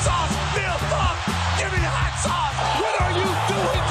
Sauce. 0.00 0.30
Give 1.58 1.72
me 1.72 1.82
hot 1.82 2.14
sauce. 2.22 2.54
What 2.82 2.94
are 3.02 3.12
you 3.18 3.28
doing? 3.50 3.82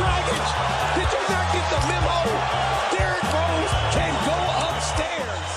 Did 0.95 1.09
you 1.11 1.23
not 1.27 1.45
get 1.51 1.65
the 1.67 1.79
memo? 1.87 2.17
Derrick 2.95 3.27
Rose 3.35 3.73
can 3.91 4.13
go 4.23 4.37
upstairs. 4.71 5.51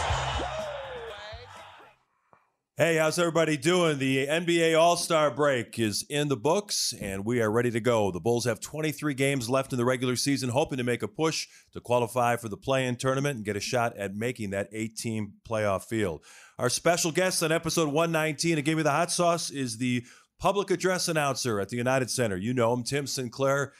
Hey, 2.77 2.97
how's 2.97 3.19
everybody 3.19 3.56
doing? 3.56 3.98
The 3.98 4.27
NBA 4.27 4.78
All 4.78 4.97
Star 4.97 5.31
break 5.31 5.78
is 5.78 6.05
in 6.09 6.28
the 6.28 6.37
books, 6.37 6.95
and 7.01 7.25
we 7.25 7.41
are 7.43 7.51
ready 7.51 7.71
to 7.71 7.81
go. 7.81 8.11
The 8.11 8.21
Bulls 8.21 8.47
have 8.47 8.59
23 8.61 9.15
games 9.15 9.51
left 9.51 9.73
in 9.73 9.78
the 9.78 9.84
regular 9.84 10.17
season, 10.17 10.48
hoping 10.48 10.78
to 10.78 10.84
make 10.84 11.03
a 11.03 11.09
push 11.09 11.47
to 11.73 11.81
qualify 11.81 12.37
for 12.37 12.48
the 12.48 12.56
play 12.56 12.87
in 12.87 12.97
tournament 12.97 13.37
and 13.37 13.45
get 13.45 13.56
a 13.56 13.61
shot 13.61 13.97
at 13.97 14.15
making 14.15 14.51
that 14.51 14.69
eight 14.73 14.97
team 14.97 15.34
playoff 15.48 15.84
field. 15.84 16.25
Our 16.59 16.69
special 16.69 17.11
guest 17.11 17.43
on 17.43 17.53
episode 17.53 17.87
119 17.87 18.59
of 18.59 18.65
Give 18.65 18.77
Me 18.77 18.83
the 18.83 18.91
Hot 18.91 19.11
Sauce 19.11 19.48
is 19.48 19.78
the 19.78 20.05
public 20.41 20.71
address 20.73 21.07
announcer 21.07 21.61
at 21.61 21.69
the 21.69 21.77
United 21.77 22.11
Center. 22.11 22.37
You 22.37 22.53
know 22.53 22.73
him, 22.73 22.83
Tim 22.83 23.07
Sinclair. 23.07 23.73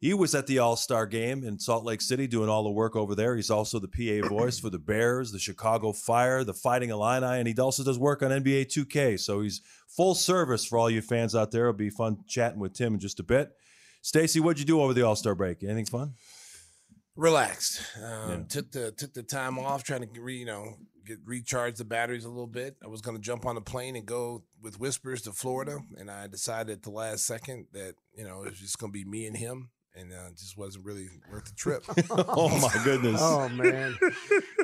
He 0.00 0.12
was 0.14 0.34
at 0.34 0.46
the 0.48 0.58
All 0.58 0.74
Star 0.74 1.06
game 1.06 1.44
in 1.44 1.58
Salt 1.60 1.84
Lake 1.84 2.00
City 2.00 2.26
doing 2.26 2.48
all 2.48 2.64
the 2.64 2.70
work 2.70 2.96
over 2.96 3.14
there. 3.14 3.36
He's 3.36 3.50
also 3.50 3.78
the 3.78 3.88
PA 3.88 4.28
voice 4.34 4.58
for 4.58 4.70
the 4.70 4.78
Bears, 4.78 5.30
the 5.30 5.38
Chicago 5.38 5.92
Fire, 5.92 6.42
the 6.42 6.54
Fighting 6.54 6.90
Illini, 6.90 7.38
and 7.38 7.46
he 7.46 7.54
also 7.54 7.84
does 7.84 7.98
work 7.98 8.22
on 8.22 8.30
NBA 8.30 8.66
2K. 8.66 9.20
So 9.20 9.42
he's 9.42 9.60
full 9.86 10.14
service 10.14 10.64
for 10.64 10.78
all 10.78 10.90
you 10.90 11.02
fans 11.02 11.36
out 11.36 11.52
there. 11.52 11.68
It'll 11.68 11.74
be 11.74 11.90
fun 11.90 12.18
chatting 12.26 12.58
with 12.58 12.74
Tim 12.74 12.94
in 12.94 13.00
just 13.00 13.20
a 13.20 13.24
bit. 13.24 13.50
Stacey, 14.02 14.40
what'd 14.40 14.58
you 14.58 14.64
do 14.64 14.80
over 14.80 14.94
the 14.94 15.02
All 15.02 15.16
Star 15.16 15.34
break? 15.34 15.62
Anything 15.62 15.86
fun? 15.86 16.14
relaxed. 17.16 17.82
Um, 17.96 18.30
Yeah. 18.30 18.36
Took 18.48 18.70
the 18.72 18.92
took 18.92 19.12
the 19.12 19.22
time 19.24 19.58
off, 19.58 19.82
trying 19.82 20.08
to 20.08 20.20
re, 20.20 20.36
you 20.36 20.46
know 20.46 20.76
get 21.08 21.18
recharge 21.24 21.76
the 21.76 21.84
batteries 21.84 22.24
a 22.24 22.28
little 22.28 22.46
bit. 22.46 22.76
I 22.84 22.88
was 22.88 23.00
going 23.00 23.16
to 23.16 23.22
jump 23.22 23.46
on 23.46 23.56
a 23.56 23.60
plane 23.60 23.96
and 23.96 24.06
go 24.06 24.44
with 24.62 24.78
Whispers 24.78 25.22
to 25.22 25.32
Florida, 25.32 25.78
and 25.96 26.10
I 26.10 26.26
decided 26.26 26.72
at 26.72 26.82
the 26.82 26.90
last 26.90 27.26
second 27.26 27.66
that 27.72 27.94
you 28.14 28.24
know 28.24 28.42
it 28.42 28.50
was 28.50 28.60
just 28.60 28.78
going 28.78 28.92
to 28.92 28.98
be 28.98 29.04
me 29.04 29.26
and 29.26 29.36
him, 29.36 29.70
and 29.94 30.12
uh, 30.12 30.28
it 30.28 30.36
just 30.36 30.56
wasn't 30.56 30.84
really 30.84 31.08
worth 31.32 31.46
the 31.46 31.54
trip. 31.56 31.84
oh 32.10 32.48
my 32.60 32.84
goodness. 32.84 33.20
Oh 33.22 33.48
man. 33.48 33.96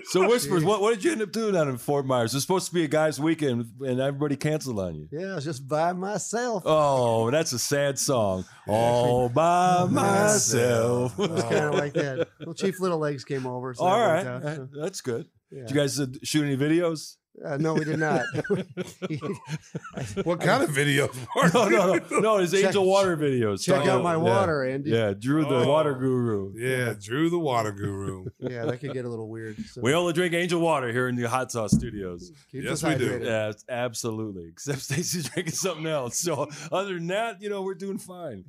So 0.06 0.28
Whispers, 0.28 0.62
what, 0.64 0.82
what 0.82 0.94
did 0.94 1.02
you 1.02 1.12
end 1.12 1.22
up 1.22 1.32
doing 1.32 1.54
down 1.54 1.66
in 1.68 1.78
Fort 1.78 2.04
Myers? 2.04 2.34
It's 2.34 2.44
supposed 2.44 2.68
to 2.68 2.74
be 2.74 2.84
a 2.84 2.88
guys' 2.88 3.18
weekend 3.18 3.72
and 3.80 4.00
everybody 4.00 4.36
canceled 4.36 4.78
on 4.78 4.94
you. 4.94 5.08
Yeah, 5.10 5.32
I 5.32 5.34
was 5.36 5.44
just 5.44 5.66
by 5.66 5.94
myself. 5.94 6.62
Oh, 6.66 7.30
that's 7.30 7.54
a 7.54 7.58
sad 7.58 7.98
song. 7.98 8.44
All 8.68 9.30
by 9.30 9.86
myself. 9.90 11.18
It 11.18 11.30
was 11.30 11.42
kind 11.44 11.54
of 11.64 11.74
like 11.74 11.94
that. 11.94 12.28
Well, 12.44 12.54
Chief 12.54 12.78
Little 12.80 12.98
Legs 12.98 13.24
came 13.24 13.46
over. 13.46 13.72
So 13.72 13.84
All 13.84 13.98
that 13.98 14.26
right. 14.26 14.26
out, 14.26 14.42
so, 14.42 14.68
That's 14.74 15.00
good. 15.00 15.26
Yeah. 15.54 15.60
Did 15.60 15.70
you 15.70 15.76
guys 15.76 16.00
uh, 16.00 16.06
shoot 16.24 16.44
any 16.44 16.56
videos? 16.56 17.16
Uh, 17.44 17.56
no, 17.56 17.74
we 17.74 17.84
did 17.84 17.98
not. 17.98 18.22
What 20.24 20.40
kind 20.40 20.62
of 20.62 20.70
videos? 20.70 21.14
No, 21.54 21.68
no, 21.68 21.94
no. 22.10 22.18
No, 22.20 22.36
it's 22.38 22.52
Check- 22.52 22.64
Angel 22.66 22.84
Water 22.86 23.16
videos. 23.16 23.62
Check 23.64 23.76
Talking 23.76 23.90
out 23.90 24.00
about- 24.00 24.20
my 24.20 24.28
yeah. 24.28 24.36
water, 24.38 24.64
Andy. 24.64 24.90
Yeah, 24.90 25.12
Drew 25.18 25.42
the 25.44 25.56
Oh. 25.64 25.68
water 25.68 25.94
guru. 25.94 26.52
Yeah, 26.56 26.94
Drew 27.00 27.30
the 27.30 27.38
water 27.38 27.72
guru. 27.72 28.26
Yeah, 28.38 28.64
that 28.66 28.78
could 28.78 28.92
get 28.92 29.04
a 29.04 29.08
little 29.08 29.28
weird. 29.28 29.56
So 29.66 29.80
We 29.80 29.94
only 29.94 30.12
drink 30.12 30.32
Angel 30.34 30.60
Water 30.60 30.92
here 30.92 31.08
in 31.08 31.16
the 31.16 31.28
Hot 31.28 31.50
Sauce 31.50 31.72
Studios. 31.72 32.30
keep 32.50 32.64
Yes, 32.64 32.82
we 32.82 32.94
do. 32.96 33.10
hydrated. 33.20 33.24
Yeah, 33.24 33.52
absolutely. 33.68 34.48
Except 34.48 34.80
Stacey's 34.80 35.28
drinking 35.28 35.54
something 35.54 35.86
else. 35.86 36.18
So 36.18 36.48
other 36.72 36.94
than 36.94 37.06
that, 37.08 37.42
you 37.42 37.48
know, 37.50 37.62
we're 37.62 37.74
doing 37.74 37.98
fine. 37.98 38.44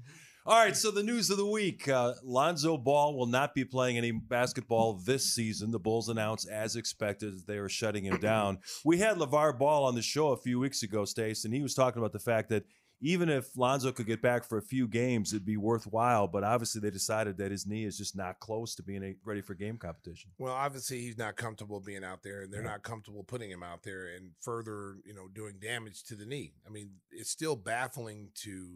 All 0.48 0.64
right, 0.64 0.76
so 0.76 0.92
the 0.92 1.02
news 1.02 1.32
of 1.32 1.38
the 1.38 1.46
week: 1.46 1.88
uh, 1.88 2.14
Lonzo 2.24 2.78
Ball 2.78 3.18
will 3.18 3.26
not 3.26 3.56
be 3.56 3.66
playing 3.66 3.98
any 3.98 4.12
basketball 4.12 4.94
this 4.94 5.34
season. 5.34 5.72
The 5.72 5.80
Bulls 5.80 6.08
announced, 6.08 6.48
as 6.48 6.76
expected, 6.76 7.48
they 7.48 7.58
are 7.58 7.68
shutting 7.68 8.06
him 8.06 8.20
down. 8.20 8.60
We 8.84 9.00
had 9.00 9.18
LeVar 9.18 9.58
Ball 9.58 9.86
on 9.86 9.96
the 9.96 10.04
show 10.04 10.34
a 10.34 10.38
few 10.38 10.60
weeks 10.60 10.84
ago, 10.84 11.04
Stace, 11.04 11.46
and 11.46 11.54
he 11.54 11.64
was 11.64 11.74
talking 11.74 12.00
about 12.00 12.14
the 12.14 12.20
fact 12.20 12.50
that 12.50 12.66
even 13.02 13.28
if 13.28 13.58
Lonzo 13.58 13.92
could 13.92 14.06
get 14.06 14.22
back 14.22 14.44
for 14.46 14.60
a 14.60 14.62
few 14.62 14.88
games, 14.88 15.34
it'd 15.34 15.48
be 15.48 15.58
worthwhile. 15.58 16.28
But 16.28 16.44
obviously, 16.44 16.80
they 16.80 16.92
decided 16.92 17.38
that 17.40 17.50
his 17.50 17.66
knee 17.66 17.84
is 17.84 17.98
just 17.98 18.16
not 18.16 18.40
close 18.40 18.76
to 18.76 18.84
being 18.84 19.04
a, 19.04 19.16
ready 19.26 19.42
for 19.42 19.56
game 19.56 19.78
competition. 19.78 20.30
Well, 20.38 20.54
obviously 20.54 21.02
he's 21.02 21.18
not 21.18 21.38
comfortable 21.38 21.80
being 21.80 22.04
out 22.04 22.22
there, 22.22 22.42
and 22.44 22.54
they're 22.54 22.62
not 22.62 22.84
comfortable 22.84 23.24
putting 23.24 23.50
him 23.50 23.64
out 23.64 23.82
there 23.82 24.06
and 24.16 24.34
further, 24.42 24.98
you 25.06 25.16
know, 25.16 25.28
doing 25.28 25.56
damage 25.60 26.04
to 26.04 26.16
the 26.16 26.26
knee. 26.26 26.54
I 26.68 26.70
mean, 26.70 26.92
it's 27.12 27.32
still 27.32 27.56
baffling 27.56 28.30
to 28.44 28.68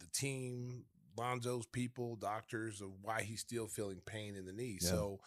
the 0.00 0.06
team, 0.12 0.84
Lonzo's 1.16 1.66
people, 1.66 2.16
doctors, 2.16 2.80
of 2.80 2.90
why 3.02 3.22
he's 3.22 3.40
still 3.40 3.66
feeling 3.66 4.00
pain 4.04 4.36
in 4.36 4.44
the 4.46 4.52
knee. 4.52 4.78
Yeah. 4.80 4.88
So 4.88 5.20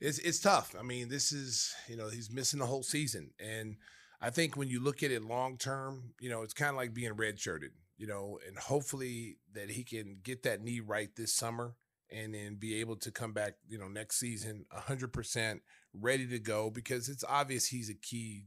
it's 0.00 0.18
it's 0.18 0.40
tough. 0.40 0.74
I 0.78 0.82
mean, 0.82 1.08
this 1.08 1.32
is 1.32 1.72
you 1.88 1.96
know 1.96 2.08
he's 2.08 2.30
missing 2.30 2.60
the 2.60 2.66
whole 2.66 2.82
season, 2.82 3.30
and 3.38 3.76
I 4.24 4.30
think 4.30 4.56
when 4.56 4.68
you 4.68 4.82
look 4.82 5.02
at 5.02 5.10
it 5.10 5.22
long 5.22 5.58
term, 5.58 6.14
you 6.18 6.30
know, 6.30 6.42
it's 6.42 6.54
kind 6.54 6.70
of 6.70 6.76
like 6.76 6.94
being 6.94 7.12
redshirted, 7.12 7.72
you 7.98 8.06
know, 8.06 8.38
and 8.46 8.56
hopefully 8.58 9.36
that 9.52 9.70
he 9.70 9.84
can 9.84 10.16
get 10.22 10.44
that 10.44 10.62
knee 10.62 10.80
right 10.80 11.10
this 11.14 11.34
summer 11.34 11.74
and 12.10 12.34
then 12.34 12.54
be 12.54 12.80
able 12.80 12.96
to 12.96 13.10
come 13.10 13.32
back, 13.32 13.56
you 13.68 13.78
know, 13.78 13.88
next 13.88 14.16
season 14.18 14.64
100% 14.74 15.60
ready 15.92 16.26
to 16.26 16.38
go 16.38 16.70
because 16.70 17.10
it's 17.10 17.24
obvious 17.28 17.66
he's 17.66 17.90
a 17.90 17.94
key 17.94 18.46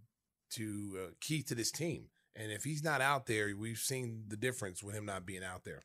to 0.52 1.00
uh, 1.00 1.12
key 1.22 1.44
to 1.44 1.54
this 1.54 1.72
team. 1.72 2.06
And 2.36 2.52
if 2.52 2.64
he's 2.64 2.84
not 2.84 3.02
out 3.02 3.26
there, 3.28 3.54
we've 3.56 3.78
seen 3.78 4.24
the 4.28 4.38
difference 4.38 4.84
with 4.84 4.96
him 4.96 5.06
not 5.06 5.28
being 5.28 5.44
out 5.44 5.64
there. 5.64 5.84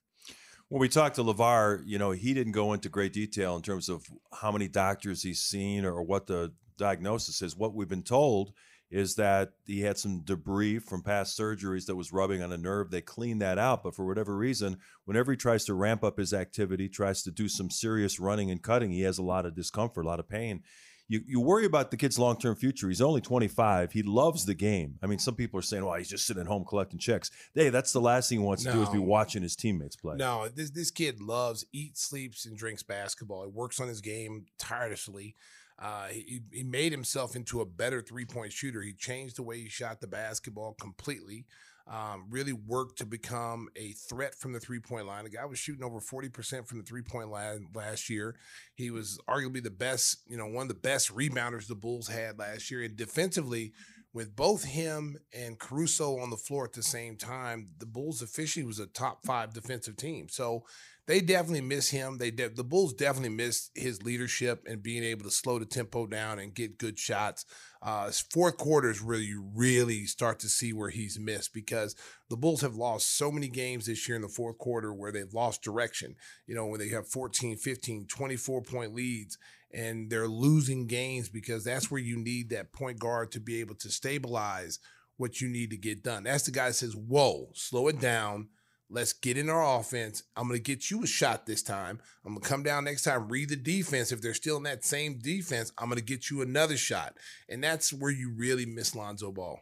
When 0.72 0.80
we 0.80 0.88
talked 0.88 1.16
to 1.16 1.22
LeVar, 1.22 1.82
you 1.84 1.98
know, 1.98 2.12
he 2.12 2.32
didn't 2.32 2.54
go 2.54 2.72
into 2.72 2.88
great 2.88 3.12
detail 3.12 3.56
in 3.56 3.60
terms 3.60 3.90
of 3.90 4.06
how 4.32 4.50
many 4.50 4.68
doctors 4.68 5.22
he's 5.22 5.42
seen 5.42 5.84
or 5.84 6.02
what 6.02 6.26
the 6.26 6.54
diagnosis 6.78 7.42
is. 7.42 7.54
What 7.54 7.74
we've 7.74 7.90
been 7.90 8.02
told 8.02 8.54
is 8.90 9.16
that 9.16 9.50
he 9.66 9.82
had 9.82 9.98
some 9.98 10.22
debris 10.24 10.78
from 10.78 11.02
past 11.02 11.38
surgeries 11.38 11.84
that 11.84 11.96
was 11.96 12.10
rubbing 12.10 12.42
on 12.42 12.52
a 12.52 12.56
nerve. 12.56 12.90
They 12.90 13.02
cleaned 13.02 13.42
that 13.42 13.58
out, 13.58 13.82
but 13.82 13.94
for 13.94 14.06
whatever 14.06 14.34
reason, 14.34 14.78
whenever 15.04 15.32
he 15.32 15.36
tries 15.36 15.66
to 15.66 15.74
ramp 15.74 16.02
up 16.02 16.16
his 16.16 16.32
activity, 16.32 16.88
tries 16.88 17.22
to 17.24 17.30
do 17.30 17.50
some 17.50 17.70
serious 17.70 18.18
running 18.18 18.50
and 18.50 18.62
cutting, 18.62 18.92
he 18.92 19.02
has 19.02 19.18
a 19.18 19.22
lot 19.22 19.44
of 19.44 19.54
discomfort, 19.54 20.06
a 20.06 20.08
lot 20.08 20.20
of 20.20 20.28
pain. 20.30 20.62
You, 21.08 21.20
you 21.26 21.40
worry 21.40 21.66
about 21.66 21.90
the 21.90 21.96
kid's 21.96 22.18
long 22.18 22.38
term 22.38 22.56
future. 22.56 22.88
He's 22.88 23.00
only 23.00 23.20
25. 23.20 23.92
He 23.92 24.02
loves 24.02 24.46
the 24.46 24.54
game. 24.54 24.98
I 25.02 25.06
mean, 25.06 25.18
some 25.18 25.34
people 25.34 25.58
are 25.58 25.62
saying, 25.62 25.84
well, 25.84 25.94
he's 25.94 26.08
just 26.08 26.26
sitting 26.26 26.40
at 26.40 26.46
home 26.46 26.64
collecting 26.64 26.98
checks. 26.98 27.30
Hey, 27.54 27.68
that's 27.68 27.92
the 27.92 28.00
last 28.00 28.28
thing 28.28 28.38
he 28.38 28.44
wants 28.44 28.64
to 28.64 28.72
do 28.72 28.82
is 28.82 28.88
be 28.88 28.98
watching 28.98 29.42
his 29.42 29.56
teammates 29.56 29.96
play. 29.96 30.16
No, 30.16 30.48
this 30.48 30.70
this 30.70 30.90
kid 30.90 31.20
loves, 31.20 31.66
eats, 31.72 32.02
sleeps, 32.02 32.46
and 32.46 32.56
drinks 32.56 32.82
basketball. 32.82 33.44
He 33.44 33.50
works 33.50 33.80
on 33.80 33.88
his 33.88 34.00
game 34.00 34.46
tirelessly. 34.58 35.36
Uh, 35.78 36.06
he, 36.06 36.40
he 36.52 36.62
made 36.62 36.92
himself 36.92 37.34
into 37.34 37.60
a 37.60 37.66
better 37.66 38.00
three 38.00 38.24
point 38.24 38.52
shooter. 38.52 38.82
He 38.82 38.92
changed 38.92 39.36
the 39.36 39.42
way 39.42 39.60
he 39.60 39.68
shot 39.68 40.00
the 40.00 40.06
basketball 40.06 40.74
completely. 40.80 41.46
Um, 41.90 42.26
really 42.30 42.52
worked 42.52 42.98
to 42.98 43.06
become 43.06 43.68
a 43.74 43.92
threat 43.92 44.34
from 44.36 44.52
the 44.52 44.60
three 44.60 44.78
point 44.78 45.06
line. 45.06 45.24
The 45.24 45.30
guy 45.30 45.44
was 45.44 45.58
shooting 45.58 45.84
over 45.84 46.00
40% 46.00 46.68
from 46.68 46.78
the 46.78 46.84
three 46.84 47.02
point 47.02 47.28
line 47.30 47.66
last 47.74 48.08
year. 48.08 48.36
He 48.74 48.90
was 48.90 49.18
arguably 49.28 49.62
the 49.62 49.70
best, 49.70 50.18
you 50.28 50.36
know, 50.36 50.46
one 50.46 50.62
of 50.62 50.68
the 50.68 50.74
best 50.74 51.14
rebounders 51.14 51.66
the 51.66 51.74
Bulls 51.74 52.08
had 52.08 52.38
last 52.38 52.70
year. 52.70 52.82
And 52.82 52.96
defensively, 52.96 53.72
with 54.14 54.36
both 54.36 54.64
him 54.64 55.16
and 55.32 55.58
Caruso 55.58 56.18
on 56.18 56.30
the 56.30 56.36
floor 56.36 56.64
at 56.64 56.74
the 56.74 56.82
same 56.82 57.16
time, 57.16 57.70
the 57.78 57.86
Bulls 57.86 58.20
officially 58.20 58.64
was 58.64 58.78
a 58.78 58.86
top 58.86 59.24
five 59.24 59.54
defensive 59.54 59.96
team. 59.96 60.28
So 60.28 60.64
they 61.06 61.20
definitely 61.20 61.62
miss 61.62 61.90
him. 61.90 62.18
They 62.18 62.30
de- 62.30 62.50
the 62.50 62.64
Bulls 62.64 62.92
definitely 62.92 63.30
miss 63.30 63.70
his 63.74 64.02
leadership 64.02 64.64
and 64.68 64.82
being 64.82 65.02
able 65.02 65.24
to 65.24 65.30
slow 65.30 65.58
the 65.58 65.66
tempo 65.66 66.06
down 66.06 66.38
and 66.38 66.54
get 66.54 66.78
good 66.78 66.98
shots. 66.98 67.46
Uh, 67.82 68.10
fourth 68.32 68.56
quarter 68.58 68.90
is 68.90 69.02
where 69.02 69.18
you 69.18 69.50
really 69.54 70.06
start 70.06 70.38
to 70.38 70.48
see 70.48 70.72
where 70.72 70.90
he's 70.90 71.18
missed 71.18 71.52
because 71.52 71.96
the 72.30 72.36
Bulls 72.36 72.60
have 72.60 72.76
lost 72.76 73.16
so 73.16 73.32
many 73.32 73.48
games 73.48 73.86
this 73.86 74.08
year 74.08 74.14
in 74.14 74.22
the 74.22 74.28
fourth 74.28 74.56
quarter 74.58 74.94
where 74.94 75.10
they've 75.10 75.34
lost 75.34 75.62
direction. 75.62 76.14
You 76.46 76.54
know, 76.54 76.66
when 76.66 76.78
they 76.78 76.90
have 76.90 77.08
14, 77.08 77.56
15, 77.56 78.06
24 78.06 78.62
point 78.62 78.94
leads 78.94 79.36
and 79.74 80.08
they're 80.10 80.28
losing 80.28 80.86
games 80.86 81.28
because 81.28 81.64
that's 81.64 81.90
where 81.90 82.00
you 82.00 82.16
need 82.16 82.50
that 82.50 82.72
point 82.72 83.00
guard 83.00 83.32
to 83.32 83.40
be 83.40 83.58
able 83.60 83.74
to 83.76 83.90
stabilize 83.90 84.78
what 85.16 85.40
you 85.40 85.48
need 85.48 85.70
to 85.70 85.76
get 85.76 86.04
done. 86.04 86.22
That's 86.22 86.44
the 86.44 86.52
guy 86.52 86.68
that 86.68 86.74
says, 86.74 86.94
Whoa, 86.94 87.48
slow 87.54 87.88
it 87.88 88.00
down. 88.00 88.48
Let's 88.92 89.14
get 89.14 89.38
in 89.38 89.48
our 89.48 89.78
offense. 89.80 90.22
I'm 90.36 90.46
going 90.48 90.60
to 90.60 90.62
get 90.62 90.90
you 90.90 91.02
a 91.02 91.06
shot 91.06 91.46
this 91.46 91.62
time. 91.62 91.98
I'm 92.26 92.32
going 92.34 92.42
to 92.42 92.48
come 92.48 92.62
down 92.62 92.84
next 92.84 93.02
time, 93.04 93.26
read 93.28 93.48
the 93.48 93.56
defense. 93.56 94.12
If 94.12 94.20
they're 94.20 94.34
still 94.34 94.58
in 94.58 94.64
that 94.64 94.84
same 94.84 95.14
defense, 95.18 95.72
I'm 95.78 95.86
going 95.88 95.96
to 95.98 96.04
get 96.04 96.28
you 96.30 96.42
another 96.42 96.76
shot. 96.76 97.16
And 97.48 97.64
that's 97.64 97.90
where 97.92 98.10
you 98.10 98.30
really 98.30 98.66
miss 98.66 98.94
Lonzo 98.94 99.32
Ball. 99.32 99.60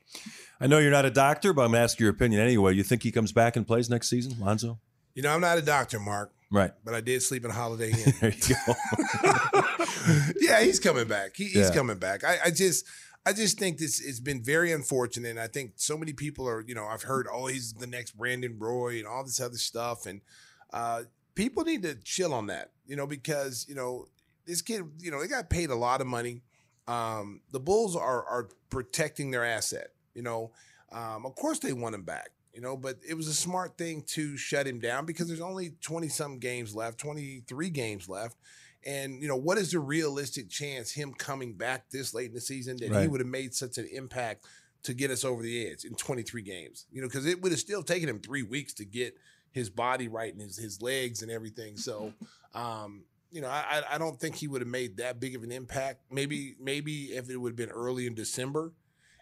I 0.60 0.66
know 0.66 0.78
you're 0.78 0.90
not 0.90 1.04
a 1.04 1.10
doctor, 1.10 1.52
but 1.52 1.62
I'm 1.62 1.68
going 1.70 1.78
to 1.78 1.84
ask 1.84 2.00
your 2.00 2.10
opinion 2.10 2.40
anyway. 2.40 2.74
You 2.74 2.82
think 2.82 3.04
he 3.04 3.12
comes 3.12 3.30
back 3.30 3.54
and 3.54 3.64
plays 3.66 3.88
next 3.88 4.08
season, 4.10 4.34
Lonzo? 4.40 4.80
You 5.14 5.22
know, 5.22 5.32
I'm 5.32 5.40
not 5.40 5.58
a 5.58 5.62
doctor, 5.62 6.00
Mark, 6.00 6.32
Right. 6.50 6.72
but 6.84 6.94
I 6.94 7.00
did 7.00 7.22
sleep 7.22 7.44
in 7.44 7.52
a 7.52 7.54
Holiday 7.54 7.92
Inn. 7.92 8.12
There 8.20 8.32
you 8.32 8.54
go. 8.66 8.74
yeah, 10.40 10.60
he's 10.62 10.80
coming 10.80 11.06
back. 11.08 11.36
He, 11.36 11.44
he's 11.44 11.68
Yeah. 11.68 11.74
coming 11.74 11.98
back. 11.98 12.24
I, 12.24 12.38
I 12.46 12.50
just, 12.50 12.84
I 13.26 13.32
just 13.32 13.58
think 13.58 13.78
this 13.78 14.00
it's 14.00 14.20
been 14.20 14.42
very 14.42 14.72
unfortunate. 14.72 15.30
And 15.30 15.40
I 15.40 15.46
think 15.46 15.72
so 15.76 15.96
many 15.98 16.12
people 16.12 16.48
are, 16.48 16.62
you 16.66 16.74
know, 16.74 16.86
I've 16.86 17.02
heard, 17.02 17.26
oh, 17.30 17.46
he's 17.46 17.74
the 17.74 17.86
next 17.86 18.12
Brandon 18.12 18.56
Roy 18.58 18.98
and 18.98 19.06
all 19.06 19.24
this 19.24 19.40
other 19.40 19.58
stuff, 19.58 20.06
and 20.06 20.20
uh, 20.72 21.02
people 21.34 21.64
need 21.64 21.82
to 21.82 21.94
chill 21.96 22.32
on 22.32 22.46
that, 22.46 22.70
you 22.86 22.96
know, 22.96 23.06
because 23.06 23.66
you 23.68 23.74
know 23.74 24.06
this 24.46 24.62
kid, 24.62 24.84
you 24.98 25.10
know, 25.10 25.20
they 25.20 25.28
got 25.28 25.50
paid 25.50 25.70
a 25.70 25.74
lot 25.74 26.00
of 26.00 26.06
money. 26.06 26.42
Um, 26.88 27.42
the 27.52 27.60
Bulls 27.60 27.94
are 27.94 28.24
are 28.24 28.48
protecting 28.70 29.30
their 29.30 29.44
asset, 29.44 29.88
you 30.14 30.22
know. 30.22 30.52
Um, 30.92 31.24
of 31.26 31.36
course, 31.36 31.58
they 31.58 31.72
want 31.72 31.94
him 31.94 32.02
back, 32.02 32.30
you 32.54 32.60
know, 32.60 32.76
but 32.76 32.98
it 33.06 33.14
was 33.14 33.28
a 33.28 33.34
smart 33.34 33.78
thing 33.78 34.02
to 34.08 34.36
shut 34.36 34.66
him 34.66 34.80
down 34.80 35.06
because 35.06 35.28
there's 35.28 35.40
only 35.40 35.74
20 35.82 36.08
some 36.08 36.38
games 36.38 36.74
left, 36.74 36.98
23 36.98 37.70
games 37.70 38.08
left. 38.08 38.36
And, 38.86 39.20
you 39.20 39.28
know, 39.28 39.36
what 39.36 39.58
is 39.58 39.72
the 39.72 39.78
realistic 39.80 40.48
chance 40.48 40.90
him 40.92 41.12
coming 41.12 41.54
back 41.54 41.90
this 41.90 42.14
late 42.14 42.28
in 42.28 42.34
the 42.34 42.40
season 42.40 42.76
that 42.78 42.90
he 43.02 43.08
would 43.08 43.20
have 43.20 43.28
made 43.28 43.54
such 43.54 43.76
an 43.78 43.86
impact 43.92 44.46
to 44.84 44.94
get 44.94 45.10
us 45.10 45.24
over 45.24 45.42
the 45.42 45.66
edge 45.70 45.84
in 45.84 45.94
23 45.94 46.40
games? 46.42 46.86
You 46.90 47.02
know, 47.02 47.08
because 47.08 47.26
it 47.26 47.42
would 47.42 47.52
have 47.52 47.60
still 47.60 47.82
taken 47.82 48.08
him 48.08 48.20
three 48.20 48.42
weeks 48.42 48.72
to 48.74 48.84
get 48.84 49.14
his 49.52 49.68
body 49.68 50.08
right 50.08 50.32
and 50.32 50.40
his, 50.40 50.56
his 50.56 50.80
legs 50.80 51.22
and 51.22 51.30
everything. 51.30 51.76
So, 51.76 52.12
um, 52.54 53.02
you 53.30 53.40
know, 53.40 53.48
I, 53.48 53.82
I- 53.90 53.94
I 53.94 53.98
don't 53.98 54.18
think 54.18 54.34
he 54.36 54.48
would 54.48 54.60
have 54.60 54.68
made 54.68 54.96
that 54.96 55.20
big 55.20 55.36
of 55.36 55.42
an 55.42 55.52
impact. 55.52 56.00
Maybe, 56.10 56.56
maybe 56.58 57.04
if 57.12 57.28
it 57.30 57.36
would 57.36 57.50
have 57.50 57.56
been 57.56 57.70
early 57.70 58.06
in 58.06 58.14
December, 58.14 58.72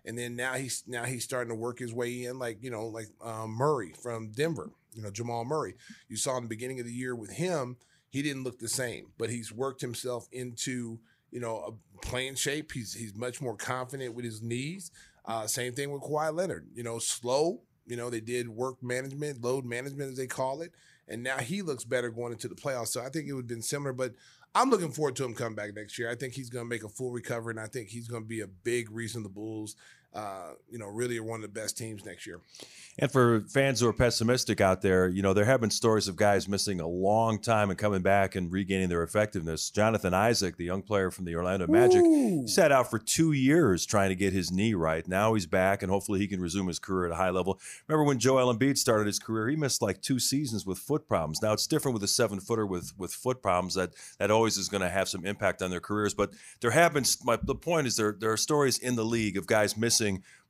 and 0.05 0.17
then 0.17 0.37
now 0.37 0.55
he's 0.55 0.85
now 0.87 1.05
he's 1.05 1.25
starting 1.25 1.49
to 1.51 1.55
work 1.55 1.79
his 1.81 1.93
way 1.93 2.25
in, 2.25 2.39
like 2.39 2.63
you 2.63 2.71
know, 2.71 2.87
like 2.87 3.09
um, 3.21 3.51
Murray 3.51 3.93
from 4.01 4.31
Denver. 4.31 4.71
You 4.95 5.03
know, 5.03 5.11
Jamal 5.11 5.45
Murray. 5.45 5.75
You 6.09 6.17
saw 6.17 6.37
in 6.39 6.45
the 6.45 6.49
beginning 6.49 6.81
of 6.81 6.87
the 6.87 6.93
year 6.93 7.15
with 7.15 7.31
him, 7.33 7.77
he 8.11 8.23
didn't 8.23 8.45
look 8.45 8.59
the 8.59 8.69
same, 8.69 9.07
but 9.19 9.31
he's 9.31 9.53
worked 9.53 9.81
himself 9.81 10.29
into 10.33 10.99
you 11.31 11.41
know 11.41 11.57
a 11.59 12.07
playing 12.07 12.35
shape. 12.35 12.73
He's 12.73 12.95
he's 12.95 13.15
much 13.15 13.41
more 13.41 13.57
confident 13.57 14.15
with 14.15 14.25
his 14.25 14.43
knees. 14.43 14.91
Uh, 15.25 15.47
same 15.47 15.75
thing 15.75 15.91
with 15.91 16.03
Kawhi 16.03 16.35
Leonard. 16.35 16.69
You 16.75 16.83
know, 16.83 16.99
slow. 16.99 17.63
You 17.87 17.97
know, 17.97 18.11
they 18.11 18.21
did 18.21 18.49
work 18.49 18.83
management, 18.83 19.43
load 19.43 19.65
management 19.65 20.11
as 20.11 20.19
they 20.19 20.27
call 20.27 20.61
it, 20.61 20.73
and 21.07 21.23
now 21.23 21.39
he 21.39 21.63
looks 21.63 21.85
better 21.85 22.11
going 22.11 22.33
into 22.33 22.49
the 22.49 22.55
playoffs. 22.55 22.89
So 22.89 23.03
I 23.03 23.09
think 23.09 23.29
it 23.29 23.33
would 23.33 23.45
have 23.45 23.49
been 23.49 23.63
similar, 23.63 23.93
but. 23.93 24.15
I'm 24.55 24.71
looking 24.71 24.91
forward 24.91 25.15
to 25.17 25.25
him 25.25 25.35
coming 25.35 25.55
back 25.55 25.75
next 25.75 25.99
year. 25.99 26.11
I 26.11 26.15
think 26.15 26.33
he's 26.33 26.49
going 26.49 26.65
to 26.65 26.69
make 26.69 26.83
a 26.83 26.89
full 26.89 27.13
recovery, 27.13 27.53
and 27.53 27.61
I 27.61 27.67
think 27.67 27.91
he's 27.91 28.09
going 28.09 28.23
to 28.23 28.29
be 28.29 28.41
a 28.41 28.47
big 28.47 28.91
reason 28.91 29.23
the 29.23 29.29
Bulls, 29.29 29.77
uh, 30.15 30.53
you 30.71 30.79
know, 30.79 30.87
really 30.87 31.19
are 31.19 31.23
one 31.23 31.37
of 31.37 31.43
the 31.43 31.61
best 31.61 31.77
teams 31.77 32.05
next 32.05 32.27
year. 32.27 32.41
And 33.01 33.13
for 33.13 33.41
fans 33.43 33.79
who 33.79 33.87
are 33.87 33.93
pessimistic 33.93 34.61
out 34.61 34.83
there, 34.83 35.07
you 35.07 35.23
know, 35.23 35.33
there 35.33 35.45
have 35.45 35.61
been 35.61 35.71
stories 35.71 36.09
of 36.09 36.17
guys 36.17 36.49
missing 36.49 36.81
a 36.81 36.89
long 36.89 37.39
time 37.41 37.71
and 37.71 37.79
coming 37.79 38.03
back 38.03 38.35
and 38.35 38.51
regaining 38.51 38.89
their 38.89 39.05
effectiveness. 39.05 39.71
Jonathan 39.71 40.15
Isaac, 40.15 40.57
the 40.57 40.65
young 40.65 40.83
player 40.83 41.13
from 41.13 41.25
the 41.25 41.37
Orlando 41.37 41.69
Magic, 41.69 42.03
he 42.03 42.49
sat 42.49 42.73
out 42.73 42.91
for 42.91 42.99
two 42.99 43.33
years 43.33 43.87
trying 43.87 44.09
to 44.09 44.17
get 44.17 44.33
his 44.33 44.51
knee 44.51 44.75
right. 44.75 45.07
Now 45.07 45.35
he's 45.35 45.47
back, 45.47 45.83
and 45.83 45.93
hopefully 45.93 46.19
he 46.19 46.27
can 46.27 46.41
resume 46.41 46.67
his 46.67 46.81
career 46.81 47.07
at 47.07 47.13
a 47.13 47.17
high 47.17 47.31
level. 47.31 47.61
Remember 47.87 48.05
when 48.05 48.19
Joel 48.19 48.53
Embiid 48.53 48.79
started 48.79 49.07
his 49.07 49.21
career, 49.21 49.49
he 49.49 49.57
missed 49.57 49.83
like 49.83 50.01
two 50.01 50.19
seasons 50.19 50.67
with 50.67 50.79
foot 50.79 51.07
problems. 51.07 51.41
Now 51.41 51.53
it's 51.53 51.67
different 51.69 51.95
with 51.95 52.03
a 52.03 52.09
seven 52.09 52.41
footer 52.41 52.67
with 52.67 52.99
with 52.99 53.13
foot 53.13 53.43
problems 53.43 53.75
that 53.75 53.93
that 54.19 54.33
always 54.33 54.57
is 54.57 54.69
going 54.69 54.81
to 54.81 54.89
have 54.89 55.09
some 55.09 55.25
impact 55.25 55.63
on 55.63 55.71
their 55.71 55.81
careers. 55.81 56.15
But 56.15 56.33
there 56.61 56.73
have 56.73 56.95
been. 56.95 57.05
My, 57.23 57.39
the 57.41 57.55
point 57.55 57.87
is 57.87 57.95
there 57.95 58.17
there 58.19 58.33
are 58.33 58.37
stories 58.37 58.79
in 58.79 58.97
the 58.97 59.05
league 59.05 59.37
of 59.37 59.47
guys 59.47 59.77
missing 59.77 59.98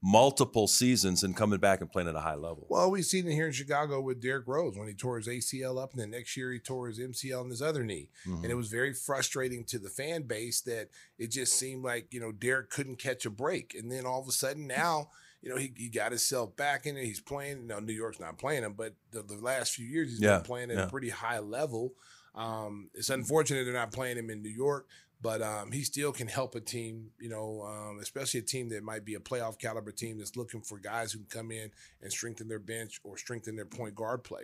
multiple 0.00 0.68
seasons 0.68 1.24
and 1.24 1.36
coming 1.36 1.58
back 1.58 1.80
and 1.80 1.90
playing 1.90 2.08
at 2.08 2.14
a 2.14 2.20
high 2.20 2.36
level. 2.36 2.66
Well, 2.68 2.90
we've 2.90 3.04
seen 3.04 3.26
it 3.26 3.32
here 3.32 3.46
in 3.46 3.52
Chicago 3.52 4.00
with 4.00 4.20
Derrick 4.22 4.46
Rose 4.46 4.76
when 4.76 4.86
he 4.86 4.94
tore 4.94 5.16
his 5.16 5.26
ACL 5.26 5.82
up, 5.82 5.92
and 5.92 6.00
then 6.00 6.10
next 6.10 6.36
year 6.36 6.52
he 6.52 6.60
tore 6.60 6.86
his 6.86 7.00
MCL 7.00 7.44
in 7.44 7.50
his 7.50 7.62
other 7.62 7.82
knee. 7.82 8.10
And 8.24 8.44
it 8.44 8.54
was 8.54 8.68
very 8.68 8.94
frustrating 8.94 9.64
to 9.64 9.78
the 9.78 9.88
fan 9.88 10.22
base 10.22 10.60
that 10.62 10.90
it 11.18 11.32
just 11.32 11.58
seemed 11.58 11.84
like, 11.84 12.12
you 12.14 12.20
know, 12.20 12.30
Derrick 12.30 12.70
couldn't 12.70 12.96
catch 13.00 13.26
a 13.26 13.30
break. 13.30 13.74
And 13.74 13.90
then 13.90 14.06
all 14.06 14.20
of 14.20 14.28
a 14.28 14.32
sudden 14.32 14.68
now, 14.68 15.08
you 15.42 15.50
know, 15.50 15.56
he, 15.56 15.72
he 15.76 15.88
got 15.88 16.12
himself 16.12 16.56
back 16.56 16.86
in 16.86 16.96
it. 16.96 17.04
He's 17.04 17.20
playing. 17.20 17.66
Know, 17.66 17.78
New 17.80 17.92
York's 17.92 18.20
not 18.20 18.38
playing 18.38 18.62
him, 18.64 18.74
but 18.74 18.94
the, 19.10 19.22
the 19.22 19.36
last 19.36 19.74
few 19.74 19.86
years 19.86 20.10
he's 20.10 20.20
Yeah, 20.20 20.38
been 20.38 20.44
playing 20.46 20.70
at 20.70 20.76
yeah. 20.76 20.84
a 20.84 20.88
pretty 20.88 21.10
high 21.10 21.38
level. 21.40 21.94
Um, 22.34 22.90
it's 22.94 23.10
unfortunate 23.10 23.64
they're 23.64 23.72
not 23.72 23.90
playing 23.92 24.16
him 24.16 24.30
in 24.30 24.42
New 24.42 24.48
York, 24.50 24.86
but 25.20 25.42
um, 25.42 25.72
he 25.72 25.82
still 25.82 26.12
can 26.12 26.28
help 26.28 26.54
a 26.54 26.60
team, 26.60 27.10
you 27.20 27.28
know, 27.28 27.62
um, 27.62 27.98
especially 28.00 28.40
a 28.40 28.42
team 28.42 28.68
that 28.68 28.84
might 28.84 29.04
be 29.04 29.14
a 29.14 29.20
playoff 29.20 29.58
caliber 29.58 29.90
team 29.90 30.18
that's 30.18 30.36
looking 30.36 30.60
for 30.60 30.78
guys 30.78 31.12
who 31.12 31.18
can 31.18 31.28
come 31.28 31.50
in 31.50 31.70
and 32.02 32.12
strengthen 32.12 32.46
their 32.46 32.60
bench 32.60 33.00
or 33.02 33.16
strengthen 33.16 33.56
their 33.56 33.64
point 33.64 33.94
guard 33.94 34.22
play. 34.22 34.42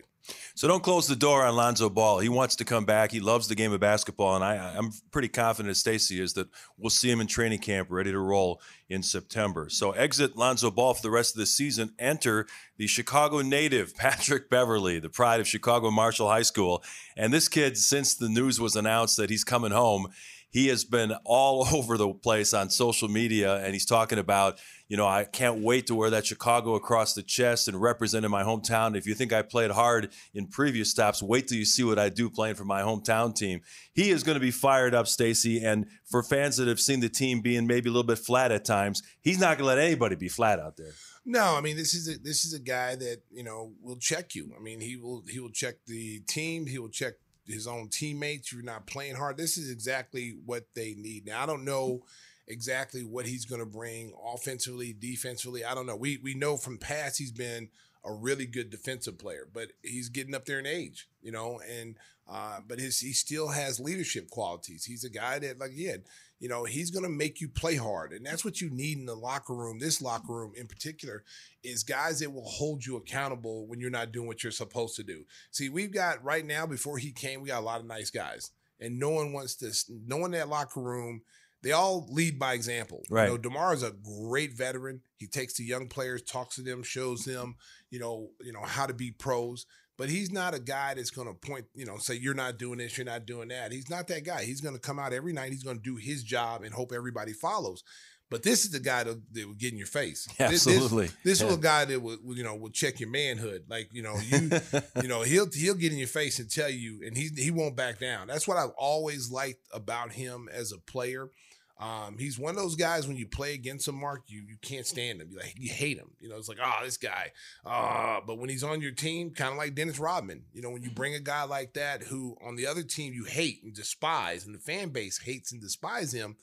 So 0.54 0.66
don't 0.66 0.82
close 0.82 1.06
the 1.06 1.16
door 1.16 1.44
on 1.44 1.54
Lonzo 1.54 1.90
Ball. 1.90 2.18
He 2.18 2.28
wants 2.28 2.56
to 2.56 2.64
come 2.64 2.84
back. 2.84 3.12
He 3.12 3.20
loves 3.20 3.46
the 3.46 3.54
game 3.54 3.72
of 3.72 3.80
basketball, 3.80 4.34
and 4.34 4.44
I, 4.44 4.74
I'm 4.76 4.90
pretty 5.12 5.28
confident, 5.28 5.70
as 5.70 5.78
Stacey 5.78 6.20
is, 6.20 6.32
that 6.32 6.48
we'll 6.78 6.90
see 6.90 7.10
him 7.10 7.20
in 7.20 7.26
training 7.26 7.58
camp, 7.58 7.88
ready 7.90 8.10
to 8.10 8.18
roll 8.18 8.60
in 8.88 9.02
September. 9.02 9.68
So 9.68 9.92
exit 9.92 10.36
Lonzo 10.36 10.70
Ball 10.70 10.94
for 10.94 11.02
the 11.02 11.10
rest 11.10 11.34
of 11.34 11.40
the 11.40 11.46
season. 11.46 11.92
Enter 11.98 12.46
the 12.76 12.86
Chicago 12.86 13.42
native 13.42 13.94
Patrick 13.96 14.50
Beverley, 14.50 14.98
the 14.98 15.08
pride 15.08 15.40
of 15.40 15.48
Chicago 15.48 15.90
Marshall 15.90 16.28
High 16.28 16.42
School. 16.42 16.82
And 17.16 17.32
this 17.32 17.48
kid, 17.48 17.76
since 17.76 18.14
the 18.14 18.28
news 18.28 18.60
was 18.60 18.76
announced 18.76 19.16
that 19.18 19.30
he's 19.30 19.44
coming 19.44 19.72
home, 19.72 20.08
he 20.54 20.68
has 20.68 20.84
been 20.84 21.12
all 21.24 21.66
over 21.74 21.98
the 21.98 22.14
place 22.14 22.54
on 22.54 22.70
social 22.70 23.08
media 23.08 23.56
and 23.56 23.74
he's 23.74 23.84
talking 23.84 24.18
about 24.18 24.58
you 24.88 24.96
know 24.96 25.06
i 25.06 25.24
can't 25.24 25.60
wait 25.60 25.86
to 25.86 25.94
wear 25.94 26.08
that 26.08 26.24
chicago 26.24 26.74
across 26.74 27.12
the 27.12 27.22
chest 27.22 27.68
and 27.68 27.82
represent 27.82 28.24
in 28.24 28.30
my 28.30 28.42
hometown 28.42 28.96
if 28.96 29.06
you 29.06 29.14
think 29.14 29.32
i 29.32 29.42
played 29.42 29.72
hard 29.72 30.10
in 30.32 30.46
previous 30.46 30.90
stops 30.90 31.22
wait 31.22 31.48
till 31.48 31.58
you 31.58 31.64
see 31.64 31.82
what 31.82 31.98
i 31.98 32.08
do 32.08 32.30
playing 32.30 32.54
for 32.54 32.64
my 32.64 32.80
hometown 32.80 33.34
team 33.34 33.60
he 33.92 34.10
is 34.10 34.22
going 34.22 34.34
to 34.36 34.40
be 34.40 34.52
fired 34.52 34.94
up 34.94 35.06
stacey 35.06 35.62
and 35.62 35.86
for 36.04 36.22
fans 36.22 36.56
that 36.56 36.68
have 36.68 36.80
seen 36.80 37.00
the 37.00 37.08
team 37.08 37.40
being 37.40 37.66
maybe 37.66 37.90
a 37.90 37.92
little 37.92 38.06
bit 38.06 38.18
flat 38.18 38.52
at 38.52 38.64
times 38.64 39.02
he's 39.20 39.38
not 39.38 39.58
going 39.58 39.68
to 39.68 39.76
let 39.76 39.78
anybody 39.78 40.14
be 40.14 40.28
flat 40.28 40.58
out 40.60 40.76
there 40.76 40.92
No, 41.26 41.56
I 41.56 41.62
mean 41.62 41.76
this 41.76 41.94
is 41.94 42.06
a 42.06 42.18
this 42.18 42.44
is 42.44 42.52
a 42.52 42.60
guy 42.60 42.96
that 42.96 43.22
you 43.32 43.42
know 43.42 43.72
will 43.80 43.96
check 43.96 44.34
you. 44.34 44.52
I 44.54 44.60
mean 44.60 44.82
he 44.82 44.96
will 44.96 45.22
he 45.26 45.40
will 45.40 45.50
check 45.50 45.76
the 45.86 46.20
team. 46.28 46.66
He 46.66 46.78
will 46.78 46.90
check 46.90 47.14
his 47.46 47.66
own 47.66 47.88
teammates. 47.88 48.52
You're 48.52 48.62
not 48.62 48.86
playing 48.86 49.16
hard. 49.16 49.36
This 49.36 49.56
is 49.58 49.70
exactly 49.70 50.36
what 50.44 50.66
they 50.74 50.94
need. 50.94 51.26
Now 51.26 51.42
I 51.42 51.46
don't 51.46 51.64
know 51.64 52.02
exactly 52.46 53.02
what 53.02 53.26
he's 53.26 53.44
going 53.44 53.60
to 53.60 53.66
bring 53.66 54.12
offensively, 54.24 54.94
defensively. 54.98 55.64
I 55.64 55.74
don't 55.74 55.86
know. 55.86 55.96
We 55.96 56.18
we 56.22 56.34
know 56.34 56.56
from 56.56 56.78
past 56.78 57.18
he's 57.18 57.32
been 57.32 57.68
a 58.04 58.12
really 58.12 58.46
good 58.46 58.70
defensive 58.70 59.18
player, 59.18 59.48
but 59.52 59.72
he's 59.82 60.08
getting 60.10 60.34
up 60.34 60.44
there 60.44 60.58
in 60.58 60.66
age, 60.66 61.08
you 61.22 61.32
know, 61.32 61.60
and 61.70 61.96
uh, 62.30 62.60
but 62.66 62.78
his 62.78 63.00
he 63.00 63.12
still 63.12 63.48
has 63.48 63.80
leadership 63.80 64.30
qualities. 64.30 64.84
He's 64.84 65.04
a 65.04 65.10
guy 65.10 65.38
that 65.38 65.58
like 65.58 65.72
he 65.72 65.86
had, 65.86 66.02
you 66.40 66.48
know, 66.48 66.64
he's 66.64 66.90
going 66.90 67.04
to 67.04 67.08
make 67.08 67.40
you 67.40 67.48
play 67.48 67.76
hard, 67.76 68.12
and 68.12 68.24
that's 68.24 68.44
what 68.44 68.60
you 68.60 68.68
need 68.70 68.98
in 68.98 69.06
the 69.06 69.14
locker 69.14 69.54
room. 69.54 69.78
This 69.78 70.02
locker 70.02 70.32
room 70.32 70.52
in 70.56 70.66
particular 70.66 71.24
is 71.62 71.82
guys 71.82 72.20
that 72.20 72.32
will 72.32 72.44
hold 72.44 72.84
you 72.84 72.96
accountable 72.96 73.66
when 73.66 73.80
you're 73.80 73.90
not 73.90 74.12
doing 74.12 74.26
what 74.26 74.42
you're 74.42 74.52
supposed 74.52 74.96
to 74.96 75.02
do. 75.02 75.24
See, 75.50 75.68
we've 75.68 75.92
got 75.92 76.22
right 76.24 76.44
now 76.44 76.66
before 76.66 76.98
he 76.98 77.12
came, 77.12 77.40
we 77.40 77.48
got 77.48 77.60
a 77.62 77.64
lot 77.64 77.80
of 77.80 77.86
nice 77.86 78.10
guys, 78.10 78.50
and 78.80 78.98
no 78.98 79.10
one 79.10 79.32
wants 79.32 79.54
to. 79.56 79.72
No 80.06 80.18
one 80.18 80.34
in 80.34 80.40
that 80.40 80.48
locker 80.48 80.80
room. 80.80 81.22
They 81.62 81.72
all 81.72 82.06
lead 82.10 82.38
by 82.38 82.52
example. 82.52 83.04
Right. 83.08 83.24
You 83.24 83.30
know, 83.30 83.38
Demar 83.38 83.72
is 83.72 83.82
a 83.82 83.92
great 83.92 84.52
veteran. 84.52 85.00
He 85.16 85.26
takes 85.26 85.54
the 85.54 85.64
young 85.64 85.88
players, 85.88 86.20
talks 86.20 86.56
to 86.56 86.62
them, 86.62 86.82
shows 86.82 87.24
them, 87.24 87.56
you 87.88 87.98
know, 87.98 88.32
you 88.42 88.52
know 88.52 88.60
how 88.60 88.84
to 88.84 88.92
be 88.92 89.12
pros. 89.12 89.64
But 89.96 90.08
he's 90.08 90.32
not 90.32 90.54
a 90.54 90.58
guy 90.58 90.94
that's 90.94 91.10
going 91.10 91.28
to 91.28 91.34
point, 91.34 91.66
you 91.74 91.86
know, 91.86 91.98
say 91.98 92.14
you're 92.14 92.34
not 92.34 92.58
doing 92.58 92.78
this, 92.78 92.98
you're 92.98 93.04
not 93.04 93.26
doing 93.26 93.48
that. 93.48 93.70
He's 93.72 93.88
not 93.88 94.08
that 94.08 94.24
guy. 94.24 94.44
He's 94.44 94.60
going 94.60 94.74
to 94.74 94.80
come 94.80 94.98
out 94.98 95.12
every 95.12 95.32
night. 95.32 95.52
He's 95.52 95.62
going 95.62 95.76
to 95.76 95.82
do 95.82 95.96
his 95.96 96.22
job 96.24 96.62
and 96.64 96.74
hope 96.74 96.92
everybody 96.92 97.32
follows. 97.32 97.84
But 98.30 98.42
this 98.42 98.64
is 98.64 98.72
the 98.72 98.80
guy 98.80 99.04
that, 99.04 99.20
that 99.32 99.46
will 99.46 99.54
get 99.54 99.70
in 99.72 99.78
your 99.78 99.86
face. 99.86 100.26
This- 100.38 100.64
this- 100.64 100.74
Absolutely. 100.74 101.10
This, 101.22 101.40
Yeah. 101.40 101.46
is 101.48 101.54
a 101.54 101.58
guy 101.58 101.84
that 101.84 102.00
will, 102.02 102.16
will, 102.24 102.36
you 102.36 102.42
know, 102.42 102.56
will 102.56 102.70
check 102.70 102.98
your 102.98 103.10
manhood. 103.10 103.64
Like, 103.68 103.90
you 103.92 104.02
know, 104.02 104.16
you, 104.18 104.50
you 105.02 105.08
know, 105.08 105.22
he'll 105.22 105.48
he'll 105.52 105.74
get 105.76 105.92
in 105.92 105.98
your 105.98 106.08
face 106.08 106.40
and 106.40 106.50
tell 106.50 106.70
you, 106.70 107.02
and 107.06 107.16
he 107.16 107.28
he 107.36 107.50
won't 107.52 107.76
back 107.76 108.00
down. 108.00 108.26
That's 108.26 108.48
what 108.48 108.56
I've 108.56 108.72
always 108.76 109.30
liked 109.30 109.60
about 109.72 110.12
him 110.12 110.48
as 110.52 110.72
a 110.72 110.78
player. 110.78 111.28
Um, 111.78 112.18
he's 112.18 112.38
one 112.38 112.50
of 112.50 112.62
those 112.62 112.76
guys 112.76 113.08
when 113.08 113.16
you 113.16 113.26
play 113.26 113.54
against 113.54 113.88
him, 113.88 113.96
Mark, 113.96 114.22
you 114.28 114.42
you 114.48 114.56
can't 114.62 114.86
stand 114.86 115.20
him. 115.20 115.28
You 115.30 115.38
like 115.38 115.54
you 115.56 115.70
hate 115.70 115.98
him. 115.98 116.10
You 116.20 116.28
know, 116.28 116.36
it's 116.36 116.48
like, 116.48 116.58
oh, 116.62 116.84
this 116.84 116.96
guy. 116.96 117.32
Uh, 117.64 118.20
but 118.24 118.38
when 118.38 118.48
he's 118.48 118.62
on 118.62 118.80
your 118.80 118.92
team, 118.92 119.30
kind 119.30 119.50
of 119.50 119.58
like 119.58 119.74
Dennis 119.74 119.98
Rodman, 119.98 120.44
you 120.52 120.62
know, 120.62 120.70
when 120.70 120.82
you 120.82 120.90
bring 120.90 121.14
a 121.14 121.20
guy 121.20 121.42
like 121.44 121.74
that 121.74 122.04
who 122.04 122.36
on 122.44 122.54
the 122.54 122.66
other 122.66 122.84
team 122.84 123.12
you 123.12 123.24
hate 123.24 123.62
and 123.64 123.74
despise, 123.74 124.46
and 124.46 124.54
the 124.54 124.60
fan 124.60 124.90
base 124.90 125.18
hates 125.18 125.52
and 125.52 125.60
despise 125.60 126.12
him, 126.12 126.36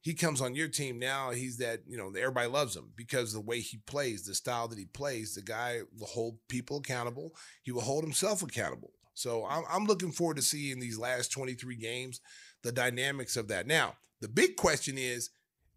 he 0.00 0.14
comes 0.14 0.40
on 0.40 0.54
your 0.54 0.68
team 0.68 0.98
now. 0.98 1.30
He's 1.30 1.58
that, 1.58 1.80
you 1.86 1.96
know, 1.96 2.08
everybody 2.08 2.48
loves 2.48 2.76
him 2.76 2.92
because 2.94 3.32
the 3.32 3.40
way 3.40 3.60
he 3.60 3.78
plays, 3.78 4.24
the 4.24 4.34
style 4.34 4.68
that 4.68 4.78
he 4.78 4.84
plays, 4.84 5.34
the 5.34 5.42
guy 5.42 5.80
will 5.98 6.06
hold 6.06 6.38
people 6.48 6.78
accountable. 6.78 7.32
He 7.62 7.72
will 7.72 7.80
hold 7.80 8.04
himself 8.04 8.42
accountable. 8.42 8.92
So 9.14 9.46
I'm, 9.46 9.64
I'm 9.68 9.84
looking 9.86 10.12
forward 10.12 10.36
to 10.36 10.42
seeing 10.42 10.78
these 10.78 10.98
last 10.98 11.32
23 11.32 11.76
games, 11.76 12.20
the 12.62 12.70
dynamics 12.70 13.36
of 13.36 13.48
that. 13.48 13.66
Now, 13.66 13.94
the 14.20 14.28
big 14.28 14.56
question 14.56 14.96
is, 14.98 15.30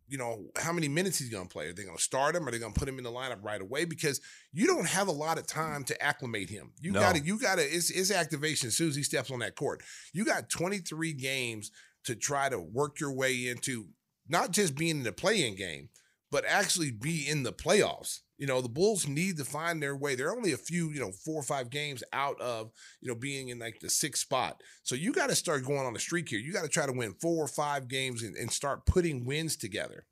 you 0.07 0.17
know, 0.17 0.47
how 0.57 0.73
many 0.73 0.89
minutes 0.89 1.19
he's 1.19 1.29
going 1.29 1.47
to 1.47 1.53
play. 1.53 1.67
Are 1.67 1.73
they 1.73 1.83
going 1.85 1.95
to 1.95 2.03
start 2.03 2.35
him? 2.35 2.45
Are 2.45 2.51
they 2.51 2.59
going 2.59 2.73
to 2.73 2.79
put 2.79 2.89
him 2.89 2.97
in 2.97 3.03
the 3.05 3.11
lineup 3.11 3.41
right 3.43 3.61
away? 3.61 3.85
Because 3.85 4.19
you 4.51 4.67
don't 4.67 4.87
have 4.87 5.07
a 5.07 5.11
lot 5.13 5.37
of 5.37 5.47
time 5.47 5.85
to 5.85 6.03
acclimate 6.03 6.49
him. 6.49 6.73
You 6.81 6.91
No. 6.91 6.99
got 6.99 7.15
to, 7.15 7.21
you 7.21 7.39
got 7.39 7.59
to, 7.59 7.61
it's, 7.63 7.89
it's 7.89 8.11
activation 8.11 8.67
as 8.67 8.75
soon 8.75 8.89
as 8.89 8.95
he 8.97 9.03
steps 9.03 9.31
on 9.31 9.39
that 9.39 9.55
court. 9.55 9.81
You 10.11 10.25
got 10.25 10.49
23 10.49 11.13
games 11.13 11.71
to 12.03 12.15
try 12.15 12.49
to 12.49 12.59
work 12.59 12.99
your 12.99 13.13
way 13.13 13.47
into 13.47 13.87
not 14.27 14.51
just 14.51 14.75
being 14.75 14.97
in 14.97 15.03
the 15.03 15.13
play-in 15.13 15.55
game, 15.55 15.87
but 16.29 16.43
actually 16.45 16.91
be 16.91 17.27
in 17.29 17.43
the 17.43 17.53
playoffs. 17.53 18.19
You 18.41 18.47
know, 18.47 18.59
the 18.59 18.69
Bulls 18.69 19.07
need 19.07 19.37
to 19.37 19.45
find 19.45 19.83
their 19.83 19.95
way. 19.95 20.15
They're 20.15 20.35
only 20.35 20.51
a 20.51 20.57
few, 20.57 20.89
you 20.89 20.99
know, 20.99 21.11
four 21.11 21.35
or 21.35 21.43
five 21.43 21.69
games 21.69 22.03
out 22.11 22.41
of, 22.41 22.71
you 22.99 23.07
know, 23.07 23.13
being 23.13 23.49
in 23.49 23.59
like 23.59 23.79
the 23.79 23.87
sixth 23.87 24.23
spot. 24.23 24.63
So 24.81 24.95
you 24.95 25.13
got 25.13 25.29
to 25.29 25.35
start 25.35 25.63
going 25.63 25.85
on 25.85 25.95
a 25.95 25.99
streak 25.99 26.27
here. 26.27 26.39
You 26.39 26.51
got 26.51 26.63
to 26.63 26.67
try 26.67 26.87
to 26.87 26.91
win 26.91 27.13
four 27.21 27.45
or 27.45 27.47
five 27.47 27.87
games 27.87 28.23
and, 28.23 28.35
and 28.35 28.51
start 28.51 28.87
putting 28.87 29.25
wins 29.25 29.55
together. 29.57 30.07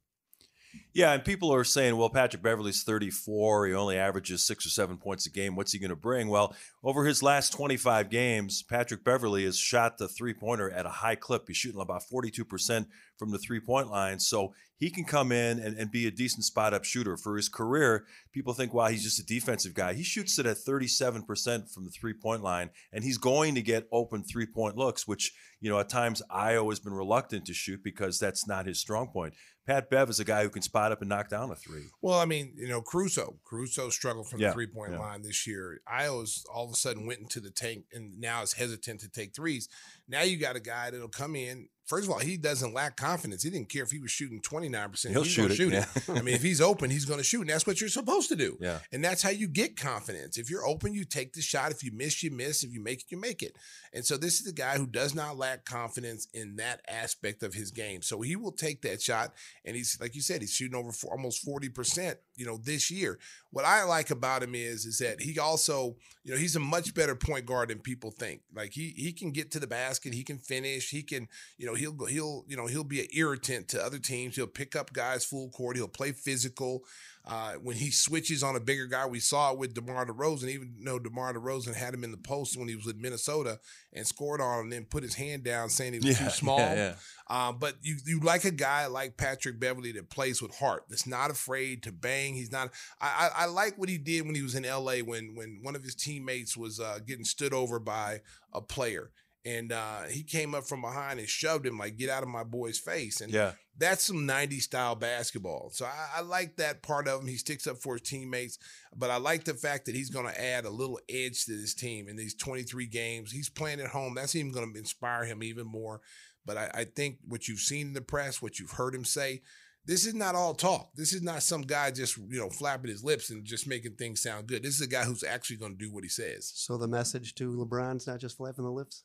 Yeah, 0.94 1.14
and 1.14 1.24
people 1.24 1.54
are 1.54 1.64
saying, 1.64 1.98
well, 1.98 2.10
Patrick 2.10 2.42
Beverley's 2.42 2.84
34. 2.84 3.68
He 3.68 3.74
only 3.74 3.98
averages 3.98 4.44
six 4.44 4.66
or 4.66 4.70
seven 4.70 4.98
points 4.98 5.26
a 5.26 5.30
game. 5.30 5.56
What's 5.56 5.72
he 5.72 5.80
going 5.80 5.90
to 5.90 5.96
bring? 5.96 6.30
Well, 6.30 6.56
over 6.84 7.06
his 7.06 7.24
last 7.24 7.54
25 7.54 8.10
games, 8.10 8.64
Patrick 8.64 9.04
Beverley 9.04 9.46
has 9.46 9.58
shot 9.58 9.98
the 9.98 10.08
three 10.08 10.34
pointer 10.34 10.70
at 10.70 10.86
a 10.86 10.90
high 10.90 11.16
clip. 11.16 11.48
He's 11.48 11.58
shooting 11.58 11.82
about 11.82 12.04
42% 12.12 12.88
from 13.18 13.32
the 13.32 13.38
three 13.38 13.60
point 13.60 13.90
line. 13.90 14.20
So 14.20 14.54
he 14.80 14.90
can 14.90 15.04
come 15.04 15.32
in 15.32 15.60
and, 15.60 15.78
and 15.78 15.92
be 15.92 16.08
a 16.08 16.12
decent 16.12 16.46
spot 16.46 16.74
up 16.74 16.86
shooter. 16.86 17.18
For 17.18 17.36
his 17.36 17.50
career, 17.50 18.06
people 18.32 18.54
think, 18.54 18.74
wow, 18.74 18.88
he's 18.88 19.04
just 19.04 19.20
a 19.20 19.26
defensive 19.26 19.74
guy. 19.74 19.94
He 19.94 20.04
shoots 20.04 20.40
it 20.40 20.46
at 20.46 20.58
37% 20.58 21.72
from 21.72 21.84
the 21.84 21.92
three 21.92 22.14
point 22.14 22.42
line, 22.42 22.70
and 22.94 23.04
he's 23.04 23.18
going 23.18 23.56
to 23.56 23.62
get 23.62 23.88
open 23.92 24.24
three 24.24 24.46
point 24.46 24.78
looks, 24.78 25.06
which, 25.08 25.34
you 25.60 25.70
know, 25.70 25.80
at 25.80 25.90
times 25.90 26.22
Ayo 26.32 26.70
has 26.70 26.80
been 26.80 26.94
reluctant 26.94 27.46
to 27.46 27.54
shoot 27.54 27.84
because 27.84 28.20
that's 28.20 28.48
not 28.48 28.66
his 28.66 28.80
strong 28.80 29.08
point. 29.08 29.34
Pat 29.70 29.88
Bev 29.92 30.10
is 30.10 30.20
a 30.20 30.26
guy 30.26 30.42
who 30.42 30.50
can 30.50 30.64
spot 30.64 30.92
up 30.92 31.02
and 31.02 31.10
knock 31.10 31.30
down 31.30 31.52
a 31.52 31.56
three. 31.56 31.84
Well, 32.02 32.18
I 32.18 32.26
mean, 32.26 32.54
you 32.56 32.68
know, 32.68 32.82
Caruso. 32.82 33.36
Caruso 33.46 33.90
struggled 33.92 34.28
from 34.28 34.40
Yeah, 34.40 34.48
the 34.48 34.54
three 34.56 34.66
point 34.66 34.94
yeah. 34.94 35.00
line 35.00 35.22
this 35.22 35.46
year. 35.46 35.80
Ayo's 35.88 36.44
all 36.52 36.66
of 36.66 36.72
a 36.72 36.76
sudden 36.76 37.06
went 37.06 37.20
into 37.20 37.40
the 37.40 37.52
tank 37.52 37.86
and 37.94 38.20
now 38.20 38.42
is 38.42 38.54
hesitant 38.54 39.00
to 39.02 39.10
take 39.10 39.36
threes. 39.36 39.70
Now 40.08 40.24
you 40.24 40.38
got 40.38 40.56
a 40.56 40.60
guy 40.60 40.90
that'll 40.90 41.08
come 41.08 41.36
in. 41.36 41.70
First 41.90 42.06
of 42.06 42.14
all, 42.14 42.20
he 42.20 42.38
doesn't 42.38 42.72
lack 42.72 42.98
confidence. 42.98 43.42
He 43.42 43.50
didn't 43.50 43.68
care 43.70 43.82
if 43.82 43.90
he 43.90 43.98
was 43.98 44.12
shooting 44.12 44.40
29%. 44.42 45.10
He'll 45.10 45.24
He's 45.24 45.32
shoot 45.32 45.50
it, 45.50 45.56
shoot 45.56 45.74
yeah. 45.74 45.86
I 46.08 46.22
mean, 46.22 46.36
if 46.36 46.44
he's 46.44 46.62
open, 46.62 46.92
he's 46.92 47.06
going 47.06 47.18
to 47.18 47.24
shoot. 47.24 47.42
And 47.42 47.50
that's 47.50 47.66
what 47.66 47.82
you're 47.82 47.90
supposed 47.90 48.30
to 48.30 48.36
do. 48.36 48.60
Yeah. 48.62 48.78
And 48.92 49.04
that's 49.04 49.24
how 49.24 49.32
you 49.32 49.48
get 49.48 49.76
confidence. 49.76 50.38
If 50.38 50.52
you're 50.52 50.64
open, 50.64 50.94
you 50.94 51.04
take 51.04 51.34
the 51.34 51.42
shot. 51.42 51.72
If 51.72 51.84
you 51.84 51.92
miss, 51.92 52.22
you 52.22 52.30
miss. 52.30 52.64
If 52.64 52.72
you 52.72 52.80
make 52.80 53.00
it, 53.00 53.06
you 53.10 53.20
make 53.20 53.42
it. 53.42 53.56
And 53.92 54.06
so 54.06 54.18
this 54.18 54.40
is 54.40 54.46
a 54.46 54.54
guy 54.54 54.78
who 54.78 54.86
does 54.86 55.16
not 55.16 55.36
lack 55.36 55.66
confidence 55.66 56.28
in 56.32 56.58
that 56.58 56.82
aspect 56.88 57.42
of 57.42 57.56
his 57.56 57.72
game. 57.72 58.04
So 58.04 58.22
he 58.22 58.36
will 58.36 58.52
take 58.52 58.84
that 58.84 59.02
shot. 59.02 59.34
And 59.66 59.76
he's, 59.76 59.98
like 60.00 60.14
you 60.14 60.22
said, 60.22 60.42
he's 60.42 60.54
shooting 60.54 60.78
over 60.78 60.92
four, 60.92 61.12
almost 61.12 61.44
40%, 61.44 62.18
you 62.36 62.46
know, 62.46 62.58
this 62.58 62.92
year. 62.92 63.18
What 63.52 63.66
I 63.66 63.84
like 63.84 64.12
about 64.12 64.44
him 64.44 64.54
is, 64.54 64.86
is 64.86 65.00
that 65.00 65.22
he 65.22 65.40
also, 65.40 65.96
you 66.24 66.32
know, 66.32 66.38
he's 66.38 66.56
a 66.56 66.60
much 66.60 66.94
better 66.94 67.16
point 67.16 67.48
guard 67.48 67.70
than 67.70 67.80
people 67.80 68.12
think. 68.12 68.42
Like 68.54 68.74
he, 68.74 68.94
he 68.96 69.12
can 69.12 69.32
get 69.32 69.50
to 69.52 69.60
the 69.60 69.66
basket. 69.66 70.14
He 70.14 70.24
can 70.24 70.38
finish. 70.38 70.92
He 70.92 71.02
can, 71.02 71.28
you 71.58 71.66
know, 71.66 71.74
he'll 71.74 72.06
he'll, 72.06 72.46
you 72.48 72.56
know, 72.56 72.68
he'll 72.68 72.84
be 72.84 73.00
an 73.02 73.08
irritant 73.12 73.68
to 73.70 73.84
other 73.84 73.98
teams. 73.98 74.36
He'll 74.36 74.46
pick 74.46 74.76
up 74.76 74.94
guys 74.94 75.26
full 75.26 75.50
court. 75.50 75.78
He'll 75.78 75.88
play 75.88 76.12
physical. 76.12 76.84
Uh, 77.30 77.54
when 77.62 77.76
he 77.76 77.92
switches 77.92 78.42
on 78.42 78.56
a 78.56 78.60
bigger 78.60 78.88
guy, 78.88 79.06
we 79.06 79.20
saw 79.20 79.52
it 79.52 79.60
with 79.60 79.76
DeMar 79.76 80.08
DeRozan. 80.08 80.50
Even 80.50 80.74
though 80.84 80.98
DeMar 80.98 81.34
DeRozan 81.34 81.76
had 81.76 81.94
him 81.94 82.04
in 82.04 82.10
the 82.10 82.18
post 82.18 82.58
when 82.58 82.68
he 82.68 82.76
was 82.76 82.86
with 82.86 82.98
Minnesota 82.98 83.60
and 83.94 84.08
scored 84.08 84.42
on 84.42 84.60
him, 84.60 84.64
and 84.66 84.74
then 84.74 84.86
put 84.86 85.04
his 85.04 85.14
hand 85.14 85.44
down 85.44 85.70
saying 85.70 85.94
he 85.94 86.00
was 86.00 86.18
too 86.18 86.30
small. 86.32 86.58
Yeah, 86.58 86.96
yeah. 87.30 87.48
Um, 87.48 87.58
but 87.60 87.76
you 87.84 87.98
you 88.04 88.20
like 88.22 88.46
a 88.46 88.52
guy 88.52 88.88
like 88.88 89.16
Patrick 89.16 89.60
Beverley 89.60 89.92
that 89.92 90.10
plays 90.10 90.42
with 90.42 90.56
heart, 90.58 90.86
that's 90.90 91.06
not 91.06 91.30
afraid 91.30 91.84
to 91.84 91.92
bang. 91.92 92.34
He's 92.34 92.52
not. 92.52 92.72
I 93.00 93.30
I, 93.36 93.44
I 93.44 93.46
like 93.46 93.78
what 93.78 93.90
he 93.90 94.00
did 94.00 94.26
when 94.26 94.34
he 94.34 94.42
was 94.42 94.56
in 94.56 94.66
L.A. 94.66 95.04
when 95.04 95.36
when 95.36 95.60
one 95.62 95.76
of 95.76 95.84
his 95.84 95.94
teammates 95.94 96.58
was 96.58 96.80
uh, 96.80 96.98
getting 97.06 97.26
stood 97.26 97.54
over 97.54 97.80
by 97.80 98.22
a 98.54 98.62
player. 98.62 99.12
And 99.46 99.72
uh, 99.72 100.04
he 100.04 100.24
came 100.24 100.54
up 100.54 100.66
from 100.66 100.82
behind 100.82 101.20
and 101.20 101.28
shoved 101.30 101.66
him 101.66 101.78
like, 101.78 101.96
"Get 101.98 102.10
out 102.10 102.24
of 102.24 102.30
my 102.30 102.44
boy's 102.44 102.78
face!" 102.78 103.22
And 103.22 103.32
Yeah. 103.32 103.54
that's 103.78 104.04
some 104.04 104.28
90s 104.28 104.64
style 104.64 104.96
basketball. 104.96 105.70
So 105.74 105.86
I, 105.86 106.18
I 106.18 106.22
like 106.22 106.58
that 106.58 106.84
part 106.84 107.08
of 107.08 107.22
him. 107.22 107.28
He 107.28 107.38
sticks 107.38 107.66
up 107.66 107.78
for 107.78 107.94
his 107.94 108.02
teammates, 108.02 108.60
but 108.96 109.10
I 109.10 109.16
like 109.18 109.46
the 109.46 109.54
fact 109.54 109.86
that 109.86 109.96
he's 109.96 110.10
going 110.10 110.26
to 110.28 110.42
add 110.42 110.66
a 110.66 110.70
little 110.70 111.00
edge 111.08 111.46
to 111.46 111.56
this 111.56 111.74
team 111.74 112.10
in 112.10 112.18
these 112.18 112.36
23 112.36 112.86
games. 112.88 113.32
He's 113.32 113.50
playing 113.50 113.80
at 113.80 113.88
home. 113.88 114.14
That's 114.16 114.36
even 114.36 114.52
going 114.52 114.74
to 114.74 114.80
inspire 114.80 115.24
him 115.24 115.42
even 115.42 115.66
more. 115.68 116.02
But 116.46 116.58
I, 116.58 116.72
I 116.74 116.84
think 116.84 117.20
what 117.26 117.48
you've 117.48 117.60
seen 117.60 117.88
in 117.88 117.94
the 117.94 118.02
press, 118.02 118.42
what 118.42 118.60
you've 118.60 118.72
heard 118.72 118.94
him 118.94 119.06
say, 119.06 119.42
this 119.86 120.06
is 120.06 120.14
not 120.14 120.36
all 120.36 120.54
talk. 120.54 120.92
This 120.96 121.14
is 121.14 121.22
not 121.22 121.42
some 121.44 121.62
guy 121.62 121.90
just 121.92 122.18
you 122.18 122.38
know 122.40 122.50
flapping 122.50 122.92
his 122.92 123.04
lips 123.04 123.30
and 123.30 123.46
just 123.46 123.68
making 123.68 123.96
things 123.96 124.22
sound 124.22 124.48
good. 124.48 124.64
This 124.64 124.76
is 124.76 124.82
a 124.82 124.88
guy 124.88 125.04
who's 125.06 125.24
actually 125.24 125.56
going 125.58 125.78
to 125.78 125.84
do 125.86 125.92
what 125.92 126.04
he 126.04 126.10
says. 126.10 126.52
So 126.54 126.78
the 126.78 126.88
message 126.88 127.34
to 127.36 127.52
LeBron's 127.54 128.06
not 128.06 128.20
just 128.20 128.38
flapping 128.38 128.66
the 128.66 128.72
lips 128.72 129.04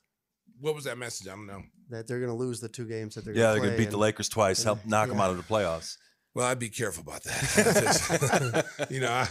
What 0.61 0.75
was 0.75 0.85
that 0.85 0.97
message? 0.99 1.29
I 1.29 1.33
don't 1.33 1.47
know. 1.47 1.63
that 1.91 2.07
they're 2.07 2.19
going 2.21 2.31
to 2.31 2.37
lose 2.37 2.61
the 2.61 2.69
two 2.69 2.87
games 2.87 3.15
that 3.15 3.25
they're 3.25 3.35
Yeah, 3.35 3.43
going 3.43 3.53
they're 3.55 3.63
going 3.69 3.73
to 3.79 3.85
beat 3.85 3.91
the 3.91 3.99
Lakers 3.99 4.29
twice, 4.29 4.63
help 4.63 4.85
knock 4.87 5.09
them 5.09 5.21
out 5.21 5.31
of 5.31 5.37
the 5.37 5.43
playoffs. 5.43 5.97
Well, 6.35 6.47
I'd 6.47 6.59
be 6.59 6.69
careful 6.69 7.03
about 7.03 7.23
that. 7.23 8.65
you 8.91 8.99
know, 9.01 9.11
I, 9.13 9.27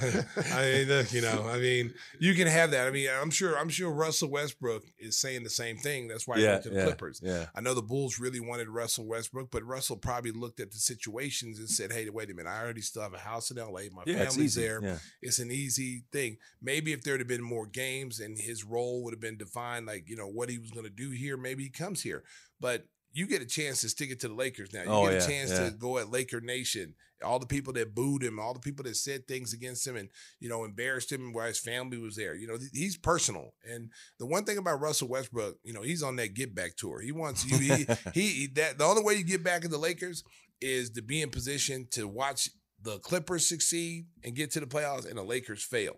I 0.53 0.71
mean, 0.71 0.87
look, 0.87 1.11
you 1.11 1.21
know, 1.21 1.45
I 1.49 1.57
mean, 1.59 1.93
you 2.17 2.33
can 2.33 2.47
have 2.47 2.71
that. 2.71 2.87
I 2.87 2.91
mean, 2.91 3.09
I'm 3.21 3.29
sure, 3.29 3.57
I'm 3.59 3.67
sure 3.67 3.91
Russell 3.91 4.29
Westbrook 4.29 4.83
is 4.97 5.17
saying 5.17 5.43
the 5.43 5.49
same 5.49 5.75
thing. 5.77 6.07
That's 6.07 6.25
why 6.27 6.37
he 6.37 6.43
Yeah, 6.45 6.51
went 6.51 6.63
to 6.63 6.69
the 6.69 6.75
yeah, 6.77 6.83
Clippers. 6.85 7.19
yeah. 7.21 7.47
I 7.53 7.59
know 7.59 7.73
the 7.73 7.81
Bulls 7.81 8.19
really 8.19 8.39
wanted 8.39 8.69
Russell 8.69 9.05
Westbrook, 9.05 9.51
but 9.51 9.63
Russell 9.65 9.97
probably 9.97 10.31
looked 10.31 10.61
at 10.61 10.71
the 10.71 10.77
situations 10.77 11.59
and 11.59 11.69
said, 11.69 11.91
"Hey, 11.91 12.09
wait 12.09 12.29
a 12.31 12.33
minute, 12.33 12.49
I 12.49 12.61
already 12.61 12.81
still 12.81 13.01
have 13.01 13.13
a 13.13 13.17
house 13.19 13.51
in 13.51 13.57
LA. 13.57 13.81
My 13.91 14.03
Yeah, 14.05 14.23
family's 14.25 14.55
there. 14.55 14.99
It's 15.21 15.39
an 15.39 15.51
easy 15.51 16.05
thing. 16.13 16.37
Maybe 16.61 16.93
if 16.93 17.03
there'd 17.03 17.19
have 17.19 17.27
been 17.27 17.43
more 17.43 17.67
games 17.67 18.21
and 18.21 18.37
his 18.37 18.63
role 18.63 19.03
would 19.03 19.13
have 19.13 19.19
been 19.21 19.37
defined, 19.37 19.87
like 19.87 20.07
you 20.07 20.15
know 20.15 20.27
what 20.27 20.49
he 20.49 20.57
was 20.57 20.71
going 20.71 20.85
to 20.85 20.89
do 20.89 21.09
here, 21.09 21.35
maybe 21.35 21.63
he 21.63 21.69
comes 21.69 22.01
here. 22.01 22.23
But 22.61 22.85
you 23.13 23.27
get 23.27 23.41
a 23.41 23.45
chance 23.45 23.81
to 23.81 23.89
stick 23.89 24.09
it 24.11 24.19
to 24.21 24.27
the 24.27 24.33
Lakers 24.33 24.73
now. 24.73 24.81
You 24.83 24.89
Oh, 24.89 25.03
get 25.05 25.13
a 25.13 25.15
yeah, 25.17 25.27
chance 25.27 25.51
yeah. 25.51 25.65
to 25.69 25.71
go 25.71 25.97
at 25.99 26.09
Laker 26.09 26.41
Nation. 26.41 26.95
All 27.23 27.39
the 27.39 27.45
people 27.45 27.71
that 27.73 27.95
booed 27.95 28.21
him, 28.21 28.37
all 28.39 28.53
the 28.53 28.59
people 28.59 28.83
that 28.83 28.97
said 28.97 29.27
things 29.27 29.53
against 29.53 29.87
him 29.87 29.95
and, 29.95 30.09
you 30.41 30.49
know, 30.49 30.65
embarrassed 30.65 31.09
him 31.11 31.31
while 31.31 31.47
his 31.47 31.59
family 31.59 31.97
was 31.97 32.17
there. 32.17 32.35
You 32.35 32.47
know, 32.47 32.57
th- 32.57 32.71
he's 32.73 32.97
personal. 32.97 33.53
And 33.63 33.91
the 34.19 34.25
one 34.25 34.43
thing 34.43 34.57
about 34.57 34.81
Russell 34.81 35.07
Westbrook, 35.07 35.57
you 35.63 35.71
know, 35.71 35.83
he's 35.83 36.03
on 36.03 36.17
that 36.17 36.33
get 36.33 36.53
back 36.53 36.75
tour. 36.75 36.99
He 36.99 37.13
wants 37.13 37.45
you, 37.45 37.57
he, 37.57 37.85
he, 38.13 38.47
that 38.55 38.77
the 38.77 38.83
only 38.83 39.03
way 39.03 39.13
you 39.13 39.23
get 39.23 39.43
back 39.43 39.63
in 39.63 39.71
the 39.71 39.77
Lakers 39.77 40.23
is 40.59 40.89
to 40.91 41.01
be 41.01 41.21
in 41.21 41.29
position 41.29 41.87
to 41.91 42.07
watch 42.07 42.49
the 42.81 42.99
Clippers 42.99 43.47
succeed 43.47 44.07
and 44.25 44.35
get 44.35 44.51
to 44.51 44.59
the 44.59 44.65
playoffs 44.65 45.07
and 45.07 45.17
the 45.17 45.23
Lakers 45.23 45.63
fail. 45.63 45.95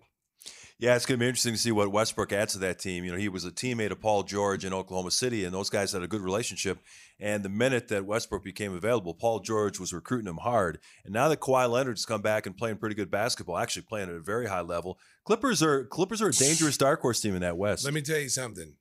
Yeah, 0.77 0.96
it's 0.98 1.05
going 1.05 1.17
to 1.17 1.24
be 1.24 1.27
interesting 1.27 1.53
to 1.53 1.60
see 1.60 1.72
what 1.72 1.89
Westbrook 1.91 2.34
adds 2.34 2.51
to 2.53 2.60
that 2.60 2.79
team. 2.79 3.05
You 3.05 3.13
know, 3.13 3.17
he 3.17 3.29
was 3.29 3.46
a 3.46 3.51
teammate 3.51 3.91
of 3.91 4.01
Paul 4.01 4.24
George 4.24 4.65
in 4.65 4.74
Oklahoma 4.74 5.12
City, 5.12 5.46
and 5.46 5.53
those 5.53 5.70
guys 5.70 5.94
had 5.94 6.03
a 6.03 6.08
good 6.08 6.20
relationship. 6.20 6.79
And 7.17 7.44
the 7.44 7.50
minute 7.50 7.88
that 7.88 8.05
Westbrook 8.05 8.44
became 8.44 8.74
available, 8.74 9.13
Paul 9.13 9.39
George 9.39 9.79
was 9.79 9.94
recruiting 9.94 10.27
him 10.27 10.38
hard. 10.38 10.79
And 11.05 11.13
now 11.13 11.29
that 11.29 11.39
Kawhi 11.39 11.70
Leonard's 11.70 12.05
come 12.05 12.22
back 12.22 12.46
and 12.46 12.58
playing 12.58 12.75
pretty 12.77 12.96
good 12.96 13.10
basketball, 13.10 13.58
actually 13.58 13.84
playing 13.84 14.10
at 14.10 14.15
a 14.15 14.20
very 14.20 14.48
high 14.48 14.62
level, 14.62 15.00
Clippers 15.24 15.63
are 15.63 15.86
Clippers 15.86 16.22
are 16.22 16.27
a 16.27 16.34
dangerous 16.34 16.77
dark 16.77 17.00
horse 17.00 17.22
team 17.22 17.36
in 17.36 17.41
that 17.41 17.58
West. 17.58 17.86
Let 17.86 17.94
me 17.94 18.01
tell 18.01 18.20
you 18.20 18.29
something. 18.29 18.74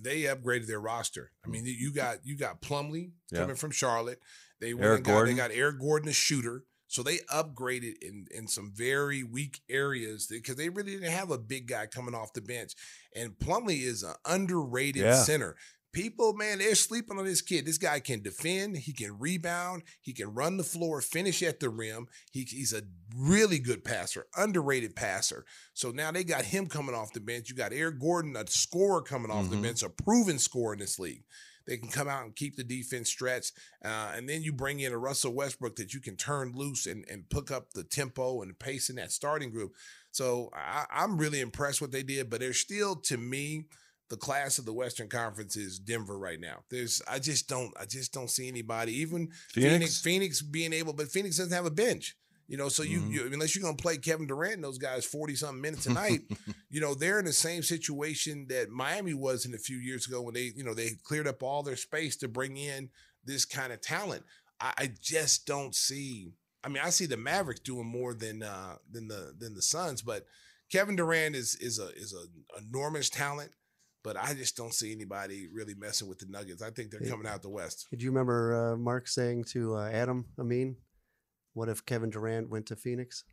They 0.00 0.22
upgraded 0.22 0.68
their 0.68 0.80
roster. 0.80 1.32
I 1.44 1.48
mean, 1.48 1.64
you 1.66 1.92
got 1.92 2.18
you 2.24 2.36
got 2.36 2.62
Plumlee 2.62 3.10
Yeah. 3.30 3.40
coming 3.40 3.56
from 3.56 3.72
Charlotte. 3.72 4.20
They 4.58 4.72
went 4.72 4.86
Eric 4.86 4.96
and 4.98 5.04
got, 5.06 5.12
Gordon. 5.12 5.34
They 5.36 5.42
got 5.42 5.50
Eric 5.50 5.80
Gordon, 5.80 6.08
a 6.08 6.12
shooter. 6.12 6.64
So 6.92 7.02
they 7.02 7.18
upgraded 7.32 7.94
in 8.02 8.26
in 8.30 8.46
some 8.46 8.70
very 8.74 9.22
weak 9.22 9.62
areas 9.70 10.26
because 10.26 10.56
they 10.56 10.68
really 10.68 10.92
didn't 10.92 11.10
have 11.10 11.30
a 11.30 11.38
big 11.38 11.66
guy 11.66 11.86
coming 11.86 12.14
off 12.14 12.34
the 12.34 12.42
bench. 12.42 12.74
And 13.16 13.32
Plumlee 13.38 13.82
is 13.82 14.02
an 14.02 14.14
underrated 14.26 15.02
Yeah. 15.02 15.22
center. 15.22 15.56
people, 15.94 16.32
man, 16.32 16.56
they're 16.56 16.74
sleeping 16.74 17.18
on 17.18 17.24
this 17.26 17.42
kid. 17.42 17.66
This 17.66 17.76
guy 17.76 18.00
can 18.00 18.22
defend, 18.22 18.78
he 18.78 18.94
can 18.94 19.18
rebound, 19.18 19.82
he 20.00 20.14
can 20.14 20.32
run 20.32 20.56
the 20.56 20.64
floor, 20.64 21.02
finish 21.02 21.42
at 21.42 21.60
the 21.60 21.68
rim. 21.68 22.06
He, 22.30 22.44
he's 22.48 22.72
a 22.72 22.80
really 23.14 23.58
good 23.58 23.84
passer, 23.84 24.24
underrated 24.34 24.96
passer. 24.96 25.44
So 25.74 25.90
now 25.90 26.10
they 26.10 26.24
got 26.24 26.46
him 26.46 26.66
coming 26.66 26.94
off 26.94 27.12
the 27.12 27.20
bench. 27.20 27.50
You 27.50 27.56
got 27.56 27.74
Eric 27.74 28.00
Gordon, 28.00 28.36
a 28.36 28.46
scorer 28.46 29.02
coming 29.02 29.30
off 29.30 29.50
the 29.50 29.56
Mhm. 29.56 29.62
bench, 29.64 29.82
a 29.82 29.90
proven 29.90 30.38
scorer 30.38 30.72
in 30.72 30.78
this 30.78 30.98
league. 30.98 31.24
They 31.66 31.76
can 31.76 31.88
come 31.88 32.08
out 32.08 32.24
and 32.24 32.36
keep 32.36 32.56
the 32.56 32.64
defense 32.64 33.08
stretched. 33.08 33.52
Uh, 33.84 34.12
and 34.14 34.28
then 34.28 34.42
you 34.42 34.52
bring 34.52 34.80
in 34.80 34.92
a 34.92 34.98
Russell 34.98 35.34
Westbrook 35.34 35.76
that 35.76 35.94
you 35.94 36.00
can 36.00 36.16
turn 36.16 36.52
loose 36.54 36.86
and, 36.86 37.04
and 37.10 37.28
pick 37.28 37.50
up 37.50 37.72
the 37.72 37.84
tempo 37.84 38.42
and 38.42 38.58
pace 38.58 38.90
in 38.90 38.96
that 38.96 39.12
starting 39.12 39.50
group. 39.50 39.72
So 40.10 40.50
I, 40.54 40.84
I'm 40.90 41.18
really 41.18 41.40
impressed 41.40 41.80
what 41.80 41.92
they 41.92 42.02
did, 42.02 42.30
but 42.30 42.40
they're 42.40 42.52
still, 42.52 42.96
to 42.96 43.16
me, 43.16 43.66
the 44.12 44.16
class 44.18 44.58
of 44.58 44.66
the 44.66 44.74
Western 44.74 45.08
Conference 45.08 45.56
is 45.56 45.78
Denver 45.78 46.18
right 46.18 46.38
now. 46.38 46.64
There's 46.70 47.00
I 47.10 47.18
just 47.18 47.48
don't 47.48 47.72
I 47.80 47.86
just 47.86 48.12
don't 48.12 48.28
see 48.28 48.46
anybody. 48.46 48.92
Even 49.00 49.28
Phoenix? 49.48 49.72
Phoenix, 49.72 50.00
Phoenix 50.00 50.42
being 50.42 50.74
able, 50.74 50.92
but 50.92 51.08
Phoenix 51.08 51.38
doesn't 51.38 51.56
have 51.56 51.64
a 51.64 51.70
bench. 51.70 52.14
You 52.48 52.56
know, 52.58 52.68
so 52.68 52.82
you, 52.82 53.00
Mhm. 53.00 53.10
you 53.12 53.26
unless 53.32 53.54
you're 53.54 53.62
gonna 53.62 53.76
play 53.76 53.96
Kevin 53.96 54.26
Durant 54.26 54.54
and 54.54 54.64
those 54.64 54.78
guys 54.78 55.04
40 55.04 55.34
something 55.36 55.60
minutes 55.60 55.86
a 55.86 55.92
night, 55.92 56.20
you 56.70 56.80
know, 56.80 56.94
they're 56.94 57.18
in 57.18 57.24
the 57.24 57.32
same 57.32 57.62
situation 57.62 58.46
that 58.48 58.70
Miami 58.70 59.14
was 59.14 59.46
in 59.46 59.54
a 59.54 59.58
few 59.58 59.76
years 59.78 60.06
ago 60.06 60.20
when 60.22 60.34
they, 60.34 60.52
you 60.56 60.64
know, 60.64 60.74
they 60.74 60.90
cleared 61.04 61.26
up 61.28 61.42
all 61.42 61.62
their 61.62 61.76
space 61.76 62.16
to 62.16 62.28
bring 62.28 62.56
in 62.56 62.90
this 63.24 63.44
kind 63.44 63.72
of 63.72 63.80
talent. 63.80 64.24
I, 64.60 64.72
I 64.76 64.90
just 65.00 65.46
don't 65.46 65.74
see. 65.74 66.32
I 66.64 66.68
mean, 66.68 66.82
I 66.84 66.90
see 66.90 67.06
the 67.06 67.16
Mavericks 67.16 67.60
doing 67.60 67.86
more 67.86 68.14
than 68.14 68.42
uh 68.42 68.76
than 68.90 69.08
the 69.08 69.34
than 69.38 69.54
the 69.54 69.62
Suns, 69.62 70.02
but 70.02 70.26
Kevin 70.70 70.96
Durant 70.96 71.34
is 71.36 71.54
is 71.56 71.78
a 71.78 71.88
is 71.96 72.12
a 72.14 72.60
enormous 72.60 73.08
talent. 73.08 73.50
But 74.04 74.16
I 74.16 74.34
just 74.34 74.56
don't 74.56 74.74
see 74.74 74.90
anybody 74.92 75.46
really 75.52 75.74
messing 75.74 76.08
with 76.08 76.18
the 76.18 76.26
Nuggets. 76.26 76.60
I 76.60 76.70
think 76.70 76.90
they're 76.90 77.08
coming 77.08 77.24
out 77.26 77.40
the 77.42 77.48
West. 77.48 77.86
Did 77.90 78.02
you 78.02 78.10
remember 78.10 78.72
uh, 78.72 78.76
Mark 78.76 79.06
saying 79.06 79.44
to 79.52 79.76
uh, 79.76 79.88
Adam 79.90 80.24
Amin, 80.40 80.74
"What 81.54 81.68
if 81.68 81.84
Kevin 81.84 82.10
Durant 82.10 82.48
went 82.50 82.66
to 82.66 82.76
Phoenix?" 82.76 83.24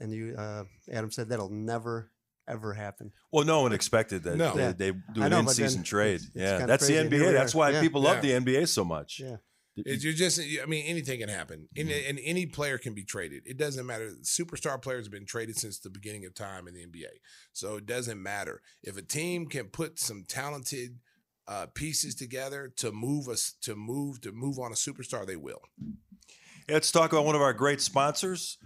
And 0.00 0.12
you, 0.12 0.34
uh, 0.36 0.64
Adam 0.92 1.10
said 1.10 1.28
that'll 1.28 1.50
never 1.50 2.10
ever 2.46 2.74
happen. 2.74 3.10
Well, 3.32 3.44
no 3.46 3.62
one 3.62 3.72
expected 3.72 4.22
that 4.24 4.36
No. 4.36 4.54
they, 4.54 4.72
they 4.72 4.90
do 5.14 5.22
I 5.22 5.26
an 5.26 5.30
know, 5.30 5.38
in-season 5.40 5.78
then 5.78 5.84
trade. 5.84 6.14
it's- 6.16 6.26
it's 6.26 6.36
yeah, 6.36 6.50
kinda 6.58 6.66
that's 6.66 6.86
the 6.86 6.92
NBA. 6.98 7.32
That's 7.32 7.54
why 7.54 7.70
Yeah. 7.70 7.80
people 7.80 8.02
love 8.02 8.16
Yeah. 8.16 8.38
the 8.38 8.44
NBA 8.44 8.66
so 8.66 8.84
much. 8.84 9.18
Yeah. 9.18 9.38
It, 9.76 10.04
you're 10.04 10.12
just, 10.12 10.38
I 10.38 10.66
mean, 10.66 10.84
anything 10.84 11.18
can 11.20 11.30
happen, 11.30 11.68
and, 11.74 11.88
Mm-hmm. 11.88 12.08
and 12.10 12.20
any 12.22 12.44
player 12.46 12.76
can 12.78 12.92
be 12.94 13.02
traded. 13.02 13.42
It 13.46 13.56
doesn't 13.56 13.84
matter. 13.86 14.10
Superstar 14.22 14.80
players 14.80 15.06
have 15.06 15.10
been 15.12 15.24
traded 15.26 15.56
since 15.56 15.78
the 15.80 15.88
beginning 15.90 16.26
of 16.26 16.34
time 16.34 16.68
in 16.68 16.74
the 16.74 16.82
NBA, 16.82 17.18
so 17.54 17.76
it 17.76 17.86
doesn't 17.86 18.22
matter 18.22 18.60
if 18.82 18.96
a 18.98 19.02
team 19.02 19.46
can 19.48 19.68
put 19.68 19.98
some 19.98 20.24
talented 20.24 21.00
uh, 21.46 21.66
pieces 21.66 22.14
together 22.14 22.68
to 22.76 22.92
move 22.92 23.28
us 23.28 23.52
to 23.62 23.74
move 23.74 24.20
to 24.20 24.32
move 24.32 24.58
on 24.58 24.70
a 24.70 24.74
superstar. 24.76 25.26
They 25.26 25.36
will. 25.36 25.62
Let's 26.66 26.90
talk 26.90 27.12
about 27.12 27.26
one 27.26 27.34
of 27.34 27.42
our 27.42 27.52
great 27.52 27.82
sponsors, 27.82 28.56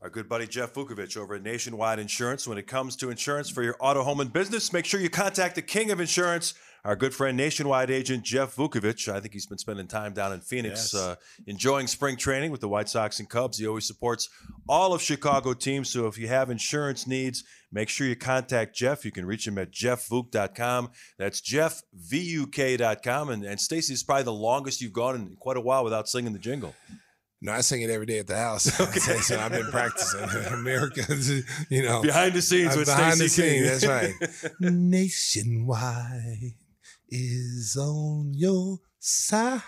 our 0.00 0.10
good 0.10 0.28
buddy 0.28 0.48
Jeff 0.48 0.74
Vukovic 0.74 1.16
over 1.16 1.36
at 1.36 1.42
Nationwide 1.44 2.00
Insurance. 2.00 2.48
When 2.48 2.58
it 2.58 2.66
comes 2.66 2.96
to 2.96 3.10
insurance 3.10 3.48
for 3.48 3.62
your 3.62 3.76
auto, 3.78 4.02
home, 4.02 4.18
and 4.18 4.32
business, 4.32 4.72
make 4.72 4.84
sure 4.84 4.98
you 4.98 5.08
contact 5.08 5.54
the 5.54 5.62
king 5.62 5.92
of 5.92 6.00
insurance, 6.00 6.54
our 6.84 6.96
good 6.96 7.14
friend 7.14 7.36
Nationwide 7.36 7.90
agent 7.90 8.24
Jeff 8.24 8.56
Vukovich. 8.56 9.06
I 9.12 9.20
think 9.20 9.32
he's 9.32 9.46
been 9.46 9.58
spending 9.58 9.86
time 9.86 10.12
down 10.14 10.32
in 10.32 10.40
Phoenix, 10.40 10.92
Yes. 10.92 11.00
uh, 11.02 11.14
enjoying 11.46 11.86
spring 11.86 12.16
training 12.16 12.50
with 12.50 12.60
the 12.60 12.68
White 12.68 12.88
Sox 12.88 13.20
and 13.20 13.28
Cubs. 13.28 13.58
He 13.58 13.66
always 13.66 13.86
supports 13.86 14.28
all 14.68 14.92
of 14.92 15.00
Chicago 15.00 15.54
teams. 15.54 15.90
So 15.90 16.06
if 16.08 16.18
you 16.18 16.26
have 16.28 16.50
insurance 16.50 17.06
needs, 17.06 17.44
make 17.70 17.88
sure 17.88 18.06
you 18.08 18.16
contact 18.16 18.74
Jeff. 18.74 19.04
You 19.04 19.12
can 19.12 19.24
reach 19.26 19.46
him 19.46 19.58
at 19.58 19.70
jeffvuk.com. 19.70 20.90
That's 21.18 21.40
jeffvuk.com. 21.40 23.28
And, 23.30 23.44
and 23.44 23.60
Stacey, 23.60 23.94
is 23.94 24.02
probably 24.02 24.24
the 24.24 24.32
longest 24.32 24.80
you've 24.80 24.92
gone 24.92 25.14
in 25.14 25.36
quite 25.38 25.56
a 25.56 25.60
while 25.60 25.84
without 25.84 26.08
singing 26.08 26.32
the 26.32 26.38
jingle. 26.40 26.74
No, 27.44 27.50
I 27.52 27.60
sing 27.60 27.82
it 27.82 27.90
every 27.90 28.06
day 28.06 28.18
at 28.20 28.28
the 28.28 28.36
house. 28.36 28.64
so 29.26 29.38
I've 29.38 29.50
been 29.50 29.66
practicing. 29.66 30.20
America, 30.52 31.02
you 31.70 31.82
know, 31.82 32.00
Behind 32.02 32.32
the 32.34 32.42
scenes 32.42 32.74
Uh, 32.74 32.78
with 32.78 32.86
behind 32.86 33.18
the 33.20 33.28
Stacey 33.28 33.42
King. 33.42 33.64
scenes. 33.64 33.80
That's 33.82 34.52
right. 34.52 34.60
Nationwide 34.60 36.54
is 37.12 37.76
on 37.76 38.32
your 38.32 38.78
side. 38.98 39.60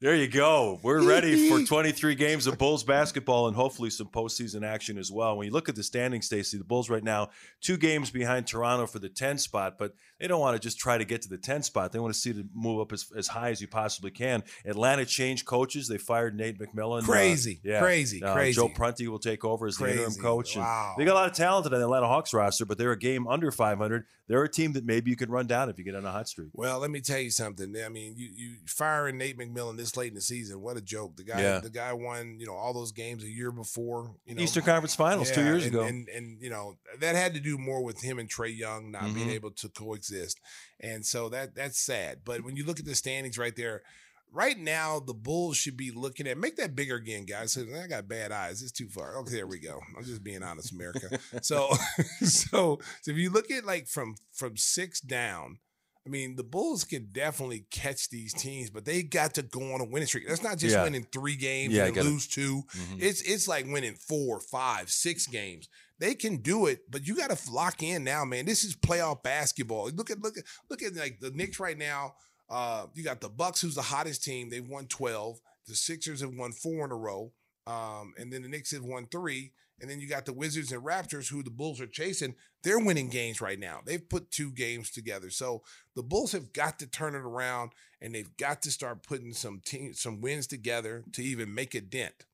There 0.00 0.14
you 0.14 0.28
go. 0.28 0.78
We're 0.84 1.02
ready 1.02 1.48
for 1.48 1.60
23 1.66 2.14
games 2.14 2.46
of 2.46 2.56
Bulls 2.56 2.84
basketball 2.84 3.48
and 3.48 3.56
hopefully 3.56 3.90
some 3.90 4.06
postseason 4.06 4.64
action 4.64 4.96
as 4.96 5.10
well. 5.10 5.36
When 5.36 5.46
you 5.46 5.52
look 5.52 5.68
at 5.68 5.74
the 5.74 5.82
standing, 5.82 6.22
Stacey, 6.22 6.56
the 6.56 6.62
Bulls 6.62 6.88
right 6.88 7.02
now 7.02 7.30
two 7.60 7.76
games 7.76 8.08
behind 8.08 8.46
Toronto 8.46 8.86
for 8.86 9.00
the 9.00 9.08
10 9.08 9.38
spot, 9.38 9.74
but 9.76 9.94
they 10.20 10.28
don't 10.28 10.40
want 10.40 10.54
to 10.54 10.60
just 10.60 10.78
try 10.78 10.98
to 10.98 11.04
get 11.04 11.22
to 11.22 11.28
the 11.28 11.36
10 11.36 11.64
spot. 11.64 11.90
They 11.90 11.98
want 11.98 12.14
to 12.14 12.20
see 12.20 12.32
to 12.32 12.44
move 12.54 12.78
up 12.80 12.92
as, 12.92 13.06
as 13.16 13.26
high 13.26 13.50
as 13.50 13.60
you 13.60 13.66
possibly 13.66 14.12
can. 14.12 14.44
Atlanta 14.64 15.04
changed 15.04 15.46
coaches. 15.46 15.88
They 15.88 15.98
fired 15.98 16.36
Nate 16.36 16.60
McMillan. 16.60 17.02
Uh, 17.02 17.06
Crazy, 17.06 17.60
crazy, 17.80 18.22
Uh, 18.22 18.34
crazy. 18.34 18.54
Joe 18.54 18.68
Prunty 18.68 19.08
will 19.08 19.18
take 19.18 19.44
over 19.44 19.66
as 19.66 19.78
the 19.78 19.86
interim 19.90 20.04
Crazy. 20.12 20.20
coach. 20.20 20.56
Wow. 20.56 20.94
They 20.96 21.06
got 21.06 21.14
a 21.14 21.14
lot 21.14 21.28
of 21.28 21.36
talent 21.36 21.66
on 21.66 21.72
the 21.72 21.80
Atlanta 21.80 22.06
Hawks 22.06 22.32
roster, 22.32 22.64
but 22.64 22.78
they're 22.78 22.92
a 22.92 22.98
game 22.98 23.26
under 23.26 23.50
500. 23.50 24.04
They're 24.28 24.44
a 24.44 24.48
team 24.48 24.74
that 24.74 24.84
maybe 24.84 25.10
you 25.10 25.16
could 25.16 25.30
run 25.30 25.46
down 25.48 25.70
if 25.70 25.78
you 25.78 25.84
get 25.84 25.96
on 25.96 26.04
a 26.04 26.12
hot 26.12 26.28
streak. 26.28 26.50
Well, 26.52 26.78
let 26.78 26.90
me 26.92 27.00
tell 27.00 27.18
you 27.18 27.30
something. 27.30 27.74
I 27.84 27.88
mean, 27.88 28.14
you 28.16 28.28
you 28.32 28.56
firing 28.66 29.16
Nate 29.18 29.36
McMillan 29.38 29.76
this 29.78 29.87
late 29.96 30.08
in 30.08 30.14
the 30.14 30.20
season. 30.20 30.60
What 30.60 30.76
a 30.76 30.80
joke. 30.80 31.16
The 31.16 31.24
guy 31.24 31.40
Yeah. 31.40 31.60
the 31.60 31.70
guy 31.70 31.92
won, 31.92 32.36
you 32.38 32.46
know, 32.46 32.54
all 32.54 32.72
those 32.72 32.92
games 32.92 33.22
a 33.24 33.30
year 33.30 33.50
before, 33.52 34.14
you 34.26 34.34
know. 34.34 34.42
Eastern 34.42 34.62
Conference 34.64 34.94
Finals 34.94 35.30
two 35.30 35.42
years 35.44 35.64
and, 35.64 35.74
ago. 35.74 35.84
And 35.84 36.08
and 36.08 36.42
you 36.42 36.50
know, 36.50 36.76
that 37.00 37.14
had 37.16 37.34
to 37.34 37.40
do 37.40 37.58
more 37.58 37.82
with 37.82 38.00
him 38.02 38.18
and 38.18 38.28
Trae 38.28 38.56
Young 38.56 38.90
not 38.90 39.14
being 39.14 39.28
Mhm. 39.28 39.32
able 39.34 39.50
to 39.52 39.68
coexist. 39.68 40.38
And 40.80 41.04
so 41.06 41.28
that 41.30 41.54
that's 41.54 41.78
sad. 41.80 42.20
But 42.24 42.44
when 42.44 42.56
you 42.56 42.64
look 42.64 42.78
at 42.78 42.84
the 42.86 42.94
standings 42.94 43.38
right 43.38 43.54
there, 43.56 43.82
right 44.30 44.58
now 44.58 45.00
the 45.00 45.14
Bulls 45.14 45.56
should 45.56 45.76
be 45.76 45.90
looking 45.90 46.26
at 46.28 46.36
make 46.38 46.56
that 46.56 46.76
bigger 46.76 46.96
again, 46.96 47.24
guys. 47.24 47.56
I 47.56 47.86
got 47.86 48.08
bad 48.08 48.30
eyes. 48.30 48.62
It's 48.62 48.72
too 48.72 48.88
far. 48.88 49.18
Okay, 49.20 49.36
there 49.36 49.46
we 49.46 49.58
go. 49.58 49.80
I'm 49.96 50.04
just 50.04 50.22
being 50.22 50.42
honest, 50.42 50.72
America. 50.72 51.18
so 51.42 51.70
so 52.20 52.78
so 53.02 53.10
if 53.10 53.16
you 53.16 53.30
look 53.30 53.50
at 53.50 53.64
like 53.64 53.86
from 53.88 54.16
from 54.32 54.56
six 54.56 55.00
down. 55.00 55.58
I 56.06 56.10
mean, 56.10 56.36
the 56.36 56.44
Bulls 56.44 56.84
can 56.84 57.08
definitely 57.12 57.66
catch 57.70 58.08
these 58.08 58.32
teams, 58.32 58.70
but 58.70 58.84
they 58.86 59.02
got 59.02 59.34
to 59.34 59.42
go 59.42 59.74
on 59.74 59.80
a 59.80 59.84
winning 59.84 60.06
streak. 60.06 60.26
That's 60.26 60.42
not 60.42 60.56
just 60.58 60.74
Yeah. 60.74 60.84
winning 60.84 61.06
three 61.12 61.36
games 61.36 61.74
Yeah, 61.74 61.86
and 61.86 61.96
lose 61.96 62.26
two. 62.26 62.62
Mhm. 62.70 63.02
It's 63.02 63.20
it's 63.22 63.46
like 63.46 63.66
winning 63.66 63.94
four, 63.94 64.40
five, 64.40 64.90
six 64.90 65.26
games. 65.26 65.68
They 65.98 66.14
can 66.14 66.36
do 66.38 66.66
it, 66.66 66.90
but 66.90 67.06
you 67.06 67.16
got 67.16 67.36
to 67.36 67.50
lock 67.50 67.82
in 67.82 68.04
now, 68.04 68.24
man. 68.24 68.46
This 68.46 68.64
is 68.64 68.74
playoff 68.76 69.22
basketball. 69.22 69.90
Look 69.90 70.10
at 70.10 70.20
look 70.20 70.38
at 70.38 70.44
look 70.70 70.82
at 70.82 70.94
like 70.94 71.18
the 71.20 71.30
Knicks 71.32 71.58
right 71.60 71.76
now. 71.76 72.14
Uh, 72.48 72.86
you 72.94 73.04
got 73.04 73.20
the 73.20 73.28
Bucks, 73.28 73.60
who's 73.60 73.74
the 73.74 73.82
hottest 73.82 74.24
team. 74.24 74.48
They've 74.48 74.66
won 74.66 74.86
twelve. 74.86 75.40
The 75.66 75.76
Sixers 75.76 76.20
have 76.20 76.32
won 76.34 76.52
four 76.52 76.86
in 76.86 76.90
a 76.90 76.96
row, 76.96 77.34
um, 77.66 78.14
and 78.16 78.32
then 78.32 78.40
the 78.42 78.48
Knicks 78.48 78.70
have 78.70 78.84
won 78.84 79.06
three. 79.08 79.52
And 79.80 79.88
then 79.90 80.00
you 80.00 80.08
got 80.08 80.26
the 80.26 80.32
Wizards 80.32 80.72
and 80.72 80.82
Raptors, 80.82 81.30
who 81.30 81.42
the 81.42 81.50
Bulls 81.50 81.80
are 81.80 81.86
chasing. 81.86 82.34
They're 82.62 82.78
winning 82.78 83.08
games 83.08 83.40
right 83.40 83.58
now. 83.58 83.80
They've 83.84 84.08
put 84.08 84.30
two 84.30 84.50
games 84.50 84.90
together. 84.90 85.30
So 85.30 85.62
the 85.94 86.02
Bulls 86.02 86.32
have 86.32 86.52
got 86.52 86.78
to 86.80 86.86
turn 86.86 87.14
it 87.14 87.18
around, 87.18 87.72
and 88.00 88.14
they've 88.14 88.36
got 88.36 88.62
to 88.62 88.70
start 88.70 89.02
putting 89.02 89.32
some 89.32 89.60
team, 89.64 89.94
some 89.94 90.20
wins 90.20 90.46
together 90.46 91.04
to 91.12 91.22
even 91.22 91.54
make 91.54 91.74
a 91.74 91.80
dent. 91.80 92.24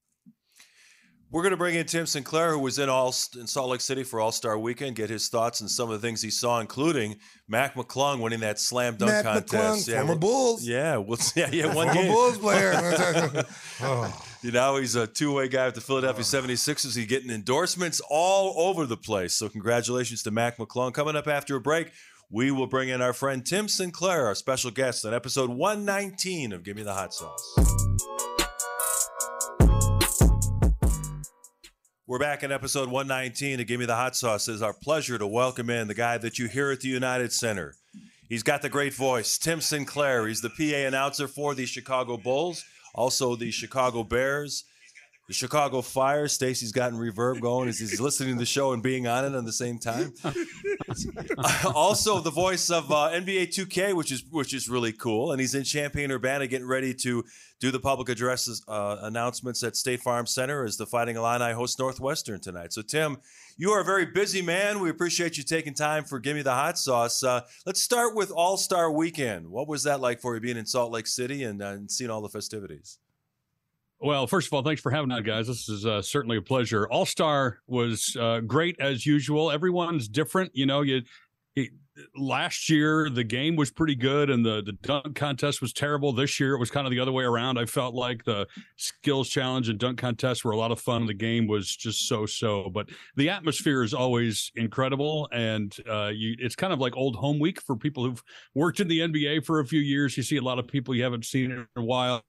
We're 1.35 1.43
going 1.43 1.51
to 1.51 1.57
bring 1.57 1.75
in 1.75 1.85
Tim 1.85 2.07
Sinclair, 2.07 2.53
who 2.53 2.61
was 2.61 2.79
in 2.79 2.89
all 2.89 3.09
in 3.37 3.49
Salt 3.49 3.69
Lake 3.69 3.81
City 3.81 4.05
for 4.05 4.21
All 4.21 4.31
Star 4.31 4.57
Weekend, 4.57 4.95
get 4.95 5.11
his 5.11 5.29
thoughts 5.29 5.61
on 5.61 5.67
some 5.67 5.91
of 5.91 6.01
the 6.01 6.07
things 6.07 6.23
he 6.23 6.31
saw, 6.31 6.61
including 6.61 7.17
Mac 7.49 7.75
McClung 7.75 8.21
winning 8.21 8.39
that 8.39 8.61
slam 8.61 8.95
dunk 8.95 9.11
Matt 9.11 9.25
contest. 9.25 9.89
McClung, 9.89 9.95
former 9.95 10.07
well- 10.13 10.19
Bulls. 10.19 10.65
Yeah, 10.65 10.99
well, 10.99 11.19
yeah, 11.35 11.51
yeah, 11.51 11.75
one 11.75 11.89
Former 11.89 11.95
game. 11.95 12.13
Bulls 12.13 12.39
player. 12.39 12.73
oh. 13.81 14.27
You 14.43 14.53
know, 14.53 14.77
he's 14.77 14.95
a 14.95 15.09
two-way 15.09 15.49
guy 15.49 15.67
with 15.67 15.75
the 15.75 15.81
Philadelphia 15.81 16.23
76ers. 16.23 16.95
He's 16.97 17.07
getting 17.07 17.31
endorsements 17.31 18.01
all 18.09 18.69
over 18.69 18.87
the 18.87 18.97
place. 18.97 19.35
So 19.35 19.49
congratulations 19.49 20.23
to 20.23 20.31
Mac 20.31 20.59
McClung. 20.59 20.95
Coming 20.95 21.17
up 21.17 21.27
after 21.27 21.57
a 21.57 21.61
break, 21.61 21.91
we 22.31 22.53
will 22.53 22.69
bring 22.69 22.91
in 22.91 23.03
our 23.03 23.13
friend 23.13 23.45
Tim 23.45 23.67
Sinclair, 23.67 24.27
our 24.27 24.37
special 24.37 24.71
guest 24.71 25.05
on 25.05 25.13
episode 25.13 25.51
119 25.51 26.53
of 26.53 26.63
Give 26.63 26.77
Me 26.77 26.85
the 26.85 26.95
Hot 26.95 27.13
Sauce. 27.13 27.94
We're 32.07 32.19
back 32.19 32.43
in 32.43 32.53
episode 32.53 32.91
119 32.91 33.61
of 33.61 33.67
Give 33.67 33.81
Me 33.81 33.87
the 33.87 33.95
Hot 33.95 34.15
Sauce. 34.15 34.47
It 34.47 34.53
is 34.53 34.61
our 34.61 34.75
pleasure 34.75 35.17
to 35.17 35.27
welcome 35.27 35.71
in 35.71 35.89
the 35.89 35.95
guy 35.95 36.19
that 36.19 36.39
you 36.39 36.49
hear 36.49 36.71
at 36.71 36.81
the 36.81 36.89
United 36.89 37.33
Center. 37.33 37.77
He's 38.29 38.43
got 38.43 38.61
the 38.61 38.69
great 38.69 38.93
voice, 38.93 39.39
Tim 39.39 39.63
Sinclair. 39.63 40.27
He's 40.27 40.43
the 40.43 40.51
PA 40.51 40.87
announcer 40.87 41.27
for 41.27 41.55
the 41.55 41.65
Chicago 41.65 42.19
Bulls, 42.19 42.63
also 42.95 43.37
the 43.37 43.51
Chicago 43.51 44.05
Bears. 44.05 44.65
The 45.27 45.33
Chicago 45.33 45.81
Fire. 45.81 46.29
Stacey's 46.29 46.73
gotten 46.73 46.99
reverb 46.99 47.41
going 47.41 47.69
as 47.69 47.79
he's 47.79 47.99
listening 47.99 48.35
to 48.35 48.39
the 48.39 48.47
show 48.47 48.73
and 48.73 48.83
being 48.83 49.07
on 49.07 49.25
it 49.25 49.37
at 49.37 49.45
the 49.47 49.53
same 49.53 49.79
time. 49.79 50.13
also, 51.75 52.21
the 52.21 52.31
voice 52.31 52.69
of 52.69 52.93
uh, 52.93 53.11
NBA 53.11 53.49
2K, 53.49 53.95
which 53.95 54.13
is 54.13 54.23
which 54.31 54.53
is 54.53 54.69
really 54.69 54.93
cool, 54.93 55.33
and 55.33 55.41
he's 55.41 55.55
in 55.55 55.65
Champaign 55.65 56.11
Urbana 56.11 56.47
getting 56.47 56.69
ready 56.69 56.93
to 56.95 57.25
do 57.59 57.71
the 57.71 57.81
public 57.81 58.11
addresses 58.11 58.63
uh, 58.69 58.99
announcements 59.01 59.63
at 59.63 59.77
State 59.77 60.03
Farm 60.03 60.27
Center 60.27 60.63
as 60.63 60.77
the 60.77 60.85
Fighting 60.85 61.17
Illini 61.17 61.55
host 61.55 61.79
Northwestern 61.79 62.39
tonight. 62.39 62.75
So, 62.75 62.83
Tim, 62.83 63.17
you 63.57 63.71
are 63.71 63.81
a 63.81 63.85
very 63.85 64.05
busy 64.05 64.43
man. 64.43 64.81
We 64.81 64.91
appreciate 64.91 65.39
you 65.39 65.45
taking 65.45 65.73
time 65.73 66.05
for 66.05 66.19
Give 66.19 66.37
Me 66.37 66.43
the 66.43 66.53
Hot 66.53 66.77
Sauce. 66.77 67.23
Uh, 67.23 67.41
let's 67.65 67.83
start 67.83 68.15
with 68.15 68.31
All 68.31 68.59
Star 68.59 68.93
Weekend. 68.93 69.49
What 69.49 69.69
was 69.69 69.85
that 69.85 70.01
like 70.01 70.21
for 70.21 70.35
you 70.35 70.41
being 70.43 70.59
in 70.59 70.67
Salt 70.67 70.93
Lake 70.93 71.07
City 71.07 71.45
and, 71.45 71.63
uh, 71.63 71.69
and 71.69 71.91
seeing 71.91 72.11
all 72.11 72.21
the 72.21 72.29
festivities? 72.29 72.99
Well, 74.05 74.27
first 74.27 74.49
of 74.49 74.53
all, 74.53 74.63
thanks 74.63 74.83
for 74.83 74.91
having 74.91 75.11
us, 75.13 75.23
guys. 75.23 75.47
This 75.47 75.67
is 75.67 75.87
uh, 75.87 76.03
certainly 76.03 76.37
a 76.37 76.43
pleasure. 76.43 76.87
All 76.89 77.07
Star 77.07 77.61
was 77.67 78.15
uh, 78.21 78.41
great 78.41 78.77
as 78.79 79.07
usual. 79.07 79.51
Everyone's 79.51 80.09
different, 80.09 80.51
you 80.55 80.67
know. 80.67 80.83
You, 80.83 81.01
you, 81.55 81.69
last 82.15 82.69
year 82.69 83.09
the 83.09 83.25
game 83.25 83.57
was 83.57 83.71
pretty 83.71 83.95
good, 83.95 84.29
and 84.29 84.45
the 84.45 84.63
the 84.63 84.73
dunk 84.73 85.17
contest 85.17 85.63
was 85.63 85.73
terrible. 85.73 86.13
This 86.13 86.39
year 86.39 86.53
it 86.55 86.59
was 86.59 86.71
kind 86.71 86.87
of 86.87 86.91
the 86.91 87.01
other 87.01 87.13
way 87.13 87.25
around. 87.25 87.57
I 87.57 87.65
felt 87.65 87.95
like 87.95 88.23
the 88.25 88.47
skills 88.77 89.31
challenge 89.31 89.71
and 89.71 89.79
dunk 89.79 89.97
contest 89.97 90.45
were 90.45 90.53
a 90.53 90.57
lot 90.59 90.71
of 90.71 90.79
fun. 90.79 91.07
The 91.07 91.15
game 91.15 91.47
was 91.47 91.75
just 91.75 92.07
so 92.07 92.27
so, 92.27 92.69
but 92.75 92.91
the 93.17 93.31
atmosphere 93.31 93.83
is 93.83 93.95
always 93.95 94.53
incredible, 94.55 95.31
and 95.33 95.75
uh, 95.89 96.11
you, 96.15 96.37
it's 96.41 96.57
kind 96.57 96.75
of 96.75 96.79
like 96.79 96.95
old 96.95 97.17
home 97.17 97.39
week 97.39 97.59
for 97.59 97.75
people 97.75 98.05
who've 98.05 98.23
worked 98.55 98.81
in 98.81 98.89
the 98.89 99.01
NBA 99.01 99.47
for 99.47 99.61
a 99.61 99.65
few 99.65 99.81
years. 99.81 100.15
You 100.19 100.23
see 100.23 100.37
a 100.37 100.43
lot 100.43 100.59
of 100.59 100.69
people 100.69 100.95
you 100.95 101.05
haven't 101.05 101.25
seen 101.25 101.53
in 101.53 101.67
a 101.75 101.83
while 101.83 102.23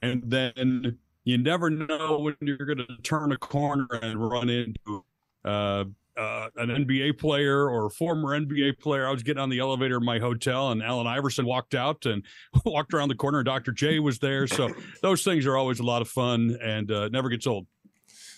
and 0.00 0.22
then 0.26 0.98
you 1.24 1.38
never 1.38 1.70
know 1.70 2.18
when 2.18 2.36
you're 2.40 2.56
going 2.56 2.78
to 2.78 2.96
turn 3.02 3.32
a 3.32 3.36
corner 3.36 3.86
and 4.02 4.30
run 4.30 4.48
into 4.48 5.04
uh, 5.44 5.84
uh, 6.16 6.48
an 6.56 6.68
NBA 6.68 7.18
player 7.18 7.70
or 7.70 7.86
a 7.86 7.90
former 7.90 8.38
NBA 8.38 8.78
player. 8.78 9.06
I 9.06 9.10
was 9.10 9.22
getting 9.22 9.40
on 9.40 9.48
the 9.48 9.60
elevator 9.60 9.96
in 9.96 10.04
my 10.04 10.18
hotel, 10.18 10.70
and 10.70 10.82
Allen 10.82 11.06
Iverson 11.06 11.46
walked 11.46 11.74
out 11.74 12.06
and 12.06 12.22
walked 12.64 12.92
around 12.94 13.08
the 13.08 13.14
corner. 13.14 13.38
and 13.38 13.46
Dr. 13.46 13.72
J 13.72 13.98
was 13.98 14.18
there, 14.18 14.46
so 14.46 14.70
those 15.02 15.24
things 15.24 15.46
are 15.46 15.56
always 15.56 15.80
a 15.80 15.84
lot 15.84 16.02
of 16.02 16.08
fun 16.08 16.58
and 16.62 16.90
uh, 16.90 17.08
never 17.08 17.28
gets 17.28 17.46
old. 17.46 17.66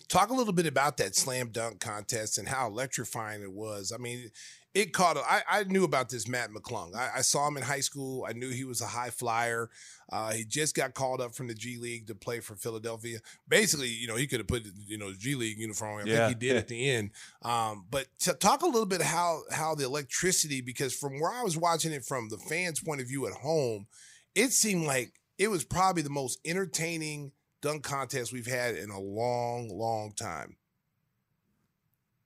Talk 0.08 0.30
a 0.30 0.34
little 0.34 0.52
bit 0.52 0.66
about 0.66 0.98
that 0.98 1.16
slam 1.16 1.48
dunk 1.48 1.80
contest 1.80 2.36
and 2.36 2.46
how 2.46 2.66
electrifying 2.66 3.42
it 3.42 3.52
was. 3.52 3.90
I 3.92 3.98
mean, 3.98 4.30
it 4.74 4.92
caught. 4.92 5.16
I, 5.16 5.42
I 5.48 5.64
knew 5.64 5.84
about 5.84 6.08
this 6.08 6.26
Matt 6.26 6.50
McClung. 6.50 6.96
I, 6.96 7.18
I, 7.18 7.20
saw 7.20 7.46
him 7.46 7.56
in 7.56 7.62
high 7.62 7.80
school. 7.80 8.26
I 8.28 8.32
knew 8.32 8.50
he 8.50 8.64
was 8.64 8.80
a 8.80 8.86
high 8.86 9.10
flyer. 9.10 9.70
Uh, 10.10 10.32
he 10.32 10.44
just 10.44 10.74
got 10.74 10.94
called 10.94 11.20
up 11.20 11.34
from 11.34 11.46
the 11.46 11.54
G 11.54 11.78
League 11.78 12.08
to 12.08 12.14
play 12.14 12.40
for 12.40 12.56
Philadelphia. 12.56 13.20
Basically, 13.48 13.88
you 13.88 14.08
know, 14.08 14.16
he 14.16 14.26
could 14.26 14.40
have 14.40 14.48
put 14.48 14.66
you 14.86 14.98
know 14.98 15.12
G 15.16 15.36
League 15.36 15.58
uniform. 15.58 16.00
I 16.00 16.10
yeah. 16.10 16.26
think 16.26 16.40
he 16.40 16.48
did 16.48 16.56
at 16.56 16.68
the 16.68 16.90
end. 16.90 17.10
Um, 17.42 17.86
but 17.88 18.06
to 18.20 18.34
talk 18.34 18.62
a 18.62 18.66
little 18.66 18.86
bit 18.86 19.00
how 19.00 19.42
how 19.50 19.74
the 19.74 19.84
electricity, 19.84 20.60
because 20.60 20.94
from 20.94 21.20
where 21.20 21.32
I 21.32 21.42
was 21.42 21.56
watching 21.56 21.92
it 21.92 22.04
from 22.04 22.28
the 22.28 22.38
fans' 22.38 22.80
point 22.80 23.00
of 23.00 23.06
view 23.06 23.26
at 23.26 23.32
home, 23.32 23.86
it 24.34 24.52
seemed 24.52 24.86
like 24.86 25.12
it 25.38 25.48
was 25.48 25.64
probably 25.64 26.02
the 26.02 26.10
most 26.10 26.40
entertaining 26.44 27.32
dunk 27.62 27.84
contest 27.84 28.32
we've 28.32 28.46
had 28.46 28.74
in 28.74 28.90
a 28.90 29.00
long, 29.00 29.68
long 29.68 30.12
time. 30.12 30.56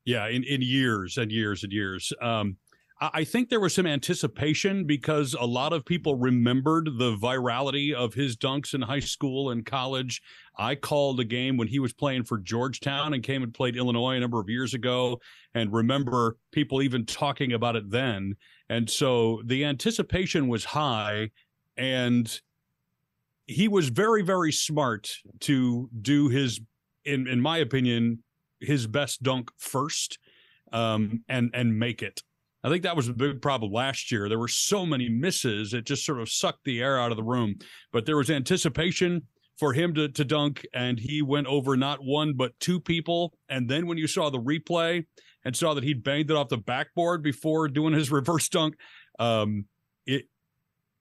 Yeah, 0.08 0.26
in, 0.28 0.42
in 0.44 0.62
years 0.62 1.18
and 1.18 1.30
years 1.30 1.64
and 1.64 1.70
years. 1.70 2.14
Um, 2.22 2.56
I 2.98 3.24
think 3.24 3.50
there 3.50 3.60
was 3.60 3.74
some 3.74 3.86
anticipation 3.86 4.86
because 4.86 5.36
a 5.38 5.44
lot 5.44 5.74
of 5.74 5.84
people 5.84 6.14
remembered 6.14 6.88
the 6.96 7.14
virality 7.16 7.92
of 7.92 8.14
his 8.14 8.34
dunks 8.34 8.72
in 8.72 8.80
high 8.80 9.00
school 9.00 9.50
and 9.50 9.66
college. 9.66 10.22
I 10.56 10.76
called 10.76 11.20
a 11.20 11.24
game 11.24 11.58
when 11.58 11.68
he 11.68 11.78
was 11.78 11.92
playing 11.92 12.24
for 12.24 12.38
Georgetown 12.38 13.12
and 13.12 13.22
came 13.22 13.42
and 13.42 13.52
played 13.52 13.76
Illinois 13.76 14.16
a 14.16 14.20
number 14.20 14.40
of 14.40 14.48
years 14.48 14.72
ago 14.72 15.20
and 15.52 15.70
remember 15.74 16.38
people 16.52 16.80
even 16.80 17.04
talking 17.04 17.52
about 17.52 17.76
it 17.76 17.90
then. 17.90 18.34
And 18.70 18.88
so 18.88 19.42
the 19.44 19.66
anticipation 19.66 20.48
was 20.48 20.64
high 20.64 21.32
and 21.76 22.40
he 23.46 23.68
was 23.68 23.90
very, 23.90 24.22
very 24.22 24.52
smart 24.52 25.10
to 25.40 25.90
do 26.00 26.30
his, 26.30 26.62
in, 27.04 27.28
in 27.28 27.42
my 27.42 27.58
opinion, 27.58 28.24
his 28.60 28.86
best 28.86 29.22
dunk 29.22 29.50
first 29.58 30.18
um, 30.72 31.24
and 31.28 31.50
and 31.54 31.78
make 31.78 32.02
it. 32.02 32.22
I 32.64 32.68
think 32.68 32.82
that 32.82 32.96
was 32.96 33.08
a 33.08 33.12
big 33.12 33.40
problem 33.40 33.72
last 33.72 34.10
year. 34.10 34.28
There 34.28 34.38
were 34.38 34.48
so 34.48 34.84
many 34.84 35.08
misses; 35.08 35.74
it 35.74 35.84
just 35.84 36.04
sort 36.04 36.20
of 36.20 36.30
sucked 36.30 36.64
the 36.64 36.80
air 36.80 37.00
out 37.00 37.10
of 37.10 37.16
the 37.16 37.22
room. 37.22 37.56
But 37.92 38.06
there 38.06 38.16
was 38.16 38.30
anticipation 38.30 39.22
for 39.58 39.72
him 39.72 39.94
to 39.94 40.08
to 40.08 40.24
dunk, 40.24 40.66
and 40.74 40.98
he 40.98 41.22
went 41.22 41.46
over 41.46 41.76
not 41.76 42.04
one 42.04 42.34
but 42.34 42.58
two 42.60 42.80
people. 42.80 43.34
And 43.48 43.68
then 43.68 43.86
when 43.86 43.98
you 43.98 44.06
saw 44.06 44.30
the 44.30 44.40
replay 44.40 45.04
and 45.44 45.56
saw 45.56 45.74
that 45.74 45.84
he'd 45.84 46.04
banged 46.04 46.30
it 46.30 46.36
off 46.36 46.48
the 46.48 46.58
backboard 46.58 47.22
before 47.22 47.68
doing 47.68 47.94
his 47.94 48.10
reverse 48.12 48.48
dunk, 48.48 48.74
um, 49.18 49.66
it 50.06 50.26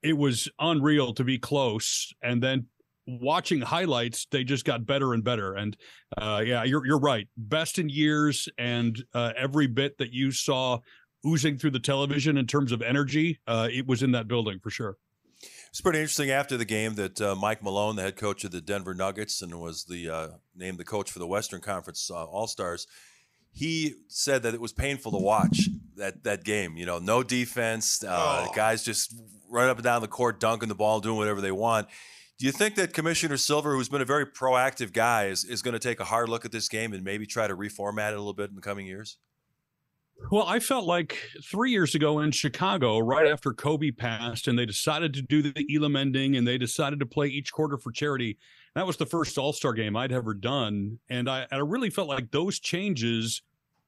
it 0.02 0.16
was 0.16 0.48
unreal 0.58 1.12
to 1.14 1.24
be 1.24 1.38
close. 1.38 2.12
And 2.22 2.42
then 2.42 2.66
watching 3.08 3.60
highlights, 3.60 4.26
they 4.30 4.44
just 4.44 4.64
got 4.64 4.86
better 4.86 5.14
and 5.14 5.24
better. 5.24 5.54
And 5.54 5.76
uh, 6.16 6.42
yeah, 6.44 6.64
you're 6.64 6.86
you're 6.86 7.00
right. 7.00 7.26
Best 7.36 7.78
in 7.78 7.88
years, 7.88 8.48
and 8.58 9.02
uh, 9.14 9.32
every 9.36 9.66
bit 9.66 9.98
that 9.98 10.12
you 10.12 10.30
saw 10.30 10.78
oozing 11.26 11.58
through 11.58 11.72
the 11.72 11.80
television 11.80 12.36
in 12.36 12.46
terms 12.46 12.70
of 12.70 12.82
energy, 12.82 13.40
uh, 13.46 13.68
it 13.72 13.86
was 13.86 14.02
in 14.02 14.12
that 14.12 14.28
building 14.28 14.58
for 14.62 14.70
sure. 14.70 14.96
It's 15.70 15.80
pretty 15.80 15.98
interesting 15.98 16.30
after 16.30 16.56
the 16.56 16.64
game 16.64 16.94
that 16.94 17.20
uh, 17.20 17.34
Mike 17.34 17.62
Malone, 17.62 17.96
the 17.96 18.02
head 18.02 18.16
coach 18.16 18.44
of 18.44 18.50
the 18.50 18.60
Denver 18.60 18.94
Nuggets, 18.94 19.42
and 19.42 19.58
was 19.58 19.84
the 19.84 20.08
uh, 20.10 20.28
named 20.54 20.78
the 20.78 20.84
coach 20.84 21.10
for 21.10 21.18
the 21.18 21.26
Western 21.26 21.60
Conference 21.60 22.10
uh, 22.10 22.24
All 22.24 22.46
Stars. 22.46 22.86
He 23.50 23.94
said 24.08 24.42
that 24.42 24.54
it 24.54 24.60
was 24.60 24.72
painful 24.72 25.12
to 25.12 25.18
watch 25.18 25.68
that 25.96 26.24
that 26.24 26.44
game. 26.44 26.76
You 26.76 26.86
know, 26.86 26.98
no 26.98 27.22
defense, 27.22 28.04
oh. 28.06 28.50
guys 28.54 28.82
just 28.84 29.14
run 29.50 29.68
up 29.68 29.78
and 29.78 29.84
down 29.84 30.02
the 30.02 30.08
court, 30.08 30.38
dunking 30.38 30.68
the 30.68 30.74
ball, 30.74 31.00
doing 31.00 31.16
whatever 31.16 31.40
they 31.40 31.52
want 31.52 31.88
do 32.38 32.46
you 32.46 32.52
think 32.52 32.76
that 32.76 32.92
Commissioner 32.92 33.36
Silver, 33.36 33.74
who's 33.74 33.88
been 33.88 34.00
a 34.00 34.06
very 34.06 34.24
proactive 34.24 34.92
guy, 34.92 35.26
is, 35.26 35.44
is 35.44 35.60
going 35.60 35.72
to 35.72 35.80
take 35.80 35.98
a 35.98 36.04
hard 36.04 36.28
look 36.28 36.44
at 36.44 36.52
this 36.52 36.68
game 36.68 36.92
and 36.92 37.02
maybe 37.02 37.26
try 37.26 37.48
to 37.48 37.56
reformat 37.56 38.12
it 38.12 38.14
a 38.14 38.18
little 38.18 38.32
bit 38.32 38.50
in 38.50 38.54
the 38.54 38.62
coming 38.62 38.86
years? 38.86 39.18
Well, 40.30 40.46
I 40.46 40.58
felt 40.60 40.84
like 40.84 41.18
three 41.44 41.70
years 41.70 41.94
ago 41.94 42.20
in 42.20 42.32
Chicago, 42.32 42.98
right 42.98 43.26
after 43.26 43.52
Kobe 43.52 43.90
passed, 43.90 44.46
and 44.46 44.58
they 44.58 44.66
decided 44.66 45.14
to 45.14 45.22
do 45.22 45.42
the 45.42 45.66
Elam 45.74 45.96
ending 45.96 46.36
and 46.36 46.46
they 46.46 46.58
decided 46.58 47.00
to 47.00 47.06
play 47.06 47.26
each 47.26 47.52
quarter 47.52 47.78
for 47.78 47.92
charity. 47.92 48.36
That 48.74 48.86
was 48.86 48.96
the 48.96 49.06
first 49.06 49.38
All 49.38 49.52
Star 49.52 49.72
game 49.72 49.96
I'd 49.96 50.12
ever 50.12 50.34
done. 50.34 50.98
And 51.08 51.28
I, 51.28 51.46
I 51.50 51.56
really 51.58 51.90
felt 51.90 52.08
like 52.08 52.30
those 52.30 52.58
changes 52.60 53.42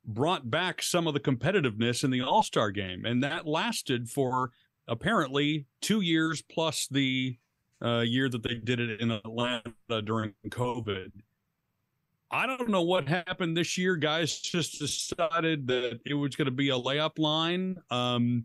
brought 0.05 0.51
back 0.51 0.83
some 0.83 1.07
of 1.07 1.15
the 1.15 1.21
competitiveness 1.21 2.05
in 2.05 2.11
the 2.11 2.23
All 2.23 2.43
Star 2.43 2.71
game. 2.71 3.05
And 3.05 3.23
that 3.23 3.47
lasted 3.47 4.09
for 4.09 4.51
apparently 4.89 5.67
two 5.81 6.01
years 6.01 6.43
plus 6.43 6.89
the 6.91 7.37
uh, 7.83 8.01
year 8.01 8.29
that 8.29 8.43
they 8.43 8.55
did 8.55 8.81
it 8.81 9.01
in 9.01 9.11
Atlanta 9.11 9.73
during 10.05 10.35
COVID. 10.49 11.11
I 12.31 12.47
don't 12.47 12.69
know 12.69 12.83
what 12.83 13.09
happened 13.09 13.57
this 13.57 13.77
year. 13.77 13.97
Guys 13.97 14.39
just 14.39 14.79
decided 14.79 15.67
that 15.67 16.01
it 16.07 16.15
was 16.15 16.37
going 16.37 16.47
to 16.47 16.53
be 16.53 16.71
a 16.71 16.75
layup 16.75 17.19
line. 17.19 17.77
Um, 17.91 18.45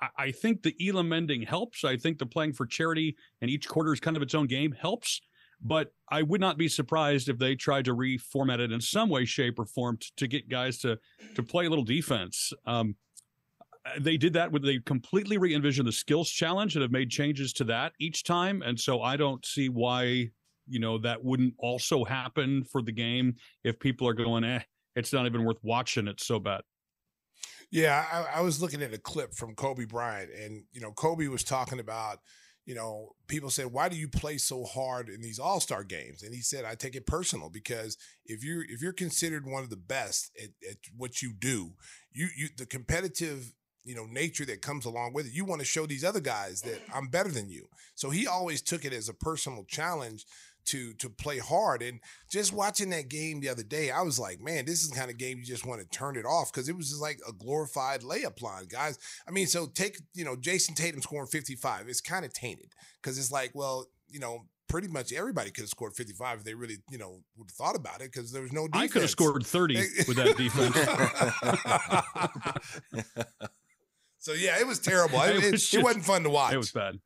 I, 0.00 0.08
I, 0.16 0.30
think 0.30 0.62
the 0.62 0.74
Elam 0.80 1.12
ending 1.12 1.42
helps. 1.42 1.84
I 1.84 1.96
think 1.98 2.18
the 2.18 2.24
playing 2.24 2.54
for 2.54 2.64
charity 2.64 3.16
and 3.42 3.50
each 3.50 3.68
quarter 3.68 3.92
is 3.92 4.00
kind 4.00 4.16
of 4.16 4.22
its 4.22 4.34
own 4.34 4.46
game 4.46 4.72
helps. 4.72 5.20
But 5.62 5.92
I 6.10 6.22
would 6.22 6.40
not 6.40 6.56
be 6.56 6.68
surprised 6.68 7.28
if 7.28 7.38
they 7.38 7.54
tried 7.54 7.84
to 7.84 7.94
reformat 7.94 8.60
it 8.60 8.72
in 8.72 8.80
some 8.80 9.10
way, 9.10 9.26
shape, 9.26 9.58
or 9.58 9.66
form 9.66 9.98
to, 9.98 10.10
to 10.16 10.26
get 10.26 10.48
guys 10.48 10.78
to 10.78 10.98
to 11.34 11.42
play 11.42 11.66
a 11.66 11.68
little 11.68 11.84
defense. 11.84 12.54
Um, 12.64 12.96
they 13.98 14.16
did 14.16 14.32
that 14.34 14.52
with 14.52 14.62
they 14.62 14.78
completely 14.80 15.38
re-envisioned 15.38 15.88
the 15.88 15.92
skills 15.92 16.28
challenge 16.30 16.74
and 16.74 16.82
have 16.82 16.90
made 16.90 17.10
changes 17.10 17.52
to 17.52 17.64
that 17.64 17.92
each 17.98 18.24
time 18.24 18.62
and 18.62 18.78
so 18.78 19.02
i 19.02 19.16
don't 19.16 19.44
see 19.44 19.68
why 19.68 20.28
you 20.66 20.78
know 20.78 20.98
that 20.98 21.24
wouldn't 21.24 21.54
also 21.58 22.04
happen 22.04 22.64
for 22.64 22.82
the 22.82 22.92
game 22.92 23.34
if 23.64 23.78
people 23.78 24.06
are 24.06 24.14
going 24.14 24.44
eh 24.44 24.60
it's 24.96 25.12
not 25.12 25.26
even 25.26 25.44
worth 25.44 25.58
watching 25.62 26.08
it's 26.08 26.26
so 26.26 26.38
bad 26.38 26.60
yeah 27.70 28.04
I, 28.12 28.38
I 28.38 28.40
was 28.42 28.60
looking 28.60 28.82
at 28.82 28.92
a 28.92 28.98
clip 28.98 29.34
from 29.34 29.54
kobe 29.54 29.86
bryant 29.86 30.30
and 30.30 30.64
you 30.72 30.80
know 30.80 30.92
kobe 30.92 31.26
was 31.28 31.44
talking 31.44 31.80
about 31.80 32.18
you 32.66 32.76
know, 32.76 33.16
people 33.26 33.50
said, 33.50 33.66
"Why 33.72 33.88
do 33.88 33.96
you 33.96 34.06
play 34.06 34.38
so 34.38 34.64
hard 34.64 35.08
in 35.08 35.20
these 35.20 35.40
All 35.40 35.58
Star 35.58 35.82
games?" 35.82 36.22
And 36.22 36.32
he 36.32 36.40
said, 36.40 36.64
"I 36.64 36.76
take 36.76 36.94
it 36.94 37.04
personal 37.04 37.50
because 37.50 37.96
if 38.26 38.44
you're 38.44 38.62
if 38.62 38.80
you're 38.80 38.92
considered 38.92 39.44
one 39.44 39.64
of 39.64 39.70
the 39.70 39.76
best 39.76 40.30
at, 40.40 40.50
at 40.70 40.76
what 40.96 41.20
you 41.20 41.32
do, 41.32 41.72
you 42.12 42.28
you 42.36 42.48
the 42.56 42.66
competitive 42.66 43.54
you 43.84 43.94
know 43.94 44.06
nature 44.06 44.44
that 44.44 44.62
comes 44.62 44.84
along 44.84 45.12
with 45.12 45.26
it. 45.26 45.32
You 45.32 45.44
want 45.44 45.60
to 45.60 45.66
show 45.66 45.86
these 45.86 46.04
other 46.04 46.20
guys 46.20 46.62
that 46.62 46.80
i'm 46.94 47.08
better 47.08 47.30
than 47.30 47.48
you. 47.48 47.66
So 47.94 48.10
he 48.10 48.26
always 48.26 48.62
took 48.62 48.84
it 48.84 48.92
as 48.92 49.08
a 49.08 49.14
personal 49.14 49.64
challenge 49.64 50.26
to 50.66 50.92
to 50.94 51.08
play 51.08 51.38
hard. 51.38 51.82
And 51.82 52.00
just 52.30 52.52
watching 52.52 52.90
that 52.90 53.08
game 53.08 53.40
the 53.40 53.48
other 53.48 53.62
day 53.62 53.90
i 53.90 54.02
was 54.02 54.18
like 54.18 54.40
man 54.40 54.66
this 54.66 54.82
is 54.82 54.90
the 54.90 54.96
kind 54.96 55.10
of 55.10 55.18
game 55.18 55.38
you 55.38 55.44
just 55.44 55.66
want 55.66 55.80
to 55.80 55.88
turn 55.88 56.16
it 56.16 56.26
off. 56.26 56.52
Because 56.52 56.68
it 56.68 56.76
was 56.76 56.90
just 56.90 57.02
like 57.02 57.18
a 57.28 57.32
glorified 57.32 58.02
layup 58.02 58.42
line 58.42 58.66
guys. 58.66 58.98
I 59.26 59.30
mean 59.30 59.46
so 59.46 59.66
take 59.66 59.98
you 60.14 60.24
know 60.24 60.36
jayson 60.36 60.74
tatum 60.74 61.02
scoring 61.02 61.28
55 61.28 61.88
it's 61.88 62.00
kind 62.00 62.24
of 62.24 62.32
tainted. 62.32 62.72
Because 63.02 63.18
it's 63.18 63.32
like 63.32 63.52
well 63.54 63.86
you 64.08 64.20
know 64.20 64.46
pretty 64.70 64.88
much 64.88 65.12
everybody 65.12 65.50
could 65.50 65.62
have 65.62 65.68
scored 65.68 65.94
55 65.94 66.38
if 66.38 66.44
they 66.44 66.54
really, 66.54 66.76
you 66.90 66.96
know, 66.96 67.18
would 67.36 67.50
have 67.50 67.56
thought 67.56 67.74
about 67.74 68.00
it 68.00 68.12
because 68.12 68.30
there 68.30 68.42
was 68.42 68.52
no 68.52 68.68
defense. 68.68 68.84
I 68.84 68.92
could 68.92 69.02
have 69.02 69.10
scored 69.10 69.44
30 69.44 69.74
with 70.06 70.16
that 70.16 70.36
defense. 73.16 73.44
so 74.20 74.32
yeah, 74.32 74.58
it 74.60 74.66
was 74.66 74.78
terrible. 74.78 75.18
It, 75.22 75.30
It 75.30 75.44
it, 75.44 75.52
was 75.52 75.64
it 75.64 75.66
just- 75.72 75.82
wasn't 75.84 76.04
fun 76.04 76.22
to 76.22 76.30
watch. 76.30 76.52
It 76.54 76.58
was 76.58 76.70
bad. 76.70 76.98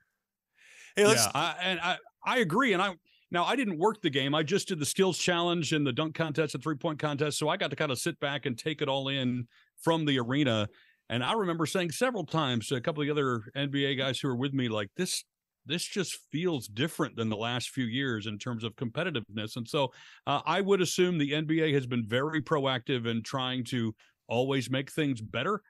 Hey, 0.96 1.06
let's 1.06 1.24
yeah, 1.24 1.30
I, 1.34 1.54
and 1.62 1.80
I 1.80 1.96
I 2.24 2.38
agree, 2.38 2.72
and 2.72 2.82
I 2.82 2.94
now 3.30 3.44
I 3.44 3.56
didn't 3.56 3.78
work 3.78 4.00
the 4.02 4.10
game. 4.10 4.34
I 4.34 4.42
just 4.42 4.68
did 4.68 4.78
the 4.78 4.86
skills 4.86 5.18
challenge 5.18 5.72
and 5.72 5.84
the 5.86 5.92
dunk 5.92 6.14
contest 6.14 6.54
and 6.54 6.62
three 6.62 6.76
point 6.76 6.98
contest, 6.98 7.38
so 7.38 7.48
I 7.48 7.56
got 7.56 7.70
to 7.70 7.76
kind 7.76 7.90
of 7.90 7.98
sit 7.98 8.20
back 8.20 8.46
and 8.46 8.56
take 8.58 8.82
it 8.82 8.88
all 8.88 9.08
in 9.08 9.48
from 9.82 10.04
the 10.04 10.18
arena. 10.20 10.68
And 11.10 11.22
I 11.24 11.32
remember 11.32 11.66
saying 11.66 11.90
several 11.90 12.24
times 12.24 12.68
to 12.68 12.76
a 12.76 12.80
couple 12.80 13.02
of 13.02 13.06
the 13.06 13.12
other 13.12 13.42
NBA 13.56 13.98
guys 13.98 14.20
who 14.20 14.28
were 14.28 14.36
with 14.36 14.52
me, 14.54 14.68
like 14.68 14.90
this. 14.96 15.24
This 15.66 15.82
just 15.82 16.18
feels 16.30 16.68
different 16.68 17.16
than 17.16 17.30
the 17.30 17.38
last 17.38 17.70
few 17.70 17.86
years 17.86 18.26
in 18.26 18.38
terms 18.38 18.64
of 18.64 18.76
competitiveness, 18.76 19.56
and 19.56 19.66
so 19.66 19.92
uh, 20.26 20.42
I 20.44 20.60
would 20.60 20.82
assume 20.82 21.16
the 21.16 21.32
NBA 21.32 21.72
has 21.72 21.86
been 21.86 22.04
very 22.06 22.42
proactive 22.42 23.06
in 23.06 23.22
trying 23.22 23.64
to 23.64 23.94
always 24.28 24.68
make 24.70 24.92
things 24.92 25.22
better. 25.22 25.62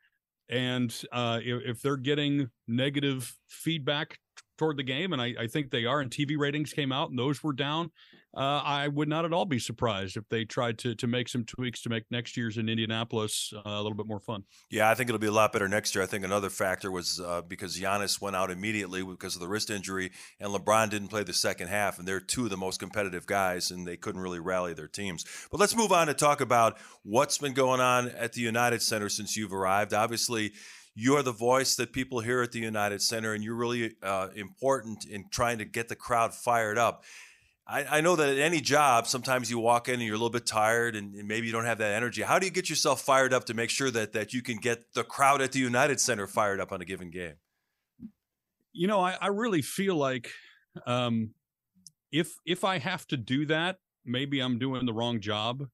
And 0.49 0.95
uh, 1.13 1.41
if, 1.43 1.81
they're 1.81 1.97
getting 1.97 2.51
negative 2.69 3.37
feedback 3.49 4.19
toward 4.59 4.77
the 4.77 4.83
game, 4.83 5.13
and 5.13 5.21
I, 5.21 5.35
I 5.41 5.47
think 5.47 5.71
they 5.71 5.85
are, 5.85 6.01
and 6.01 6.11
TV 6.11 6.37
ratings 6.39 6.73
came 6.73 6.93
out 6.93 7.11
and 7.11 7.19
those 7.19 7.43
were 7.43 7.53
down. 7.53 7.91
Uh, 8.37 8.62
I 8.64 8.88
would 8.88 9.09
not 9.09 9.25
at 9.25 9.33
all 9.33 9.44
be 9.44 9.59
surprised 9.59 10.16
if 10.16 10.29
they 10.29 10.44
tried 10.44 10.79
to 10.79 10.94
to 10.97 11.07
make 11.07 11.29
some 11.29 11.44
tweaks 11.44 11.83
to 11.83 11.88
make 11.88 12.05
next 12.11 12.37
year's 12.37 12.59
in 12.59 12.68
Indianapolis 12.68 13.53
uh, 13.55 13.61
a 13.64 13.83
little 13.83 13.94
bit 13.94 14.07
more 14.07 14.20
fun. 14.20 14.44
Yeah, 14.70 14.90
I 14.90 14.94
think 14.94 15.09
it'll 15.09 15.20
be 15.20 15.27
a 15.27 15.33
lot 15.33 15.53
better 15.53 15.68
next 15.68 15.94
year. 15.94 16.03
I 16.03 16.07
think 16.07 16.25
another 16.25 16.51
factor 16.51 16.90
was 16.90 17.20
uh, 17.20 17.42
because 17.42 17.79
Giannis 17.79 18.20
went 18.20 18.35
out 18.37 18.51
immediately 18.51 19.03
because 19.05 19.35
of 19.35 19.40
the 19.40 19.49
wrist 19.49 19.70
injury, 19.70 20.11
and 20.40 20.51
LeBron 20.51 20.90
didn't 20.90 21.09
play 21.09 21.23
the 21.23 21.33
second 21.33 21.68
half, 21.68 21.99
and 21.99 22.09
they're 22.09 22.20
two 22.20 22.44
of 22.44 22.51
the 22.51 22.57
most 22.57 22.81
competitive 22.81 23.27
guys, 23.27 23.70
and 23.70 23.87
they 23.87 23.97
couldn't 23.97 24.20
really 24.20 24.40
rally 24.40 24.75
their 24.75 24.88
teams. 24.88 25.25
But 25.51 25.61
let's 25.61 25.77
move 25.77 25.92
on 25.92 26.09
to 26.09 26.14
talk 26.14 26.40
about 26.40 26.79
what's 27.03 27.38
been 27.38 27.55
going 27.55 27.81
on 27.81 28.09
at 28.09 28.33
the 28.33 28.40
United 28.40 28.83
Center 28.83 29.09
since 29.09 29.37
you've 29.37 29.53
arrived. 29.53 29.94
Obviously, 29.94 30.53
you're 30.94 31.23
the 31.23 31.33
voice 31.33 31.77
that 31.77 31.92
people 31.92 32.20
hear 32.20 32.42
at 32.42 32.53
the 32.53 32.61
United 32.61 33.03
Center, 33.03 33.33
and 33.33 33.42
you're 33.42 33.55
really 33.55 33.94
uh, 34.03 34.29
important 34.35 35.05
in 35.05 35.25
trying 35.31 35.59
to 35.59 35.64
get 35.64 35.88
the 35.88 35.97
crowd 35.97 36.35
fired 36.35 36.79
up. 36.79 37.05
I, 37.66 37.98
I 37.98 38.00
know 38.03 38.14
that 38.16 38.29
at 38.29 38.38
any 38.38 38.61
job, 38.61 39.07
sometimes 39.07 39.50
you 39.50 39.59
walk 39.59 39.88
in 39.88 39.94
and 39.94 40.03
you're 40.03 40.14
a 40.14 40.18
little 40.18 40.31
bit 40.31 40.44
tired 40.44 40.96
and, 40.96 41.14
and 41.14 41.27
maybe 41.27 41.46
you 41.46 41.53
don't 41.53 41.64
have 41.64 41.79
that 41.79 41.92
energy. 41.92 42.22
How 42.22 42.38
do 42.38 42.46
you 42.46 42.53
get 42.53 42.68
yourself 42.68 43.00
fired 43.00 43.33
up 43.33 43.44
to 43.46 43.55
make 43.55 43.70
sure 43.70 43.90
that 43.90 44.12
that 44.12 44.35
you 44.35 44.42
can 44.42 44.59
get 44.59 44.92
the 44.94 45.03
crowd 45.03 45.40
at 45.40 45.53
the 45.53 45.61
United 45.61 45.98
Center 45.98 46.27
fired 46.27 46.61
up 46.61 46.72
on 46.72 46.83
a 46.83 46.85
given 46.85 47.11
game? 47.11 47.35
You 48.72 48.87
know, 48.87 49.00
I, 49.00 49.16
I 49.20 49.29
really 49.29 49.62
feel 49.62 49.96
like 49.96 50.31
um, 50.87 51.31
if 52.12 52.35
if 52.44 52.64
I 52.64 52.79
have 52.79 53.07
to 53.09 53.16
do 53.16 53.46
that, 53.46 53.79
maybe 54.05 54.40
I'm 54.40 54.59
doing 54.59 54.85
the 54.85 54.92
wrong 54.92 55.20
job. 55.20 55.66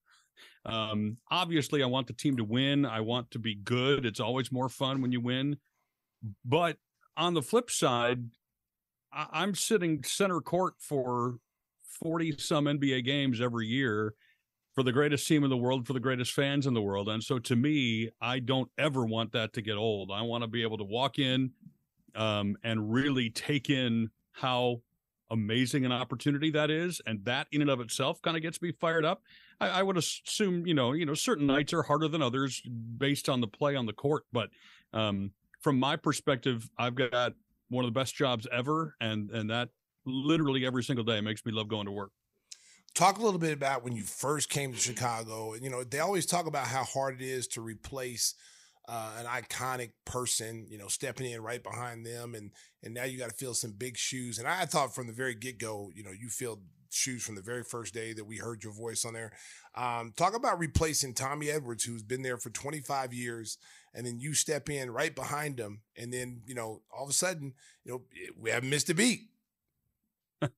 Um, 0.65 1.17
obviously, 1.31 1.83
I 1.83 1.87
want 1.87 2.07
the 2.07 2.13
team 2.13 2.37
to 2.37 2.45
win. 2.45 2.87
I 2.87 3.01
want 3.01 3.31
to 3.33 3.39
be 3.39 3.57
good. 3.57 4.07
It's 4.07 4.21
always 4.21 4.53
more 4.53 4.69
fun 4.69 5.03
when 5.03 5.11
you 5.11 5.21
win. 5.21 5.57
But 6.45 6.77
on 7.17 7.35
the 7.35 7.43
flip 7.43 7.71
side, 7.71 8.31
I, 9.13 9.27
I'm 9.33 9.55
sitting 9.57 10.05
center 10.05 10.41
court 10.41 10.75
for 10.79 11.39
40 12.03 12.37
some 12.39 12.65
NBA 12.65 13.05
games 13.05 13.41
every 13.41 13.67
year 13.67 14.15
for 14.75 14.83
the 14.83 14.93
greatest 14.93 15.27
team 15.27 15.45
in 15.45 15.51
the 15.51 15.57
world, 15.57 15.87
for 15.87 15.93
the 15.93 16.01
greatest 16.01 16.33
fans 16.33 16.67
in 16.67 16.75
the 16.75 16.83
world. 16.83 17.09
And 17.09 17.23
so 17.23 17.39
to 17.41 17.57
me, 17.57 18.11
I 18.21 18.39
don't 18.39 18.71
ever 18.79 19.05
want 19.05 19.33
that 19.33 19.53
to 19.55 19.63
get 19.63 19.77
old. 19.77 20.11
I 20.13 20.23
want 20.23 20.43
to 20.43 20.49
be 20.49 20.63
able 20.63 20.79
to 20.79 20.85
walk 20.85 21.19
in 21.19 21.51
um, 22.15 22.57
and 22.63 22.93
really 22.93 23.31
take 23.31 23.69
in 23.69 24.11
how 24.33 24.81
amazing 25.31 25.85
an 25.85 25.93
opportunity 25.93 26.51
that 26.51 26.71
is. 26.71 27.01
And 27.07 27.25
that 27.25 27.47
in 27.53 27.63
and 27.63 27.71
of 27.71 27.81
itself 27.81 28.21
kind 28.23 28.37
of 28.37 28.43
gets 28.43 28.61
me 28.63 28.73
fired 28.73 29.05
up. 29.05 29.23
I, 29.61 29.69
I 29.69 29.83
would 29.83 29.97
assume, 29.97 30.67
you 30.67 30.75
know, 30.75 30.93
you 30.93 31.07
know, 31.07 31.15
certain 31.15 31.47
nights 31.47 31.73
are 31.73 31.83
harder 31.83 32.09
than 32.09 32.23
others 32.23 32.63
based 32.97 33.29
on 33.29 33.41
the 33.41 33.49
play 33.49 33.77
on 33.77 33.87
the 33.87 33.93
court. 33.93 34.25
But 34.33 34.51
um, 34.93 35.33
from 35.61 35.79
my 35.79 35.97
perspective, 35.97 36.69
I've 36.79 36.95
got 36.95 37.35
one 37.69 37.85
of 37.85 37.93
the 37.93 37.99
best 37.99 38.15
jobs 38.15 38.47
ever. 38.53 38.97
And, 39.01 39.31
and 39.31 39.51
that 39.51 39.71
literally 40.05 40.67
every 40.67 40.83
single 40.83 41.05
day 41.05 41.19
It 41.19 41.23
makes 41.23 41.45
me 41.45 41.53
love 41.53 41.69
going 41.69 41.87
to 41.87 41.93
work. 41.93 42.11
Talk 42.95 43.19
a 43.19 43.23
little 43.23 43.39
bit 43.39 43.53
about 43.53 43.85
when 43.85 43.95
you 43.95 44.03
first 44.03 44.51
came 44.51 44.73
to 44.73 44.79
Chicago. 44.79 45.55
You 45.55 45.71
know, 45.71 45.85
they 45.85 46.01
always 46.01 46.27
talk 46.27 46.47
about 46.47 46.67
how 46.67 46.83
hard 46.83 47.21
it 47.21 47.25
is 47.25 47.47
to 47.49 47.61
replace 47.61 48.35
uh, 48.89 49.13
an 49.21 49.27
iconic 49.27 49.93
person, 50.05 50.67
you 50.69 50.77
know, 50.77 50.89
stepping 50.89 51.31
in 51.31 51.41
right 51.41 51.63
behind 51.63 52.05
them, 52.05 52.35
and 52.35 52.51
and 52.83 52.93
now 52.93 53.05
you 53.05 53.19
got 53.19 53.31
to 53.31 53.37
fill 53.37 53.55
some 53.55 53.71
big 53.71 53.97
shoes. 53.97 54.39
And 54.39 54.49
I 54.49 54.65
thought 54.65 54.95
from 54.95 55.07
the 55.07 55.13
very 55.13 55.37
get 55.37 55.59
go, 55.59 55.93
you 55.95 56.03
know, 56.03 56.11
you 56.11 56.29
filled 56.29 56.63
shoes 56.93 57.23
from 57.23 57.37
the 57.37 57.43
very 57.43 57.63
first 57.63 57.95
day 57.95 58.13
that 58.13 58.25
we 58.25 58.39
heard 58.39 58.65
your 58.65 58.73
voice 58.73 59.05
on 59.05 59.15
there. 59.15 59.33
Um, 59.77 60.13
talk 60.17 60.35
about 60.35 60.59
replacing 60.59 61.15
Tommy 61.15 61.49
Edwards, 61.51 61.85
who's 61.85 62.03
been 62.03 62.23
there 62.23 62.37
for 62.37 62.51
25 62.51 63.15
years, 63.15 63.59
and 63.95 64.05
then 64.05 64.19
you 64.19 64.35
step 64.35 64.69
in 64.69 64.91
right 64.91 65.15
behind 65.15 65.61
him, 65.61 65.83
and 65.97 66.13
then 66.13 66.43
you 66.47 66.57
know, 66.57 66.83
all 66.93 67.05
of 67.05 67.11
a 67.11 67.15
sudden, 67.15 67.55
you 67.85 67.93
know, 67.93 68.03
we 68.37 68.51
haven't 68.51 68.71
missed 68.71 68.91
a 68.91 68.95
beat. 68.95 69.29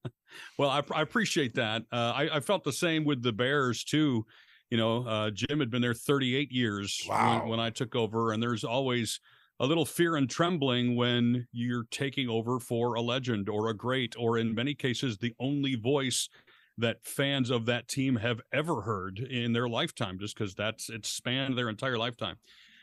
Well, 0.58 0.70
I, 0.70 0.82
I 0.94 1.02
appreciate 1.02 1.54
that. 1.56 1.82
Uh, 1.92 2.12
I, 2.16 2.36
I 2.36 2.40
felt 2.40 2.64
the 2.64 2.72
same 2.72 3.04
with 3.04 3.22
the 3.22 3.32
Bears 3.32 3.84
too. 3.84 4.24
You 4.70 4.78
know, 4.78 5.06
uh, 5.06 5.30
Jim 5.30 5.60
had 5.60 5.70
been 5.70 5.82
there 5.82 5.92
38 5.92 6.50
years 6.50 7.02
Wow. 7.06 7.40
when, 7.40 7.50
when 7.50 7.60
I 7.60 7.68
took 7.68 7.94
over, 7.94 8.32
and 8.32 8.42
there's 8.42 8.64
always 8.64 9.20
a 9.60 9.66
little 9.66 9.84
fear 9.84 10.16
and 10.16 10.30
trembling 10.30 10.96
when 10.96 11.46
you're 11.52 11.84
taking 11.90 12.28
over 12.30 12.58
for 12.58 12.94
a 12.94 13.02
legend 13.02 13.50
or 13.50 13.68
a 13.68 13.74
great, 13.74 14.14
or 14.18 14.38
in 14.38 14.54
many 14.54 14.74
cases, 14.74 15.18
the 15.18 15.34
only 15.38 15.74
voice 15.74 16.30
that 16.78 17.04
fans 17.04 17.50
of 17.50 17.66
that 17.66 17.86
team 17.86 18.16
have 18.16 18.40
ever 18.52 18.80
heard 18.80 19.18
in 19.18 19.52
their 19.52 19.68
lifetime, 19.68 20.18
just 20.18 20.34
because 20.36 20.54
that's 20.54 20.88
it 20.88 21.04
spanned 21.04 21.58
their 21.58 21.68
entire 21.68 21.98
lifetime. 21.98 22.36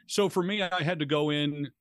So 0.07 0.29
for 0.29 0.43
me, 0.43 0.61
I 0.61 0.83
had 0.83 0.99
to 0.99 1.05
go 1.07 1.31
in 1.31 1.71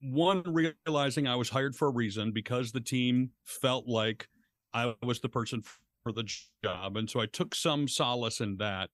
one 0.00 0.42
realizing 0.42 1.28
I 1.28 1.36
was 1.36 1.48
hired 1.48 1.76
for 1.76 1.86
a 1.86 1.92
reason 1.92 2.32
because 2.32 2.72
the 2.72 2.80
team 2.80 3.30
felt 3.44 3.86
like 3.86 4.28
I 4.74 4.94
was 5.02 5.20
the 5.20 5.28
person 5.28 5.62
for 6.02 6.12
the 6.12 6.24
job. 6.62 6.96
And 6.96 7.08
so 7.08 7.20
I 7.20 7.26
took 7.26 7.54
some 7.54 7.88
solace 7.88 8.40
in 8.40 8.56
that. 8.58 8.90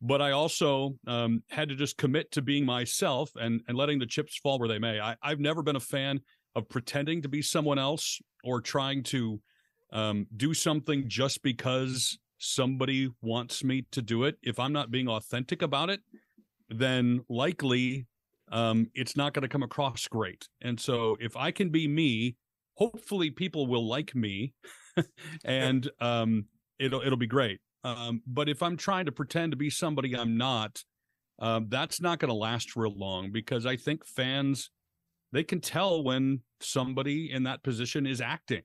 But 0.00 0.20
I 0.20 0.32
also 0.32 0.96
um, 1.06 1.44
had 1.50 1.68
to 1.68 1.76
just 1.76 1.96
commit 1.96 2.32
to 2.32 2.42
being 2.42 2.66
myself 2.66 3.30
and, 3.36 3.60
and 3.68 3.78
letting 3.78 4.00
the 4.00 4.06
chips 4.06 4.36
fall 4.36 4.58
where 4.58 4.68
they 4.68 4.80
may. 4.80 4.98
I, 5.00 5.16
I've 5.22 5.38
never 5.38 5.62
been 5.62 5.76
a 5.76 5.80
fan 5.80 6.20
of 6.56 6.68
pretending 6.68 7.22
to 7.22 7.28
be 7.28 7.40
someone 7.40 7.78
else 7.78 8.20
or 8.42 8.60
trying 8.60 9.04
to 9.04 9.40
um, 9.92 10.26
do 10.36 10.54
something 10.54 11.08
just 11.08 11.42
because 11.42 12.18
somebody 12.38 13.10
wants 13.22 13.62
me 13.62 13.86
to 13.92 14.02
do 14.02 14.24
it. 14.24 14.36
If 14.42 14.58
I'm 14.58 14.72
not 14.72 14.90
being 14.90 15.08
authentic 15.08 15.62
about 15.62 15.88
it, 15.88 16.00
then 16.68 17.24
likely 17.28 18.06
um, 18.50 18.90
it's 18.94 19.16
not 19.16 19.34
going 19.34 19.42
to 19.42 19.48
come 19.48 19.62
across 19.62 20.08
great. 20.08 20.48
And 20.60 20.80
so 20.80 21.16
if 21.20 21.36
I 21.36 21.52
can 21.52 21.70
be 21.70 21.86
me, 21.86 22.36
hopefully 22.74 23.30
people 23.30 23.68
will 23.68 23.86
like 23.86 24.14
me 24.16 24.54
and 25.44 25.90
um, 26.00 26.46
it'll 26.78 27.00
it'll 27.02 27.16
be 27.16 27.26
great. 27.26 27.60
Um, 27.84 28.22
but 28.26 28.48
if 28.48 28.62
I'm 28.62 28.76
trying 28.76 29.06
to 29.06 29.12
pretend 29.12 29.52
to 29.52 29.56
be 29.56 29.70
somebody 29.70 30.16
I'm 30.16 30.36
not, 30.36 30.82
um, 31.38 31.66
that's 31.68 32.00
not 32.00 32.18
going 32.18 32.28
to 32.28 32.34
last 32.34 32.76
real 32.76 32.96
long 32.96 33.32
because 33.32 33.66
I 33.66 33.76
think 33.76 34.06
fans 34.06 34.70
they 35.32 35.42
can 35.42 35.60
tell 35.60 36.04
when 36.04 36.40
somebody 36.60 37.32
in 37.32 37.44
that 37.44 37.62
position 37.62 38.06
is 38.06 38.20
acting. 38.20 38.62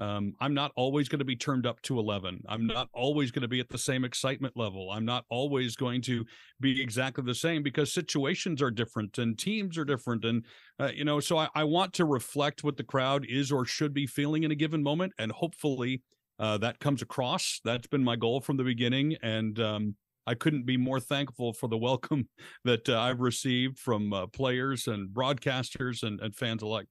Um, 0.00 0.32
I'm 0.40 0.54
not 0.54 0.72
always 0.76 1.10
going 1.10 1.18
to 1.18 1.26
be 1.26 1.36
turned 1.36 1.66
up 1.66 1.80
to 1.82 1.98
11. 1.98 2.42
I'm 2.48 2.66
not 2.66 2.88
always 2.94 3.30
going 3.30 3.42
to 3.42 3.48
be 3.48 3.60
at 3.60 3.68
the 3.68 3.76
same 3.76 4.02
excitement 4.02 4.56
level. 4.56 4.90
I'm 4.90 5.04
not 5.04 5.26
always 5.28 5.76
going 5.76 6.00
to 6.02 6.24
be 6.58 6.80
exactly 6.80 7.22
the 7.22 7.34
same 7.34 7.62
because 7.62 7.92
situations 7.92 8.62
are 8.62 8.70
different 8.70 9.18
and 9.18 9.38
teams 9.38 9.76
are 9.76 9.84
different. 9.84 10.24
And, 10.24 10.46
uh, 10.80 10.88
you 10.94 11.04
know, 11.04 11.20
so 11.20 11.36
I, 11.36 11.48
I 11.54 11.64
want 11.64 11.92
to 11.94 12.06
reflect 12.06 12.64
what 12.64 12.78
the 12.78 12.82
crowd 12.82 13.26
is 13.28 13.52
or 13.52 13.66
should 13.66 13.92
be 13.92 14.06
feeling 14.06 14.42
in 14.42 14.50
a 14.50 14.54
given 14.54 14.82
moment. 14.82 15.12
And 15.18 15.30
hopefully 15.30 16.02
uh, 16.38 16.56
that 16.58 16.80
comes 16.80 17.02
across. 17.02 17.60
That's 17.62 17.86
been 17.86 18.02
my 18.02 18.16
goal 18.16 18.40
from 18.40 18.56
the 18.56 18.64
beginning. 18.64 19.16
And 19.22 19.60
um, 19.60 19.96
I 20.26 20.34
couldn't 20.34 20.64
be 20.64 20.78
more 20.78 20.98
thankful 20.98 21.52
for 21.52 21.68
the 21.68 21.76
welcome 21.76 22.28
that 22.64 22.88
uh, 22.88 22.98
I've 22.98 23.20
received 23.20 23.78
from 23.78 24.14
uh, 24.14 24.28
players 24.28 24.86
and 24.86 25.10
broadcasters 25.10 26.02
and, 26.02 26.20
and 26.20 26.34
fans 26.34 26.62
alike. 26.62 26.86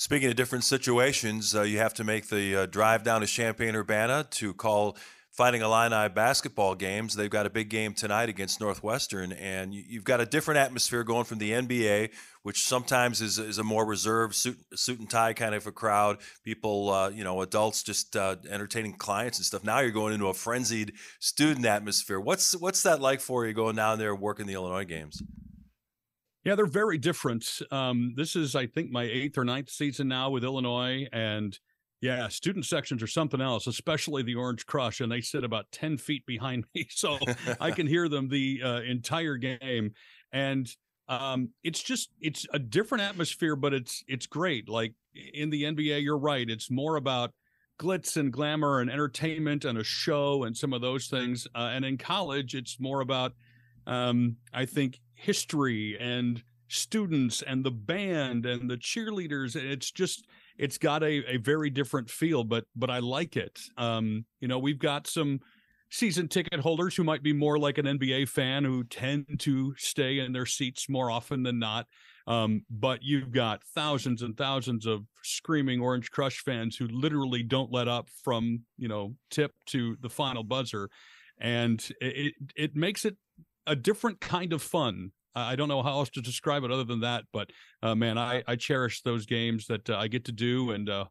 Speaking 0.00 0.30
of 0.30 0.36
different 0.36 0.62
situations, 0.62 1.56
uh, 1.56 1.62
you 1.62 1.78
have 1.78 1.92
to 1.94 2.04
make 2.04 2.28
the 2.28 2.54
uh, 2.54 2.66
drive 2.66 3.02
down 3.02 3.20
to 3.20 3.26
Champaign 3.26 3.74
Urbana 3.74 4.28
to 4.30 4.54
call 4.54 4.96
Fighting 5.32 5.60
Illini 5.60 6.08
basketball 6.08 6.76
games. 6.76 7.16
They've 7.16 7.28
got 7.28 7.46
a 7.46 7.50
big 7.50 7.68
game 7.68 7.94
tonight 7.94 8.28
against 8.28 8.60
Northwestern, 8.60 9.32
and 9.32 9.74
you, 9.74 9.82
you've 9.88 10.04
got 10.04 10.20
a 10.20 10.24
different 10.24 10.58
atmosphere 10.58 11.02
going 11.02 11.24
from 11.24 11.38
the 11.38 11.50
NBA, 11.50 12.10
which 12.44 12.62
sometimes 12.62 13.20
is, 13.20 13.40
is 13.40 13.58
a 13.58 13.64
more 13.64 13.84
reserved 13.84 14.36
suit, 14.36 14.58
suit 14.76 15.00
and 15.00 15.10
tie 15.10 15.32
kind 15.32 15.52
of 15.52 15.66
a 15.66 15.72
crowd. 15.72 16.18
People, 16.44 16.90
uh, 16.90 17.08
you 17.08 17.24
know, 17.24 17.42
adults 17.42 17.82
just 17.82 18.14
uh, 18.14 18.36
entertaining 18.48 18.92
clients 18.92 19.38
and 19.38 19.46
stuff. 19.46 19.64
Now 19.64 19.80
you're 19.80 19.90
going 19.90 20.14
into 20.14 20.28
a 20.28 20.34
frenzied 20.34 20.92
student 21.18 21.66
atmosphere. 21.66 22.20
What's 22.20 22.52
what's 22.54 22.84
that 22.84 23.00
like 23.00 23.20
for 23.20 23.44
you 23.46 23.52
going 23.52 23.74
down 23.74 23.98
there 23.98 24.14
working 24.14 24.46
the 24.46 24.54
Illinois 24.54 24.84
games? 24.84 25.20
Yeah, 26.44 26.54
they're 26.54 26.66
very 26.66 26.98
different. 26.98 27.60
Um, 27.70 28.14
this 28.16 28.36
is, 28.36 28.54
I 28.54 28.66
think, 28.66 28.90
my 28.90 29.02
eighth 29.04 29.36
or 29.38 29.44
ninth 29.44 29.70
season 29.70 30.08
now 30.08 30.30
with 30.30 30.44
Illinois, 30.44 31.06
and 31.12 31.58
Yeah, 32.00 32.28
student 32.28 32.64
sections 32.64 33.02
are 33.02 33.08
something 33.08 33.40
else, 33.40 33.66
especially 33.66 34.22
the 34.22 34.36
Orange 34.36 34.66
Crush, 34.66 35.00
and 35.00 35.10
they 35.10 35.20
sit 35.20 35.42
about 35.44 35.70
ten 35.72 35.98
feet 35.98 36.24
behind 36.26 36.64
me, 36.74 36.86
so 36.90 37.18
I 37.60 37.72
can 37.72 37.86
hear 37.86 38.08
them 38.08 38.28
the 38.28 38.62
uh, 38.62 38.80
entire 38.82 39.36
game. 39.36 39.92
And 40.32 40.68
um, 41.08 41.50
it's 41.64 41.82
just 41.82 42.10
it's 42.20 42.46
a 42.52 42.58
different 42.58 43.02
atmosphere, 43.02 43.56
but 43.56 43.74
it's 43.74 44.04
it's 44.06 44.26
great. 44.26 44.68
Like 44.68 44.94
in 45.14 45.50
the 45.50 45.64
NBA, 45.64 46.02
you're 46.02 46.18
right; 46.18 46.48
it's 46.48 46.70
more 46.70 46.96
about 46.96 47.32
glitz 47.80 48.16
and 48.16 48.32
glamour 48.32 48.80
and 48.80 48.90
entertainment 48.90 49.64
and 49.64 49.78
a 49.78 49.84
show 49.84 50.44
and 50.44 50.56
some 50.56 50.72
of 50.72 50.80
those 50.80 51.08
things. 51.08 51.46
Uh, 51.54 51.70
and 51.72 51.84
in 51.84 51.96
college, 51.98 52.54
it's 52.54 52.78
more 52.80 53.00
about 53.00 53.32
um, 53.88 54.36
I 54.52 54.66
think 54.66 55.00
history 55.14 55.96
and 55.98 56.42
students 56.68 57.42
and 57.42 57.64
the 57.64 57.70
band 57.70 58.46
and 58.46 58.70
the 58.70 58.76
cheerleaders. 58.76 59.56
It's 59.56 59.90
just 59.90 60.26
it's 60.58 60.78
got 60.78 61.02
a, 61.02 61.24
a 61.26 61.38
very 61.38 61.70
different 61.70 62.10
feel, 62.10 62.44
but 62.44 62.64
but 62.76 62.90
I 62.90 63.00
like 63.00 63.36
it. 63.36 63.58
Um, 63.76 64.24
you 64.40 64.48
know, 64.48 64.58
we've 64.58 64.78
got 64.78 65.06
some 65.06 65.40
season 65.90 66.28
ticket 66.28 66.60
holders 66.60 66.94
who 66.94 67.02
might 67.02 67.22
be 67.22 67.32
more 67.32 67.58
like 67.58 67.78
an 67.78 67.86
NBA 67.86 68.28
fan 68.28 68.64
who 68.64 68.84
tend 68.84 69.40
to 69.40 69.74
stay 69.78 70.18
in 70.18 70.32
their 70.32 70.44
seats 70.44 70.88
more 70.88 71.10
often 71.10 71.42
than 71.42 71.58
not. 71.58 71.86
Um, 72.26 72.66
but 72.68 73.02
you've 73.02 73.32
got 73.32 73.62
thousands 73.74 74.20
and 74.20 74.36
thousands 74.36 74.84
of 74.84 75.04
screaming 75.22 75.80
Orange 75.80 76.10
Crush 76.10 76.40
fans 76.40 76.76
who 76.76 76.86
literally 76.88 77.42
don't 77.42 77.72
let 77.72 77.88
up 77.88 78.10
from 78.22 78.64
you 78.76 78.88
know 78.88 79.14
tip 79.30 79.52
to 79.68 79.96
the 80.02 80.10
final 80.10 80.44
buzzer, 80.44 80.90
and 81.40 81.82
it 82.00 82.34
it 82.54 82.76
makes 82.76 83.06
it 83.06 83.16
a 83.68 83.76
different 83.76 84.20
kind 84.20 84.52
of 84.52 84.62
fun. 84.62 85.12
I 85.34 85.54
don't 85.54 85.68
know 85.68 85.82
how 85.82 85.92
else 85.92 86.10
to 86.10 86.20
describe 86.20 86.64
it 86.64 86.72
other 86.72 86.84
than 86.84 87.00
that, 87.00 87.24
but 87.32 87.50
uh, 87.82 87.94
man, 87.94 88.18
I 88.18 88.42
I 88.48 88.56
cherish 88.56 89.02
those 89.02 89.24
games 89.26 89.66
that 89.66 89.88
uh, 89.88 89.96
I 89.96 90.08
get 90.08 90.24
to 90.24 90.32
do, 90.32 90.72
and 90.72 90.90
uh, 90.90 91.04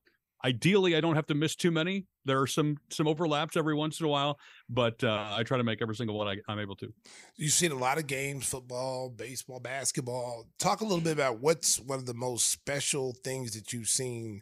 ideally 0.43 0.95
I 0.95 1.01
don't 1.01 1.15
have 1.15 1.27
to 1.27 1.35
miss 1.35 1.55
too 1.55 1.71
many. 1.71 2.07
There 2.25 2.41
are 2.41 2.47
some 2.47 2.77
some 2.89 3.07
overlaps 3.07 3.55
every 3.55 3.75
once 3.75 3.99
in 3.99 4.05
a 4.05 4.09
while, 4.09 4.37
but 4.69 5.01
uh, 5.03 5.27
I 5.31 5.43
try 5.43 5.57
to 5.57 5.63
make 5.63 5.81
every 5.81 5.95
single 5.95 6.17
one 6.17 6.27
I, 6.27 6.51
I'm 6.51 6.59
able 6.59 6.75
to. 6.77 6.93
You've 7.37 7.53
seen 7.53 7.71
a 7.71 7.77
lot 7.77 7.97
of 7.99 8.07
games: 8.07 8.45
football, 8.49 9.09
baseball, 9.09 9.59
basketball. 9.59 10.47
Talk 10.59 10.81
a 10.81 10.83
little 10.83 11.03
bit 11.03 11.13
about 11.13 11.39
what's 11.39 11.79
one 11.79 11.99
of 11.99 12.05
the 12.05 12.13
most 12.13 12.49
special 12.49 13.15
things 13.23 13.53
that 13.53 13.71
you've 13.71 13.89
seen 13.89 14.41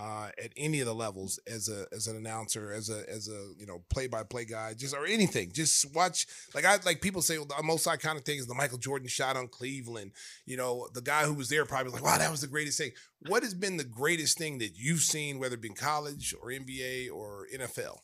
uh, 0.00 0.28
at 0.42 0.50
any 0.56 0.80
of 0.80 0.86
the 0.86 0.94
levels 0.94 1.38
as 1.46 1.68
a 1.68 1.84
as 1.94 2.06
an 2.06 2.16
announcer, 2.16 2.72
as 2.72 2.88
a 2.88 3.08
as 3.08 3.28
a 3.28 3.52
you 3.58 3.66
know 3.66 3.82
play 3.90 4.06
by 4.06 4.22
play 4.22 4.46
guy, 4.46 4.72
just 4.72 4.94
or 4.94 5.04
anything. 5.04 5.52
Just 5.52 5.94
watch 5.94 6.26
like 6.54 6.64
I 6.64 6.78
like 6.86 7.02
people 7.02 7.20
say 7.20 7.36
well, 7.36 7.46
the 7.46 7.62
most 7.62 7.86
iconic 7.86 8.24
thing 8.24 8.38
is 8.38 8.46
the 8.46 8.54
Michael 8.54 8.78
Jordan 8.78 9.08
shot 9.08 9.36
on 9.36 9.48
Cleveland. 9.48 10.12
You 10.46 10.56
know, 10.56 10.88
the 10.94 11.02
guy 11.02 11.24
who 11.24 11.34
was 11.34 11.50
there 11.50 11.66
probably 11.66 11.92
like, 11.92 12.02
wow, 12.02 12.16
that 12.16 12.30
was 12.30 12.40
the 12.40 12.46
greatest 12.46 12.78
thing. 12.78 12.92
What 13.26 13.42
has 13.42 13.52
been 13.52 13.76
the 13.76 13.84
greatest 13.84 14.38
thing 14.38 14.58
that 14.58 14.72
you've 14.74 15.02
seen, 15.02 15.38
whether 15.38 15.56
it 15.56 15.60
be 15.60 15.68
college 15.68 16.34
or 16.40 16.48
NBA 16.48 17.10
or 17.12 17.46
NFL? 17.54 17.98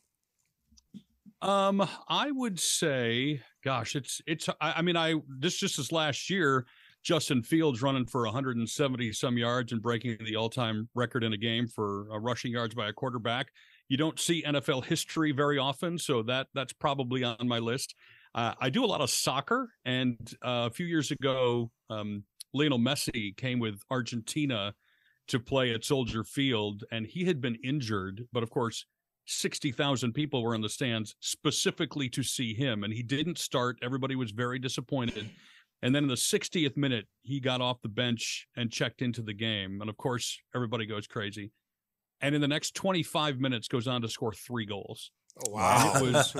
Um, 1.40 1.86
I 2.08 2.30
would 2.30 2.60
say, 2.60 3.40
gosh, 3.64 3.96
it's 3.96 4.20
it's. 4.26 4.48
I, 4.60 4.74
I 4.76 4.82
mean, 4.82 4.96
I 4.96 5.14
this 5.28 5.56
just 5.56 5.78
this 5.78 5.92
last 5.92 6.28
year. 6.28 6.66
Justin 7.06 7.40
Fields 7.40 7.82
running 7.82 8.04
for 8.04 8.24
170 8.24 9.12
some 9.12 9.38
yards 9.38 9.70
and 9.70 9.80
breaking 9.80 10.18
the 10.24 10.34
all 10.34 10.50
time 10.50 10.88
record 10.92 11.22
in 11.22 11.32
a 11.32 11.36
game 11.36 11.68
for 11.68 12.08
uh, 12.12 12.18
rushing 12.18 12.50
yards 12.50 12.74
by 12.74 12.88
a 12.88 12.92
quarterback. 12.92 13.46
You 13.88 13.96
don't 13.96 14.18
see 14.18 14.42
NFL 14.42 14.84
history 14.86 15.30
very 15.30 15.56
often, 15.56 15.98
so 15.98 16.24
that 16.24 16.48
that's 16.52 16.72
probably 16.72 17.22
on 17.22 17.46
my 17.46 17.60
list. 17.60 17.94
Uh, 18.34 18.54
I 18.60 18.70
do 18.70 18.84
a 18.84 18.86
lot 18.86 19.02
of 19.02 19.08
soccer, 19.08 19.70
and 19.84 20.16
uh, 20.44 20.66
a 20.66 20.70
few 20.70 20.86
years 20.86 21.12
ago, 21.12 21.70
um, 21.90 22.24
Lionel 22.52 22.80
Messi 22.80 23.36
came 23.36 23.60
with 23.60 23.80
Argentina 23.88 24.74
to 25.28 25.38
play 25.38 25.72
at 25.74 25.84
Soldier 25.84 26.24
Field, 26.24 26.82
and 26.90 27.06
he 27.06 27.24
had 27.24 27.40
been 27.40 27.56
injured, 27.62 28.26
but 28.32 28.42
of 28.42 28.50
course. 28.50 28.84
60,000 29.28 30.12
people 30.12 30.40
were 30.40 30.54
in 30.54 30.60
the 30.60 30.68
stands 30.68 31.16
specifically 31.18 32.08
to 32.08 32.22
see 32.22 32.54
him, 32.54 32.84
and 32.84 32.92
he 32.92 33.02
didn't 33.02 33.38
start. 33.38 33.76
Everybody 33.82 34.14
was 34.14 34.30
very 34.30 34.60
disappointed. 34.60 35.28
And 35.82 35.94
then 35.94 36.04
in 36.04 36.08
the 36.08 36.14
60th 36.14 36.76
minute, 36.76 37.06
he 37.22 37.38
got 37.38 37.60
off 37.60 37.82
the 37.82 37.88
bench 37.88 38.46
and 38.56 38.70
checked 38.70 39.02
into 39.02 39.22
the 39.22 39.34
game. 39.34 39.80
And 39.80 39.90
of 39.90 39.96
course, 39.96 40.38
everybody 40.54 40.86
goes 40.86 41.06
crazy. 41.06 41.52
And 42.20 42.34
in 42.34 42.40
the 42.40 42.48
next 42.48 42.74
25 42.74 43.38
minutes, 43.38 43.68
goes 43.68 43.86
on 43.86 44.02
to 44.02 44.08
score 44.08 44.32
three 44.32 44.64
goals. 44.64 45.10
Oh 45.46 45.50
wow! 45.50 45.92
And 45.94 46.06
it 46.06 46.12
was 46.12 46.36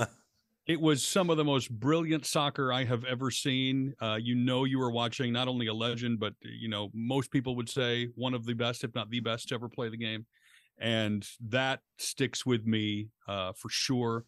it 0.67 0.81
was 0.81 1.03
some 1.03 1.29
of 1.29 1.37
the 1.37 1.45
most 1.45 1.71
brilliant 1.71 2.25
soccer 2.25 2.73
I 2.73 2.83
have 2.83 3.05
ever 3.05 3.31
seen. 3.31 3.93
Uh, 4.01 4.17
you 4.21 4.35
know, 4.35 4.65
you 4.65 4.79
were 4.79 4.91
watching 4.91 5.31
not 5.31 5.47
only 5.47 5.67
a 5.67 5.73
legend, 5.73 6.19
but 6.19 6.33
you 6.41 6.67
know, 6.67 6.89
most 6.93 7.31
people 7.31 7.55
would 7.55 7.69
say 7.69 8.09
one 8.15 8.33
of 8.33 8.45
the 8.45 8.53
best, 8.53 8.83
if 8.83 8.93
not 8.93 9.09
the 9.09 9.21
best, 9.21 9.49
to 9.49 9.55
ever 9.55 9.69
play 9.69 9.89
the 9.89 9.97
game. 9.97 10.25
And 10.77 11.25
that 11.47 11.79
sticks 11.97 12.45
with 12.45 12.65
me 12.65 13.09
uh, 13.27 13.53
for 13.53 13.69
sure. 13.69 14.25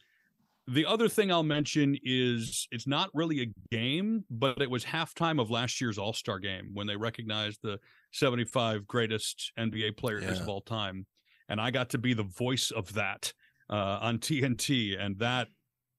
The 0.71 0.85
other 0.85 1.09
thing 1.09 1.31
I'll 1.31 1.41
mention 1.43 1.97
is 2.03 2.67
it's 2.71 2.85
not 2.85 3.09
really 3.13 3.41
a 3.41 3.47
game, 3.71 4.23
but 4.29 4.61
it 4.61 4.69
was 4.69 4.85
halftime 4.85 5.41
of 5.41 5.49
last 5.49 5.81
year's 5.81 5.97
All 5.97 6.13
Star 6.13 6.37
game 6.37 6.69
when 6.73 6.85
they 6.85 6.95
recognized 6.95 7.59
the 7.63 7.79
75 8.13 8.85
greatest 8.85 9.51
NBA 9.57 9.97
players 9.97 10.23
Yeah. 10.23 10.41
of 10.41 10.47
all 10.47 10.61
time. 10.61 11.07
And 11.47 11.59
I 11.59 11.71
got 11.71 11.89
to 11.91 11.97
be 11.97 12.13
the 12.13 12.23
voice 12.23 12.69
of 12.69 12.93
that 12.93 13.33
uh, 13.69 13.97
on 14.01 14.19
TNT. 14.19 14.99
And 14.99 15.17
that, 15.19 15.47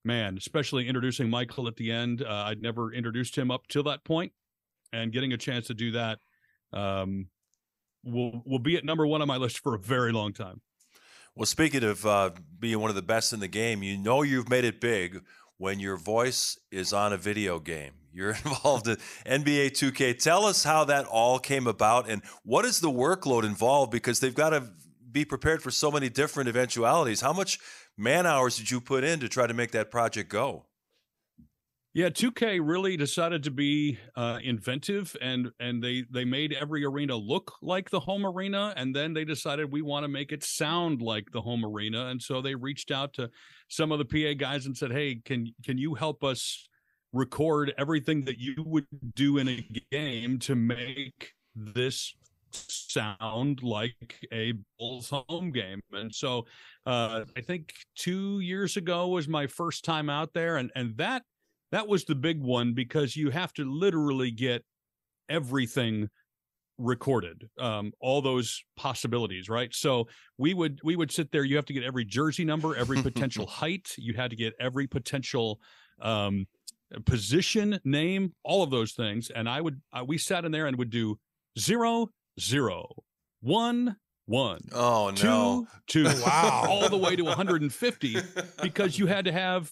man, 0.05 0.37
especially 0.39 0.87
introducing 0.87 1.29
Michael 1.29 1.67
at 1.67 1.75
the 1.75 1.91
end, 1.91 2.23
uh, 2.23 2.45
I'd 2.47 2.63
never 2.63 2.93
introduced 2.93 3.37
him 3.37 3.51
up 3.51 3.67
till 3.67 3.83
that 3.85 4.05
point, 4.05 4.33
and 4.93 5.11
getting 5.13 5.33
a 5.33 5.37
chance 5.37 5.67
to 5.67 5.75
do 5.75 5.91
that 5.93 6.21
um, 6.73 7.27
will 8.05 8.43
will 8.47 8.61
be 8.61 8.77
at 8.77 8.85
number 8.85 9.05
one 9.07 9.21
on 9.21 9.27
my 9.29 9.37
list 9.37 9.59
for 9.59 9.75
a 9.75 9.79
very 9.81 10.13
long 10.13 10.33
time. 10.33 10.61
Well, 11.37 11.47
speaking 11.47 11.85
of 11.85 12.05
uh, 12.05 12.31
being 12.59 12.81
one 12.81 12.91
of 12.91 12.97
the 12.97 13.03
best 13.03 13.33
in 13.33 13.41
the 13.41 13.49
game, 13.49 13.83
you 13.83 13.97
know 13.97 14.23
you've 14.23 14.49
made 14.49 14.65
it 14.65 14.81
big 14.81 15.23
when 15.59 15.79
your 15.79 15.97
voice 15.97 16.59
is 16.71 16.93
on 16.93 17.13
a 17.13 17.17
video 17.17 17.59
game. 17.59 17.93
You're 18.13 18.31
involved 18.45 18.89
in 18.89 18.97
NBA 19.27 19.71
2K. 19.71 20.19
Tell 20.19 20.45
us 20.45 20.65
how 20.65 20.85
that 20.85 21.07
all 21.07 21.39
came 21.39 21.67
about 21.67 22.09
and 22.09 22.23
what 22.45 22.65
is 22.65 22.81
the 22.81 22.91
workload 22.91 23.45
involved 23.45 23.93
because 23.93 24.21
they've 24.21 24.35
got 24.35 24.51
to 24.51 24.71
be 25.13 25.25
prepared 25.25 25.63
for 25.63 25.71
so 25.71 25.91
many 25.91 26.09
different 26.09 26.49
eventualities. 26.49 27.21
How 27.21 27.33
much 27.33 27.59
man 27.97 28.27
hours 28.27 28.57
did 28.57 28.71
you 28.71 28.81
put 28.81 29.05
in 29.05 29.21
to 29.21 29.29
try 29.29 29.47
to 29.47 29.55
make 29.55 29.71
that 29.73 29.91
project 29.91 30.31
go? 30.31 30.67
Yeah, 31.93 32.09
2K 32.09 32.61
really 32.63 32.97
decided 32.97 33.43
to 33.43 33.51
be 33.51 33.99
uh, 34.15 34.39
inventive, 34.45 35.17
and 35.21 35.51
and 35.59 35.83
they 35.83 36.05
they 36.09 36.25
made 36.25 36.53
every 36.53 36.85
arena 36.85 37.17
look 37.17 37.55
like 37.63 37.91
the 37.91 37.99
home 37.99 38.25
arena, 38.25 38.73
and 38.77 38.95
then 38.95 39.13
they 39.13 39.25
decided 39.25 39.73
we 39.73 39.83
want 39.83 40.05
to 40.05 40.09
make 40.09 40.31
it 40.31 40.45
sound 40.45 41.03
like 41.03 41.33
the 41.33 41.41
home 41.41 41.65
arena, 41.65 42.07
and 42.07 42.23
so 42.23 42.41
they 42.41 42.55
reached 42.55 42.93
out 42.93 43.13
to 43.15 43.29
some 43.69 43.91
of 43.91 43.99
the 43.99 44.05
PA 44.05 44.35
guys 44.39 44.67
and 44.67 44.77
said, 44.77 44.93
"Hey, 44.93 45.17
can 45.25 45.53
can 45.65 45.79
you 45.79 45.95
help 45.95 46.23
us 46.23 46.69
record 47.13 47.75
everything 47.77 48.25
that 48.27 48.39
you 48.39 48.55
would 48.59 48.87
do 49.17 49.39
in 49.39 49.49
a 49.49 49.67
game 49.91 50.39
to 50.41 50.55
make 50.55 51.33
this 51.57 52.15
sound 52.53 53.65
like 53.65 54.15
a 54.33 54.53
Bulls 54.79 55.11
home 55.11 55.51
game?" 55.51 55.81
And 55.91 56.15
so 56.15 56.47
uh, 56.87 57.25
I 57.37 57.41
think 57.41 57.75
two 57.97 58.39
years 58.39 58.77
ago 58.77 59.09
was 59.09 59.27
my 59.27 59.49
first 59.49 59.85
time 59.85 60.09
out 60.09 60.33
there, 60.35 60.57
and 60.57 60.71
and 60.77 60.97
that 60.99 61.25
that 61.73 61.87
was 61.89 62.05
the 62.05 62.15
big 62.15 62.41
one 62.41 62.75
because 62.75 63.17
you 63.17 63.31
have 63.31 63.53
to 63.55 63.65
literally 63.65 64.31
get 64.31 64.65
everything 65.29 66.09
recorded 66.79 67.49
um 67.59 67.93
all 68.01 68.23
those 68.23 68.63
possibilities 68.75 69.51
right 69.51 69.75
so 69.75 70.09
we 70.39 70.55
would 70.55 70.81
we 70.83 70.97
would 70.97 71.11
sit 71.11 71.31
there 71.31 71.45
you 71.45 71.55
have 71.55 71.67
to 71.67 71.75
get 71.75 71.83
every 71.83 72.07
jersey 72.07 72.43
number 72.45 72.75
every 72.75 73.03
potential 73.03 73.47
height 73.61 73.95
you 73.99 74.15
had 74.15 74.31
to 74.31 74.37
get 74.37 74.55
every 74.59 74.87
potential 74.87 75.61
um 76.01 76.47
position 77.05 77.79
name 77.85 78.33
all 78.45 78.63
of 78.63 78.71
those 78.71 78.93
things 78.93 79.29
and 79.31 79.47
i 79.47 79.61
would 79.61 79.81
uh, 79.93 80.03
we 80.07 80.17
sat 80.17 80.47
in 80.47 80.53
there 80.53 80.67
and 80.67 80.79
would 80.79 80.89
do 80.89 81.19
zero 81.59 82.09
zero 82.41 82.87
one 83.43 83.97
one 84.25 84.61
Oh, 84.73 85.11
no. 85.11 85.67
Two, 85.87 86.05
two 86.05 86.21
Wow. 86.25 86.65
all 86.69 86.89
the 86.89 86.97
way 86.97 87.17
to 87.17 87.25
150 87.25 88.17
because 88.63 88.99
you 88.99 89.07
had 89.07 89.25
to 89.25 89.33
have 89.33 89.71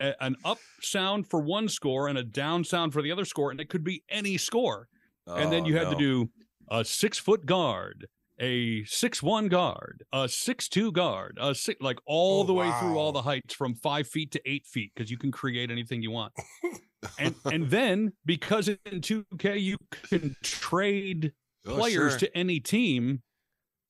a, 0.00 0.14
an 0.22 0.36
up 0.44 0.58
sound 0.80 1.28
for 1.28 1.40
one 1.40 1.68
score 1.68 2.08
and 2.08 2.18
a 2.18 2.24
down 2.24 2.64
sound 2.64 2.92
for 2.92 3.02
the 3.02 3.12
other 3.12 3.24
score, 3.24 3.50
and 3.50 3.60
it 3.60 3.68
could 3.68 3.84
be 3.84 4.02
any 4.08 4.36
score. 4.36 4.88
and 5.26 5.52
then 5.52 5.64
Oh, 5.64 5.68
you 5.68 5.76
had 5.76 5.90
to 5.90 5.96
do 5.96 6.30
a 6.70 6.84
six 6.84 7.18
foot 7.18 7.46
guard, 7.46 8.06
a 8.40 8.84
six 8.84 9.22
one 9.22 9.48
guard, 9.48 10.02
a 10.12 10.28
six 10.28 10.68
two 10.68 10.92
guard, 10.92 11.38
a 11.40 11.54
six 11.54 11.80
like 11.80 11.98
all 12.06 12.42
Oh, 12.42 12.46
the 12.46 12.54
way 12.54 12.72
through 12.72 12.96
all 12.98 13.12
the 13.12 13.22
heights 13.22 13.54
from 13.54 13.74
five 13.74 14.06
feet 14.08 14.30
to 14.32 14.40
eight 14.48 14.66
feet 14.66 14.92
because 14.94 15.10
you 15.10 15.18
can 15.18 15.32
create 15.32 15.70
anything 15.70 16.02
you 16.02 16.10
want. 16.10 16.32
and 17.18 17.34
and 17.50 17.70
then 17.70 18.12
because 18.24 18.68
in 18.68 19.00
2K 19.00 19.60
you 19.60 19.76
can 20.10 20.36
trade 20.42 21.32
Oh, 21.66 21.74
players 21.74 22.12
sure. 22.12 22.18
to 22.20 22.36
any 22.36 22.60
team, 22.60 23.22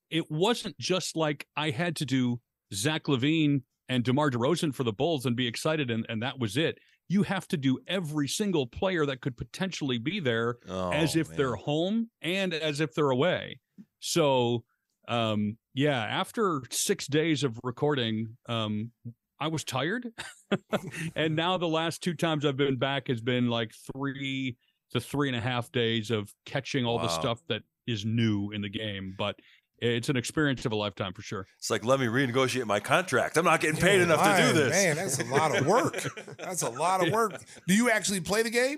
it 0.09 0.29
wasn't 0.31 0.77
just 0.79 1.15
like 1.15 1.45
I 1.55 1.69
had 1.69 1.95
to 1.97 2.05
do 2.05 2.39
Zach 2.73 3.03
LaVine 3.03 3.61
and 3.89 4.03
DeMar 4.03 4.31
DeRozan 4.31 4.73
for 4.73 4.83
the 4.83 4.93
Bulls 4.93 5.25
and 5.25 5.35
be 5.35 5.47
excited 5.47 5.91
and, 5.91 6.05
and 6.07 6.21
that 6.23 6.39
was 6.39 6.55
it. 6.55 6.77
You 7.09 7.23
have 7.23 7.47
to 7.49 7.57
do 7.57 7.79
every 7.87 8.27
single 8.27 8.67
player 8.67 9.05
that 9.07 9.19
could 9.19 9.35
potentially 9.35 9.97
be 9.97 10.19
there 10.19 10.57
Oh, 10.69 10.91
as 10.91 11.15
if 11.15 11.27
they're 11.35 11.55
home 11.55 12.09
and 12.21 12.53
as 12.53 12.79
if 12.79 12.93
they're 12.93 13.09
away. 13.09 13.59
So 13.99 14.63
um, 15.07 15.57
yeah, 15.73 16.01
after 16.03 16.61
six 16.69 17.07
days 17.07 17.43
of 17.43 17.59
recording, 17.63 18.37
um, 18.47 18.91
I 19.39 19.47
was 19.47 19.63
tired, 19.63 20.05
and 21.15 21.35
now 21.35 21.57
the 21.57 21.67
last 21.67 22.03
two 22.03 22.13
times 22.13 22.45
I've 22.45 22.57
been 22.57 22.77
back 22.77 23.07
has 23.07 23.21
been 23.21 23.47
like 23.47 23.71
three 23.95 24.57
to 24.91 24.99
three 24.99 25.29
and 25.29 25.37
a 25.37 25.41
half 25.41 25.71
days 25.71 26.11
of 26.11 26.31
catching 26.45 26.85
all 26.85 26.99
the 26.99 27.07
stuff 27.07 27.41
that 27.47 27.61
is 27.87 28.05
new 28.05 28.51
in 28.51 28.61
the 28.61 28.69
game. 28.69 29.15
But 29.17 29.37
it's 29.81 30.09
an 30.09 30.17
experience 30.17 30.65
of 30.65 30.71
a 30.71 30.75
lifetime 30.75 31.13
for 31.13 31.21
sure. 31.21 31.47
It's 31.57 31.69
like 31.69 31.85
let 31.85 31.99
me 31.99 32.07
renegotiate 32.07 32.65
my 32.65 32.79
contract. 32.79 33.37
I'm 33.37 33.45
not 33.45 33.61
getting 33.61 33.79
paid 33.79 34.01
enough 34.01 34.19
to 34.19 34.41
do 34.41 34.47
Man, 34.47 34.55
this. 34.55 34.71
Man, 34.71 34.95
that's 34.95 35.19
a 35.19 35.25
lot 35.25 35.57
of 35.57 35.65
work. 35.65 36.03
That's 36.37 36.61
a 36.61 36.69
lot 36.69 37.05
of 37.05 37.11
work. 37.13 37.41
Do 37.67 37.73
you 37.73 37.89
actually 37.89 38.21
play 38.21 38.43
the 38.43 38.49
game? 38.49 38.77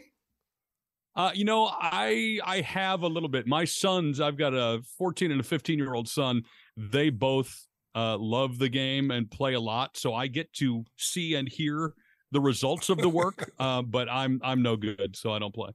Uh, 1.15 1.31
you 1.33 1.45
know, 1.45 1.69
I 1.71 2.39
I 2.43 2.61
have 2.61 3.03
a 3.03 3.07
little 3.07 3.29
bit. 3.29 3.45
My 3.45 3.65
sons, 3.65 4.21
I've 4.21 4.37
got 4.37 4.53
a 4.53 4.81
14 4.97 5.31
and 5.31 5.41
a 5.41 5.43
15 5.43 5.77
year 5.77 5.93
old 5.93 6.07
son. 6.07 6.43
They 6.77 7.09
both 7.09 7.67
uh, 7.95 8.17
love 8.17 8.59
the 8.59 8.69
game 8.69 9.11
and 9.11 9.29
play 9.29 9.53
a 9.53 9.59
lot, 9.59 9.97
so 9.97 10.13
I 10.13 10.27
get 10.27 10.53
to 10.53 10.85
see 10.97 11.35
and 11.35 11.49
hear 11.49 11.93
the 12.31 12.39
results 12.39 12.89
of 12.89 12.97
the 12.97 13.09
work. 13.09 13.51
uh, 13.59 13.81
but 13.81 14.09
I'm 14.09 14.39
I'm 14.43 14.61
no 14.61 14.77
good, 14.77 15.15
so 15.15 15.31
I 15.31 15.39
don't 15.39 15.53
play. 15.53 15.71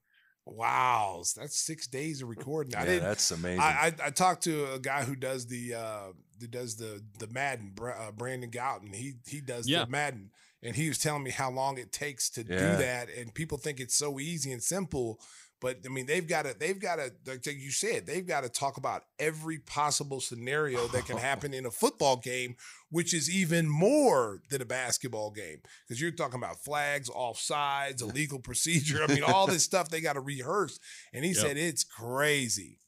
Wow, 0.49 1.24
that's 1.36 1.59
six 1.59 1.88
days 1.88 2.22
of 2.22 2.28
recording. 2.28 2.76
I 2.76 2.80
Yeah, 2.84 2.86
didn't. 2.86 3.03
that's 3.09 3.30
amazing. 3.32 3.61
I, 3.62 3.92
I 4.01 4.07
I 4.07 4.11
talked 4.11 4.44
to 4.44 4.72
a 4.72 4.78
guy 4.78 5.03
who 5.03 5.16
does 5.16 5.49
the 5.49 5.74
uh 5.74 6.12
who 6.40 6.47
does 6.47 6.76
the 6.76 7.03
the 7.18 7.26
Madden, 7.26 7.74
uh, 7.82 8.12
Brandon 8.12 8.51
Gaudin. 8.51 8.94
He 8.94 9.14
he 9.26 9.40
does 9.40 9.68
Yeah. 9.68 9.84
the 9.84 9.90
Madden, 9.90 10.30
and 10.62 10.76
he 10.76 10.86
was 10.88 10.99
telling 10.99 11.24
me 11.24 11.30
how 11.32 11.51
long 11.51 11.78
it 11.78 11.90
takes 11.90 12.30
to 12.30 12.44
Yeah. 12.49 12.59
do 12.59 12.76
that. 12.76 13.09
And 13.11 13.34
people 13.34 13.59
think 13.59 13.80
it's 13.80 13.97
so 13.97 14.20
easy 14.20 14.53
and 14.53 14.62
simple, 14.62 15.20
but 15.61 15.79
I 15.85 15.89
mean 15.89 16.07
they've 16.07 16.27
got 16.27 16.45
to 16.45 16.55
they've 16.59 16.79
got 16.79 16.97
to 16.97 17.11
like 17.27 17.47
you 17.47 17.71
said 17.71 18.07
they've 18.07 18.27
got 18.27 18.43
to 18.43 18.49
talk 18.49 18.77
about 18.77 19.05
every 19.19 19.59
possible 19.59 20.21
scenario 20.21 20.87
that 20.89 21.07
can 21.07 21.17
happen 21.31 21.55
in 21.55 21.65
a 21.67 21.71
football 21.71 22.17
game, 22.17 22.57
which 22.91 23.15
is 23.15 23.31
even 23.35 23.69
more 23.69 24.41
than 24.51 24.61
a 24.61 24.67
basketball 24.67 25.31
game 25.31 25.59
because 25.87 26.01
you're 26.01 26.11
talking 26.11 26.39
about 26.39 26.63
flags, 26.63 27.09
offsides, 27.11 28.03
illegal 28.03 28.39
procedure. 28.39 29.03
I 29.03 29.07
mean 29.13 29.23
all 29.23 29.47
this 29.49 29.63
stuff 29.65 29.89
they 29.89 30.01
got 30.01 30.15
to 30.15 30.21
rehearse. 30.21 30.79
And 31.13 31.25
he 31.25 31.31
Yep. 31.33 31.41
said 31.41 31.57
it's 31.57 31.85
crazy. 31.85 32.79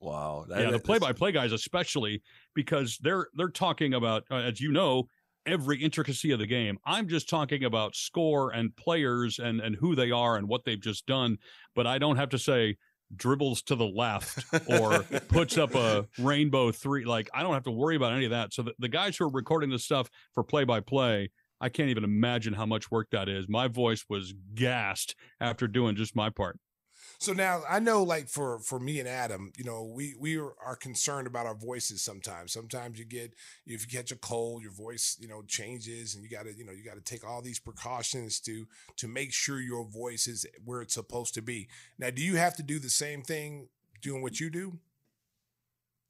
wow. 0.00 0.46
yeah, 0.50 0.70
the 0.70 0.78
play-by-play 0.78 1.32
guys, 1.32 1.52
especially 1.52 2.22
because 2.54 2.98
they're 3.02 3.28
they're 3.36 3.48
talking 3.48 3.94
about, 3.94 4.24
uh, 4.30 4.36
as 4.36 4.60
you 4.60 4.72
know, 4.72 5.08
every 5.46 5.82
intricacy 5.82 6.30
of 6.32 6.38
the 6.38 6.46
game. 6.46 6.78
I'm 6.84 7.08
just 7.08 7.28
talking 7.28 7.64
about 7.64 7.94
score 7.94 8.50
and 8.50 8.74
players 8.76 9.38
and 9.38 9.60
and 9.60 9.76
who 9.76 9.94
they 9.94 10.10
are 10.10 10.36
and 10.36 10.48
what 10.48 10.64
they've 10.64 10.80
just 10.80 11.06
done. 11.06 11.38
But 11.74 11.86
I 11.86 11.98
don't 11.98 12.16
have 12.16 12.30
to 12.30 12.38
say 12.38 12.76
dribbles 13.14 13.62
to 13.62 13.76
the 13.76 13.86
left 13.86 14.44
or 14.66 15.02
puts 15.28 15.58
up 15.58 15.74
a 15.74 16.06
rainbow 16.18 16.72
three. 16.72 17.04
Like 17.04 17.28
I 17.34 17.42
don't 17.42 17.54
have 17.54 17.64
to 17.64 17.70
worry 17.70 17.96
about 17.96 18.12
any 18.12 18.24
of 18.24 18.30
that. 18.30 18.52
So 18.52 18.62
the, 18.62 18.72
the 18.78 18.88
guys 18.88 19.16
who 19.16 19.24
are 19.24 19.30
recording 19.30 19.70
this 19.70 19.84
stuff 19.84 20.08
for 20.32 20.42
play-by-play. 20.42 21.30
I 21.60 21.68
can't 21.68 21.88
even 21.88 22.04
imagine 22.04 22.52
how 22.52 22.66
much 22.66 22.90
work 22.90 23.08
that 23.12 23.28
is. 23.28 23.48
My 23.48 23.68
voice 23.68 24.04
was 24.08 24.34
gassed 24.54 25.14
after 25.40 25.66
doing 25.66 25.96
just 25.96 26.16
my 26.16 26.28
part. 26.28 26.58
So 27.18 27.32
now 27.32 27.62
I 27.68 27.78
know, 27.80 28.02
like 28.02 28.28
for 28.28 28.58
for 28.58 28.78
me 28.78 29.00
and 29.00 29.08
Adam, 29.08 29.52
you 29.56 29.64
know, 29.64 29.84
we 29.84 30.14
we 30.18 30.36
are 30.36 30.76
concerned 30.78 31.26
about 31.26 31.46
our 31.46 31.54
voices 31.54 32.02
sometimes. 32.02 32.52
Sometimes 32.52 32.98
you 32.98 33.04
get 33.04 33.34
if 33.66 33.82
you 33.82 33.98
catch 33.98 34.10
a 34.10 34.16
cold, 34.16 34.62
your 34.62 34.72
voice, 34.72 35.16
you 35.20 35.28
know, 35.28 35.42
changes, 35.42 36.14
and 36.14 36.22
you 36.24 36.30
got 36.30 36.44
to 36.44 36.54
you 36.54 36.64
know 36.64 36.72
you 36.72 36.84
got 36.84 36.96
to 36.96 37.00
take 37.00 37.24
all 37.26 37.42
these 37.42 37.58
precautions 37.58 38.40
to 38.40 38.66
to 38.96 39.08
make 39.08 39.32
sure 39.32 39.60
your 39.60 39.84
voice 39.84 40.26
is 40.26 40.46
where 40.64 40.82
it's 40.82 40.94
supposed 40.94 41.34
to 41.34 41.42
be. 41.42 41.68
Now, 41.98 42.10
do 42.10 42.22
you 42.22 42.36
have 42.36 42.56
to 42.56 42.62
do 42.62 42.78
the 42.78 42.90
same 42.90 43.22
thing 43.22 43.68
doing 44.02 44.22
what 44.22 44.40
you 44.40 44.50
do? 44.50 44.78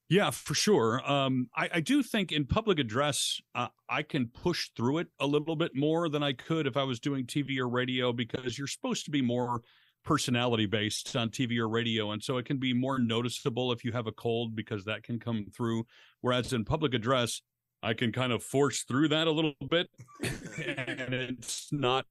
Yeah, 0.09 0.31
for 0.31 0.55
sure. 0.55 1.01
Um, 1.11 1.49
I, 1.57 1.71
I 1.75 1.81
do 1.81 2.03
think 2.03 2.31
in 2.31 2.45
public 2.45 2.79
address, 2.79 3.41
uh, 3.55 3.69
I 3.89 4.03
can 4.03 4.27
push 4.27 4.69
through 4.77 4.99
it 4.99 5.09
a 5.19 5.27
little 5.27 5.57
bit 5.57 5.75
more 5.75 6.11
than 6.11 6.23
I 6.23 6.35
could 6.35 6.67
if 6.67 6.77
I 6.77 6.83
was 6.83 7.01
doing 7.01 7.25
TV 7.25 7.59
or 7.59 7.69
radio 7.69 8.13
because 8.13 8.59
you're 8.59 8.67
supposed 8.67 9.07
to 9.07 9.11
be 9.11 9.23
more 9.23 9.63
personality 10.05 10.67
based 10.67 11.17
on 11.17 11.31
TV 11.31 11.59
or 11.59 11.69
radio. 11.69 12.13
And 12.13 12.23
so 12.23 12.37
it 12.37 12.47
can 12.47 12.59
be 12.59 12.73
more 12.73 12.99
noticeable 12.99 13.73
if 13.73 13.85
you 13.85 13.93
have 13.93 14.07
a 14.07 14.13
cold 14.13 14.55
because 14.55 14.85
that 14.85 15.03
can 15.03 15.19
come 15.19 15.47
through. 15.55 15.87
Whereas 16.21 16.53
in 16.53 16.65
public 16.65 16.95
address, 16.95 17.41
I 17.83 17.95
can 17.95 18.13
kind 18.13 18.33
of 18.33 18.43
force 18.43 18.83
through 18.85 19.09
that 19.09 19.27
a 19.27 19.31
little 19.31 19.55
bit 19.69 19.89
and 20.23 21.13
it's 21.15 21.71
not 21.73 22.07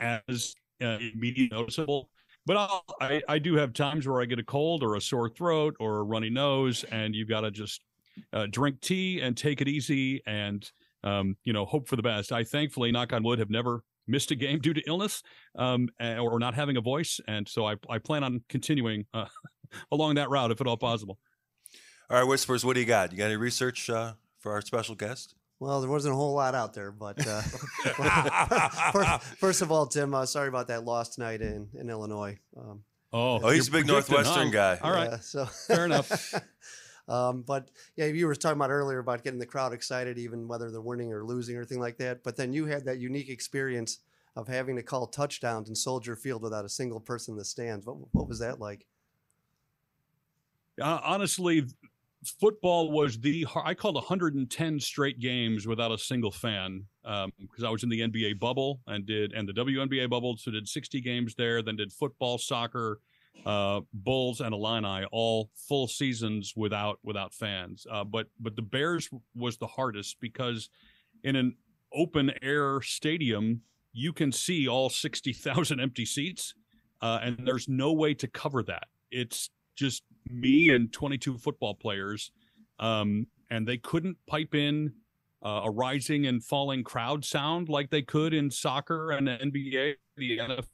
as 0.00 0.54
uh, 0.82 0.98
immediately 1.14 1.48
noticeable. 1.50 2.10
But 2.44 2.56
I'll, 2.56 2.84
I, 3.00 3.22
I 3.28 3.38
do 3.38 3.54
have 3.54 3.72
times 3.72 4.06
where 4.06 4.20
I 4.20 4.24
get 4.24 4.38
a 4.38 4.44
cold 4.44 4.82
or 4.82 4.96
a 4.96 5.00
sore 5.00 5.28
throat 5.28 5.76
or 5.78 5.98
a 5.98 6.02
runny 6.02 6.30
nose, 6.30 6.84
and 6.90 7.14
you've 7.14 7.28
got 7.28 7.42
to 7.42 7.50
just 7.52 7.82
uh, 8.32 8.46
drink 8.50 8.80
tea 8.80 9.20
and 9.20 9.36
take 9.36 9.60
it 9.60 9.68
easy 9.68 10.20
and 10.26 10.68
um, 11.04 11.36
you 11.44 11.52
know 11.52 11.64
hope 11.64 11.88
for 11.88 11.94
the 11.94 12.02
best. 12.02 12.32
I 12.32 12.42
thankfully, 12.42 12.90
knock 12.90 13.12
on 13.12 13.22
wood, 13.22 13.38
have 13.38 13.50
never 13.50 13.84
missed 14.06 14.30
a 14.30 14.34
game 14.34 14.58
due 14.62 14.74
to 14.74 14.82
illness 14.86 15.22
um, 15.56 15.88
or 16.00 16.38
not 16.38 16.54
having 16.54 16.76
a 16.76 16.80
voice, 16.80 17.20
and 17.28 17.48
so 17.48 17.66
I, 17.66 17.76
I 17.88 17.98
plan 17.98 18.24
on 18.24 18.42
continuing 18.48 19.06
uh, 19.14 19.26
along 19.92 20.16
that 20.16 20.30
route 20.30 20.50
if 20.50 20.60
at 20.60 20.66
all 20.66 20.76
possible. 20.76 21.18
All 22.10 22.18
right, 22.18 22.28
Whispers, 22.28 22.64
what 22.64 22.74
do 22.74 22.80
you 22.80 22.86
got? 22.86 23.10
You 23.12 23.18
got 23.18 23.26
any 23.26 23.36
research 23.36 23.88
uh, 23.88 24.14
for 24.38 24.52
our 24.52 24.60
special 24.60 24.94
guest? 24.94 25.34
Well, 25.60 25.80
there 25.80 25.88
wasn't 25.88 26.14
a 26.14 26.16
whole 26.16 26.34
lot 26.34 26.54
out 26.54 26.74
there, 26.74 26.90
but 26.90 27.24
uh, 27.26 27.40
first, 28.92 29.22
first 29.38 29.62
of 29.62 29.70
all, 29.70 29.86
Tim, 29.86 30.12
uh, 30.12 30.26
sorry 30.26 30.48
about 30.48 30.68
that 30.68 30.84
loss 30.84 31.10
tonight 31.10 31.40
in, 31.40 31.68
in 31.78 31.88
Illinois. 31.88 32.38
Um, 32.56 32.82
Oh, 33.14 33.40
Oh, 33.42 33.50
he's 33.50 33.68
a 33.68 33.70
big 33.70 33.86
Northwestern 33.86 34.46
huh? 34.46 34.52
guy. 34.52 34.78
All 34.82 34.90
right, 34.90 35.10
yeah, 35.10 35.18
so 35.20 35.44
fair 35.44 35.84
enough. 35.84 36.34
Um, 37.08 37.42
but 37.42 37.70
yeah, 37.96 38.06
you 38.06 38.26
were 38.26 38.34
talking 38.34 38.58
about 38.58 38.70
earlier 38.70 38.98
about 38.98 39.24
getting 39.24 39.38
the 39.38 39.46
crowd 39.46 39.72
excited, 39.72 40.18
even 40.18 40.48
whether 40.48 40.70
they're 40.70 40.80
winning 40.80 41.12
or 41.12 41.24
losing 41.24 41.56
or 41.56 41.60
anything 41.60 41.80
like 41.80 41.98
that. 41.98 42.22
But 42.22 42.36
then 42.36 42.52
you 42.52 42.66
had 42.66 42.84
that 42.84 42.98
unique 42.98 43.28
experience 43.28 43.98
of 44.36 44.48
having 44.48 44.76
to 44.76 44.82
call 44.82 45.06
touchdowns 45.06 45.68
in 45.68 45.74
Soldier 45.74 46.16
Field 46.16 46.42
without 46.42 46.64
a 46.64 46.68
single 46.68 47.00
person 47.00 47.34
in 47.34 47.38
the 47.38 47.44
stands. 47.44 47.86
What, 47.86 47.96
what 48.12 48.28
was 48.28 48.38
that 48.38 48.60
like? 48.60 48.86
Uh, 50.80 51.00
honestly, 51.04 51.66
football 52.40 52.90
was 52.90 53.18
the 53.18 53.46
I 53.64 53.74
called 53.74 53.96
110 53.96 54.80
straight 54.80 55.18
games 55.18 55.66
without 55.66 55.92
a 55.92 55.98
single 55.98 56.30
fan 56.30 56.84
because 57.02 57.64
I 57.64 57.70
was 57.70 57.82
in 57.82 57.88
the 57.88 58.00
NBA 58.00 58.38
bubble 58.38 58.80
and 58.86 59.04
did 59.04 59.32
and 59.32 59.48
the 59.48 59.52
WNBA 59.52 60.08
bubble, 60.08 60.36
so 60.36 60.50
did 60.50 60.68
60 60.68 61.00
games 61.00 61.34
there. 61.34 61.62
Then 61.62 61.76
did 61.76 61.92
football, 61.92 62.38
soccer, 62.38 63.00
uh, 63.44 63.80
Bulls, 63.92 64.40
and 64.40 64.54
Illini 64.54 65.04
all 65.10 65.50
full 65.54 65.88
seasons 65.88 66.54
without 66.56 66.98
without 67.02 67.34
fans. 67.34 67.86
Uh, 67.90 68.04
but 68.04 68.28
but 68.40 68.56
the 68.56 68.62
Bears 68.62 69.10
was 69.34 69.56
the 69.56 69.66
hardest 69.66 70.18
because 70.20 70.70
in 71.24 71.36
an 71.36 71.56
open 71.92 72.32
air 72.42 72.80
stadium 72.80 73.62
you 73.92 74.12
can 74.12 74.32
see 74.32 74.68
all 74.68 74.88
60,000 74.88 75.80
empty 75.82 76.06
seats, 76.06 76.54
uh, 77.02 77.20
and 77.22 77.38
there's 77.44 77.68
no 77.68 77.92
way 77.92 78.14
to 78.14 78.26
cover 78.26 78.62
that. 78.62 78.88
It's 79.10 79.50
just 79.76 80.02
me 80.30 80.70
and 80.70 80.92
22 80.92 81.38
football 81.38 81.74
players, 81.74 82.32
um, 82.78 83.26
and 83.50 83.66
they 83.66 83.76
couldn't 83.76 84.16
pipe 84.26 84.54
in 84.54 84.92
uh, 85.44 85.62
a 85.64 85.70
rising 85.70 86.26
and 86.26 86.42
falling 86.42 86.84
crowd 86.84 87.24
sound 87.24 87.68
like 87.68 87.90
they 87.90 88.02
could 88.02 88.32
in 88.32 88.50
soccer 88.50 89.10
and 89.10 89.26
the 89.26 89.32
NBA. 89.32 89.94
The 90.16 90.38
NFL 90.38 90.64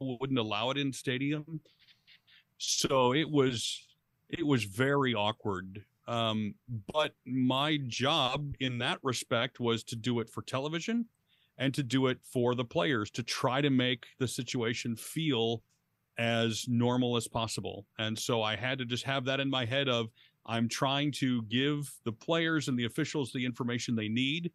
wouldn't 0.00 0.38
allow 0.38 0.70
it 0.70 0.78
in 0.78 0.92
stadium, 0.92 1.60
so 2.58 3.12
it 3.14 3.30
was 3.30 3.86
it 4.28 4.46
was 4.46 4.64
very 4.64 5.14
awkward. 5.14 5.84
Um, 6.06 6.54
but 6.92 7.14
my 7.24 7.78
job 7.86 8.54
in 8.60 8.78
that 8.78 8.98
respect 9.02 9.58
was 9.58 9.82
to 9.84 9.96
do 9.96 10.20
it 10.20 10.28
for 10.28 10.42
television 10.42 11.06
and 11.56 11.72
to 11.74 11.82
do 11.82 12.08
it 12.08 12.18
for 12.24 12.54
the 12.54 12.64
players 12.64 13.10
to 13.12 13.22
try 13.22 13.60
to 13.60 13.70
make 13.70 14.04
the 14.18 14.28
situation 14.28 14.96
feel 14.96 15.62
as 16.18 16.66
normal 16.68 17.16
as 17.16 17.26
possible. 17.26 17.86
And 17.98 18.18
so 18.18 18.42
I 18.42 18.56
had 18.56 18.78
to 18.78 18.84
just 18.84 19.04
have 19.04 19.24
that 19.24 19.40
in 19.40 19.48
my 19.48 19.64
head 19.64 19.88
of 19.88 20.08
I'm 20.46 20.68
trying 20.68 21.10
to 21.12 21.42
give 21.44 21.90
the 22.04 22.12
players 22.12 22.68
and 22.68 22.78
the 22.78 22.84
officials 22.84 23.32
the 23.32 23.44
information 23.44 23.96
they 23.96 24.08
need 24.08 24.52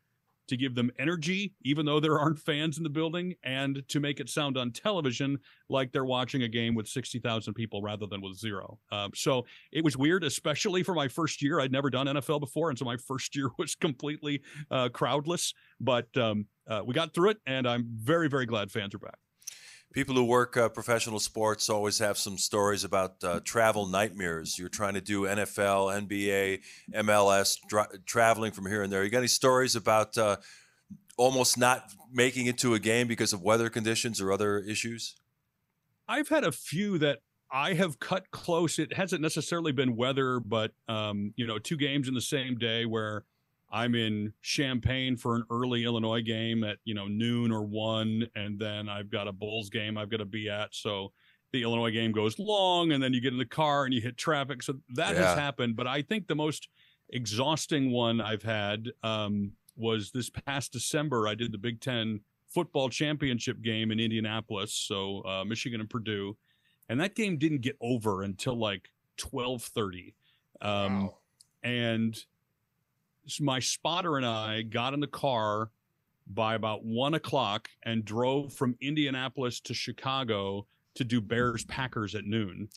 to 0.49 0.57
give 0.57 0.75
them 0.75 0.91
energy, 0.99 1.53
even 1.63 1.85
though 1.85 1.99
there 1.99 2.19
aren't 2.19 2.39
fans 2.39 2.77
in 2.77 2.83
the 2.83 2.89
building, 2.89 3.33
and 3.43 3.83
to 3.87 3.99
make 3.99 4.19
it 4.19 4.29
sound 4.29 4.57
on 4.57 4.71
television 4.71 5.37
like 5.69 5.91
they're 5.91 6.05
watching 6.05 6.43
a 6.43 6.47
game 6.47 6.75
with 6.75 6.87
60,000 6.87 7.53
people 7.53 7.81
rather 7.81 8.05
than 8.05 8.21
with 8.21 8.37
zero. 8.37 8.79
Um, 8.91 9.11
so 9.15 9.45
it 9.71 9.83
was 9.83 9.97
weird, 9.97 10.23
especially 10.23 10.83
for 10.83 10.93
my 10.93 11.07
first 11.07 11.41
year. 11.41 11.59
I'd 11.59 11.71
never 11.71 11.89
done 11.89 12.07
NFL 12.07 12.39
before. 12.39 12.69
And 12.69 12.77
so 12.77 12.85
my 12.85 12.97
first 13.07 13.35
year 13.35 13.49
was 13.57 13.75
completely 13.75 14.41
uh, 14.69 14.89
crowdless, 14.89 15.53
but 15.79 16.15
um, 16.17 16.45
uh, 16.67 16.81
we 16.85 16.93
got 16.93 17.13
through 17.13 17.31
it, 17.31 17.37
and 17.45 17.67
I'm 17.67 17.87
very, 17.95 18.27
very 18.27 18.45
glad 18.45 18.71
fans 18.71 18.93
are 18.93 18.99
back. 18.99 19.17
People 19.91 20.13
who 20.13 20.23
work 20.25 20.55
uh, 20.55 20.69
professional 20.69 21.19
sports 21.19 21.67
always 21.67 21.97
have 21.97 22.17
some 22.17 22.37
stories 22.37 22.83
about 22.83 23.23
uh, 23.23 23.39
travel 23.43 23.87
nightmares. 23.87 24.59
You're 24.59 24.69
trying 24.69 24.93
to 24.93 25.01
do 25.01 25.23
NFL, 25.23 26.07
NBA, 26.07 26.61
MLS, 26.93 27.57
dra- 27.67 27.89
traveling 28.05 28.51
from 28.51 28.67
here 28.67 28.83
and 28.83 28.93
there. 28.93 29.03
You 29.03 29.09
got 29.09 29.19
any 29.19 29.27
stories 29.27 29.75
about 29.75 30.15
uh, 30.15 30.37
almost 31.17 31.57
not 31.57 31.91
making 32.11 32.45
it 32.45 32.59
to 32.59 32.75
a 32.75 32.79
game 32.79 33.07
because 33.07 33.33
of 33.33 33.41
weather 33.41 33.69
conditions 33.69 34.21
or 34.21 34.31
other 34.31 34.59
issues? 34.59 35.15
I've 36.07 36.29
had 36.29 36.43
a 36.43 36.51
few 36.51 36.99
that 36.99 37.19
I 37.51 37.73
have 37.73 37.99
cut 37.99 38.29
close. 38.31 38.77
It 38.77 38.93
hasn't 38.93 39.21
necessarily 39.21 39.71
been 39.71 39.95
weather, 39.95 40.39
but 40.39 40.71
um, 40.87 41.33
you 41.35 41.47
know, 41.47 41.57
two 41.57 41.77
games 41.77 42.07
in 42.07 42.13
the 42.13 42.21
same 42.21 42.57
day 42.57 42.85
where 42.85 43.25
I'm 43.71 43.93
in 43.95 44.33
Champaign 44.41 45.15
for 45.17 45.35
an 45.35 45.43
early 45.51 45.83
Illinois 45.83 46.21
game 46.21 46.63
at 46.63 46.77
you 46.85 46.93
know 46.93 47.07
noon 47.07 47.51
or 47.51 47.63
one, 47.63 48.27
and 48.35 48.59
then 48.59 48.89
I've 48.89 49.09
got 49.09 49.27
a 49.27 49.31
Bulls 49.31 49.69
game 49.69 49.97
I've 49.97 50.09
got 50.09 50.17
to 50.17 50.25
be 50.25 50.49
at. 50.49 50.73
So 50.73 51.11
the 51.51 51.63
Illinois 51.63 51.91
game 51.91 52.11
goes 52.11 52.37
long, 52.39 52.91
and 52.91 53.01
then 53.01 53.13
you 53.13 53.21
get 53.21 53.33
in 53.33 53.39
the 53.39 53.45
car 53.45 53.85
and 53.85 53.93
you 53.93 54.01
hit 54.01 54.17
traffic. 54.17 54.61
So 54.63 54.73
that 54.95 55.15
Yeah. 55.15 55.25
has 55.29 55.37
happened. 55.37 55.75
But 55.75 55.87
I 55.87 56.01
think 56.01 56.27
the 56.27 56.35
most 56.35 56.69
exhausting 57.09 57.91
one 57.91 58.21
I've 58.21 58.43
had 58.43 58.87
um, 59.03 59.53
was 59.75 60.11
this 60.11 60.29
past 60.29 60.71
December. 60.73 61.27
I 61.27 61.35
did 61.35 61.51
the 61.51 61.57
Big 61.57 61.81
Ten 61.81 62.21
football 62.47 62.89
championship 62.89 63.61
game 63.61 63.91
in 63.91 63.99
Indianapolis, 63.99 64.73
so 64.73 65.21
uh, 65.25 65.43
Michigan 65.43 65.79
and 65.81 65.89
Purdue, 65.89 66.37
and 66.87 66.99
that 66.99 67.15
game 67.15 67.37
didn't 67.37 67.61
get 67.61 67.77
over 67.81 68.23
until 68.23 68.57
like 68.57 68.89
twelve 69.17 69.63
thirty. 69.63 70.15
Um, 70.61 71.03
Wow. 71.07 71.17
and 71.63 72.25
my 73.39 73.59
spotter 73.59 74.17
and 74.17 74.25
I 74.25 74.61
got 74.63 74.93
in 74.93 74.99
the 74.99 75.07
car 75.07 75.71
by 76.27 76.55
about 76.55 76.85
one 76.85 77.15
o'clock 77.15 77.69
and 77.83 78.05
drove 78.05 78.53
from 78.53 78.75
Indianapolis 78.81 79.59
to 79.61 79.73
Chicago 79.73 80.67
to 80.95 81.03
do 81.03 81.21
Bears 81.21 81.65
Packers 81.65 82.13
at 82.15 82.25
noon. 82.25 82.69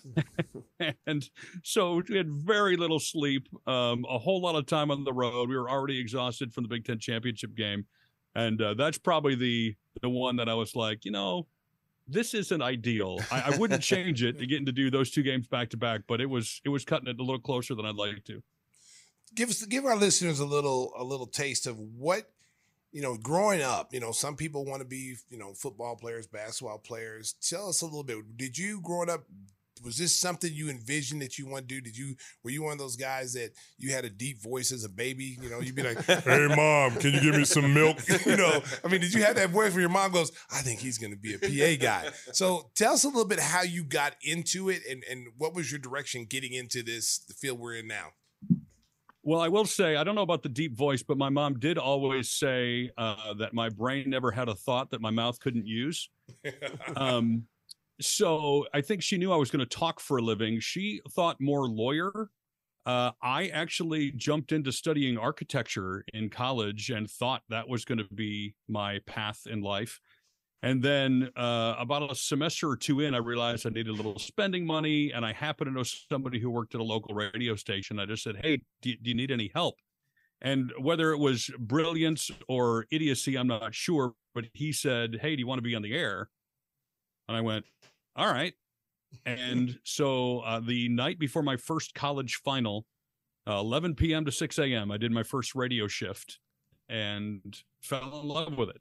and 1.06 1.28
so 1.62 2.02
we 2.08 2.16
had 2.16 2.30
very 2.30 2.76
little 2.76 3.00
sleep, 3.00 3.48
um, 3.66 4.04
a 4.08 4.18
whole 4.18 4.40
lot 4.40 4.54
of 4.54 4.66
time 4.66 4.90
on 4.90 5.04
the 5.04 5.12
road. 5.12 5.48
We 5.48 5.56
were 5.56 5.68
already 5.68 5.98
exhausted 5.98 6.52
from 6.52 6.64
the 6.64 6.68
Big 6.68 6.84
Ten 6.84 6.98
championship 6.98 7.54
game. 7.56 7.86
And 8.34 8.60
uh, 8.62 8.74
that's 8.74 8.98
probably 8.98 9.34
the 9.34 9.74
the 10.02 10.08
one 10.08 10.36
that 10.36 10.48
I 10.48 10.54
was 10.54 10.76
like, 10.76 11.04
you 11.04 11.10
know, 11.10 11.48
this 12.06 12.34
isn't 12.34 12.62
ideal. 12.62 13.18
I, 13.30 13.52
I 13.52 13.58
wouldn't 13.58 13.82
change 13.82 14.22
it 14.22 14.38
to 14.38 14.46
getting 14.46 14.66
to 14.66 14.72
do 14.72 14.90
those 14.90 15.10
two 15.10 15.22
games 15.22 15.48
back 15.48 15.70
to 15.70 15.76
back, 15.76 16.02
but 16.06 16.20
it 16.20 16.26
was 16.26 16.60
it 16.64 16.68
was 16.68 16.84
cutting 16.84 17.08
it 17.08 17.18
a 17.18 17.22
little 17.22 17.40
closer 17.40 17.74
than 17.74 17.84
I'd 17.84 17.96
like 17.96 18.24
to. 18.26 18.42
Give 19.34 19.50
us 19.50 19.64
give 19.66 19.84
our 19.84 19.96
listeners 19.96 20.40
a 20.40 20.46
little 20.46 20.92
a 20.96 21.04
little 21.04 21.26
taste 21.26 21.66
of 21.66 21.78
what 21.78 22.30
you 22.92 23.02
know 23.02 23.16
growing 23.16 23.62
up 23.62 23.92
you 23.92 24.00
know 24.00 24.12
some 24.12 24.36
people 24.36 24.64
want 24.64 24.80
to 24.80 24.88
be 24.88 25.16
you 25.28 25.38
know 25.38 25.52
football 25.54 25.96
players 25.96 26.26
basketball 26.26 26.78
players. 26.78 27.34
Tell 27.48 27.68
us 27.68 27.82
a 27.82 27.86
little 27.86 28.04
bit. 28.04 28.36
Did 28.36 28.58
you 28.58 28.80
growing 28.82 29.10
up 29.10 29.24
was 29.82 29.96
this 29.96 30.14
something 30.14 30.52
you 30.52 30.68
envisioned 30.68 31.22
that 31.22 31.38
you 31.38 31.46
want 31.46 31.68
to 31.68 31.74
do? 31.74 31.80
Did 31.80 31.96
you 31.96 32.14
were 32.42 32.50
you 32.50 32.62
one 32.62 32.72
of 32.72 32.78
those 32.78 32.96
guys 32.96 33.32
that 33.34 33.52
you 33.78 33.92
had 33.92 34.04
a 34.04 34.10
deep 34.10 34.42
voice 34.42 34.72
as 34.72 34.84
a 34.84 34.88
baby? 34.88 35.38
You 35.40 35.50
know 35.50 35.60
you'd 35.60 35.74
be 35.74 35.82
like 35.82 36.04
Hey, 36.04 36.46
mom, 36.54 36.96
can 36.96 37.14
you 37.14 37.20
give 37.20 37.36
me 37.36 37.44
some 37.44 37.72
milk? 37.72 37.96
you 38.26 38.36
know 38.36 38.62
i 38.84 38.88
mean 38.88 39.00
did 39.00 39.14
you 39.14 39.22
have 39.22 39.36
that 39.36 39.50
voice 39.50 39.72
where 39.72 39.80
your 39.80 39.90
mom 39.90 40.12
goes 40.12 40.32
i 40.50 40.60
think 40.60 40.80
he's 40.80 40.98
going 40.98 41.12
to 41.12 41.18
be 41.18 41.34
a 41.34 41.38
pa 41.38 41.82
guy. 41.82 42.10
So 42.32 42.70
tell 42.74 42.94
us 42.94 43.04
a 43.04 43.08
little 43.08 43.24
bit 43.24 43.40
how 43.40 43.62
you 43.62 43.84
got 43.84 44.14
into 44.22 44.68
it 44.68 44.82
and 44.88 45.02
and 45.10 45.28
what 45.38 45.54
was 45.54 45.70
your 45.70 45.78
direction 45.78 46.24
getting 46.24 46.52
into 46.52 46.82
this 46.82 47.18
the 47.18 47.34
field 47.34 47.58
we're 47.58 47.74
in 47.74 47.86
now 47.86 48.08
Well, 49.30 49.40
I 49.40 49.46
will 49.46 49.64
say 49.64 49.94
I 49.94 50.02
don't 50.02 50.16
know 50.16 50.22
about 50.22 50.42
the 50.42 50.48
deep 50.48 50.76
voice, 50.76 51.04
but 51.04 51.16
my 51.16 51.28
mom 51.28 51.60
did 51.60 51.78
always 51.78 52.32
say 52.32 52.90
uh, 52.98 53.32
that 53.34 53.54
my 53.54 53.68
brain 53.68 54.10
never 54.10 54.32
had 54.32 54.48
a 54.48 54.56
thought 54.56 54.90
that 54.90 55.00
my 55.00 55.10
mouth 55.10 55.38
couldn't 55.38 55.68
use. 55.68 56.10
Um, 56.96 57.44
so 58.00 58.66
I 58.74 58.80
think 58.80 59.02
she 59.02 59.18
knew 59.18 59.30
I 59.30 59.36
was 59.36 59.52
going 59.52 59.64
to 59.64 59.78
talk 59.78 60.00
for 60.00 60.16
a 60.16 60.22
living. 60.22 60.58
She 60.58 61.00
thought 61.10 61.36
more 61.40 61.68
lawyer. 61.68 62.30
Uh, 62.86 63.12
I 63.22 63.46
actually 63.48 64.10
jumped 64.12 64.50
into 64.50 64.72
studying 64.72 65.16
architecture 65.16 66.04
in 66.12 66.28
college 66.28 66.90
and 66.90 67.08
thought 67.08 67.42
that 67.50 67.68
was 67.68 67.84
going 67.84 67.98
to 67.98 68.08
be 68.12 68.56
my 68.68 68.98
path 69.06 69.42
in 69.48 69.60
life. 69.60 70.00
And 70.62 70.82
then 70.82 71.30
uh, 71.36 71.74
about 71.78 72.10
a 72.10 72.14
semester 72.14 72.68
or 72.68 72.76
two 72.76 73.00
in, 73.00 73.14
I 73.14 73.18
realized 73.18 73.66
I 73.66 73.70
needed 73.70 73.88
a 73.88 73.94
little 73.94 74.18
spending 74.18 74.66
money, 74.66 75.10
and 75.10 75.24
I 75.24 75.32
happened 75.32 75.68
to 75.68 75.74
know 75.74 75.82
somebody 75.82 76.38
who 76.38 76.50
worked 76.50 76.74
at 76.74 76.80
a 76.82 76.84
local 76.84 77.14
radio 77.14 77.56
station. 77.56 77.98
I 77.98 78.04
just 78.04 78.22
said, 78.22 78.36
"Hey, 78.42 78.62
do, 78.82 78.94
do 78.94 79.08
you 79.10 79.14
need 79.14 79.30
any 79.30 79.50
help?" 79.54 79.76
And 80.42 80.72
whether 80.78 81.12
it 81.12 81.18
was 81.18 81.50
brilliance 81.58 82.30
or 82.46 82.86
idiocy, 82.90 83.36
I'm 83.36 83.46
not 83.46 83.74
sure. 83.74 84.12
But 84.34 84.46
he 84.52 84.72
said, 84.72 85.18
"Hey, 85.22 85.34
do 85.34 85.40
you 85.40 85.46
want 85.46 85.58
to 85.58 85.62
be 85.62 85.74
on 85.74 85.82
the 85.82 85.94
air?" 85.94 86.28
And 87.26 87.36
I 87.38 87.40
went, 87.40 87.64
"All 88.14 88.30
right." 88.30 88.52
And 89.24 89.78
so 89.84 90.40
uh, 90.40 90.60
the 90.60 90.88
night 90.88 91.18
before 91.18 91.42
my 91.42 91.56
first 91.56 91.94
college 91.94 92.36
final, 92.36 92.86
uh, 93.48 93.58
11 93.58 93.94
p.m. 93.94 94.24
to 94.24 94.32
6 94.32 94.58
a.m., 94.58 94.90
I 94.90 94.98
did 94.98 95.10
my 95.10 95.22
first 95.22 95.54
radio 95.54 95.88
shift 95.88 96.38
and 96.88 97.62
fell 97.80 98.20
in 98.20 98.28
love 98.28 98.56
with 98.56 98.68
it. 98.68 98.80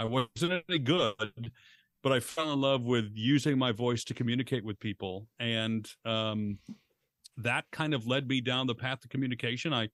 I 0.00 0.04
wasn't 0.04 0.64
any 0.66 0.78
good, 0.78 1.52
but 2.02 2.10
I 2.10 2.20
fell 2.20 2.54
in 2.54 2.60
love 2.62 2.84
with 2.84 3.10
using 3.14 3.58
my 3.58 3.70
voice 3.70 4.02
to 4.04 4.14
communicate 4.14 4.64
with 4.64 4.80
people. 4.80 5.26
And 5.38 5.86
um, 6.06 6.58
that 7.36 7.66
kind 7.70 7.92
of 7.92 8.06
led 8.06 8.26
me 8.26 8.40
down 8.40 8.66
the 8.66 8.74
path 8.74 9.04
of 9.04 9.10
communication. 9.10 9.74
I 9.74 9.90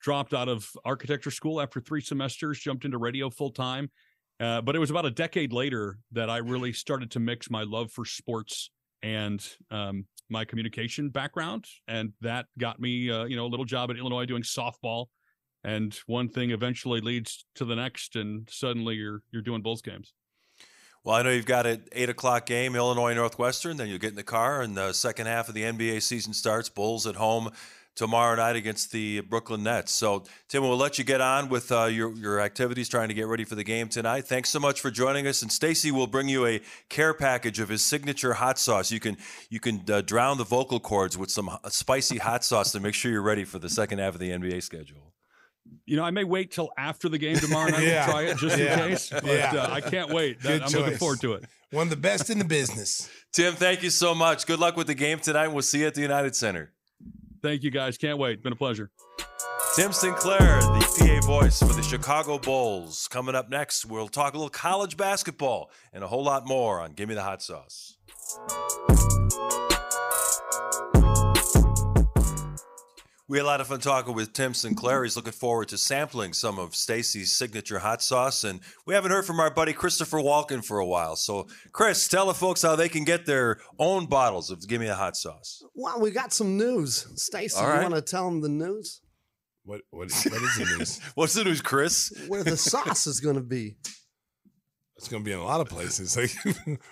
dropped 0.00 0.32
out 0.32 0.48
of 0.48 0.66
architecture 0.86 1.30
school 1.30 1.60
after 1.60 1.78
three 1.78 2.00
semesters, 2.00 2.58
jumped 2.58 2.86
into 2.86 2.96
radio 2.96 3.28
full 3.28 3.50
time. 3.50 3.90
Uh, 4.40 4.62
but 4.62 4.74
it 4.74 4.78
was 4.78 4.88
about 4.88 5.04
a 5.04 5.10
decade 5.10 5.52
later 5.52 5.98
that 6.12 6.30
I 6.30 6.38
really 6.38 6.72
started 6.72 7.10
to 7.10 7.20
mix 7.20 7.50
my 7.50 7.62
love 7.62 7.92
for 7.92 8.06
sports 8.06 8.70
and 9.02 9.46
um, 9.70 10.06
my 10.30 10.46
communication 10.46 11.10
background, 11.10 11.66
and 11.86 12.14
that 12.22 12.46
got 12.58 12.80
me, 12.80 13.10
uh, 13.10 13.24
you 13.24 13.36
know, 13.36 13.44
a 13.44 13.48
little 13.48 13.66
job 13.66 13.90
at 13.90 13.98
Illinois 13.98 14.24
doing 14.24 14.42
softball. 14.42 15.06
And 15.62 15.94
one 16.06 16.28
thing 16.28 16.50
eventually 16.50 17.00
leads 17.00 17.44
to 17.56 17.64
the 17.64 17.76
next, 17.76 18.16
and 18.16 18.48
suddenly 18.50 18.94
you're 18.94 19.22
you're 19.30 19.42
doing 19.42 19.62
Bulls 19.62 19.82
games. 19.82 20.14
Well, 21.02 21.16
I 21.16 21.22
know 21.22 21.30
you've 21.30 21.46
got 21.46 21.66
an 21.66 21.84
eight 21.92 22.10
o'clock 22.10 22.44
game, 22.44 22.76
Illinois 22.76 23.14
Northwestern. 23.14 23.78
Then 23.78 23.88
you'll 23.88 23.98
get 23.98 24.10
in 24.10 24.16
the 24.16 24.22
car, 24.22 24.60
and 24.60 24.76
the 24.76 24.92
second 24.92 25.26
half 25.26 25.48
of 25.48 25.54
the 25.54 25.62
NBA 25.62 26.02
season 26.02 26.34
starts. 26.34 26.68
Bulls 26.68 27.06
at 27.06 27.16
home 27.16 27.50
tomorrow 27.96 28.36
night 28.36 28.56
against 28.56 28.92
the 28.92 29.20
Brooklyn 29.20 29.62
Nets. 29.62 29.92
So, 29.92 30.24
Tim, 30.48 30.62
we'll 30.62 30.76
let 30.76 30.98
you 30.98 31.04
get 31.04 31.20
on 31.20 31.48
with 31.48 31.72
uh, 31.72 31.84
your 31.84 32.12
your 32.14 32.40
activities, 32.40 32.88
trying 32.88 33.08
to 33.08 33.14
get 33.14 33.26
ready 33.26 33.44
for 33.44 33.54
the 33.54 33.64
game 33.64 33.88
tonight. 33.88 34.26
Thanks 34.26 34.50
so 34.50 34.60
much 34.60 34.80
for 34.80 34.90
joining 34.90 35.26
us. 35.26 35.42
And 35.42 35.50
Stacey 35.50 35.90
will 35.90 36.06
bring 36.06 36.28
you 36.28 36.46
a 36.46 36.60
care 36.88 37.14
package 37.14 37.60
of 37.60 37.68
his 37.68 37.84
signature 37.84 38.34
hot 38.34 38.58
sauce. 38.58 38.90
You 38.90 39.00
can 39.00 39.16
you 39.48 39.60
can 39.60 39.82
uh, 39.90 40.02
drown 40.02 40.38
the 40.38 40.44
vocal 40.44 40.80
cords 40.80 41.16
with 41.16 41.30
some 41.30 41.50
spicy 41.68 42.18
hot 42.18 42.44
sauce 42.44 42.72
to 42.72 42.80
make 42.80 42.94
sure 42.94 43.10
you're 43.10 43.22
ready 43.22 43.44
for 43.44 43.58
the 43.58 43.70
second 43.70 43.98
half 44.00 44.14
of 44.14 44.20
the 44.20 44.30
NBA 44.30 44.62
schedule. 44.62 45.12
You 45.86 45.96
know, 45.96 46.04
I 46.04 46.10
may 46.10 46.24
wait 46.24 46.50
till 46.52 46.70
after 46.78 47.08
the 47.08 47.18
game 47.18 47.36
tomorrow 47.36 47.70
night 47.70 47.82
Yeah. 47.86 48.06
to 48.06 48.10
try 48.12 48.22
it 48.24 48.36
just 48.38 48.58
Yeah. 48.58 48.84
in 48.84 48.90
case. 48.90 49.10
But 49.10 49.24
Yeah. 49.24 49.52
uh, 49.54 49.70
I 49.72 49.80
can't 49.80 50.10
wait. 50.10 50.40
Good 50.40 50.62
I'm 50.62 50.70
looking 50.72 50.98
forward 50.98 51.20
to 51.22 51.34
it. 51.34 51.44
one 51.70 51.84
of 51.84 51.90
the 51.90 51.96
best 51.96 52.30
in 52.30 52.38
the 52.38 52.44
business 52.44 53.08
Tim, 53.32 53.54
thank 53.54 53.82
you 53.82 53.90
so 53.90 54.14
much. 54.14 54.46
Good 54.46 54.58
luck 54.58 54.76
with 54.76 54.86
the 54.88 54.94
game 54.94 55.18
tonight. 55.20 55.48
We'll 55.48 55.62
see 55.62 55.80
you 55.80 55.86
at 55.86 55.94
the 55.94 56.00
United 56.02 56.34
Center. 56.34 56.72
Thank 57.42 57.62
you 57.62 57.70
guys. 57.70 57.96
Can't 57.96 58.18
wait. 58.18 58.42
Been 58.42 58.52
a 58.52 58.56
pleasure. 58.56 58.90
Tim 59.76 59.92
Sinclair, 59.92 60.60
the 60.60 61.20
PA 61.20 61.26
voice 61.26 61.60
for 61.60 61.72
the 61.72 61.82
Chicago 61.82 62.38
Bulls. 62.38 63.06
Coming 63.06 63.36
up 63.36 63.48
next, 63.48 63.86
we'll 63.86 64.08
talk 64.08 64.34
a 64.34 64.36
little 64.36 64.50
college 64.50 64.96
basketball 64.96 65.70
and 65.92 66.02
a 66.02 66.08
whole 66.08 66.24
lot 66.24 66.44
more 66.46 66.80
on 66.80 66.92
Gimme 66.92 67.14
the 67.14 67.22
Hot 67.22 67.40
Sauce. 67.40 67.96
We 73.30 73.38
had 73.38 73.44
a 73.44 73.46
lot 73.46 73.60
of 73.60 73.68
fun 73.68 73.78
talking 73.78 74.12
with 74.12 74.32
Tim 74.32 74.54
Sinclair. 74.54 75.04
He's 75.04 75.14
looking 75.14 75.30
forward 75.30 75.68
to 75.68 75.78
sampling 75.78 76.32
some 76.32 76.58
of 76.58 76.74
Stacey's 76.74 77.32
signature 77.32 77.78
hot 77.78 78.02
sauce. 78.02 78.42
And 78.42 78.58
we 78.86 78.94
haven't 78.94 79.12
heard 79.12 79.24
from 79.24 79.38
our 79.38 79.52
buddy 79.52 79.72
Christopher 79.72 80.18
Walken 80.18 80.64
for 80.64 80.80
a 80.80 80.84
while. 80.84 81.14
So, 81.14 81.46
Chris, 81.70 82.08
tell 82.08 82.26
the 82.26 82.34
folks 82.34 82.60
how 82.60 82.74
they 82.74 82.88
can 82.88 83.04
get 83.04 83.26
their 83.26 83.58
own 83.78 84.06
bottles 84.06 84.50
of 84.50 84.66
Gimme 84.66 84.86
the 84.86 84.96
Hot 84.96 85.16
Sauce. 85.16 85.62
Well, 85.76 86.00
we 86.00 86.10
got 86.10 86.32
some 86.32 86.56
news. 86.56 87.06
Stacey, 87.22 87.56
All 87.56 87.72
you 87.72 87.82
want 87.82 87.94
to 87.94 88.02
tell 88.02 88.28
them 88.28 88.40
the 88.40 88.48
news? 88.48 89.00
what 89.62 89.82
what, 89.90 90.10
what 90.10 90.42
is 90.42 90.56
the 90.56 90.76
news 90.76 91.00
What's 91.14 91.34
the 91.34 91.44
news, 91.44 91.60
Chris? 91.60 92.12
Where 92.26 92.42
the 92.42 92.56
sauce 92.56 93.06
is 93.06 93.20
going 93.20 93.36
to 93.36 93.42
be. 93.42 93.76
It's 95.00 95.08
going 95.08 95.22
to 95.22 95.24
be 95.24 95.32
in 95.32 95.38
a 95.38 95.44
lot 95.44 95.62
of 95.62 95.68
places 95.68 96.14
like 96.18 96.30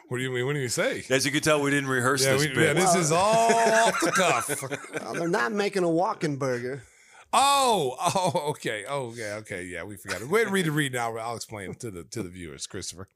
what 0.09 0.17
do 0.17 0.23
you 0.23 0.31
mean 0.31 0.47
what 0.47 0.55
do 0.55 0.61
you 0.61 0.69
say 0.71 1.05
As 1.11 1.27
you 1.27 1.33
can 1.33 1.43
tell, 1.43 1.61
we 1.61 1.71
didn't 1.71 1.91
rehearse 1.91 2.25
yeah, 2.25 2.33
this 2.33 2.49
we, 2.49 2.55
bit. 2.55 2.69
yeah, 2.69 2.73
this 2.73 2.95
is 2.95 3.13
all 3.13 3.53
off 3.53 4.01
the 4.01 4.13
cuff. 4.13 4.49
Well, 5.03 5.13
they're 5.13 5.29
not 5.29 5.53
making 5.53 5.85
a 5.85 5.91
walking 5.91 6.37
burger. 6.37 6.85
Oh, 7.33 7.97
oh, 8.01 8.51
okay, 8.51 8.85
oh, 8.89 9.13
yeah, 9.15 9.35
okay, 9.41 9.65
yeah, 9.65 9.85
we 9.85 9.97
forgot 9.97 10.23
it. 10.23 10.29
Go 10.29 10.37
ahead 10.37 10.47
and 10.47 10.55
read 10.55 10.65
the 10.65 10.71
read 10.71 10.95
now. 10.95 11.15
I'll 11.19 11.37
explain 11.37 11.73
it 11.73 11.81
to 11.81 11.91
the 11.91 12.05
to 12.05 12.23
the 12.23 12.31
viewers, 12.31 12.67
Christopher. 12.67 13.09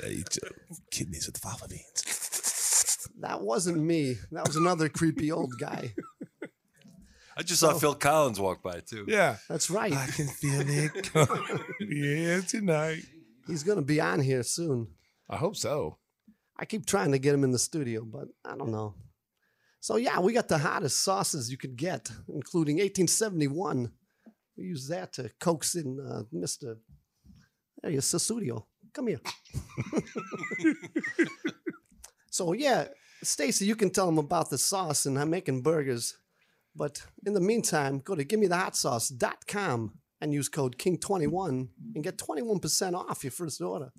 they 0.00 0.10
eat 0.10 0.38
uh, 0.44 0.48
kidneys 0.90 1.26
with 1.26 1.38
fava 1.38 1.66
beans. 1.68 3.08
That 3.18 3.40
wasn't 3.42 3.78
me. 3.78 4.16
That 4.30 4.46
was 4.46 4.56
another 4.56 4.88
creepy 4.88 5.32
old 5.32 5.52
guy. 5.58 5.94
I 7.40 7.42
just 7.42 7.60
saw 7.60 7.72
Phil 7.72 7.94
Collins 7.94 8.38
walk 8.38 8.62
by 8.62 8.80
too. 8.80 9.06
Yeah, 9.08 9.36
That's 9.48 9.70
right. 9.70 9.94
I 9.94 10.06
can 10.08 10.28
feel 10.28 10.60
it 10.60 11.10
coming. 11.10 11.64
yeah, 11.88 12.42
tonight. 12.42 13.02
He's 13.46 13.62
going 13.62 13.78
to 13.78 13.82
be 13.82 13.98
on 13.98 14.20
here 14.20 14.42
soon. 14.42 14.88
I 15.26 15.36
hope 15.36 15.56
so. 15.56 15.96
I 16.58 16.66
keep 16.66 16.84
trying 16.84 17.12
to 17.12 17.18
get 17.18 17.32
him 17.32 17.42
in 17.42 17.50
the 17.50 17.58
studio, 17.58 18.04
but 18.04 18.28
I 18.44 18.58
don't 18.58 18.70
know. 18.70 18.94
So 19.80 19.96
yeah, 19.96 20.20
we 20.20 20.34
got 20.34 20.48
the 20.48 20.58
hottest 20.58 21.02
sauces 21.02 21.50
you 21.50 21.56
could 21.56 21.76
get, 21.76 22.10
including 22.28 22.76
1871. 22.76 23.90
We 24.58 24.64
use 24.64 24.88
that 24.88 25.14
to 25.14 25.30
coax 25.40 25.76
in 25.76 25.98
uh, 25.98 26.24
Mister. 26.30 26.76
There 27.80 27.90
you 27.90 28.00
Sussudio. 28.00 28.64
Come 28.92 29.06
here. 29.06 29.20
so 32.30 32.52
yeah, 32.52 32.88
Stacey, 33.22 33.64
you 33.64 33.76
can 33.76 33.88
tell 33.88 34.04
them 34.04 34.18
about 34.18 34.50
the 34.50 34.58
sauce 34.58 35.06
and 35.06 35.18
I'm 35.18 35.30
making 35.30 35.62
burgers. 35.62 36.18
But 36.74 37.02
in 37.26 37.34
the 37.34 37.40
meantime, 37.40 37.98
go 37.98 38.14
to 38.14 38.24
gimmethehot 38.24 39.90
and 40.20 40.34
use 40.34 40.48
code 40.48 40.76
KING21 40.78 41.68
and 41.94 42.04
get 42.04 42.18
21% 42.18 42.94
off 42.94 43.24
your 43.24 43.30
first 43.30 43.60
order. 43.60 43.92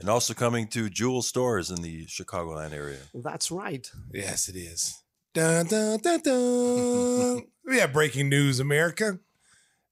And 0.00 0.08
also 0.08 0.34
coming 0.34 0.68
to 0.68 0.88
Jewel 0.88 1.22
stores 1.22 1.70
in 1.70 1.82
the 1.82 2.06
Chicagoland 2.06 2.72
area. 2.72 3.00
That's 3.14 3.50
right. 3.50 3.90
Yes, 4.12 4.48
it 4.48 4.56
is. 4.56 5.02
Dun, 5.34 5.66
dun, 5.66 5.98
dun, 5.98 6.20
dun. 6.20 7.46
we 7.64 7.78
have 7.78 7.92
breaking 7.92 8.28
news, 8.28 8.60
America. 8.60 9.18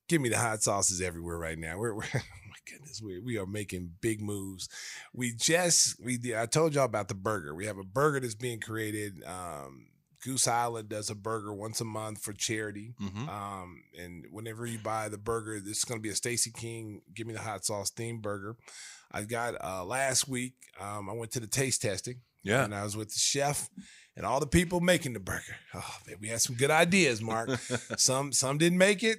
Give 0.08 0.20
me 0.20 0.28
the 0.28 0.38
hot 0.38 0.62
sauces 0.62 1.00
everywhere 1.00 1.38
right 1.38 1.58
now. 1.58 1.76
We're, 1.78 1.94
we're 1.94 2.04
oh 2.14 2.18
my 2.48 2.70
goodness, 2.70 3.02
we, 3.02 3.18
we 3.18 3.36
are 3.36 3.46
making 3.46 3.94
big 4.00 4.20
moves. 4.20 4.68
We 5.12 5.32
just 5.34 6.02
we 6.02 6.18
I 6.36 6.46
told 6.46 6.74
y'all 6.74 6.84
about 6.84 7.08
the 7.08 7.14
burger. 7.14 7.54
We 7.54 7.66
have 7.66 7.78
a 7.78 7.84
burger 7.84 8.20
that's 8.20 8.36
being 8.36 8.60
created. 8.60 9.24
Um, 9.24 9.88
Goose 10.26 10.48
Island 10.48 10.88
does 10.88 11.08
a 11.08 11.14
burger 11.14 11.54
once 11.54 11.80
a 11.80 11.84
month 11.84 12.20
for 12.20 12.32
charity. 12.32 12.94
Mhm. 13.00 13.28
Um, 13.28 13.84
and 13.96 14.26
whenever 14.30 14.66
you 14.66 14.78
buy 14.78 15.08
the 15.08 15.18
burger, 15.18 15.60
this 15.60 15.78
is 15.78 15.84
going 15.84 16.00
to 16.00 16.02
be 16.02 16.08
a 16.10 16.16
Stacey 16.16 16.50
King 16.50 17.00
Give 17.14 17.28
Me 17.28 17.32
the 17.32 17.38
Hot 17.40 17.64
Sauce 17.64 17.92
themed 17.92 18.22
burger. 18.22 18.56
I 19.12 19.22
got 19.22 19.54
uh, 19.64 19.84
last 19.84 20.26
week. 20.26 20.54
Um, 20.80 21.08
I 21.08 21.12
went 21.12 21.30
to 21.32 21.40
the 21.40 21.46
taste 21.46 21.80
testing. 21.82 22.16
Yeah. 22.42 22.64
and 22.64 22.74
I 22.74 22.82
was 22.84 22.96
with 22.96 23.12
the 23.12 23.18
chef 23.18 23.68
and 24.16 24.24
all 24.26 24.40
the 24.40 24.46
people 24.46 24.80
making 24.80 25.12
the 25.14 25.20
burger. 25.20 25.56
Oh 25.74 25.96
man, 26.06 26.16
we 26.20 26.28
had 26.28 26.40
some 26.40 26.56
good 26.56 26.70
ideas, 26.70 27.22
Mark. 27.22 27.50
some 27.96 28.32
some 28.32 28.58
didn't 28.58 28.78
make 28.78 29.02
it. 29.04 29.18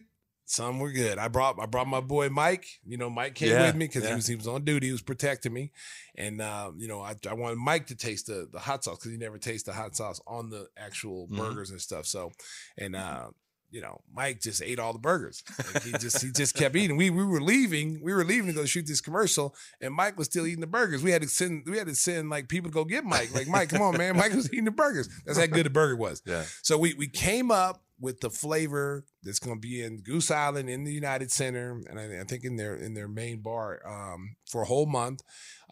Some 0.50 0.80
were 0.80 0.91
good. 0.93 1.18
I 1.18 1.28
brought 1.28 1.60
I 1.62 1.66
brought 1.66 1.88
my 1.88 2.00
boy 2.00 2.30
Mike. 2.30 2.66
You 2.86 2.95
know, 2.98 3.10
Mike 3.10 3.36
came 3.36 3.50
Yeah, 3.50 3.66
with 3.66 3.76
me 3.76 3.86
because 3.86 4.04
yeah. 4.04 4.12
he 4.12 4.16
was 4.16 4.28
he 4.28 4.36
was 4.38 4.48
on 4.48 4.64
duty. 4.64 4.88
He 4.88 4.93
was 4.93 5.02
protecting 5.02 5.52
me, 5.52 5.74
and 6.16 6.41
uh, 6.41 6.72
you 6.78 6.88
know 6.88 7.02
I, 7.02 7.16
I 7.30 7.34
wanted 7.34 7.58
Mike 7.58 7.88
to 7.88 7.95
taste 7.95 8.28
the 8.28 8.48
the 8.50 8.60
hot 8.60 8.86
sauce 8.86 8.98
because 8.98 9.12
he 9.12 9.18
never 9.18 9.38
tasted 9.38 9.72
the 9.72 9.76
hot 9.76 9.98
sauce 9.98 10.22
on 10.26 10.50
the 10.50 10.68
actual 10.78 11.28
Mhm. 11.28 11.36
burgers 11.38 11.70
and 11.72 11.82
stuff. 11.82 12.06
So, 12.06 12.32
and 12.78 12.95
uh, 12.95 13.32
you 13.70 13.82
know, 13.82 14.01
Mike 14.13 14.41
just 14.41 14.61
ate 14.61 14.80
all 14.80 14.93
the 14.93 14.99
burgers. 14.99 15.43
Like, 15.74 15.84
he 15.84 15.91
just 15.93 16.22
he 16.24 16.32
just 16.32 16.55
kept 16.55 16.76
eating. 16.76 16.97
We 16.97 17.09
we 17.09 17.26
were 17.26 17.41
leaving. 17.41 17.99
We 18.03 18.13
were 18.13 18.24
leaving 18.24 18.47
to 18.47 18.53
go 18.53 18.65
shoot 18.65 18.88
this 18.88 19.01
commercial, 19.01 19.55
and 19.82 19.93
Mike 19.93 20.18
was 20.18 20.28
still 20.28 20.45
eating 20.47 20.61
the 20.61 20.68
burgers. 20.68 21.03
We 21.03 21.11
had 21.11 21.22
to 21.22 21.28
send 21.28 21.63
we 21.68 21.78
had 21.78 21.88
to 21.88 21.95
send 21.95 22.30
like 22.30 22.47
people 22.47 22.70
to 22.70 22.74
go 22.74 22.86
get 22.86 23.03
Mike. 23.03 23.34
Like 23.34 23.47
Mike, 23.47 23.70
come 23.70 23.82
on, 23.82 23.97
man. 23.97 24.15
Mike 24.18 24.34
was 24.34 24.47
eating 24.53 24.65
the 24.65 24.72
burgers. 24.72 25.09
That's 25.26 25.38
how 25.38 25.45
good 25.47 25.65
the 25.65 25.70
burger 25.70 25.95
was. 25.97 26.22
Yeah. 26.26 26.43
So 26.61 26.78
we 26.78 26.93
we 26.93 27.07
came 27.07 27.51
up 27.51 27.84
with 27.99 28.20
the 28.22 28.30
flavor 28.30 29.05
that's 29.24 29.39
going 29.39 29.57
to 29.57 29.59
be 29.59 29.82
in 29.84 29.97
Goose 29.97 30.30
Island 30.30 30.70
in 30.70 30.84
the 30.84 30.91
United 30.93 31.32
Center, 31.32 31.82
and 31.89 31.99
I, 31.99 32.22
I 32.22 32.24
think 32.26 32.43
in 32.43 32.55
their 32.55 32.76
in 32.76 32.93
their 32.93 33.07
main 33.07 33.41
bar 33.41 33.82
um, 33.86 34.36
for 34.49 34.61
a 34.61 34.65
whole 34.65 34.86
month. 34.86 35.22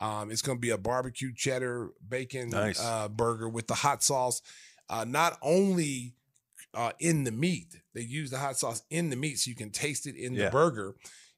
Um, 0.01 0.29
it's 0.31 0.41
going 0.41 0.57
to 0.57 0.61
be 0.61 0.71
a 0.71 0.77
barbecue 0.77 1.31
cheddar 1.33 1.91
bacon 2.05 2.49
Nice. 2.49 2.83
uh, 2.83 3.07
burger 3.07 3.47
with 3.47 3.67
the 3.67 3.75
hot 3.75 4.03
sauce. 4.03 4.41
Uh, 4.89 5.05
not 5.07 5.37
only 5.41 6.15
uh, 6.75 6.91
in 6.99 7.23
the 7.23 7.31
meat, 7.31 7.75
they 7.93 8.01
use 8.01 8.29
the 8.31 8.37
hot 8.37 8.57
sauce 8.57 8.83
in 8.89 9.09
the 9.09 9.15
meat 9.15 9.39
so 9.39 9.49
you 9.49 9.55
can 9.55 9.71
taste 9.71 10.05
it 10.05 10.15
in 10.15 10.33
Yeah. 10.33 10.45
the 10.45 10.51
burger. 10.51 10.95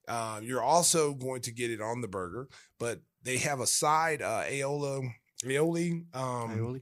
Uh, 0.08 0.40
you're 0.42 0.64
also 0.64 1.14
going 1.14 1.42
to 1.42 1.52
get 1.52 1.70
it 1.70 1.82
on 1.82 2.02
the 2.02 2.08
burger, 2.08 2.48
but 2.80 3.02
they 3.24 3.38
have 3.38 3.60
a 3.60 3.68
side 3.68 4.22
uh, 4.22 4.44
aola 4.48 5.02
aioli. 5.44 6.06
Um, 6.16 6.50
Aioli. 6.58 6.82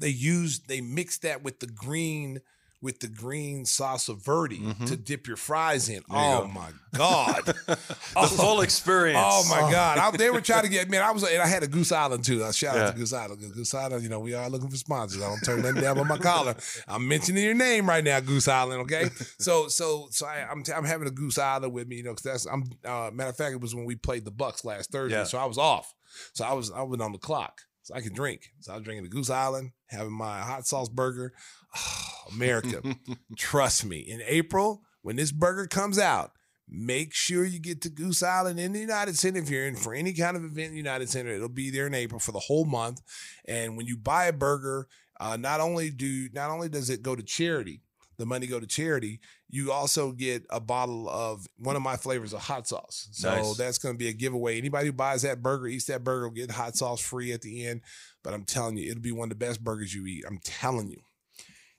they 0.00 0.08
use 0.08 0.60
they 0.60 0.80
mix 0.80 1.18
that 1.18 1.42
with 1.42 1.58
the 1.60 1.66
green 1.66 2.40
with 2.82 3.00
the 3.00 3.08
green 3.08 3.64
salsa 3.64 4.16
verde 4.16 4.58
Mhm. 4.58 4.86
to 4.86 4.96
dip 4.96 5.26
your 5.26 5.36
fries 5.36 5.88
in. 5.88 5.96
There 6.08 6.18
Oh 6.18 6.40
go. 6.42 6.48
my 6.48 6.70
god! 6.94 7.44
the 7.66 8.32
full 8.36 8.62
experience. 8.62 9.18
Oh 9.22 9.46
my 9.50 9.70
God! 9.70 9.98
I, 9.98 10.10
they 10.16 10.30
were 10.30 10.40
trying 10.40 10.62
to 10.62 10.68
get 10.70 10.88
man. 10.88 11.02
I 11.02 11.10
was 11.10 11.22
and 11.24 11.42
I 11.42 11.46
had 11.46 11.62
a 11.62 11.66
Goose 11.66 11.92
Island 11.92 12.24
too. 12.24 12.42
I 12.44 12.50
shout 12.52 12.74
Yeah. 12.76 12.84
out 12.86 12.92
to 12.92 12.98
Goose 12.98 13.12
Island. 13.12 13.40
'cause 13.42 13.50
Goose 13.52 13.74
Island, 13.74 14.02
you 14.02 14.08
know, 14.08 14.20
we 14.20 14.32
are 14.34 14.48
looking 14.48 14.70
for 14.70 14.76
sponsors. 14.76 15.20
I 15.22 15.28
don't 15.28 15.40
turn 15.44 15.62
nothing 15.62 15.82
down 15.82 15.98
on 15.98 16.08
my 16.08 16.18
collar. 16.18 16.54
I'm 16.88 17.06
mentioning 17.06 17.44
your 17.44 17.54
name 17.54 17.88
right 17.88 18.02
now, 18.02 18.18
Goose 18.20 18.48
Island. 18.48 18.80
Okay, 18.82 19.10
so 19.38 19.68
so 19.68 20.08
so 20.10 20.26
I, 20.26 20.46
I'm 20.50 20.62
I'm 20.74 20.84
having 20.84 21.06
a 21.06 21.10
Goose 21.12 21.38
Island 21.38 21.72
with 21.72 21.86
me, 21.86 21.96
you 21.96 22.02
know, 22.04 22.10
because 22.14 22.24
that's 22.24 22.46
I'm 22.46 22.64
uh, 22.84 23.10
matter 23.12 23.30
of 23.30 23.36
fact, 23.36 23.52
it 23.52 23.60
was 23.60 23.74
when 23.74 23.84
we 23.84 23.94
played 23.96 24.24
the 24.24 24.30
Bucks 24.30 24.64
last 24.64 24.90
Thursday, 24.90 25.16
Yeah. 25.18 25.24
so 25.24 25.38
I 25.38 25.44
was 25.44 25.58
off. 25.58 25.92
So 26.32 26.44
I 26.44 26.54
was 26.54 26.70
I 26.72 26.82
went 26.82 27.02
on 27.02 27.12
the 27.12 27.18
clock, 27.18 27.60
so 27.90 27.96
I 27.96 28.00
can 28.00 28.12
drink. 28.12 28.52
So 28.60 28.72
I 28.72 28.76
was 28.76 28.84
drinking 28.84 29.04
the 29.04 29.10
Goose 29.10 29.30
Island, 29.30 29.72
having 29.88 30.12
my 30.12 30.40
hot 30.40 30.66
sauce 30.66 30.88
burger. 30.88 31.32
Oh, 31.76 32.34
America, 32.34 32.82
trust 33.36 33.84
me. 33.84 33.98
In 33.98 34.22
April, 34.26 34.82
when 35.02 35.16
this 35.16 35.32
burger 35.32 35.66
comes 35.66 35.98
out, 35.98 36.32
make 36.68 37.12
sure 37.12 37.44
you 37.44 37.58
get 37.58 37.82
to 37.82 37.90
Goose 37.90 38.22
Island 38.22 38.60
in 38.60 38.72
the 38.72 38.80
United 38.80 39.16
Center. 39.16 39.40
If 39.40 39.50
you're 39.50 39.66
in 39.66 39.76
for 39.76 39.94
any 39.94 40.12
kind 40.12 40.36
of 40.36 40.44
event 40.44 40.68
in 40.68 40.72
the 40.72 40.78
United 40.78 41.08
Center, 41.08 41.30
it'll 41.30 41.48
be 41.48 41.70
there 41.70 41.86
in 41.86 41.94
April 41.94 42.20
for 42.20 42.32
the 42.32 42.38
whole 42.38 42.64
month. 42.64 43.00
And 43.46 43.76
when 43.76 43.86
you 43.86 43.96
buy 43.96 44.26
a 44.26 44.32
burger, 44.32 44.86
uh, 45.18 45.36
not 45.36 45.60
only 45.60 45.90
do 45.90 46.28
not 46.32 46.50
only 46.50 46.68
does 46.68 46.90
it 46.90 47.02
go 47.02 47.16
to 47.16 47.22
charity, 47.22 47.82
the 48.18 48.26
money 48.26 48.46
go 48.46 48.60
to 48.60 48.66
charity, 48.66 49.20
you 49.52 49.72
also 49.72 50.12
get 50.12 50.44
a 50.48 50.60
bottle 50.60 51.08
of 51.08 51.46
one 51.58 51.74
of 51.76 51.82
my 51.82 51.96
flavors 51.96 52.32
of 52.32 52.40
hot 52.40 52.68
sauce. 52.68 53.08
So 53.12 53.30
Nice. 53.30 53.56
that's 53.56 53.78
going 53.78 53.94
to 53.94 53.98
be 53.98 54.08
a 54.08 54.12
giveaway. 54.12 54.56
Anybody 54.58 54.86
who 54.86 54.92
buys 54.92 55.22
that 55.22 55.42
burger, 55.42 55.66
eats 55.66 55.86
that 55.86 56.04
burger, 56.04 56.28
will 56.28 56.34
get 56.34 56.52
hot 56.52 56.76
sauce 56.76 57.00
free 57.00 57.32
at 57.32 57.42
the 57.42 57.66
end. 57.66 57.80
But 58.22 58.32
I'm 58.32 58.44
telling 58.44 58.76
you, 58.76 58.90
it'll 58.90 59.02
be 59.02 59.12
one 59.12 59.26
of 59.26 59.38
the 59.38 59.44
best 59.44 59.62
burgers 59.62 59.92
you 59.94 60.06
eat. 60.06 60.24
I'm 60.26 60.38
telling 60.38 60.88
you. 60.88 61.00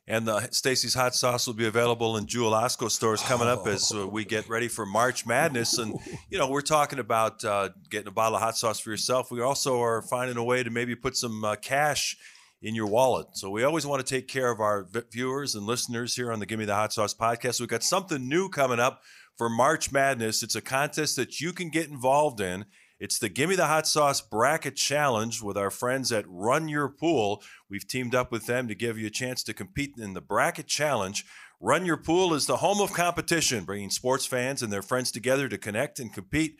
And 0.08 0.28
the 0.28 0.50
Stacey's 0.52 0.94
hot 0.96 1.16
sauce 1.16 1.48
will 1.48 1.54
be 1.54 1.68
available 1.68 2.18
in 2.18 2.26
Jewel 2.26 2.52
Osco 2.52 2.90
stores 2.92 3.22
coming 3.22 3.48
up 3.48 3.66
as 3.68 3.94
uh, 3.96 4.06
we 4.06 4.26
get 4.26 4.50
ready 4.50 4.68
for 4.68 4.86
March 4.86 5.26
Madness. 5.26 5.78
And 5.78 5.98
you 6.30 6.38
know, 6.38 6.50
we're 6.50 6.62
talking 6.62 7.00
about 7.00 7.46
uh, 7.46 7.70
getting 7.90 8.08
a 8.08 8.12
bottle 8.12 8.36
of 8.36 8.42
hot 8.42 8.58
sauce 8.58 8.80
for 8.80 8.90
yourself. 8.90 9.32
We 9.32 9.42
also 9.42 9.82
are 9.82 10.02
finding 10.02 10.36
a 10.36 10.44
way 10.44 10.64
to 10.64 10.70
maybe 10.70 10.96
put 10.96 11.16
some 11.16 11.46
uh, 11.46 11.56
cash 11.56 12.18
in 12.62 12.76
your 12.76 12.88
wallet. 12.88 13.28
So 13.34 13.50
we 13.50 13.64
always 13.64 13.86
want 13.86 14.06
to 14.06 14.16
take 14.16 14.28
care 14.28 14.52
of 14.52 14.60
our 14.60 14.84
vi- 14.84 15.04
viewers 15.12 15.56
and 15.56 15.66
listeners 15.66 16.16
here 16.16 16.32
on 16.32 16.40
the 16.40 16.46
Give 16.46 16.60
Me 16.60 16.66
the 16.66 16.76
Hot 16.76 16.94
Sauce 16.94 17.14
podcast. 17.14 17.60
We've 17.60 17.70
got 17.70 17.84
something 17.84 18.28
new 18.28 18.50
coming 18.50 18.80
up 18.80 19.02
for 19.38 19.50
March 19.50 19.92
Madness. 19.92 20.44
It's 20.44 20.56
a 20.56 20.62
contest 20.62 21.16
that 21.16 21.40
you 21.40 21.54
can 21.54 21.70
get 21.70 21.90
involved 21.90 22.40
in. 22.40 22.66
It's 23.00 23.18
the 23.18 23.30
Gimme 23.30 23.56
the 23.56 23.66
Hot 23.66 23.88
Sauce 23.88 24.22
Bracket 24.22 24.76
Challenge 24.76 25.42
with 25.42 25.58
our 25.58 25.72
friends 25.72 26.12
at 26.12 26.26
Run 26.28 26.68
Your 26.68 26.88
Pool. 26.88 27.42
We've 27.68 27.88
teamed 27.88 28.14
up 28.14 28.32
with 28.32 28.46
them 28.46 28.68
to 28.68 28.76
give 28.76 29.00
you 29.00 29.08
a 29.08 29.12
chance 29.12 29.42
to 29.44 29.56
compete 29.56 29.96
in 29.98 30.14
the 30.14 30.22
Bracket 30.22 30.68
Challenge. 30.68 31.26
Run 31.60 31.84
Your 31.86 31.98
Pool 31.98 32.36
is 32.36 32.46
the 32.46 32.58
home 32.58 32.80
of 32.80 32.94
competition, 32.94 33.64
bringing 33.64 33.90
sports 33.90 34.28
fans 34.28 34.62
and 34.62 34.72
their 34.72 34.84
friends 34.84 35.12
together 35.12 35.50
to 35.50 35.58
connect 35.58 36.00
and 36.00 36.14
compete. 36.14 36.58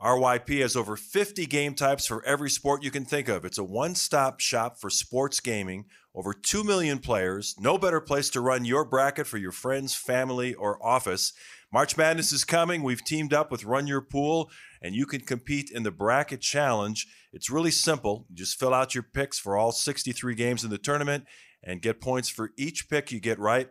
RYP 0.00 0.60
has 0.60 0.76
over 0.76 0.96
50 0.96 1.44
game 1.46 1.74
types 1.74 2.06
for 2.06 2.24
every 2.24 2.50
sport 2.50 2.84
you 2.84 2.90
can 2.92 3.04
think 3.04 3.28
of. 3.28 3.44
It's 3.44 3.58
a 3.58 3.64
one 3.64 3.96
stop 3.96 4.38
shop 4.38 4.78
for 4.78 4.90
sports 4.90 5.40
gaming, 5.40 5.86
over 6.14 6.32
2 6.32 6.62
million 6.62 7.00
players. 7.00 7.56
No 7.58 7.78
better 7.78 8.00
place 8.00 8.30
to 8.30 8.40
run 8.40 8.64
your 8.64 8.84
bracket 8.84 9.26
for 9.26 9.38
your 9.38 9.50
friends, 9.50 9.96
family, 9.96 10.54
or 10.54 10.84
office. 10.86 11.32
March 11.72 11.96
Madness 11.96 12.32
is 12.32 12.44
coming. 12.44 12.84
We've 12.84 13.04
teamed 13.04 13.34
up 13.34 13.50
with 13.50 13.64
Run 13.64 13.88
Your 13.88 14.00
Pool, 14.00 14.50
and 14.80 14.94
you 14.94 15.04
can 15.04 15.20
compete 15.20 15.68
in 15.68 15.82
the 15.82 15.90
Bracket 15.90 16.40
Challenge. 16.40 17.04
It's 17.32 17.50
really 17.50 17.72
simple. 17.72 18.24
You 18.30 18.36
just 18.36 18.58
fill 18.58 18.72
out 18.72 18.94
your 18.94 19.02
picks 19.02 19.40
for 19.40 19.56
all 19.56 19.72
63 19.72 20.36
games 20.36 20.62
in 20.62 20.70
the 20.70 20.78
tournament 20.78 21.24
and 21.64 21.82
get 21.82 22.00
points 22.00 22.28
for 22.28 22.52
each 22.56 22.88
pick 22.88 23.10
you 23.10 23.18
get 23.18 23.40
right. 23.40 23.68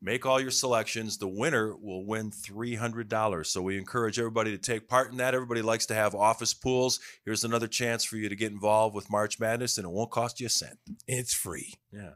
Make 0.00 0.24
all 0.24 0.40
your 0.40 0.52
selections. 0.52 1.18
The 1.18 1.28
winner 1.28 1.76
will 1.76 2.06
win 2.06 2.30
$300. 2.30 3.46
So 3.46 3.60
we 3.60 3.76
encourage 3.76 4.18
everybody 4.18 4.52
to 4.52 4.58
take 4.58 4.88
part 4.88 5.10
in 5.10 5.18
that. 5.18 5.34
Everybody 5.34 5.60
likes 5.60 5.84
to 5.86 5.94
have 5.94 6.14
office 6.14 6.54
pools. 6.54 6.98
Here's 7.24 7.44
another 7.44 7.66
chance 7.66 8.04
for 8.04 8.16
you 8.16 8.30
to 8.30 8.36
get 8.36 8.52
involved 8.52 8.94
with 8.94 9.10
March 9.10 9.38
Madness, 9.38 9.76
and 9.76 9.84
it 9.84 9.90
won't 9.90 10.10
cost 10.10 10.40
you 10.40 10.46
a 10.46 10.50
cent. 10.50 10.78
It's 11.06 11.34
free. 11.34 11.74
Yeah. 11.92 12.12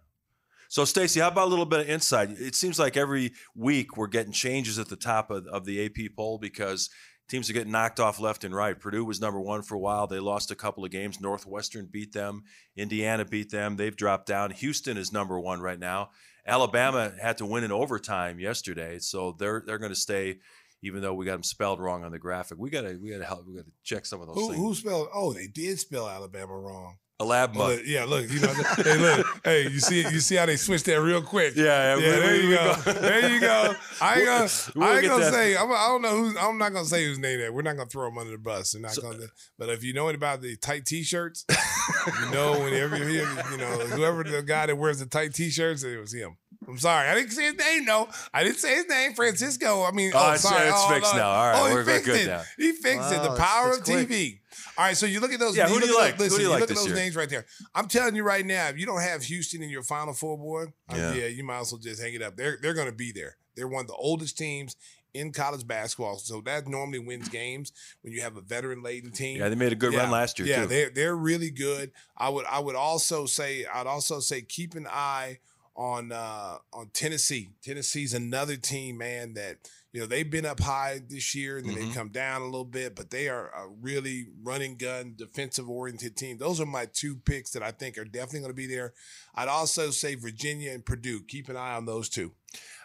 So, 0.69 0.87
Stacey, 0.87 1.21
how 1.21 1.29
about 1.29 1.49
a 1.49 1.51
little 1.51 1.67
bit 1.67 1.81
of 1.81 1.91
insight? 1.91 2.31
It 2.31 2.55
seems 2.55 2.79
like 2.79 2.97
every 2.97 3.35
week 3.55 3.99
we're 3.99 4.07
getting 4.07 4.33
changes 4.33 4.79
at 4.79 4.89
the 4.89 4.97
top 4.97 5.31
of, 5.31 5.47
of 5.49 5.67
the 5.67 5.85
AP 5.85 6.17
poll 6.17 6.39
because 6.39 6.89
teams 7.29 7.49
are 7.49 7.53
getting 7.53 7.73
knocked 7.73 8.01
off 8.01 8.20
left 8.20 8.45
and 8.45 8.55
right. 8.55 8.79
Purdue 8.79 9.05
was 9.05 9.20
number 9.20 9.41
one 9.41 9.62
for 9.62 9.75
a 9.75 9.79
while. 9.79 10.07
They 10.07 10.18
lost 10.20 10.51
a 10.51 10.55
couple 10.57 10.85
of 10.85 10.91
games. 10.91 11.20
Northwestern 11.20 11.87
beat 11.91 12.12
them. 12.12 12.43
Indiana 12.77 13.25
beat 13.25 13.51
them. 13.51 13.77
They've 13.77 13.97
dropped 13.97 14.27
down. 14.27 14.51
Houston 14.51 14.97
is 14.97 15.12
number 15.12 15.39
one 15.41 15.61
right 15.61 15.79
now. 15.79 16.11
Alabama 16.47 17.12
had 17.20 17.39
to 17.39 17.47
win 17.47 17.64
in 17.64 17.73
overtime 17.73 18.41
yesterday, 18.41 18.99
so 18.99 19.37
they're 19.39 19.62
they're 19.66 19.79
going 19.79 19.93
to 19.93 19.97
stay. 19.97 20.39
Even 20.85 21.01
though 21.01 21.14
we 21.14 21.25
got 21.25 21.35
them 21.35 21.45
spelled 21.45 21.79
wrong 21.79 22.03
on 22.03 22.11
the 22.11 22.18
graphic, 22.18 22.59
we 22.59 22.68
gotta 22.68 22.99
we 23.01 23.11
gotta 23.11 23.25
help. 23.25 23.47
We 23.47 23.55
gotta 23.55 23.70
check 23.85 24.05
some 24.05 24.20
of 24.20 24.27
those 24.27 24.35
Who, 24.35 24.49
things. 24.49 24.57
who 24.59 24.75
spelled? 24.75 25.09
Oh, 25.14 25.33
they 25.33 25.47
did 25.47 25.79
spell 25.79 26.09
Alabama 26.09 26.59
wrong. 26.59 26.97
Alabama. 27.21 27.65
Oh, 27.65 27.69
look, 27.69 27.81
yeah, 27.87 28.05
look, 28.05 28.29
you 28.31 28.41
know, 28.41 28.53
hey, 28.77 28.97
look, 28.99 29.27
hey, 29.45 29.63
you 29.69 29.79
see, 29.81 30.01
you 30.01 30.19
see 30.19 30.35
how 30.35 30.47
they 30.47 30.57
switched 30.57 30.87
that 30.87 31.01
real 31.01 31.23
quick. 31.23 31.55
Yeah, 31.55 31.65
yeah, 31.65 31.97
yeah. 31.97 31.97
we- 31.97 32.03
There 32.03 32.33
we- 32.33 32.41
you 32.43 32.49
we 32.49 32.55
go. 32.57 32.77
go. 32.85 32.93
There 32.95 33.31
you 33.31 33.41
go. 33.41 33.75
I 34.01 34.15
ain't 34.17 34.25
gonna, 34.27 34.49
We'll 34.75 34.85
I 34.89 34.97
ain't 34.99 35.07
gonna 35.07 35.25
that. 35.25 35.33
say. 35.33 35.57
I'm, 35.57 35.71
I 35.71 35.87
don't 35.89 36.03
know 36.03 36.17
who's. 36.17 36.37
I'm 36.37 36.59
not 36.59 36.73
gonna 36.73 36.85
say 36.85 37.05
whose 37.05 37.19
name 37.21 37.39
that. 37.41 37.55
We're 37.55 37.63
not 37.63 37.77
gonna 37.77 37.89
throw 37.89 38.09
them 38.09 38.19
under 38.19 38.33
the 38.33 38.39
bus. 38.39 38.75
We're 38.75 38.81
not 38.81 38.93
So- 38.93 39.03
gonna. 39.03 39.25
Uh, 39.25 39.27
but 39.59 39.69
if 39.69 39.85
you 39.85 39.93
know 39.93 40.05
anything 40.09 40.17
about 40.17 40.41
the 40.43 40.57
tight 40.57 40.85
t-shirts, 40.87 41.45
you 41.49 42.31
know 42.31 42.59
whenever 42.61 42.97
you 42.97 43.05
hear, 43.05 43.29
you 43.53 43.57
know, 43.57 43.79
whoever 43.79 44.25
the 44.25 44.43
guy 44.43 44.67
that 44.67 44.77
wears 44.77 44.99
the 44.99 45.07
tight 45.07 45.35
t-shirts, 45.35 45.85
it 45.85 45.99
was 46.01 46.13
him. 46.13 46.37
I'm 46.69 46.79
sorry, 46.79 47.09
I 47.09 47.15
didn't 47.15 47.31
say 47.33 47.45
his 47.45 47.55
name. 47.57 47.85
No, 47.85 48.09
I 48.33 48.45
didn't 48.45 48.59
say 48.59 48.75
his 48.77 48.89
name. 48.89 49.15
Francisco. 49.15 49.83
I 49.85 49.91
mean, 49.91 50.13
Oh, 50.15 50.19
oh, 50.19 50.23
it's- 50.29 50.43
sorry. 50.43 50.69
it's 50.69 50.77
oh, 50.79 50.89
fixed 50.95 51.13
no. 51.15 51.19
now. 51.21 51.29
All 51.31 51.49
right, 51.51 51.59
oh, 51.61 51.67
he 51.67 51.75
we're- 51.75 51.85
we're 51.85 51.93
fixed 51.93 52.07
good 52.07 52.21
it. 52.21 52.27
now. 52.27 52.43
He 52.57 52.73
fixed 52.73 53.13
it. 53.13 53.23
The 53.23 53.37
power 53.37 53.69
it's 53.71 53.79
of 53.79 53.85
quick. 53.85 54.09
TV. 54.09 54.39
All 54.79 54.85
right, 54.85 54.97
so 54.97 55.07
you 55.07 55.21
look 55.21 55.33
at 55.33 55.41
those. 55.41 55.57
Yeah, 55.57 55.69
who 55.69 55.81
do 55.81 55.87
you 55.87 55.93
look 55.93 56.01
at 56.01 56.05
like? 56.05 56.13
Who 56.15 56.19
those- 56.19 56.31
Listen, 56.33 56.39
do 56.39 56.43
you 56.45 56.49
like 56.51 56.61
look 56.61 56.71
at 56.71 56.77
those 56.77 56.87
year? 56.87 56.95
names 56.95 57.17
right 57.17 57.29
there. 57.29 57.47
I'm 57.75 57.89
telling 57.89 58.15
you 58.15 58.23
right 58.23 58.45
now, 58.47 58.69
if 58.69 58.79
you 58.79 58.87
don't 58.87 59.01
have 59.01 59.23
Houston 59.25 59.63
in 59.63 59.71
your 59.71 59.83
Final 59.83 60.15
Four, 60.15 60.39
boy, 60.39 60.65
uh, 60.91 60.97
Yeah. 60.97 61.13
yeah, 61.15 61.27
you 61.27 61.45
might 61.45 61.61
as 61.61 61.73
well 61.73 61.81
just 61.81 62.01
hang 62.01 62.15
it 62.15 62.23
up. 62.23 62.37
They're 62.37 62.59
they're 62.63 62.75
going 62.75 62.87
to 62.89 62.93
be 62.97 63.13
there. 63.13 63.37
They're 63.57 63.69
one 63.69 63.83
of 63.83 63.89
the 63.89 63.95
oldest 63.95 64.39
teams 64.39 64.77
in 65.15 65.31
college 65.31 65.67
basketball, 65.67 66.17
so 66.19 66.41
that 66.43 66.67
normally 66.67 66.99
wins 66.99 67.29
games 67.29 67.71
when 68.01 68.15
you 68.15 68.23
have 68.23 68.39
a 68.39 68.41
veteran 68.41 68.83
laden 68.83 69.11
team. 69.13 69.37
yeah, 69.39 69.49
they 69.51 69.55
made 69.55 69.73
a 69.73 69.77
good 69.77 69.93
run 69.95 70.11
last 70.11 70.39
year 70.39 70.49
Yeah, 70.49 70.63
too. 70.63 70.69
they're 70.69 70.91
they're 70.91 71.17
really 71.17 71.51
good. 71.51 71.93
I 72.17 72.31
would 72.31 72.47
I 72.47 72.61
would 72.61 72.77
also 72.77 73.27
say 73.27 73.67
I'd 73.67 73.87
also 73.87 74.21
say 74.21 74.41
keep 74.41 74.75
an 74.75 74.87
eye 74.91 75.41
on 75.75 76.12
uh 76.12 76.59
on 76.73 76.91
Tennessee. 76.93 77.51
Tennessee's 77.62 78.12
another 78.14 78.57
team, 78.57 78.99
man, 78.99 79.35
that 79.35 79.57
you 79.93 80.01
know 80.01 80.07
they've 80.07 80.31
been 80.31 80.45
up 80.47 80.61
high 80.61 81.01
this 81.09 81.35
year 81.35 81.59
and 81.59 81.66
then 81.68 81.77
Mhm. 81.77 81.89
they 81.89 81.95
come 81.95 82.09
down 82.11 82.43
a 82.43 82.47
little 82.47 82.64
bit, 82.64 82.95
but 82.95 83.11
they 83.11 83.29
are 83.29 83.49
a 83.49 83.68
really 83.68 84.27
running 84.43 84.77
gun, 84.77 85.14
defensive 85.16 85.68
oriented 85.70 86.16
team. 86.16 86.39
Those 86.39 86.61
are 86.61 86.66
my 86.66 86.87
two 86.87 87.16
picks 87.16 87.51
that 87.53 87.62
I 87.62 87.70
think 87.70 87.97
are 87.99 88.05
definitely 88.05 88.41
going 88.41 88.51
to 88.53 88.55
be 88.55 88.66
there. 88.66 88.93
I'd 89.35 89.49
also 89.49 89.91
say 89.91 90.14
Virginia 90.14 90.73
and 90.73 90.85
Purdue. 90.85 91.23
Keep 91.25 91.49
an 91.49 91.57
eye 91.57 91.75
on 91.75 91.87
those 91.87 92.09
two. 92.09 92.33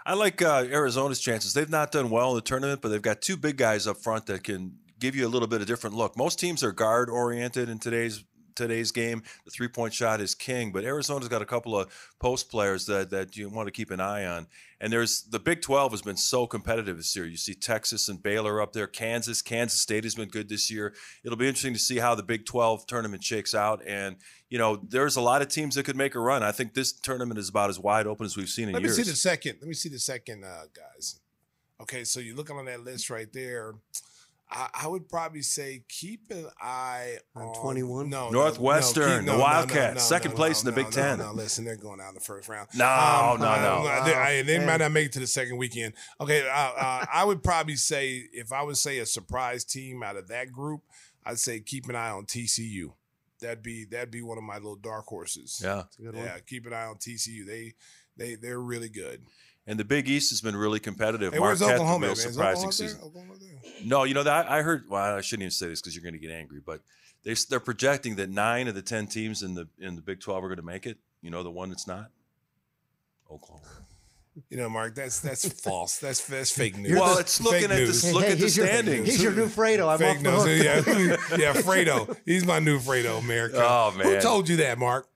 I 0.05 0.13
like 0.13 0.41
uh, 0.41 0.65
Arizona's 0.71 1.19
chances. 1.19 1.53
They've 1.53 1.69
not 1.69 1.91
done 1.91 2.09
well 2.09 2.29
in 2.29 2.35
the 2.35 2.41
tournament, 2.41 2.81
but 2.81 2.89
they've 2.89 3.01
got 3.01 3.21
two 3.21 3.35
big 3.35 3.57
guys 3.57 3.85
up 3.87 3.97
front 3.97 4.25
that 4.27 4.43
can 4.45 4.77
give 4.99 5.15
you 5.15 5.27
a 5.27 5.29
little 5.29 5.47
bit 5.49 5.59
of 5.61 5.67
different 5.67 5.95
look. 5.95 6.17
Most 6.17 6.39
teams 6.39 6.63
are 6.63 6.71
guard 6.71 7.09
oriented 7.09 7.67
in 7.69 7.77
today's 7.79 8.23
today's 8.57 8.91
game. 8.91 9.23
The 9.45 9.51
three 9.51 9.67
point 9.67 9.93
shot 9.93 10.19
is 10.19 10.35
king, 10.35 10.71
but 10.71 10.83
Arizona's 10.83 11.29
got 11.29 11.41
a 11.41 11.45
couple 11.45 11.79
of 11.79 11.89
post 12.19 12.49
players 12.49 12.85
that 12.87 13.09
that 13.11 13.37
you 13.37 13.49
want 13.49 13.67
to 13.67 13.71
keep 13.71 13.91
an 13.91 14.01
eye 14.01 14.25
on. 14.25 14.47
And 14.79 14.93
there's 14.93 15.23
the 15.23 15.39
Big 15.39 15.61
12 15.61 15.91
has 15.91 16.01
been 16.01 16.17
so 16.17 16.45
competitive 16.45 16.97
this 16.97 17.15
year. 17.15 17.25
You 17.25 17.37
see 17.37 17.53
Texas 17.55 18.09
and 18.09 18.21
Baylor 18.21 18.61
up 18.61 18.73
there, 18.73 18.85
Kansas, 18.85 19.41
Kansas 19.41 19.79
State 19.79 20.03
has 20.03 20.13
been 20.13 20.29
good 20.29 20.49
this 20.49 20.69
year. 20.69 20.93
It'll 21.23 21.37
be 21.37 21.47
interesting 21.47 21.73
to 21.73 21.79
see 21.79 21.97
how 21.97 22.13
the 22.13 22.23
Big 22.23 22.45
12 22.45 22.85
tournament 22.85 23.23
shakes 23.23 23.55
out. 23.55 23.81
And 23.87 24.17
you 24.49 24.57
know, 24.57 24.77
there's 24.87 25.15
a 25.15 25.21
lot 25.21 25.41
of 25.41 25.47
teams 25.47 25.75
that 25.75 25.83
could 25.83 25.97
make 25.97 26.15
a 26.15 26.19
run. 26.19 26.43
I 26.43 26.51
think 26.51 26.73
this 26.73 26.91
tournament 26.91 27.39
is 27.39 27.49
about 27.49 27.69
as 27.69 27.79
wide 27.79 28.07
open 28.07 28.25
as 28.25 28.37
we've 28.37 28.49
seen 28.49 28.67
in 28.67 28.73
Let 28.73 28.81
years. 28.81 28.97
Let 28.97 28.99
me 28.99 29.03
see 29.05 29.11
the 29.11 29.17
second. 29.17 29.57
Let 29.61 29.67
me 29.67 29.73
see 29.73 29.89
the 29.89 29.99
second, 29.99 30.43
uh, 30.43 30.63
guys. 30.73 31.19
Okay, 31.81 32.03
so 32.03 32.19
you're 32.19 32.35
looking 32.35 32.55
on 32.55 32.65
that 32.65 32.83
list 32.83 33.09
right 33.09 33.31
there. 33.31 33.75
I, 34.49 34.69
I 34.83 34.87
would 34.87 35.09
probably 35.09 35.41
say 35.41 35.83
keep 35.89 36.31
an 36.31 36.47
eye 36.61 37.17
On 37.35 37.47
on 37.47 37.61
21? 37.61 38.09
No, 38.09 38.25
no, 38.25 38.31
Northwestern, 38.31 39.25
no, 39.25 39.31
the 39.33 39.37
no, 39.37 39.43
Wildcats, 39.43 39.95
no, 39.95 39.99
second 40.01 40.31
no, 40.31 40.37
place 40.37 40.61
in 40.61 40.67
the 40.67 40.71
Big 40.71 40.85
no, 40.85 40.91
Ten. 40.91 41.19
No, 41.19 41.33
listen, 41.33 41.65
they're 41.65 41.75
going 41.75 41.99
out 41.99 42.09
in 42.09 42.15
the 42.15 42.21
first 42.21 42.47
round. 42.47 42.69
No, 42.73 42.85
Um, 42.85 43.39
no, 43.41 43.45
uh, 43.47 43.57
no. 43.83 44.05
they, 44.05 44.13
I- 44.13 44.41
they 44.43 44.65
might 44.65 44.77
not 44.77 44.91
make 44.93 45.07
it 45.07 45.11
to 45.13 45.19
the 45.19 45.27
second 45.27 45.57
weekend. 45.57 45.95
Okay, 46.21 46.47
uh, 46.47 46.53
uh, 46.53 47.05
I 47.11 47.25
would 47.25 47.43
probably 47.43 47.75
say 47.75 48.23
if 48.31 48.53
I 48.53 48.63
would 48.63 48.77
say 48.77 48.99
a 48.99 49.05
surprise 49.05 49.63
team 49.65 50.01
out 50.01 50.15
of 50.15 50.29
that 50.29 50.51
group, 50.51 50.81
I'd 51.25 51.39
say 51.39 51.59
keep 51.59 51.89
an 51.89 51.95
eye 51.95 52.09
on 52.11 52.25
TCU. 52.25 52.93
That'd 53.41 53.61
be 53.61 53.83
that'd 53.85 54.09
be 54.11 54.21
one 54.21 54.37
of 54.37 54.43
my 54.45 54.55
little 54.55 54.77
dark 54.77 55.05
horses. 55.07 55.61
Yeah. 55.63 55.81
It's 55.87 55.99
a 55.99 56.01
good 56.03 56.15
one. 56.15 56.23
yeah. 56.23 56.37
Keep 56.47 56.67
an 56.67 56.73
eye 56.73 56.85
on 56.85 56.95
TCU. 56.95 57.45
They 57.45 57.73
they 58.15 58.35
they're 58.35 58.59
really 58.61 58.89
good. 58.89 59.21
And 59.69 59.77
the 59.77 59.83
Big 59.85 60.07
East 60.09 60.29
has 60.31 60.39
been 60.41 60.55
really 60.55 60.79
competitive. 60.79 61.33
Hey, 61.33 61.39
where's 61.39 61.59
Marquette, 61.59 61.75
Oklahoma? 61.81 62.05
real 62.05 62.11
at, 62.13 62.17
man? 62.17 62.27
Is 62.27 62.33
surprising 62.33 62.57
Oklahoma 62.69 62.71
season. 62.73 62.99
Oklahoma 63.03 63.33
there? 63.39 63.71
No, 63.85 64.03
you 64.05 64.13
know 64.13 64.23
that 64.23 64.49
I 64.49 64.61
heard. 64.61 64.85
Well, 64.89 65.17
I 65.17 65.21
shouldn't 65.21 65.43
even 65.43 65.51
say 65.51 65.67
this 65.67 65.81
because 65.81 65.93
you're 65.95 66.03
going 66.03 66.13
to 66.13 66.19
get 66.19 66.31
angry, 66.31 66.61
but 66.65 66.79
they 67.23 67.35
they're 67.49 67.59
projecting 67.59 68.15
that 68.15 68.29
nine 68.29 68.67
of 68.69 68.75
the 68.75 68.81
ten 68.81 69.07
teams 69.07 69.43
in 69.43 69.53
the 69.55 69.67
in 69.79 69.95
the 69.95 70.01
Big 70.01 70.21
Twelve 70.21 70.43
are 70.43 70.47
going 70.47 70.57
to 70.57 70.63
make 70.65 70.85
it. 70.85 70.97
You 71.21 71.31
know, 71.31 71.43
the 71.43 71.51
one 71.51 71.69
that's 71.69 71.85
not 71.87 72.09
Oklahoma. 73.29 73.65
You 74.49 74.57
know, 74.57 74.69
Mark, 74.69 74.93
that's 74.95 75.19
that's 75.19 75.47
false. 75.63 75.97
That's 75.97 76.25
that's 76.27 76.51
fake 76.51 76.77
news. 76.77 76.97
Well, 76.97 77.17
it's 77.17 77.41
looking 77.41 77.61
Fake 77.61 77.71
at 77.71 77.75
news. 77.77 78.01
this. 78.03 78.13
Look 78.13 78.23
at 78.23 78.37
the 78.37 78.43
he's 78.45 78.55
your- 78.57 78.67
standings. 78.67 79.07
he's 79.09 79.21
your 79.23 79.31
new 79.33 79.47
Fredo. 79.47 79.91
I'm 79.91 79.97
Fake 79.97 80.17
off 80.27 80.45
the 80.45 80.55
news. 80.55 80.85
hook. 80.85 81.39
Yeah, 81.39 81.53
yeah, 81.55 81.61
Fredo. 81.61 82.15
He's 82.25 82.45
my 82.45 82.59
new 82.59 82.79
Fredo, 82.79 83.17
America. 83.19 83.57
Oh, 83.59 83.93
man, 83.97 84.05
Who 84.07 84.21
told 84.21 84.47
you 84.47 84.57
that, 84.57 84.77
Mark? 84.77 85.07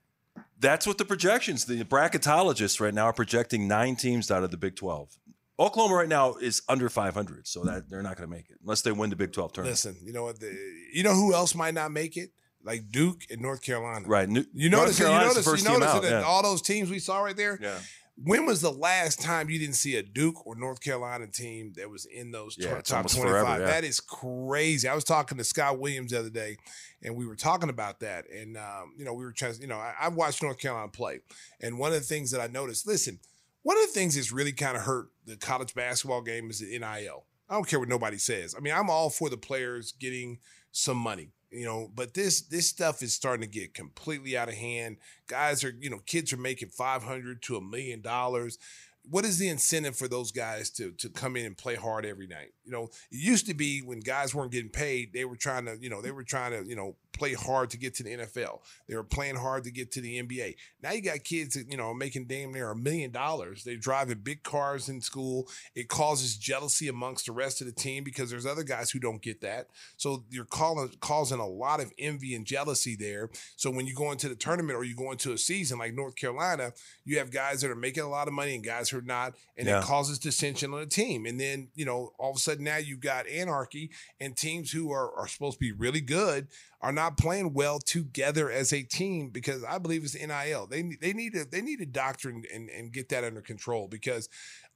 That's 0.62 0.86
what 0.88 0.97
the 0.97 1.05
projections. 1.05 1.66
The 1.66 1.84
bracketologists 1.84 2.80
right 2.80 2.93
now 2.93 3.05
are 3.05 3.14
projecting 3.14 3.68
nine 3.68 3.95
teams 3.95 4.30
out 4.32 4.43
of 4.43 4.51
the 4.51 4.57
Big 4.57 4.76
Twelve. 4.76 5.18
Oklahoma 5.59 5.95
right 5.95 6.09
now 6.09 6.36
is 6.36 6.64
under 6.68 6.89
500, 6.89 7.45
so 7.47 7.64
that 7.66 7.88
they're 7.88 8.01
not 8.01 8.18
going 8.18 8.28
to 8.28 8.36
make 8.36 8.49
it 8.49 8.57
unless 8.62 8.82
they 8.82 8.91
win 8.91 9.12
the 9.12 9.16
Big 9.16 9.32
12 9.32 9.53
tournament. 9.53 9.74
Listen, 9.74 9.95
you 10.03 10.12
know 10.12 10.24
what? 10.24 10.39
The, 10.39 10.51
you 10.91 11.03
know 11.03 11.14
who 11.14 11.36
else 11.36 11.53
might 11.53 11.76
not 11.76 11.91
make 11.91 12.18
it? 12.18 12.32
Like 12.64 12.89
Duke 12.91 13.22
and 13.30 13.41
North 13.41 13.62
Carolina. 13.62 14.07
Right. 14.07 14.28
New, 14.28 14.43
You 14.53 14.70
North 14.70 14.84
notice, 14.84 14.99
you 14.99 15.05
notice, 15.05 15.36
the 15.36 15.43
first 15.43 15.64
you 15.64 15.72
team 15.72 15.84
out. 15.84 16.01
that 16.01 16.12
yeah. 16.12 16.22
all 16.22 16.41
those 16.41 16.62
teams 16.64 16.89
we 16.89 16.99
saw 16.99 17.22
right 17.22 17.36
there. 17.36 17.59
yeah. 17.62 17.78
When 18.24 18.45
was 18.45 18.61
the 18.61 18.72
last 18.72 19.22
time 19.22 19.49
you 19.49 19.57
didn't 19.57 19.76
see 19.76 19.95
a 19.95 20.03
Duke 20.03 20.45
or 20.45 20.55
North 20.55 20.82
Carolina 20.82 21.28
team 21.28 21.74
that 21.78 21.89
was 21.89 22.05
in 22.05 22.32
those 22.32 22.55
Yeah, 22.57 22.76
top, 22.76 22.84
top 22.84 23.11
25? 23.11 23.22
forever, 23.22 23.59
yeah. 23.59 23.65
That 23.65 23.84
is 23.84 23.99
crazy. 23.99 24.88
I 24.88 24.93
was 24.95 25.03
talking 25.03 25.38
to 25.38 25.43
Scott 25.43 25.80
Williams 25.80 26.11
the 26.11 26.19
other 26.19 26.30
day, 26.30 26.57
and 27.01 27.15
we 27.15 27.26
were 27.26 27.36
talking 27.36 27.69
about 27.69 27.99
that. 28.01 28.30
And, 28.30 28.57
um, 28.57 28.93
you 28.97 29.05
know, 29.05 29.13
we 29.13 29.24
were 29.26 29.32
trying 29.32 29.55
you 29.59 29.67
know, 29.67 29.78
I, 29.78 29.93
I've 29.99 30.15
watched 30.15 30.43
North 30.43 30.59
Carolina 30.59 30.89
play. 30.89 31.22
And 31.61 31.80
one 31.80 31.91
of 31.93 31.99
the 31.99 32.05
things 32.05 32.32
that 32.32 32.41
I 32.41 32.47
noticed, 32.47 32.86
listen, 32.86 33.19
one 33.63 33.78
of 33.78 33.84
the 33.84 33.93
things 33.93 34.15
that's 34.15 34.32
really 34.32 34.51
kind 34.53 34.76
of 34.78 34.84
hurt 34.84 35.07
the 35.26 35.36
college 35.36 35.74
basketball 35.74 36.22
game 36.22 36.49
is 36.49 36.59
the 36.59 36.78
NIL. 36.78 37.26
I 37.49 37.53
don't 37.55 37.67
care 37.67 37.80
what 37.80 37.89
nobody 37.89 38.17
says. 38.17 38.55
I 38.57 38.61
mean, 38.61 38.74
I'm 38.74 38.89
all 38.89 39.09
for 39.09 39.30
the 39.30 39.38
players 39.38 39.91
getting 39.93 40.39
some 40.72 40.97
money, 40.97 41.32
you 41.52 41.66
know, 41.66 41.91
but 41.93 42.14
this 42.14 42.41
this 42.41 42.68
stuff 42.68 43.04
is 43.04 43.14
starting 43.14 43.41
to 43.41 43.60
get 43.60 43.74
completely 43.74 44.38
out 44.38 44.47
of 44.47 44.56
hand. 44.56 44.97
Guys 45.28 45.64
are, 45.64 45.74
you 45.80 45.89
know, 45.89 45.99
kids 46.06 46.32
are 46.32 46.38
making 46.38 46.70
500 46.70 47.41
to 47.43 47.58
a 47.58 47.62
million 47.62 48.02
dollars. 48.02 48.58
What 49.04 49.26
is 49.26 49.39
the 49.39 49.49
incentive 49.49 49.95
for 49.95 50.08
those 50.08 50.32
guys 50.32 50.70
to 50.72 50.91
to 50.91 51.10
come 51.10 51.36
in 51.36 51.45
and 51.45 51.58
play 51.58 51.76
hard 51.76 52.06
every 52.06 52.28
night? 52.28 52.54
You 52.64 52.72
know, 52.72 52.84
it 52.86 52.91
used 53.20 53.47
to 53.47 53.54
be 53.54 53.80
when 53.80 53.99
guys 53.99 54.34
weren't 54.34 54.52
getting 54.52 54.70
paid, 54.70 55.12
they 55.14 55.26
were 55.26 55.36
trying 55.36 55.66
to, 55.66 55.78
you 55.80 55.89
know, 55.89 56.02
they 56.02 56.12
were 56.12 56.24
trying 56.24 56.52
to, 56.52 56.68
you 56.68 56.76
know, 56.76 56.95
play 57.14 57.34
hard 57.34 57.70
to 57.72 57.78
get 57.78 57.93
to 57.95 58.03
the 58.03 58.12
NFL. 58.18 58.59
They 58.88 58.95
were 58.95 59.03
playing 59.03 59.36
hard 59.36 59.64
to 59.66 59.72
get 59.72 59.91
to 59.93 60.01
the 60.01 60.22
NBA. 60.22 60.55
Now 60.82 60.91
you 60.91 61.01
got 61.01 61.24
kids 61.24 61.55
that, 61.55 61.70
you 61.70 61.78
know, 61.78 61.93
making 61.93 62.26
damn 62.26 62.51
near 62.51 62.72
a 62.72 62.76
million 62.76 63.12
dollars. 63.12 63.64
They're 63.64 63.76
driving 63.76 64.20
big 64.20 64.43
cars 64.43 64.89
in 64.89 65.01
school. 65.01 65.47
It 65.76 65.89
causes 65.89 66.38
jealousy 66.38 66.88
amongst 66.88 67.26
the 67.26 67.32
rest 67.32 67.62
of 67.62 67.68
the 67.68 67.74
team 67.74 68.03
because 68.03 68.30
there's 68.30 68.45
other 68.45 68.64
guys 68.64 68.91
who 68.91 68.99
don't 68.99 69.22
get 69.22 69.41
that. 69.41 69.68
So 69.97 70.24
you're 70.30 70.45
calling, 70.45 70.91
causing 70.99 71.39
a 71.39 71.47
lot 71.47 71.80
of 71.82 71.91
envy 71.99 72.36
and 72.36 72.45
jealousy 72.45 72.95
there. 72.95 73.30
So 73.55 73.70
when 73.70 73.86
you 73.88 73.93
go 73.93 74.12
into 74.12 74.30
the 74.30 74.36
tournament 74.36 74.78
or 74.78 74.84
you 74.84 74.95
go 74.95 75.12
into 75.12 75.34
a 75.34 75.38
season 75.38 75.80
like 75.80 75.93
North 75.93 76.16
Carolina, 76.16 76.74
you 77.03 77.18
have 77.20 77.32
guys 77.32 77.62
that 77.62 77.72
are 77.72 77.76
making 77.76 78.03
a 78.03 78.09
lot 78.09 78.28
of 78.28 78.34
money 78.34 78.55
and 78.55 78.64
guys 78.64 78.89
who 78.89 78.97
are 78.97 79.01
not, 79.01 79.36
and 79.57 79.68
Yeah. 79.68 79.80
it 79.80 79.84
causes 79.84 80.18
dissension 80.20 80.74
on 80.74 80.80
the 80.80 80.86
team. 80.86 81.26
And 81.26 81.39
then, 81.39 81.70
you 81.76 81.86
know, 81.86 82.14
all 82.18 82.32
of 82.32 82.38
a 82.38 82.39
sudden 82.39 82.64
now 82.64 82.78
you've 82.78 82.99
got 83.01 83.28
anarchy 83.28 83.91
and 84.20 84.36
teams 84.36 84.72
who 84.72 84.91
are, 84.91 85.12
are 85.16 85.28
supposed 85.28 85.55
to 85.55 85.59
be 85.59 85.72
really 85.72 86.01
good 86.01 86.47
are 86.82 86.91
not 86.91 87.17
playing 87.17 87.53
well 87.53 87.79
together 87.79 88.51
as 88.51 88.73
a 88.73 88.84
team 88.84 89.29
because 89.29 89.63
I 89.63 89.77
believe 89.77 90.03
it's 90.03 90.15
NIL. 90.15 90.67
They 90.67 90.82
they 90.99 91.13
need 91.13 91.34
to 91.34 91.45
they 91.45 91.61
need 91.61 91.77
to 91.77 91.86
doctrine 91.86 92.43
and, 92.53 92.69
and 92.69 92.91
get 92.91 93.09
that 93.09 93.23
under 93.23 93.41
control 93.41 93.88
because 93.88 94.29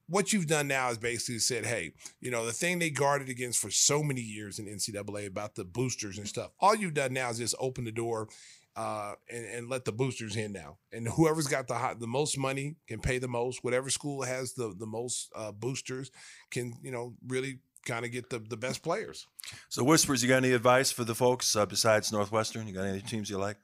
what 0.08 0.32
you've 0.32 0.47
done 0.47 0.68
now 0.68 0.89
is 0.91 0.99
basically 0.99 1.39
said, 1.39 1.66
hey, 1.66 1.91
you 2.22 2.30
know, 2.30 2.45
the 2.45 2.51
thing 2.51 2.78
they 2.78 2.91
guarded 2.91 3.28
against 3.30 3.60
for 3.60 3.72
so 3.72 4.03
many 4.03 4.22
years 4.22 4.60
in 4.60 4.68
NCAA 4.68 5.26
about 5.26 5.56
the 5.56 5.66
boosters 5.66 6.20
and 6.20 6.28
stuff. 6.28 6.51
All 6.60 6.76
you've 6.76 6.93
done 6.93 7.14
now 7.14 7.30
is 7.32 7.39
just 7.39 7.56
open 7.60 7.86
the 7.86 7.91
door 7.91 8.28
uh, 8.76 9.14
and, 9.30 9.45
and 9.45 9.70
let 9.70 9.86
the 9.86 9.91
boosters 9.91 10.36
in 10.36 10.51
now. 10.51 10.78
And 10.91 11.08
whoever's 11.08 11.47
got 11.47 11.68
the 11.68 11.76
hot, 11.76 11.99
the 11.99 12.08
most 12.08 12.38
money 12.38 12.76
can 12.88 12.99
pay 12.99 13.18
the 13.18 13.28
most. 13.28 13.64
Whatever 13.64 13.89
school 13.89 14.22
has 14.24 14.53
the 14.53 14.76
the 14.78 14.86
most 14.86 15.32
uh, 15.36 15.51
boosters 15.51 16.12
can, 16.51 16.74
you 16.84 16.91
know, 16.91 17.16
really 17.26 17.60
kind 17.86 18.06
of 18.06 18.12
get 18.12 18.30
the, 18.30 18.40
the 18.40 18.58
best 18.58 18.84
players. 18.84 19.28
So, 19.70 19.84
Whispers, 19.84 20.22
you 20.24 20.30
got 20.30 20.38
any 20.38 20.52
advice 20.52 20.92
for 20.92 21.04
the 21.04 21.16
folks 21.16 21.56
uh, 21.56 21.66
besides 21.66 22.12
Northwestern? 22.12 22.68
You 22.68 22.74
got 22.74 22.86
any 22.86 23.02
teams 23.02 23.30
you 23.30 23.38
like? 23.38 23.58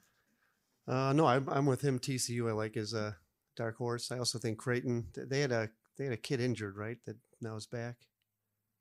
Uh, 0.88 1.14
no, 1.14 1.26
I'm, 1.26 1.48
I'm 1.50 1.66
with 1.66 1.82
him. 1.82 2.00
TCU, 2.00 2.50
I 2.50 2.54
like 2.54 2.76
his 2.76 2.94
uh, 2.94 3.14
dark 3.56 3.78
horse. 3.78 4.12
I 4.12 4.18
also 4.18 4.40
think 4.40 4.58
Creighton. 4.58 5.08
They 5.16 5.42
had 5.42 5.52
a 5.52 5.70
they 5.98 6.06
had 6.06 6.14
a 6.14 6.18
kid 6.18 6.40
injured, 6.42 6.78
right? 6.78 6.98
That 7.06 7.18
now 7.42 7.56
is 7.56 7.68
back. 7.68 7.96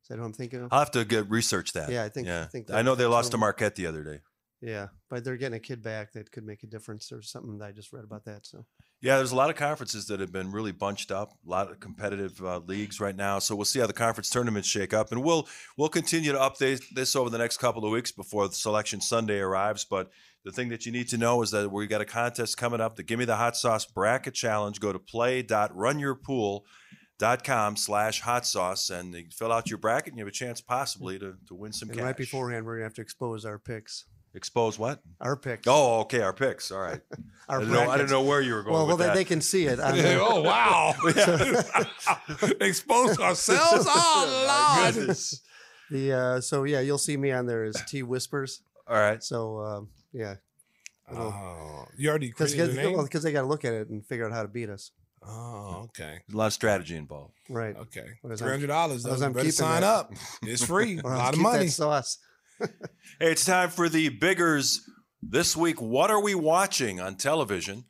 Is 0.02 0.08
that 0.08 0.18
who 0.18 0.24
I'm 0.24 0.32
thinking 0.32 0.60
of? 0.62 0.68
I'll 0.72 0.78
have 0.78 0.90
to 0.92 1.04
get 1.04 1.28
research 1.30 1.72
that. 1.74 1.90
Yeah, 1.90 2.04
I 2.04 2.08
think- 2.08 2.26
Yeah. 2.26 2.42
I 2.42 2.46
think 2.46 2.66
that 2.68 2.76
I 2.76 2.82
know 2.82 2.94
they 2.94 3.04
that's 3.04 3.12
lost 3.12 3.30
to. 3.32 3.38
Marquette 3.38 3.76
the 3.76 3.86
other 3.86 4.02
day. 4.02 4.20
Yeah, 4.62 4.88
but 5.08 5.24
they're 5.24 5.36
getting 5.36 5.56
a 5.56 5.60
kid 5.60 5.82
back 5.82 6.12
that 6.12 6.32
could 6.32 6.44
make 6.44 6.62
a 6.62 6.66
difference. 6.66 7.08
There's 7.08 7.30
something 7.30 7.58
that 7.58 7.66
I 7.66 7.72
just 7.72 7.92
read 7.92 8.04
about 8.04 8.24
that. 8.24 8.46
So 8.46 8.64
Yeah, 9.02 9.16
there's 9.16 9.32
a 9.32 9.36
lot 9.36 9.48
of 9.48 9.56
conferences 9.56 10.04
that 10.06 10.20
have 10.20 10.30
been 10.30 10.52
really 10.52 10.72
bunched 10.72 11.10
up. 11.10 11.32
A 11.46 11.48
lot 11.48 11.70
of 11.70 11.80
competitive 11.80 12.38
uh, 12.44 12.58
leagues 12.58 13.00
right 13.00 13.16
now. 13.16 13.38
So 13.38 13.56
we'll 13.56 13.64
see 13.64 13.80
how 13.80 13.86
the 13.86 13.94
conference 13.94 14.28
tournaments 14.28 14.68
shake 14.68 14.92
up, 14.92 15.10
and 15.10 15.24
we'll 15.24 15.48
we'll 15.78 15.88
continue 15.88 16.32
to 16.32 16.38
update 16.38 16.82
this 16.94 17.16
over 17.16 17.30
the 17.30 17.38
next 17.38 17.56
couple 17.56 17.86
of 17.86 17.92
weeks 17.92 18.12
before 18.12 18.46
the 18.46 18.54
selection 18.54 19.00
Sunday 19.00 19.38
arrives. 19.38 19.86
But 19.86 20.10
the 20.44 20.52
thing 20.52 20.68
that 20.68 20.84
you 20.84 20.92
need 20.92 21.08
to 21.08 21.16
know 21.18 21.40
is 21.42 21.50
that 21.52 21.72
we've 21.72 21.88
got 21.88 22.02
a 22.02 22.06
contest 22.06 22.58
coming 22.58 22.80
up. 22.80 22.96
The 22.96 23.02
Give 23.02 23.18
Me 23.18 23.24
the 23.24 23.36
Hot 23.36 23.56
Sauce 23.56 23.86
Bracket 23.86 24.34
Challenge. 24.34 24.78
Go 24.80 24.92
to 24.92 24.98
play.runyourpool.com 24.98 27.76
slash 27.76 28.20
hot 28.20 28.46
sauce 28.46 28.90
and 28.90 29.16
fill 29.32 29.52
out 29.52 29.70
your 29.70 29.78
bracket 29.78 30.12
and 30.12 30.18
you 30.18 30.24
have 30.24 30.28
a 30.28 30.32
chance 30.32 30.60
possibly 30.60 31.18
to, 31.18 31.36
to 31.48 31.54
win 31.54 31.72
some 31.72 31.88
and 31.88 31.96
cash. 31.98 32.04
right 32.04 32.16
beforehand, 32.16 32.66
we're 32.66 32.74
gonna 32.76 32.84
have 32.84 32.94
to 32.94 33.02
expose 33.02 33.46
our 33.46 33.58
picks. 33.58 34.04
Expose 34.34 34.78
what? 34.78 35.00
Our 35.20 35.36
picks. 35.36 35.64
Oh, 35.66 36.00
okay, 36.02 36.20
our 36.20 36.32
picks. 36.32 36.70
All 36.70 36.80
right. 36.80 37.00
our 37.48 37.56
I, 37.58 37.60
didn't 37.60 37.74
know, 37.74 37.90
I 37.90 37.96
didn't 37.96 38.10
know 38.10 38.22
where 38.22 38.40
you 38.40 38.54
were 38.54 38.62
going 38.62 38.74
Well, 38.74 38.86
well, 38.86 38.96
they, 38.96 39.12
they 39.12 39.24
can 39.24 39.40
see 39.40 39.66
it. 39.66 39.80
on 39.80 39.96
Yeah, 39.96 40.02
the- 40.02 40.20
oh 40.20 40.42
wow! 40.42 40.94
Expose 42.60 43.18
ourselves. 43.18 43.86
Oh 43.88 44.84
Lord! 44.94 45.16
the 45.90 46.12
uh, 46.12 46.40
so 46.40 46.64
yeah, 46.64 46.80
you'll 46.80 46.98
see 46.98 47.16
me 47.16 47.32
on 47.32 47.46
there 47.46 47.64
as 47.64 47.74
T 47.88 48.02
Whispers. 48.02 48.62
All 48.86 48.96
right. 48.96 49.22
So 49.22 49.58
um, 49.60 49.88
yeah, 50.12 50.36
Oh, 51.12 51.86
you 51.96 52.08
already 52.08 52.28
because 52.28 52.54
name. 52.54 52.76
they 52.76 53.32
got 53.32 53.40
to 53.42 53.46
look 53.48 53.64
at 53.64 53.72
it 53.72 53.88
and 53.88 54.06
figure 54.06 54.26
out 54.26 54.32
how 54.32 54.42
to 54.42 54.48
beat 54.48 54.68
us. 54.70 54.92
Oh, 55.26 55.82
okay, 55.86 56.20
There's 56.26 56.34
a 56.34 56.36
lot 56.36 56.46
of 56.46 56.52
strategy 56.54 56.96
involved. 56.96 57.34
Right. 57.50 57.76
okay. 57.76 58.06
Three 58.22 58.30
I'm- 58.30 58.38
hundred 58.50 58.68
dollars. 58.68 59.04
what 59.04 59.14
is 59.14 59.20
though. 59.20 59.26
I'm 59.26 59.30
You 59.32 59.34
better 59.34 59.44
keeping 59.46 59.52
sign 59.52 59.80
that. 59.82 59.88
up. 59.88 60.12
It's 60.44 60.64
free. 60.64 60.98
A 60.98 61.02
lot 61.06 61.28
of 61.30 61.34
keep 61.34 61.42
that 61.44 61.52
money. 61.52 61.66
sauce. 61.66 62.18
Hey, 62.60 62.66
it's 63.20 63.44
time 63.44 63.70
for 63.70 63.88
the 63.88 64.08
Biggers 64.08 64.80
this 65.22 65.56
week. 65.56 65.80
What 65.80 66.10
are 66.10 66.22
we 66.22 66.34
watching 66.34 67.00
on 67.00 67.16
television? 67.16 67.84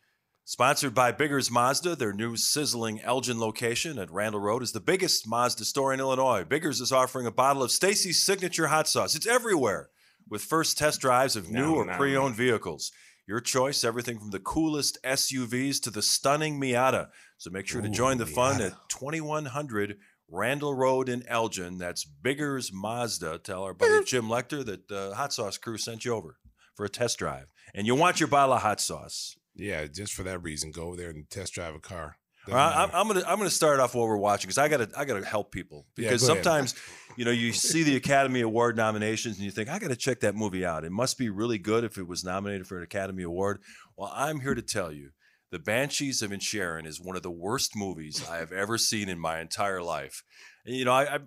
Sponsored 0.44 0.94
by 0.94 1.12
Biggers 1.12 1.50
Mazda, 1.50 1.94
their 1.94 2.12
new 2.12 2.36
sizzling 2.36 3.00
Elgin 3.02 3.38
location 3.38 3.98
at 3.98 4.10
Randall 4.10 4.40
Road 4.40 4.62
is 4.62 4.72
the 4.72 4.80
biggest 4.80 5.28
Mazda 5.28 5.64
store 5.64 5.92
in 5.92 6.00
Illinois. 6.00 6.44
Biggers 6.44 6.80
is 6.80 6.90
offering 6.90 7.26
a 7.26 7.30
bottle 7.30 7.62
of 7.62 7.70
Stacey's 7.70 8.22
signature 8.24 8.66
hot 8.66 8.88
sauce. 8.88 9.14
It's 9.14 9.28
everywhere 9.28 9.90
with 10.28 10.42
first 10.42 10.76
test 10.76 11.00
drives 11.00 11.36
of 11.36 11.48
new 11.48 11.60
No, 11.60 11.74
or 11.76 11.84
no. 11.84 11.96
pre-owned 11.96 12.34
vehicles. 12.34 12.90
Your 13.28 13.40
choice, 13.40 13.84
everything 13.84 14.18
from 14.18 14.30
the 14.30 14.40
coolest 14.40 14.98
SUVs 15.04 15.80
to 15.82 15.90
the 15.90 16.02
stunning 16.02 16.60
Miata. 16.60 17.08
So 17.38 17.50
make 17.50 17.68
sure 17.68 17.80
to 17.80 17.88
join 17.88 18.18
the 18.18 18.26
fun 18.26 18.58
Miata. 18.58 18.72
at 18.72 18.88
2100 18.88 19.98
Randall 20.30 20.74
Road 20.74 21.08
in 21.08 21.24
Elgin. 21.26 21.78
That's 21.78 22.04
Biggers 22.04 22.72
Mazda. 22.72 23.38
Tell 23.40 23.64
our 23.64 23.74
buddy 23.74 24.04
Jim 24.04 24.26
Lecter 24.28 24.64
that 24.64 24.88
the 24.88 25.12
hot 25.16 25.32
sauce 25.32 25.58
crew 25.58 25.76
sent 25.76 26.04
you 26.04 26.14
over 26.14 26.36
for 26.74 26.84
a 26.84 26.88
test 26.88 27.18
drive. 27.18 27.52
And 27.74 27.86
you 27.86 27.94
want 27.94 28.20
your 28.20 28.28
bottle 28.28 28.54
of 28.54 28.62
hot 28.62 28.80
sauce. 28.80 29.36
Yeah, 29.54 29.86
just 29.86 30.12
for 30.14 30.22
that 30.22 30.42
reason, 30.42 30.70
go 30.70 30.84
over 30.84 30.96
there 30.96 31.10
and 31.10 31.28
test 31.28 31.52
drive 31.52 31.74
a 31.74 31.80
car. 31.80 32.16
All 32.48 32.54
right, 32.54 32.74
I'm, 32.74 32.90
I'm 32.94 33.06
gonna 33.06 33.22
I'm 33.26 33.36
gonna 33.36 33.50
start 33.50 33.80
off 33.80 33.94
what 33.94 34.06
we're 34.08 34.16
watching 34.16 34.48
because 34.48 34.56
I 34.58 34.68
gotta 34.68 34.88
I 34.96 35.04
gotta 35.04 35.24
help 35.24 35.52
people 35.52 35.86
Yeah, 35.96 36.08
because 36.08 36.22
go 36.26 36.32
ahead. 36.32 36.42
sometimes 36.44 36.74
you 37.16 37.26
know 37.26 37.30
you 37.30 37.52
see 37.52 37.82
the 37.82 37.96
Academy 37.96 38.40
Award 38.40 38.76
nominations 38.78 39.36
and 39.36 39.44
you 39.44 39.50
think 39.50 39.68
I 39.68 39.78
gotta 39.78 39.94
check 39.94 40.20
that 40.20 40.34
movie 40.34 40.64
out. 40.64 40.84
It 40.84 40.90
must 40.90 41.18
be 41.18 41.28
really 41.28 41.58
good 41.58 41.84
if 41.84 41.98
it 41.98 42.08
was 42.08 42.24
nominated 42.24 42.66
for 42.66 42.78
an 42.78 42.82
Academy 42.84 43.24
Award. 43.24 43.60
Well, 43.96 44.10
I'm 44.14 44.40
here 44.40 44.54
to 44.54 44.62
tell 44.62 44.90
you, 44.90 45.10
The 45.51 45.59
Banshees 45.59 46.22
of 46.22 46.30
Inisherin 46.30 46.86
is 46.86 47.01
one 47.01 47.16
of 47.16 47.22
the 47.22 47.30
worst 47.30 47.74
movies 47.74 48.24
I 48.30 48.36
have 48.36 48.53
ever 48.53 48.78
seen 48.78 49.09
in 49.09 49.18
my 49.18 49.40
entire 49.40 49.82
life. 49.82 50.22
And, 50.64 50.76
you 50.76 50.84
know, 50.84 50.92
I, 50.92 51.16
I 51.16 51.18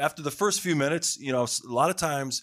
after 0.00 0.22
the 0.22 0.30
first 0.30 0.60
few 0.60 0.76
minutes, 0.76 1.18
you 1.18 1.32
know, 1.32 1.44
a 1.44 1.72
lot 1.72 1.90
of 1.90 1.96
times. 1.96 2.42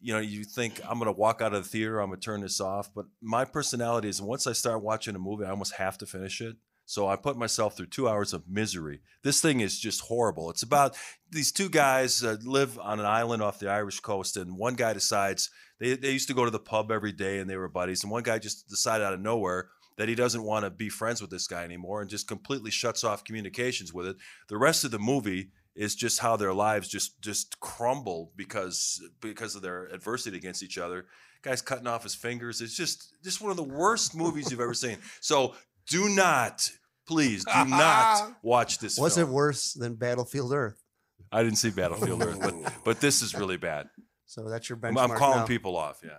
You 0.00 0.12
know, 0.12 0.20
you 0.20 0.44
think 0.44 0.80
I'm 0.88 1.00
going 1.00 1.12
to 1.12 1.18
walk 1.18 1.42
out 1.42 1.52
of 1.52 1.64
the 1.64 1.68
theater, 1.68 1.98
I'm 1.98 2.10
going 2.10 2.20
to 2.20 2.24
turn 2.24 2.40
this 2.40 2.60
off. 2.60 2.88
But 2.94 3.06
my 3.20 3.44
personality 3.44 4.08
is 4.08 4.22
once 4.22 4.46
I 4.46 4.52
start 4.52 4.80
watching 4.80 5.16
a 5.16 5.18
movie, 5.18 5.44
I 5.44 5.50
almost 5.50 5.74
have 5.74 5.98
to 5.98 6.06
finish 6.06 6.40
it. 6.40 6.54
So 6.86 7.08
I 7.08 7.16
put 7.16 7.36
myself 7.36 7.76
through 7.76 7.86
two 7.88 8.08
hours 8.08 8.32
of 8.32 8.48
misery. 8.48 9.00
This 9.24 9.40
thing 9.40 9.58
is 9.58 9.76
just 9.78 10.02
horrible. 10.02 10.50
It's 10.50 10.62
about 10.62 10.96
these 11.30 11.50
two 11.50 11.68
guys 11.68 12.22
uh, 12.22 12.36
live 12.44 12.78
on 12.78 13.00
an 13.00 13.06
island 13.06 13.42
off 13.42 13.58
the 13.58 13.68
Irish 13.68 13.98
coast, 13.98 14.36
and 14.36 14.56
one 14.56 14.74
guy 14.74 14.92
decides 14.92 15.50
they, 15.80 15.96
they 15.96 16.12
used 16.12 16.28
to 16.28 16.34
go 16.34 16.44
to 16.44 16.50
the 16.50 16.60
pub 16.60 16.92
every 16.92 17.12
day 17.12 17.40
and 17.40 17.50
they 17.50 17.56
were 17.56 17.68
buddies. 17.68 18.04
And 18.04 18.12
one 18.12 18.22
guy 18.22 18.38
just 18.38 18.68
decided 18.68 19.04
out 19.04 19.14
of 19.14 19.20
nowhere 19.20 19.68
that 19.98 20.08
he 20.08 20.14
doesn't 20.14 20.44
want 20.44 20.64
to 20.64 20.70
be 20.70 20.88
friends 20.88 21.20
with 21.20 21.30
this 21.30 21.46
guy 21.46 21.64
anymore 21.64 22.00
and 22.00 22.08
just 22.08 22.26
completely 22.26 22.70
shuts 22.70 23.04
off 23.04 23.24
communications 23.24 23.92
with 23.92 24.06
it. 24.06 24.16
The 24.48 24.56
rest 24.56 24.84
of 24.84 24.92
the 24.92 24.98
movie 24.98 25.50
is 25.74 25.94
just 25.94 26.20
how 26.20 26.36
their 26.36 26.54
lives 26.54 26.88
just 26.88 27.20
just 27.20 27.60
crumble 27.60 28.32
because 28.36 29.02
because 29.20 29.54
of 29.54 29.62
their 29.62 29.84
adversity 29.86 30.36
against 30.36 30.62
each 30.62 30.78
other. 30.78 31.06
Guy's 31.42 31.62
cutting 31.62 31.86
off 31.86 32.02
his 32.02 32.14
fingers. 32.14 32.60
It's 32.60 32.76
just 32.76 33.12
just 33.22 33.40
one 33.40 33.50
of 33.50 33.56
the 33.56 33.62
worst 33.62 34.16
movies 34.16 34.50
you've 34.50 34.60
ever 34.60 34.74
seen. 34.74 34.98
So 35.20 35.54
do 35.88 36.08
not, 36.08 36.68
please, 37.06 37.44
do 37.44 37.64
not 37.64 38.36
watch 38.42 38.78
this. 38.78 38.98
Was 38.98 39.16
film. 39.16 39.28
it 39.28 39.32
worse 39.32 39.72
than 39.72 39.94
Battlefield 39.94 40.52
Earth? 40.52 40.82
I 41.30 41.42
didn't 41.42 41.58
see 41.58 41.70
Battlefield 41.70 42.22
Earth, 42.22 42.40
but 42.40 42.54
but 42.84 43.00
this 43.00 43.22
is 43.22 43.34
really 43.34 43.56
bad. 43.56 43.88
So 44.26 44.48
that's 44.48 44.68
your 44.68 44.78
I'm, 44.82 44.94
benchmark. 44.94 45.10
I'm 45.10 45.16
calling 45.16 45.38
now. 45.40 45.46
people 45.46 45.76
off. 45.76 46.00
Yeah. 46.04 46.10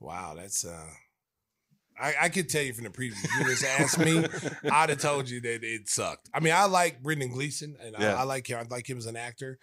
Wow, 0.00 0.34
that's 0.36 0.64
uh 0.64 0.86
I, 2.00 2.14
I 2.22 2.28
could 2.28 2.48
tell 2.48 2.62
you 2.62 2.72
from 2.72 2.84
the 2.84 2.90
preview. 2.90 3.16
You 3.38 3.44
just 3.46 3.64
asked 3.64 3.98
me, 3.98 4.24
I'd 4.70 4.88
have 4.90 4.98
told 5.00 5.28
you 5.28 5.40
that 5.40 5.64
it 5.64 5.88
sucked. 5.88 6.28
I 6.32 6.40
mean, 6.40 6.52
I 6.54 6.66
like 6.66 7.02
Brendan 7.02 7.30
Gleeson, 7.32 7.76
and 7.82 7.96
Yeah. 7.98 8.14
I, 8.14 8.20
I 8.20 8.22
like 8.24 8.48
him. 8.48 8.58
I 8.58 8.66
like 8.74 8.88
him 8.88 8.98
as 8.98 9.06
an 9.06 9.16
actor, 9.16 9.58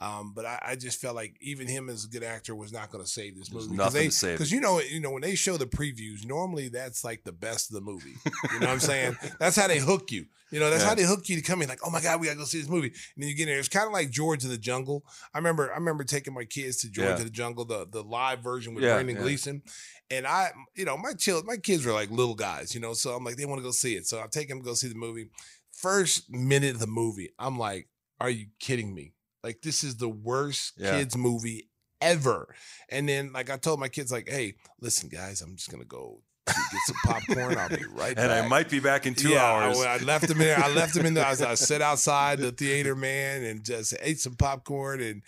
um, 0.00 0.32
but 0.34 0.46
I, 0.46 0.58
I 0.62 0.76
just 0.76 1.00
felt 1.00 1.14
like 1.14 1.36
even 1.40 1.66
him 1.68 1.88
as 1.90 2.04
a 2.04 2.08
good 2.08 2.22
actor 2.22 2.54
was 2.54 2.72
not 2.72 2.90
going 2.90 3.04
to 3.04 3.10
save 3.10 3.36
this 3.38 3.52
movie. 3.52 3.76
nothing 3.76 4.00
they, 4.00 4.06
to 4.06 4.12
save. 4.12 4.34
Because 4.38 4.50
you 4.50 4.60
know, 4.60 4.80
you 4.80 5.00
know 5.00 5.10
when 5.10 5.22
they 5.22 5.34
show 5.34 5.56
the 5.56 5.66
previews, 5.66 6.26
normally 6.26 6.68
that's 6.68 7.04
like 7.04 7.22
the 7.24 7.32
best 7.32 7.70
of 7.70 7.74
the 7.74 7.80
movie. 7.82 8.14
You 8.52 8.60
know 8.60 8.66
what 8.66 8.72
I'm 8.74 8.80
saying? 8.80 9.16
That's 9.38 9.56
how 9.56 9.66
they 9.68 9.78
hook 9.78 10.10
you. 10.10 10.26
You 10.50 10.58
know, 10.58 10.68
that's 10.68 10.82
Yeah. 10.82 10.88
how 10.88 10.94
they 10.96 11.04
hook 11.04 11.28
you 11.28 11.36
to 11.36 11.42
come 11.42 11.62
in. 11.62 11.68
Like, 11.68 11.78
oh 11.86 11.90
my 11.90 12.00
god, 12.00 12.20
we 12.20 12.26
gotta 12.26 12.38
go 12.38 12.44
see 12.44 12.58
this 12.58 12.68
movie. 12.68 12.88
And 12.88 13.22
then 13.22 13.28
you 13.28 13.36
get 13.36 13.44
in 13.44 13.50
there. 13.50 13.58
It's 13.60 13.68
kind 13.68 13.86
of 13.86 13.92
like 13.92 14.10
George 14.10 14.42
of 14.42 14.50
the 14.50 14.58
Jungle. 14.58 15.04
I 15.32 15.38
remember, 15.38 15.70
I 15.70 15.76
remember 15.76 16.02
taking 16.02 16.34
my 16.34 16.44
kids 16.44 16.78
to 16.78 16.90
George 16.90 17.06
Yeah. 17.06 17.12
of 17.18 17.24
the 17.24 17.30
Jungle, 17.30 17.64
the 17.64 17.86
the 17.88 18.02
live 18.02 18.40
version 18.40 18.74
with 18.74 18.82
Yeah, 18.82 18.94
Brendan 18.94 19.16
yeah. 19.16 19.22
Gleeson. 19.22 19.62
And 20.10 20.26
I, 20.26 20.50
you 20.74 20.84
know, 20.84 20.96
my 20.96 21.12
child, 21.12 21.44
my 21.46 21.56
kids 21.56 21.86
were 21.86 21.92
like 21.92 22.10
little 22.10 22.34
guys, 22.34 22.74
you 22.74 22.80
know, 22.80 22.94
so 22.94 23.14
I'm 23.14 23.22
like, 23.22 23.36
they 23.36 23.44
want 23.44 23.60
to 23.60 23.62
go 23.62 23.70
see 23.70 23.94
it. 23.94 24.06
So 24.08 24.18
I'm 24.18 24.28
taking 24.30 24.56
them 24.56 24.64
to 24.64 24.70
go 24.70 24.74
see 24.74 24.88
the 24.88 24.96
movie. 24.96 25.30
First 25.72 26.28
minute 26.30 26.74
of 26.74 26.80
the 26.80 26.86
movie, 26.88 27.30
I'm 27.38 27.56
like, 27.58 27.88
are 28.20 28.30
you 28.30 28.46
kidding 28.58 28.92
me? 28.92 29.12
Like, 29.42 29.62
this 29.62 29.82
is 29.84 29.96
the 29.96 30.08
worst 30.08 30.74
Yeah. 30.76 30.92
kids 30.98 31.16
movie 31.16 31.68
ever. 32.00 32.54
And 32.88 33.08
then, 33.08 33.32
like, 33.32 33.50
I 33.50 33.56
told 33.56 33.80
my 33.80 33.88
kids, 33.88 34.10
like, 34.12 34.28
hey, 34.28 34.54
listen, 34.80 35.08
guys, 35.08 35.40
I'm 35.40 35.56
just 35.56 35.70
gonna 35.70 35.84
go 35.84 36.22
get 36.46 36.56
some 36.86 36.96
popcorn. 37.04 37.56
I'll 37.58 37.68
be 37.68 37.84
right 37.92 38.08
And 38.18 38.28
back. 38.28 38.44
I 38.44 38.48
might 38.48 38.68
be 38.70 38.80
back 38.80 39.06
in 39.06 39.14
two 39.14 39.30
yeah, 39.30 39.44
hours. 39.44 39.78
I, 39.80 39.94
I 39.94 39.98
left 39.98 40.26
them 40.26 40.38
there. 40.38 40.58
I 40.58 40.68
left 40.68 40.94
them 40.94 41.06
in 41.06 41.14
there. 41.14 41.24
I, 41.26 41.30
I 41.30 41.54
sat 41.54 41.80
outside 41.90 42.38
the 42.38 42.52
theater, 42.52 42.94
man, 42.96 43.44
and 43.44 43.64
just 43.64 43.94
ate 44.00 44.18
some 44.20 44.34
popcorn. 44.34 45.00
And 45.00 45.22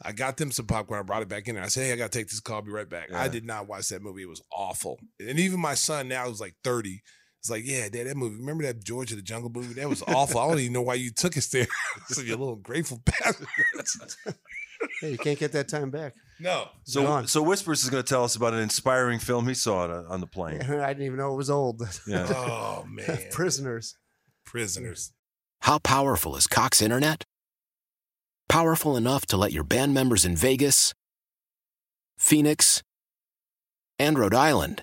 I 0.00 0.12
got 0.12 0.36
them 0.36 0.50
some 0.50 0.66
popcorn. 0.66 1.00
I 1.00 1.02
brought 1.02 1.22
it 1.22 1.28
back 1.28 1.46
in 1.48 1.54
there. 1.56 1.64
I 1.64 1.68
said, 1.68 1.84
"Hey, 1.86 1.92
I 1.92 1.96
got 1.96 2.10
to 2.10 2.18
take 2.18 2.28
this 2.28 2.40
call. 2.40 2.56
I'll 2.56 2.62
be 2.62 2.70
right 2.72 2.88
back." 2.88 3.12
I 3.12 3.28
did 3.28 3.44
not 3.44 3.68
watch 3.68 3.88
that 3.88 4.02
movie. 4.02 4.22
It 4.22 4.28
was 4.28 4.42
awful. 4.50 4.98
And 5.20 5.38
even 5.38 5.60
my 5.60 5.74
son 5.74 6.08
now 6.08 6.26
who's 6.26 6.40
like 6.40 6.54
thirty. 6.64 7.02
It's 7.42 7.50
like, 7.50 7.66
yeah, 7.66 7.88
dad, 7.88 8.06
that 8.06 8.16
movie. 8.16 8.36
Remember 8.36 8.62
that 8.62 8.84
George 8.84 9.10
of 9.10 9.16
the 9.16 9.22
Jungle 9.22 9.50
movie? 9.50 9.74
That 9.74 9.88
was 9.88 10.00
awful. 10.06 10.38
I 10.38 10.46
don't 10.46 10.60
even 10.60 10.72
know 10.72 10.82
why 10.82 10.94
you 10.94 11.10
took 11.10 11.36
us 11.36 11.48
there. 11.48 11.66
so 12.06 12.20
you 12.20 12.36
little 12.36 12.54
grateful 12.54 13.02
bastard. 13.04 13.48
Hey, 15.00 15.10
you 15.10 15.18
can't 15.18 15.40
get 15.40 15.50
that 15.50 15.66
time 15.66 15.90
back. 15.90 16.14
no. 16.38 16.68
so 16.84 17.02
Gone. 17.02 17.26
so 17.26 17.42
Whispers 17.42 17.82
is 17.82 17.90
going 17.90 18.00
to 18.04 18.08
tell 18.08 18.22
us 18.22 18.36
about 18.36 18.54
an 18.54 18.60
inspiring 18.60 19.18
film 19.18 19.48
he 19.48 19.54
saw 19.54 19.82
on, 19.82 20.06
on 20.06 20.20
the 20.20 20.26
plane. 20.28 20.62
I 20.62 20.86
didn't 20.92 21.02
even 21.02 21.18
know 21.18 21.32
it 21.32 21.36
was 21.36 21.50
old. 21.50 21.82
Yeah. 22.06 22.28
Oh 22.32 22.84
man, 22.88 23.18
Prisoners. 23.32 23.96
prisoners. 24.44 25.12
How 25.62 25.80
powerful 25.80 26.36
is 26.36 26.46
Cox 26.46 26.80
Internet? 26.80 27.24
Powerful 28.48 28.96
enough 28.96 29.26
to 29.26 29.36
let 29.36 29.50
your 29.52 29.64
band 29.64 29.94
members 29.94 30.24
in 30.24 30.36
Vegas, 30.36 30.94
Phoenix, 32.18 32.84
and 33.98 34.16
Rhode 34.16 34.34
Island 34.34 34.82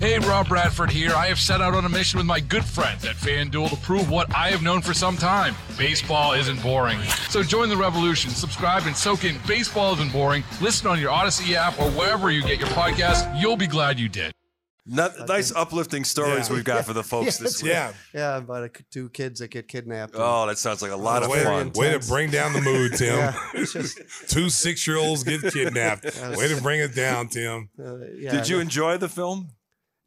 Hey, 0.00 0.18
Rob 0.18 0.48
Bradford 0.48 0.90
here. 0.90 1.12
I 1.14 1.28
have 1.28 1.38
set 1.38 1.60
out 1.62 1.72
on 1.72 1.84
a 1.84 1.88
mission 1.88 2.18
with 2.18 2.26
my 2.26 2.38
good 2.40 2.64
friends 2.64 3.04
at 3.06 3.16
FanDuel 3.16 3.70
to 3.70 3.76
prove 3.76 4.10
what 4.10 4.34
I 4.34 4.50
have 4.50 4.62
known 4.62 4.82
for 4.82 4.92
some 4.92 5.16
time 5.16 5.54
baseball 5.78 6.32
isn't 6.34 6.62
boring. 6.62 7.00
So 7.30 7.42
join 7.42 7.68
the 7.68 7.76
revolution. 7.76 8.30
Subscribe 8.30 8.84
and 8.86 8.96
soak 8.96 9.24
in 9.24 9.36
Baseball 9.46 9.94
Isn't 9.94 10.12
Boring. 10.12 10.44
Listen 10.60 10.86
on 10.88 11.00
your 11.00 11.10
Audacy 11.10 11.54
app 11.54 11.80
or 11.80 11.90
wherever 11.92 12.30
you 12.30 12.42
get 12.42 12.58
your 12.60 12.68
podcast. 12.68 13.40
You'll 13.40 13.56
be 13.56 13.66
glad 13.66 13.98
you 13.98 14.08
did. 14.08 14.32
Not, 14.86 15.12
nice 15.26 15.52
uplifting 15.52 16.04
stories 16.04 16.48
Yeah. 16.48 16.54
we've 16.54 16.64
got 16.64 16.84
for 16.84 16.92
the 16.92 17.02
folks 17.02 17.38
this 17.38 17.60
week. 17.62 17.72
Yeah. 17.72 17.92
Yeah, 18.14 18.36
about 18.36 18.64
a, 18.64 18.70
two 18.92 19.08
kids 19.08 19.40
that 19.40 19.50
get 19.50 19.66
kidnapped. 19.66 20.14
Oh, 20.16 20.46
that 20.46 20.58
sounds 20.58 20.80
like 20.80 20.92
a 20.92 20.96
lot 20.96 21.24
of 21.24 21.30
way, 21.30 21.42
fun. 21.42 21.72
way 21.74 21.90
to 21.98 22.06
bring 22.06 22.30
down 22.30 22.52
the 22.52 22.60
mood, 22.60 22.92
Tim. 22.96 23.16
Yeah, 23.16 23.34
just- 23.64 23.98
Two 24.28 24.48
six 24.50 24.86
year 24.86 24.98
olds 24.98 25.24
get 25.24 25.40
kidnapped. 25.52 26.04
Yes. 26.14 26.36
Way 26.38 26.48
to 26.54 26.60
bring 26.62 26.80
it 26.80 26.94
down, 26.94 27.28
Tim. 27.28 27.68
Uh, 27.78 27.96
yeah, 28.16 28.30
Did 28.30 28.48
you 28.48 28.60
enjoy 28.60 28.96
the 28.98 29.08
film? 29.08 29.48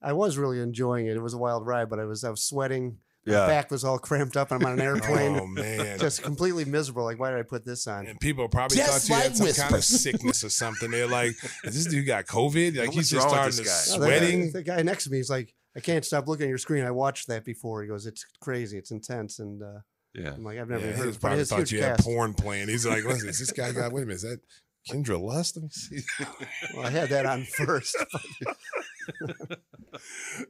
I 0.07 0.13
was 0.13 0.37
really 0.37 0.59
enjoying 0.61 1.07
it. 1.07 1.15
It 1.17 1.21
was 1.21 1.33
a 1.33 1.37
wild 1.37 1.65
ride, 1.67 1.89
but 1.89 1.99
I 1.99 2.05
was 2.05 2.23
I 2.23 2.29
was 2.29 2.43
sweating. 2.43 2.97
My 3.25 3.33
Yeah. 3.33 3.47
back 3.47 3.71
was 3.71 3.83
all 3.83 3.99
cramped 4.09 4.37
up. 4.37 4.51
I'm 4.53 4.63
on 4.65 4.73
an 4.73 4.81
airplane. 4.89 5.37
Oh, 5.39 5.45
man. 5.47 5.99
just 5.99 6.23
completely 6.23 6.63
miserable. 6.63 7.03
Like, 7.03 7.19
why 7.19 7.29
did 7.31 7.39
I 7.39 7.43
put 7.43 7.65
this 7.65 7.85
on? 7.87 8.07
And 8.07 8.19
people 8.21 8.47
probably 8.47 8.77
Just 8.77 9.07
thought 9.09 9.15
you 9.17 9.21
had 9.21 9.35
some 9.35 9.63
kind 9.65 9.75
of 9.75 9.83
sickness 9.83 10.43
or 10.45 10.49
something. 10.49 10.89
They're 10.91 11.07
like, 11.07 11.35
"Is 11.65 11.75
this 11.75 11.85
dude 11.87 12.07
got 12.07 12.25
COVID? 12.25 12.77
Like 12.77 12.85
What's 12.87 12.95
he's 12.97 13.09
just 13.11 13.27
starting 13.27 13.51
to 13.51 13.57
this 13.63 13.89
guy?" 13.91 13.97
No, 13.97 14.05
the 14.05 14.09
guy- 14.11 14.17
sweating." 14.19 14.51
The 14.53 14.63
guy 14.63 14.81
next 14.81 15.03
to 15.05 15.09
me 15.11 15.19
is 15.19 15.29
like, 15.29 15.53
I 15.75 15.81
can't 15.81 16.05
stop 16.05 16.27
looking 16.27 16.45
at 16.45 16.49
your 16.49 16.57
screen. 16.57 16.85
I 16.85 16.91
watched 16.91 17.27
that 17.27 17.43
before. 17.45 17.81
He 17.83 17.87
goes, 17.89 18.05
it's 18.07 18.25
crazy. 18.41 18.77
It's 18.79 18.89
intense. 18.91 19.37
And 19.39 19.61
uh, 19.61 19.79
Yeah. 20.15 20.31
I'm 20.33 20.43
like, 20.43 20.57
I've 20.57 20.69
never 20.69 20.85
Yeah, 20.87 20.93
heard 20.93 21.03
he 21.03 21.09
of 21.09 21.21
probably 21.21 21.43
thought 21.45 21.59
huge 21.59 21.73
you 21.73 21.81
had 21.83 21.99
porn 21.99 22.33
playing. 22.33 22.67
He's 22.69 22.85
like, 22.85 23.03
"Listen, 23.03 23.27
is 23.29 23.37
this 23.39 23.51
guy 23.51 23.71
got? 23.73 23.91
Wait 23.91 24.03
a 24.03 24.05
minute, 24.05 24.15
is 24.15 24.21
that 24.23 24.39
Kendra 24.91 25.19
Lust? 25.19 25.55
Let 25.57 25.63
me 25.63 25.69
see." 25.69 25.99
Well, 26.75 26.85
I 26.85 26.89
had 26.89 27.09
that 27.09 27.25
on 27.25 27.43
first. 27.43 27.95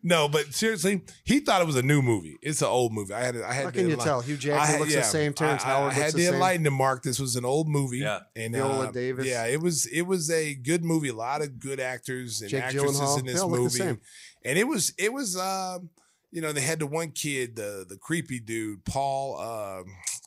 no, 0.03 0.27
but 0.27 0.53
seriously, 0.53 1.01
he 1.23 1.39
thought 1.39 1.61
it 1.61 1.67
was 1.67 1.75
a 1.75 1.81
new 1.81 2.01
movie. 2.01 2.37
It's 2.41 2.61
an 2.61 2.67
old 2.67 2.93
movie. 2.93 3.13
I 3.13 3.21
had, 3.23 3.35
I 3.41 3.53
had. 3.53 3.63
How 3.65 3.69
to 3.71 3.77
can 3.77 3.89
you 3.89 3.95
tell? 3.95 4.21
Hugh 4.21 4.35
I 4.35 4.37
Jackman 4.37 4.67
had- 4.67 4.79
looks 4.79 4.95
the 4.95 5.03
same. 5.03 5.33
Terrence 5.33 5.63
I, 5.63 5.69
I, 5.69 5.73
Howard 5.73 5.91
I 5.91 5.95
had 5.95 6.11
to 6.11 6.17
the 6.17 6.23
same. 6.25 6.33
enlighten 6.35 6.65
him, 6.65 6.73
Mark. 6.73 7.03
This 7.03 7.19
was 7.19 7.35
an 7.35 7.45
old 7.45 7.67
movie. 7.67 7.99
Yeah. 7.99 8.19
and 8.35 8.53
Viola 8.53 8.87
uh, 8.87 8.91
Davis. 8.91 9.25
Yeah, 9.27 9.45
it 9.45 9.61
was. 9.61 9.85
It 9.87 10.03
was 10.03 10.29
a 10.31 10.55
good 10.55 10.83
movie. 10.83 11.09
A 11.09 11.13
lot 11.15 11.41
of 11.41 11.59
good 11.59 11.79
actors 11.79 12.41
and 12.41 12.49
Jake 12.49 12.63
actresses 12.63 12.99
Gyllenhaal. 12.99 13.19
in 13.19 13.25
this 13.25 13.39
all 13.41 13.49
look 13.49 13.71
the 13.71 13.83
movie, 13.83 13.99
and 14.45 14.57
it 14.57 14.67
was. 14.67 14.93
It 14.97 15.13
was. 15.13 15.37
Um, 15.37 15.89
you 16.31 16.41
know, 16.41 16.51
they 16.51 16.61
had 16.61 16.79
the 16.79 16.87
one 16.87 17.11
kid, 17.11 17.55
the 17.55 17.85
the 17.87 17.97
creepy 17.97 18.39
dude, 18.39 18.83
Paul. 18.85 19.39
Um, 19.39 19.85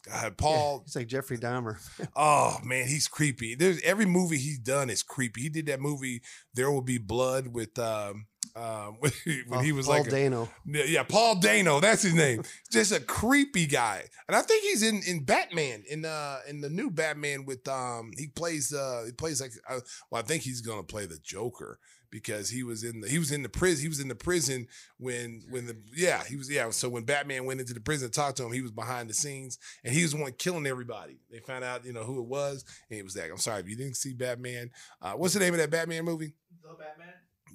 God, 0.09 0.36
Paul. 0.38 0.82
He's 0.86 0.96
like 0.96 1.07
Jeffrey 1.09 1.36
Dahmer. 1.38 1.76
Oh 2.16 2.57
man, 2.64 2.86
he's 2.88 3.07
creepy. 3.09 3.55
There's 3.55 3.80
every 3.82 4.07
movie 4.07 4.38
he's 4.38 4.59
done 4.59 4.90
is 4.90 5.03
creepy. 5.03 5.42
He 5.42 5.48
did 5.48 5.66
that 5.66 5.80
movie 5.80 6.22
There 6.55 6.70
Will 6.70 6.80
Be 6.82 6.98
Blood 6.98 7.48
with 7.48 7.78
um 7.78 8.26
um 8.57 8.96
when, 9.01 9.12
when 9.48 9.64
he 9.64 9.72
was 9.72 9.86
Paul 9.86 9.98
like 9.98 10.07
a- 10.07 10.11
Dano. 10.11 10.48
yeah, 10.66 10.84
yeah, 10.84 11.03
Paul 11.03 11.36
Dano, 11.38 11.78
that's 11.80 12.03
his 12.03 12.14
name. 12.14 12.42
Just 12.72 12.92
a 12.92 13.01
creepy 13.01 13.66
guy. 13.66 14.05
And 14.26 14.34
I 14.36 14.42
think 14.42 14.62
he's 14.64 14.82
in 14.82 15.03
in 15.07 15.24
Batman 15.24 15.84
in 15.88 16.05
uh 16.05 16.38
in 16.48 16.61
the 16.62 16.70
new 16.70 16.90
Batman 16.90 17.44
with 17.44 17.66
um 17.68 18.11
he 18.16 18.26
plays 18.28 18.72
uh 18.72 19.03
he 19.07 19.12
plays 19.12 19.40
like 19.40 19.53
uh, 19.68 19.80
well 20.11 20.20
I 20.22 20.24
think 20.24 20.42
he's 20.42 20.62
going 20.62 20.80
to 20.80 20.86
play 20.86 21.07
the 21.07 21.18
Joker 21.22 21.78
because 22.11 22.50
he 22.50 22.62
was 22.62 22.84
in 22.84 23.00
the 23.00 23.08
he 23.08 23.18
was 23.18 23.30
in 23.32 23.42
the 23.42 23.48
prison 23.48 23.82
he 23.82 23.88
was 23.88 24.00
in 24.00 24.08
the 24.08 24.14
prison 24.14 24.66
when 24.98 25.42
when 25.48 25.66
the 25.66 25.76
yeah 25.94 26.22
he 26.24 26.36
was 26.36 26.50
yeah 26.50 26.68
so 26.70 26.88
when 26.88 27.04
Batman 27.04 27.44
went 27.44 27.61
into 27.61 27.72
the 27.74 27.80
prison 27.80 28.08
to 28.08 28.12
talk 28.12 28.34
to 28.36 28.44
him 28.44 28.52
he 28.52 28.61
was 28.62 28.72
behind 28.72 29.08
the 29.08 29.14
scenes 29.14 29.58
and 29.84 29.94
he 29.94 30.02
was 30.02 30.12
the 30.12 30.20
one 30.20 30.32
killing 30.32 30.66
everybody. 30.66 31.20
They 31.30 31.38
found 31.38 31.64
out 31.64 31.84
you 31.84 31.92
know 31.92 32.04
who 32.04 32.20
it 32.20 32.26
was 32.26 32.64
and 32.90 32.98
it 32.98 33.04
was 33.04 33.14
that 33.14 33.30
I'm 33.30 33.38
sorry 33.38 33.61
if 33.61 33.68
you 33.68 33.76
didn't 33.76 33.96
see 33.96 34.12
Batman 34.12 34.70
uh 35.00 35.12
what's 35.12 35.34
the 35.34 35.40
name 35.40 35.54
of 35.54 35.61
that 35.61 35.70
Batman 35.70 36.04
movie? 36.04 36.34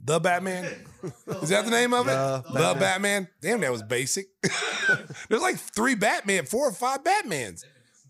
The 0.04 0.20
Batman? 0.20 0.66
Is 1.42 1.50
that 1.50 1.66
the 1.66 1.72
name 1.72 1.94
of 1.94 2.08
it? 2.08 2.12
The 2.12 2.44
the 2.48 2.54
Batman. 2.54 2.80
Batman? 2.80 3.28
Damn 3.42 3.62
that 3.62 3.72
was 3.72 3.84
basic. 3.84 4.28
There's 5.30 5.42
like 5.42 5.58
three 5.58 5.96
Batman 5.96 6.46
four 6.46 6.68
or 6.68 6.72
five 6.72 7.04
Batmans. 7.04 7.64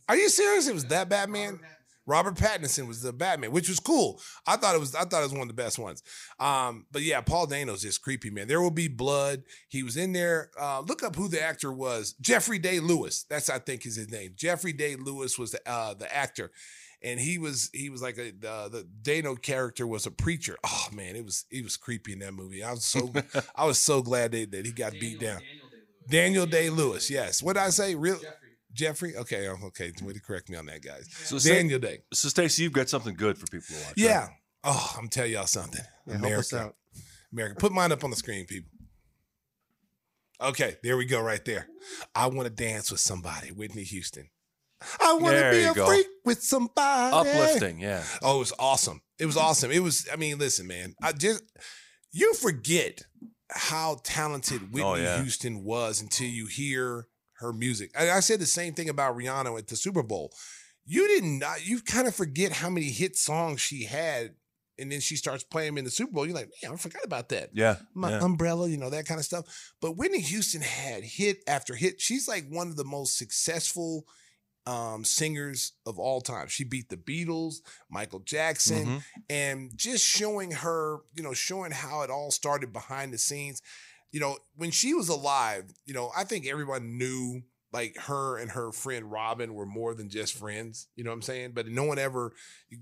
Are 0.08 0.16
you 0.16 0.30
serious? 0.30 0.68
It 0.68 0.74
was 0.74 0.86
that 0.86 1.10
Batman 1.10 1.60
Robert 2.06 2.36
Pattinson 2.36 2.88
was 2.88 3.01
the 3.01 3.14
Batman, 3.14 3.51
which 3.51 3.68
was 3.68 3.80
cool. 3.80 4.22
I 4.45 4.58
thought 4.58 4.76
it 4.76 4.80
was. 4.80 4.93
I 4.93 5.06
thought 5.06 5.22
it 5.22 5.26
was 5.26 5.34
one 5.34 5.41
of 5.41 5.47
the 5.47 5.53
best 5.53 5.80
ones. 5.80 6.03
Um, 6.39 6.86
but 6.91 7.01
yeah, 7.01 7.22
Paul 7.22 7.47
Dano's 7.47 7.82
just 7.82 8.01
creepy, 8.01 8.30
man. 8.30 8.47
There 8.47 8.62
will 8.62 8.72
be 8.72 8.88
blood. 8.88 9.43
He 9.70 9.84
was 9.84 9.97
in 9.97 10.14
there. 10.14 10.51
Uh, 10.60 10.82
look 10.82 11.03
up 11.03 11.16
who 11.16 11.28
the 11.28 11.41
actor 11.41 11.72
was. 11.72 12.14
Jeffrey 12.22 12.60
Day 12.60 12.80
Lewis. 12.80 13.26
That's 13.30 13.49
I 13.49 13.60
think 13.60 13.86
is 13.86 13.95
his 13.95 14.12
name. 14.12 14.34
Jeffrey 14.36 14.74
Day 14.74 14.95
Lewis 14.95 15.39
was 15.39 15.51
the 15.51 15.70
uh, 15.70 15.95
the 15.95 16.14
actor, 16.16 16.51
and 17.01 17.20
he 17.20 17.38
was 17.38 17.70
he 17.74 17.89
was 17.89 18.01
like 18.01 18.18
a 18.18 18.30
uh, 18.47 18.70
the 18.70 18.88
Dano 19.01 19.36
character 19.36 19.88
was 19.88 20.06
a 20.06 20.12
preacher. 20.12 20.58
Oh 20.64 20.88
man, 20.91 21.16
it 21.16 21.26
was 21.26 21.45
he 21.49 21.62
was 21.62 21.78
creepy 21.78 22.14
in 22.14 22.20
that 22.20 22.34
movie. 22.34 22.64
I 22.64 22.72
was 22.72 22.86
so 22.86 23.12
I 23.56 23.66
was 23.66 23.80
so 23.80 24.01
glad 24.01 24.32
that, 24.34 24.51
that 24.51 24.66
he 24.66 24.72
got 24.72 24.93
beat 24.93 25.20
down. 25.20 25.41
Daniel 26.08 26.45
Day 26.45 26.70
Lewis. 26.70 27.10
Yes. 27.10 27.41
What 27.41 27.53
did 27.53 27.64
I 27.64 27.70
say? 27.70 27.95
Real. 27.95 28.16
Jeffrey. 28.16 28.45
Okay. 28.82 29.48
oh, 29.48 29.58
Okay. 29.68 29.92
Way 30.04 30.14
to 30.14 30.20
correct 30.22 30.50
me 30.50 30.58
on 30.58 30.66
that, 30.68 30.84
guys. 30.84 31.08
So 31.26 31.38
Sta- 31.38 31.54
Daniel 31.56 31.80
Day. 31.80 32.00
So, 32.14 32.30
Stacey, 32.30 32.64
you've 32.64 32.74
got 32.74 32.90
something 32.90 33.16
good 33.16 33.38
for 33.38 33.46
people 33.48 33.68
to 33.70 33.76
watch. 33.76 33.94
Yeah. 33.96 34.22
right? 34.22 34.30
Oh, 34.64 34.96
I'm 34.98 35.10
telling 35.10 35.32
y'all 35.32 35.46
something. 35.46 35.82
Yeah, 36.08 36.14
help 36.18 36.26
us 36.26 36.52
America. 36.52 36.68
out. 36.70 36.76
America. 37.32 37.56
Put 37.60 37.72
mine 37.72 37.92
up 37.92 38.04
on 38.04 38.10
the 38.10 38.16
screen, 38.16 38.46
people. 38.46 38.72
Okay, 40.42 40.76
there 40.84 40.98
we 40.98 41.06
go, 41.06 41.22
right 41.22 41.44
there. 41.46 41.68
I 42.14 42.28
want 42.28 42.44
to 42.48 42.50
dance 42.50 42.92
with 42.92 43.00
somebody, 43.00 43.52
Whitney 43.52 43.84
Houston. 43.84 44.30
I 45.02 45.14
want 45.14 45.38
to 45.38 45.52
be 45.52 45.64
a 45.64 45.74
go. 45.74 45.86
freak 45.88 46.08
with 46.26 46.44
somebody. 46.44 47.16
Uplifting, 47.16 47.80
yeah. 47.80 48.04
Oh, 48.22 48.36
it 48.38 48.40
was 48.40 48.54
awesome. 48.60 49.02
It 49.18 49.26
was 49.26 49.38
awesome. 49.38 49.72
It 49.72 49.80
was, 49.80 50.08
I 50.12 50.18
mean, 50.18 50.38
listen, 50.38 50.68
man. 50.68 50.94
I 51.02 51.14
just 51.14 51.44
you 52.12 52.34
forget 52.34 53.04
how 53.50 54.00
talented 54.04 54.62
oh, 54.64 54.68
Whitney 54.72 54.84
Oh, 54.84 54.96
yeah. 54.96 55.22
Houston 55.22 55.64
was 55.64 56.02
until 56.02 56.28
you 56.28 56.48
hear 56.48 57.08
her 57.40 57.54
music. 57.54 57.92
And 57.96 58.10
I 58.10 58.20
said 58.20 58.40
the 58.40 58.46
same 58.46 58.74
thing 58.74 58.90
about 58.90 59.18
Rihanna 59.18 59.58
at 59.58 59.68
the 59.68 59.76
Super 59.76 60.04
Bowl. 60.04 60.34
You 60.86 61.08
didn't 61.08 61.44
you 61.64 61.80
kind 61.82 62.08
of 62.08 62.16
forget 62.16 62.52
how 62.52 62.70
many 62.70 62.88
hit 62.92 63.16
songs 63.18 63.60
she 63.62 63.86
had 63.86 64.36
and 64.78 64.92
then 64.92 65.00
she 65.00 65.16
starts 65.16 65.42
playing 65.44 65.70
him 65.70 65.78
in 65.78 65.86
the 65.86 65.90
Super 65.92 66.12
Bowl. 66.12 66.26
You're 66.26 66.36
like, 66.36 66.52
man, 66.62 66.74
I 66.74 66.76
forgot 66.76 67.06
about 67.06 67.30
that. 67.30 67.50
Yeah, 67.54 67.78
My 67.94 68.10
yeah. 68.12 68.20
umbrella, 68.24 68.68
you 68.68 68.78
know, 68.78 68.90
that 68.90 69.06
kind 69.06 69.20
of 69.20 69.26
stuff. 69.26 69.74
But 69.82 69.94
Whitney 69.98 70.20
Houston 70.20 70.62
had 70.62 71.04
hit 71.04 71.38
after 71.48 71.76
hit. 71.76 72.02
She's 72.02 72.28
like 72.28 72.46
one 72.50 72.68
of 72.68 72.76
the 72.76 72.84
most 72.84 73.18
successful 73.18 74.06
um, 74.68 75.06
singers 75.06 75.74
of 75.86 75.98
all 76.00 76.22
time. 76.22 76.48
She 76.48 76.64
beat 76.64 76.90
the 76.90 76.98
Beatles, 76.98 77.58
Michael 77.90 78.20
Jackson, 78.20 78.86
Mhm. 78.86 79.04
and 79.30 79.72
just 79.78 80.04
showing 80.04 80.52
her, 80.52 80.98
you 81.14 81.22
know, 81.24 81.34
showing 81.34 81.72
how 81.72 82.02
it 82.02 82.10
all 82.10 82.32
started 82.32 82.74
behind 82.74 83.14
the 83.14 83.18
scenes. 83.20 83.62
You 84.16 84.22
know, 84.22 84.38
when 84.55 84.72
she 84.72 84.93
was 84.93 85.09
alive, 85.09 85.66
you 85.86 85.93
know, 85.93 86.09
I 86.16 86.24
think 86.24 86.47
everyone 86.47 86.97
knew 86.97 87.41
like 87.74 87.97
her 87.97 88.38
and 88.38 88.51
her 88.51 88.72
friend 88.72 89.11
Robin 89.11 89.53
were 89.53 89.66
more 89.66 89.93
than 89.93 90.07
just 90.07 90.38
friends. 90.38 90.88
You 90.95 91.03
know 91.03 91.09
what 91.09 91.16
I'm 91.16 91.22
saying? 91.22 91.51
But 91.53 91.68
no 91.68 91.84
one 91.84 91.99
ever, 91.99 92.32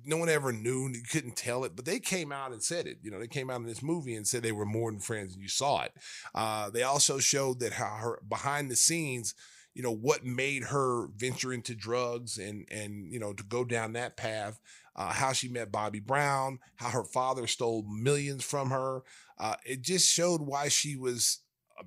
no 0.05 0.17
one 0.17 0.29
ever 0.29 0.53
knew. 0.53 0.89
You 0.89 1.01
couldn't 1.11 1.35
tell 1.35 1.63
it. 1.63 1.75
But 1.75 1.85
they 1.85 1.99
came 1.99 2.31
out 2.31 2.51
and 2.51 2.61
said 2.61 2.85
it. 2.85 2.99
You 3.01 3.09
know, 3.09 3.17
they 3.19 3.25
came 3.25 3.49
out 3.49 3.61
in 3.61 3.65
this 3.65 3.81
movie 3.81 4.13
and 4.13 4.27
said 4.27 4.43
they 4.43 4.51
were 4.51 4.63
more 4.63 4.91
than 4.91 4.99
friends, 4.99 5.33
and 5.33 5.41
you 5.41 5.49
saw 5.49 5.81
it. 5.81 5.93
Uh, 6.35 6.69
they 6.69 6.83
also 6.83 7.17
showed 7.17 7.61
that 7.61 7.73
how 7.73 7.95
her 7.95 8.21
behind 8.29 8.69
the 8.69 8.75
scenes, 8.75 9.33
you 9.73 9.81
know, 9.81 9.91
what 9.91 10.23
made 10.23 10.65
her 10.65 11.07
venture 11.17 11.51
into 11.51 11.73
drugs 11.73 12.37
and 12.37 12.67
and 12.69 13.11
you 13.11 13.19
know 13.19 13.33
to 13.33 13.43
go 13.43 13.63
down 13.63 13.93
that 13.93 14.17
path. 14.17 14.59
Uh, 14.95 15.11
how 15.11 15.33
she 15.33 15.47
met 15.47 15.71
Bobby 15.71 15.99
Brown, 15.99 16.59
how 16.75 16.89
her 16.89 17.03
father 17.03 17.47
stole 17.47 17.83
millions 17.87 18.43
from 18.43 18.69
her. 18.69 19.01
Uh, 19.39 19.55
it 19.65 19.81
just 19.81 20.07
showed 20.07 20.41
why 20.41 20.67
she 20.67 20.95
was 20.95 21.39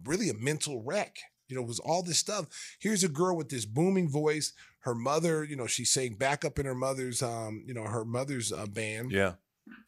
really 0.04 0.28
a 0.28 0.34
mental 0.34 0.82
wreck. 0.82 1.18
You 1.48 1.56
know, 1.56 1.62
it 1.62 1.68
was 1.68 1.78
all 1.78 2.02
this 2.02 2.18
stuff. 2.18 2.46
Here's 2.80 3.04
a 3.04 3.08
girl 3.08 3.36
with 3.36 3.48
this 3.48 3.64
booming 3.64 4.10
voice. 4.10 4.52
Her 4.80 4.94
mother, 4.94 5.44
you 5.44 5.56
know, 5.56 5.66
she 5.66 5.84
sang 5.84 6.14
backup 6.14 6.58
in 6.58 6.66
her 6.66 6.74
mother's, 6.74 7.22
um, 7.22 7.64
you 7.66 7.74
know, 7.74 7.84
her 7.84 8.04
mother's 8.04 8.52
uh, 8.52 8.66
band. 8.66 9.12
Yeah. 9.12 9.34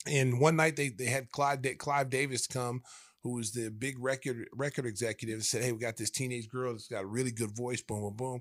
And 0.07 0.41
one 0.41 0.57
night 0.57 0.77
they 0.77 0.89
they 0.89 1.07
had 1.07 1.31
Clive 1.31 1.65
Clive 1.79 2.11
Davis 2.11 2.47
come, 2.47 2.83
who 3.23 3.35
was 3.35 3.53
the 3.53 3.71
big 3.71 3.97
record 3.99 4.49
record 4.53 4.87
executive, 4.87 5.35
and 5.35 5.45
said, 5.45 5.63
"Hey, 5.63 5.73
we 5.73 5.79
got 5.79 5.97
this 5.97 6.11
teenage 6.11 6.49
girl 6.49 6.73
that's 6.73 6.89
got 6.89 7.05
a 7.05 7.07
really 7.07 7.31
good 7.31 7.57
voice." 7.57 7.81
Boom, 7.81 8.01
boom, 8.01 8.17
boom. 8.17 8.41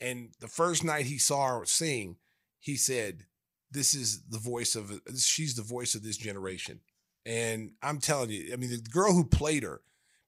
And 0.00 0.30
the 0.40 0.48
first 0.48 0.82
night 0.84 1.04
he 1.04 1.18
saw 1.18 1.58
her 1.58 1.66
sing, 1.66 2.16
he 2.58 2.76
said, 2.76 3.26
"This 3.70 3.94
is 3.94 4.22
the 4.28 4.38
voice 4.38 4.74
of 4.74 5.00
she's 5.16 5.54
the 5.54 5.62
voice 5.62 5.94
of 5.94 6.02
this 6.02 6.16
generation." 6.16 6.80
And 7.26 7.72
I'm 7.82 7.98
telling 7.98 8.30
you, 8.30 8.50
I 8.52 8.56
mean, 8.56 8.70
the 8.70 8.78
girl 8.78 9.12
who 9.12 9.24
played 9.24 9.62
her 9.62 9.82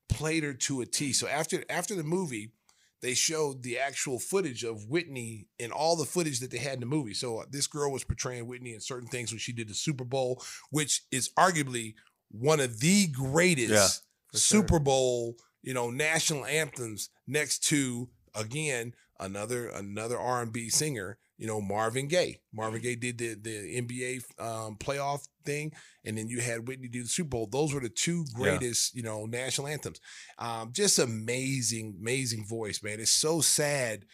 played 0.08 0.44
her 0.44 0.52
to 0.52 0.82
a 0.82 0.86
T. 0.86 1.12
So 1.12 1.26
after 1.26 1.64
after 1.70 1.94
the 1.94 2.04
movie, 2.04 2.52
they 3.00 3.14
showed 3.14 3.62
the 3.62 3.78
actual 3.78 4.18
footage 4.18 4.62
of 4.62 4.88
Whitney 4.88 5.48
and 5.58 5.72
all 5.72 5.96
the 5.96 6.04
footage 6.04 6.40
that 6.40 6.50
they 6.50 6.58
had 6.58 6.74
in 6.74 6.80
the 6.80 6.86
movie. 6.86 7.14
So 7.14 7.44
this 7.50 7.66
girl 7.66 7.90
was 7.90 8.04
portraying 8.04 8.46
Whitney 8.46 8.74
in 8.74 8.80
certain 8.80 9.08
things 9.08 9.32
when 9.32 9.40
she 9.40 9.52
did 9.52 9.68
the 9.68 9.74
Super 9.74 10.04
Bowl, 10.04 10.42
which 10.70 11.02
is 11.10 11.30
arguably 11.36 11.94
one 12.30 12.60
of 12.60 12.80
the 12.80 13.08
greatest 13.08 13.70
Yeah, 13.70 13.88
for 14.30 14.38
sure. 14.38 14.60
Super 14.60 14.78
Bowl, 14.78 15.36
you 15.62 15.74
know, 15.74 15.90
national 15.90 16.44
anthems 16.46 17.10
next 17.26 17.64
to 17.64 18.08
again 18.34 18.94
another 19.18 19.68
another 19.68 20.18
R&B 20.18 20.68
singer, 20.68 21.18
you 21.42 21.48
know, 21.48 21.60
Marvin 21.60 22.06
Gaye. 22.06 22.38
Marvin 22.52 22.80
Gaye 22.80 22.94
did 22.94 23.18
the 23.18 23.34
the 23.34 23.80
NBA 23.82 24.22
um, 24.38 24.76
playoff 24.76 25.26
thing, 25.44 25.72
and 26.04 26.16
then 26.16 26.28
you 26.28 26.40
had 26.40 26.68
Whitney 26.68 26.86
do 26.86 27.02
the 27.02 27.08
Super 27.08 27.30
Bowl. 27.30 27.48
Those 27.50 27.74
were 27.74 27.80
the 27.80 27.88
two 27.88 28.24
Yeah. 28.28 28.34
greatest, 28.58 28.94
you 28.94 29.02
know, 29.02 29.26
national 29.26 29.66
anthems. 29.66 29.98
Um, 30.38 30.70
just 30.72 31.00
amazing, 31.00 31.96
amazing 32.00 32.46
voice, 32.46 32.80
man. 32.80 33.00
It's 33.00 33.10
so 33.10 33.40
sad 33.40 34.04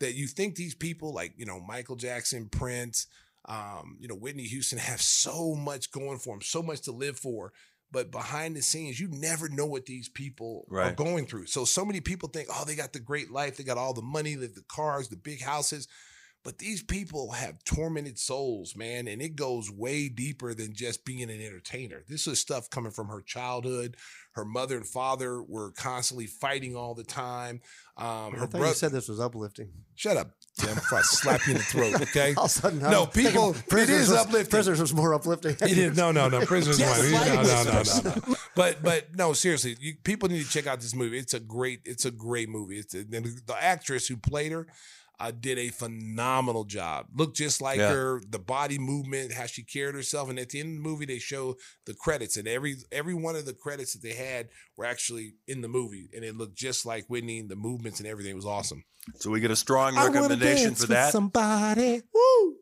that 0.00 0.14
you 0.14 0.26
think 0.28 0.54
these 0.54 0.74
people 0.74 1.12
like 1.12 1.34
you 1.36 1.44
know 1.44 1.60
Michael 1.60 1.96
Jackson, 1.96 2.48
Prince, 2.48 3.06
um, 3.44 3.98
you 4.00 4.08
know 4.08 4.14
Whitney 4.14 4.44
Houston 4.44 4.78
have 4.78 5.02
so 5.02 5.54
much 5.54 5.90
going 5.90 6.18
for 6.18 6.34
them, 6.34 6.42
so 6.42 6.62
much 6.62 6.80
to 6.82 6.92
live 6.92 7.18
for. 7.18 7.52
But 7.90 8.10
behind 8.10 8.54
the 8.56 8.62
scenes, 8.62 9.00
you 9.00 9.08
never 9.10 9.48
know 9.50 9.66
what 9.66 9.86
these 9.86 10.08
people 10.10 10.66
are 10.88 10.92
going 10.92 11.26
through. 11.26 11.46
So 11.46 11.64
so 11.64 11.84
many 11.84 12.00
people 12.00 12.28
think, 12.28 12.48
oh, 12.50 12.64
they 12.66 12.74
got 12.74 12.92
the 12.94 13.00
great 13.00 13.30
life, 13.30 13.56
they 13.56 13.64
got 13.64 13.78
all 13.78 13.94
the 13.94 14.02
money, 14.02 14.34
the, 14.34 14.46
the 14.46 14.64
cars, 14.68 15.08
the 15.08 15.16
big 15.16 15.42
houses. 15.42 15.86
But 16.48 16.56
these 16.56 16.82
people 16.82 17.32
have 17.32 17.62
tormented 17.64 18.18
souls, 18.18 18.74
man, 18.74 19.06
and 19.06 19.20
it 19.20 19.36
goes 19.36 19.70
way 19.70 20.08
deeper 20.08 20.54
than 20.54 20.72
just 20.72 21.04
being 21.04 21.22
an 21.22 21.28
entertainer. 21.28 22.04
This 22.08 22.26
is 22.26 22.40
stuff 22.40 22.70
coming 22.70 22.90
from 22.90 23.08
her 23.08 23.20
childhood. 23.20 23.98
Her 24.32 24.46
mother 24.46 24.78
and 24.78 24.86
father 24.86 25.42
were 25.42 25.72
constantly 25.72 26.26
fighting 26.26 26.74
all 26.74 26.94
the 26.94 27.04
time. 27.04 27.60
Um, 27.98 28.32
her 28.32 28.46
brother. 28.46 28.72
said 28.72 28.92
this 28.92 29.10
was 29.10 29.20
uplifting. 29.20 29.72
Shut 29.94 30.16
up, 30.16 30.30
Tim. 30.58 30.74
Before 30.76 31.00
I 31.00 31.02
slap 31.02 31.46
you 31.46 31.52
in 31.52 31.58
the 31.58 31.64
throat, 31.64 31.94
okay? 32.00 32.32
All 32.34 32.44
of 32.44 32.50
a 32.50 32.54
sudden, 32.54 32.78
no, 32.78 33.04
people. 33.04 33.50
It 33.50 33.68
Prisoners 33.68 34.08
was- 34.08 34.16
uplifting. 34.16 34.50
Prisoners 34.50 34.80
was 34.80 34.94
more 34.94 35.12
uplifting. 35.12 35.54
It 35.60 35.76
is 35.76 35.98
no, 35.98 36.12
no, 36.12 36.30
no. 36.30 36.46
Prisoners 36.46 36.80
Yes. 36.80 37.12
No, 37.12 37.42
no, 37.42 37.62
no, 37.64 38.10
no, 38.14 38.22
no. 38.26 38.36
But 38.54 38.82
but 38.82 39.14
no, 39.14 39.34
seriously, 39.34 39.76
you, 39.78 39.96
people 40.02 40.30
need 40.30 40.42
to 40.44 40.50
check 40.50 40.66
out 40.66 40.80
this 40.80 40.94
movie. 40.94 41.18
It's 41.18 41.34
a 41.34 41.40
great, 41.40 41.80
it's 41.84 42.06
a 42.06 42.10
great 42.10 42.48
movie. 42.48 42.78
It's 42.78 42.94
and 42.94 43.10
the 43.12 43.56
actress 43.60 44.08
who 44.08 44.16
played 44.16 44.52
her. 44.52 44.66
Uh, 45.20 45.32
did 45.32 45.58
a 45.58 45.68
phenomenal 45.70 46.62
job. 46.64 47.06
Looked 47.12 47.36
just 47.36 47.60
like 47.60 47.78
Yeah. 47.78 47.92
her, 47.92 48.22
the 48.28 48.38
body 48.38 48.78
movement, 48.78 49.32
how 49.32 49.46
she 49.46 49.64
carried 49.64 49.96
herself. 49.96 50.30
And 50.30 50.38
at 50.38 50.50
the 50.50 50.60
end 50.60 50.68
of 50.78 50.82
the 50.84 50.88
movie, 50.88 51.06
they 51.06 51.18
show 51.18 51.56
the 51.86 51.94
credits, 51.94 52.36
and 52.36 52.46
every 52.46 52.76
every 52.92 53.14
one 53.14 53.34
of 53.34 53.44
the 53.44 53.52
credits 53.52 53.94
that 53.94 54.02
they 54.02 54.14
had 54.14 54.48
were 54.76 54.84
actually 54.84 55.34
in 55.48 55.60
the 55.60 55.66
movie, 55.68 56.08
and 56.14 56.24
it 56.24 56.36
looked 56.36 56.56
just 56.56 56.86
like 56.86 57.06
Whitney. 57.08 57.40
And 57.40 57.48
the 57.48 57.56
movements 57.56 57.98
and 57.98 58.08
everything 58.08 58.36
was 58.36 58.46
awesome. 58.46 58.84
So 59.16 59.30
we 59.30 59.40
get 59.40 59.50
a 59.50 59.56
strong 59.56 59.96
recommendation 59.96 60.74
for 60.76 60.86
that. 60.86 61.12
Somebody, 61.12 62.02
woo! 62.14 62.56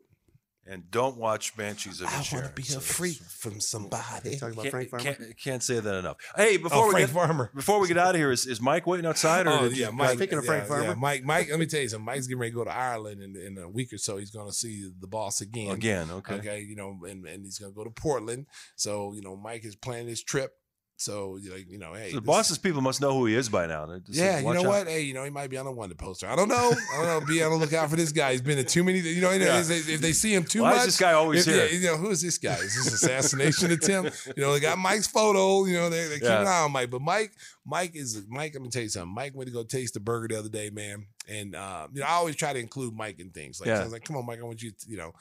And 0.69 0.91
don't 0.91 1.17
watch 1.17 1.55
Banshees 1.55 2.01
of 2.01 2.07
I 2.07 2.15
want 2.15 2.25
to 2.25 2.35
Inisherin. 2.35 2.55
be 2.55 2.63
a 2.75 2.79
freak 2.81 3.17
from 3.17 3.61
somebody. 3.61 4.35
Talking 4.37 4.53
about 4.53 4.63
Can't, 4.63 4.71
Frank 4.71 4.89
Farmer. 4.89 5.03
can't, 5.05 5.37
can't 5.37 5.63
say 5.63 5.79
that 5.79 5.95
enough. 5.95 6.17
Hey, 6.35 6.57
oh, 6.57 6.63
before 6.63 6.77
Oh, 6.83 6.85
we 6.87 6.91
Frank 6.91 7.07
get 7.07 7.13
Farmer. 7.13 7.51
before 7.55 7.79
we 7.79 7.87
get 7.87 7.97
out 7.97 8.15
of 8.15 8.19
here, 8.19 8.31
is, 8.31 8.45
is 8.45 8.59
Mike 8.59 8.85
waiting 8.85 9.05
outside? 9.05 9.47
Or 9.47 9.51
Oh 9.51 9.63
yeah, 9.65 9.91
Mike. 9.91 10.17
Speaking 10.17 10.37
of 10.37 10.43
yeah, 10.43 10.47
Frank 10.49 10.63
yeah, 10.63 10.67
Farmer. 10.69 10.95
Mike. 10.97 11.23
Mike. 11.23 11.49
Let 11.49 11.59
me 11.59 11.65
tell 11.67 11.79
you 11.79 11.87
something. 11.89 12.05
Mike's 12.05 12.27
getting 12.27 12.39
ready 12.39 12.51
to 12.51 12.57
go 12.57 12.63
to 12.65 12.73
Ireland 12.75 13.21
in, 13.23 13.35
in 13.37 13.57
a 13.57 13.69
week 13.69 13.93
or 13.93 13.97
so. 13.97 14.17
He's 14.17 14.31
going 14.31 14.47
to 14.47 14.53
see 14.53 14.91
the 14.99 15.07
boss 15.07 15.39
again. 15.39 15.71
again? 15.71 16.11
Okay. 16.11 16.33
Okay. 16.35 16.59
You 16.61 16.75
know, 16.75 16.97
and, 17.07 17.25
and 17.25 17.45
he's 17.45 17.59
going 17.59 17.71
to 17.71 17.75
go 17.75 17.83
to 17.85 17.89
Portland. 17.89 18.47
So 18.75 19.13
you 19.13 19.21
know, 19.21 19.37
Mike 19.37 19.63
is 19.63 19.75
planning 19.77 20.07
his 20.09 20.21
trip. 20.21 20.51
So 20.99 21.37
like 21.51 21.69
you 21.69 21.77
know, 21.77 21.93
hey, 21.93 22.09
the 22.11 22.19
this- 22.19 22.25
boss's 22.25 22.57
people 22.57 22.81
must 22.81 23.01
know 23.01 23.13
who 23.13 23.27
he 23.27 23.35
is 23.35 23.49
by 23.49 23.67
now. 23.67 23.87
Yeah, 24.07 24.39
you 24.39 24.51
know 24.51 24.61
out. 24.61 24.65
what? 24.65 24.87
Hey, 24.87 25.01
you 25.01 25.13
know, 25.13 25.23
he 25.23 25.29
might 25.29 25.47
be 25.51 25.57
on 25.57 25.67
a 25.67 25.71
wanted 25.71 25.97
poster. 25.99 26.27
I 26.27 26.35
don't 26.35 26.47
know. 26.47 26.55
I 26.73 26.97
don't 27.03 27.05
know. 27.05 27.25
Be 27.27 27.43
on 27.43 27.51
the 27.51 27.57
lookout 27.57 27.87
for 27.91 27.95
this 27.95 28.11
guy. 28.11 28.31
He's 28.31 28.41
been 28.41 28.57
to 28.57 28.63
too 28.63 28.83
many. 28.83 28.99
You 28.99 29.21
know, 29.21 29.29
Yeah. 29.31 29.59
if, 29.59 30.01
they, 30.01 30.11
see 30.11 30.33
him 30.33 30.43
too 30.43 30.63
Why 30.63 30.71
is 30.71 30.77
much, 30.77 30.85
this 30.87 30.99
guy 30.99 31.13
always 31.13 31.45
here? 31.45 31.65
yeah, 31.67 31.71
you 31.71 31.85
know, 31.85 31.97
who 31.97 32.09
is 32.09 32.23
this 32.23 32.39
guy? 32.39 32.55
Is 32.55 32.75
this 32.75 32.91
assassination 32.93 33.71
attempt? 33.71 34.27
You 34.35 34.41
know, 34.41 34.53
they 34.53 34.59
got 34.59 34.79
Mike's 34.79 35.05
photo. 35.05 35.65
You 35.65 35.75
know, 35.77 35.89
they, 35.91 36.07
they 36.07 36.15
keep 36.15 36.23
Yeah. 36.23 36.41
an 36.41 36.47
eye 36.47 36.61
on 36.61 36.71
Mike. 36.71 36.89
But 36.89 37.01
Mike, 37.01 37.31
Mike 37.63 37.95
is 37.95 38.23
Mike. 38.27 38.55
Let 38.55 38.63
me 38.63 38.69
tell 38.69 38.81
you 38.81 38.89
something. 38.89 39.13
Mike 39.13 39.35
went 39.35 39.47
to 39.49 39.53
go 39.53 39.63
taste 39.63 39.93
the 39.93 39.99
burger 39.99 40.29
the 40.29 40.39
other 40.39 40.49
day, 40.49 40.71
man. 40.71 41.05
And 41.29 41.55
uh, 41.55 41.87
you 41.93 41.99
know, 42.01 42.07
I 42.07 42.11
always 42.13 42.35
try 42.35 42.53
to 42.53 42.59
include 42.59 42.93
Mike 42.95 43.19
in 43.19 43.31
things. 43.31 43.59
Like, 43.59 43.67
Yeah. 43.67 43.79
I 43.81 43.83
was 43.83 43.91
like, 43.91 44.05
come 44.05 44.15
on, 44.15 44.25
Mike. 44.25 44.39
I 44.39 44.43
want 44.43 44.61
you. 44.63 44.71
To, 44.71 44.89
you 44.89 44.95
know, 44.97 45.11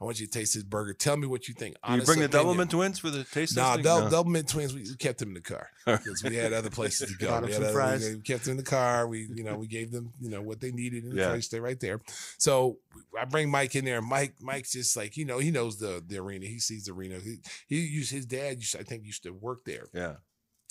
I 0.00 0.04
want 0.04 0.20
you 0.20 0.26
to 0.26 0.32
taste 0.32 0.54
this 0.54 0.62
burger. 0.62 0.92
Tell 0.94 1.16
me 1.16 1.26
what 1.26 1.48
you 1.48 1.54
think. 1.54 1.74
Do 1.74 1.80
you 1.88 1.92
Honest 1.94 2.06
bring 2.06 2.20
the 2.20 2.26
opinion. 2.26 2.56
Doublemint 2.56 2.70
twins 2.70 2.98
for 3.00 3.10
the 3.10 3.24
taste 3.24 3.56
Nah, 3.56 3.76
testing? 3.76 3.82
Dub, 3.84 4.10
No. 4.12 4.22
Doublemint 4.24 4.46
twins. 4.48 4.74
We, 4.74 4.82
we 4.82 4.94
kept 4.96 5.18
them 5.18 5.28
in 5.30 5.34
the 5.34 5.40
car 5.40 5.68
because 5.86 6.22
we 6.22 6.36
had 6.36 6.52
other 6.52 6.70
places 6.70 7.10
to 7.10 7.18
go. 7.18 7.28
Bought 7.30 7.42
'em 7.42 7.48
We, 7.48 7.52
had 7.54 7.62
other- 7.64 7.72
fries. 7.72 8.08
we 8.14 8.20
kept 8.20 8.44
them 8.44 8.52
in 8.52 8.56
the 8.58 8.62
car. 8.62 9.08
We, 9.08 9.26
you 9.34 9.42
know, 9.42 9.56
we 9.56 9.66
gave 9.66 9.90
them, 9.90 10.12
you 10.20 10.30
know, 10.30 10.42
what 10.42 10.60
they 10.60 10.70
needed 10.70 11.04
in 11.04 11.10
the 11.10 11.20
Yeah. 11.22 11.28
place. 11.30 11.46
Stay 11.46 11.58
right 11.60 11.80
there. 11.80 12.00
So 12.38 12.78
I 13.20 13.24
bring 13.24 13.50
Mike 13.50 13.74
in 13.74 13.84
there. 13.84 14.00
Mike, 14.02 14.34
Mike's 14.40 14.72
just 14.72 14.96
like, 14.96 15.16
you 15.16 15.24
know, 15.24 15.38
he 15.38 15.50
knows 15.50 15.78
the 15.78 16.02
the 16.06 16.18
arena. 16.18 16.46
He 16.46 16.58
sees 16.60 16.84
the 16.84 16.92
arena. 16.92 17.18
He, 17.18 17.38
he 17.66 17.80
used 17.80 18.12
his 18.12 18.24
dad. 18.26 18.58
Used, 18.58 18.76
I 18.76 18.82
think 18.84 19.04
used 19.04 19.24
to 19.24 19.30
work 19.30 19.64
there. 19.64 19.86
Yeah. 19.92 20.16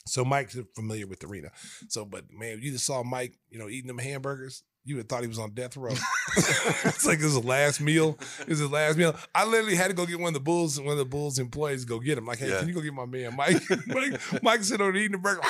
So 0.07 0.23
Mike's 0.23 0.55
familiar 0.75 1.07
with 1.07 1.19
the 1.19 1.25
arena. 1.27 1.49
So, 1.89 2.05
but 2.05 2.25
man, 2.31 2.59
you 2.61 2.71
just 2.71 2.85
saw 2.85 3.01
Mike, 3.01 3.39
you 3.49 3.57
know, 3.57 3.67
eating 3.69 3.87
them 3.87 3.97
hamburgers. 3.97 4.61
You 4.87 4.95
would 4.95 5.01
have 5.01 5.09
thought 5.09 5.21
he 5.23 5.27
was 5.27 5.39
on 5.39 5.49
death 5.51 5.75
row. 5.77 5.93
it's 6.37 7.05
like 7.07 7.17
this 7.17 7.27
is 7.29 7.35
his 7.35 7.43
last 7.43 7.81
meal. 7.81 8.17
This 8.39 8.49
is 8.49 8.59
his 8.59 8.69
last 8.71 8.97
meal. 8.97 9.15
I 9.33 9.43
literally 9.45 9.75
had 9.75 9.87
to 9.87 9.93
go 9.95 10.05
get 10.05 10.19
one 10.19 10.27
of 10.27 10.33
the 10.35 10.39
Bulls, 10.39 10.79
one 10.79 10.91
of 10.91 10.97
the 10.99 11.05
Bulls 11.05 11.39
employees 11.39 11.85
go 11.85 11.99
get 11.99 12.17
him. 12.19 12.25
Like, 12.27 12.37
hey, 12.37 12.49
Yeah. 12.49 12.59
can 12.59 12.67
you 12.67 12.73
go 12.75 12.81
get 12.81 12.93
my 12.93 13.05
man 13.07 13.35
Mike? 13.35 13.63
Mike, 13.87 14.43
Mike 14.43 14.63
sit 14.63 14.81
over 14.81 14.95
eating 14.95 15.13
the 15.13 15.17
burger. 15.17 15.41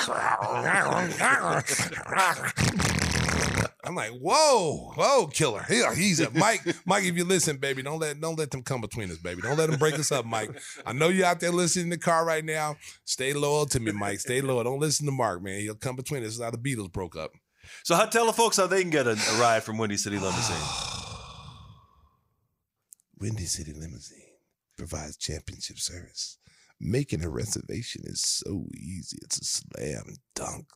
I'm 3.84 3.94
like, 3.94 4.10
whoa, 4.12 4.92
whoa, 4.96 5.26
killer. 5.28 5.64
He- 5.68 5.84
he's 5.94 6.18
a 6.20 6.30
Mike. 6.30 6.62
Mike, 6.86 7.04
if 7.04 7.16
you 7.16 7.24
listen, 7.24 7.58
baby, 7.58 7.82
don't 7.82 8.00
let 8.00 8.20
don't 8.20 8.36
let 8.38 8.50
them 8.50 8.62
come 8.62 8.80
between 8.80 9.10
us, 9.10 9.18
baby. 9.18 9.42
Don't 9.42 9.56
let 9.56 9.70
them 9.70 9.78
break 9.78 9.94
us 9.94 10.10
up, 10.10 10.24
Mike. 10.24 10.50
I 10.84 10.92
know 10.92 11.08
you're 11.08 11.26
out 11.26 11.38
there 11.40 11.52
listening 11.52 11.84
in 11.86 11.90
the 11.90 11.98
car 11.98 12.24
right 12.24 12.44
now. 12.44 12.76
Stay 13.04 13.32
loyal 13.32 13.66
to 13.66 13.78
me, 13.80 13.92
Mike. 13.92 14.18
Stay 14.20 14.40
loyal. 14.40 14.64
Don't 14.64 14.80
listen 14.80 15.06
to 15.06 15.12
Mark, 15.12 15.40
man. 15.42 15.60
He'll 15.60 15.74
come 15.76 15.94
between 15.94 16.22
us. 16.22 16.28
This 16.30 16.34
is 16.38 16.42
how 16.42 16.50
the 16.50 16.58
Beatles 16.58 16.90
broke 16.90 17.16
up. 17.16 17.32
So 17.86 17.94
how, 17.94 18.06
tell 18.06 18.26
the 18.26 18.32
folks 18.32 18.56
how 18.56 18.66
they 18.66 18.80
can 18.80 18.90
get 18.90 19.06
a, 19.06 19.12
a 19.12 19.40
ride 19.40 19.62
from 19.62 19.78
Windy 19.78 19.96
City 19.96 20.18
Limousine. 20.18 20.56
Windy 23.20 23.44
City 23.44 23.72
Limousine 23.72 24.34
provides 24.76 25.16
championship 25.16 25.78
service. 25.78 26.38
Making 26.80 27.22
a 27.22 27.28
reservation 27.30 28.02
is 28.06 28.20
so 28.20 28.66
easy. 28.76 29.18
It's 29.22 29.38
a 29.38 29.44
slam 29.44 30.16
dunk. 30.34 30.66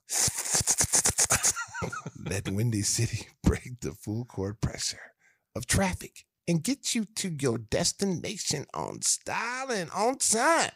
Let 2.31 2.49
Windy 2.49 2.82
City 2.82 3.27
break 3.43 3.81
the 3.81 3.91
full 3.91 4.24
court 4.24 4.61
pressure 4.61 5.15
of 5.57 5.66
traffic 5.66 6.27
and 6.47 6.62
get 6.62 6.95
you 6.95 7.07
to 7.16 7.28
your 7.41 7.59
destination 7.59 8.66
on 8.73 9.03
style 9.03 9.73
and 9.73 9.91
on 9.91 10.19
time. 10.19 10.70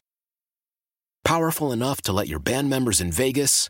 Powerful 1.23 1.71
enough 1.71 2.01
to 2.01 2.11
let 2.11 2.27
your 2.27 2.39
band 2.39 2.71
members 2.71 2.99
in 2.99 3.11
Vegas, 3.11 3.69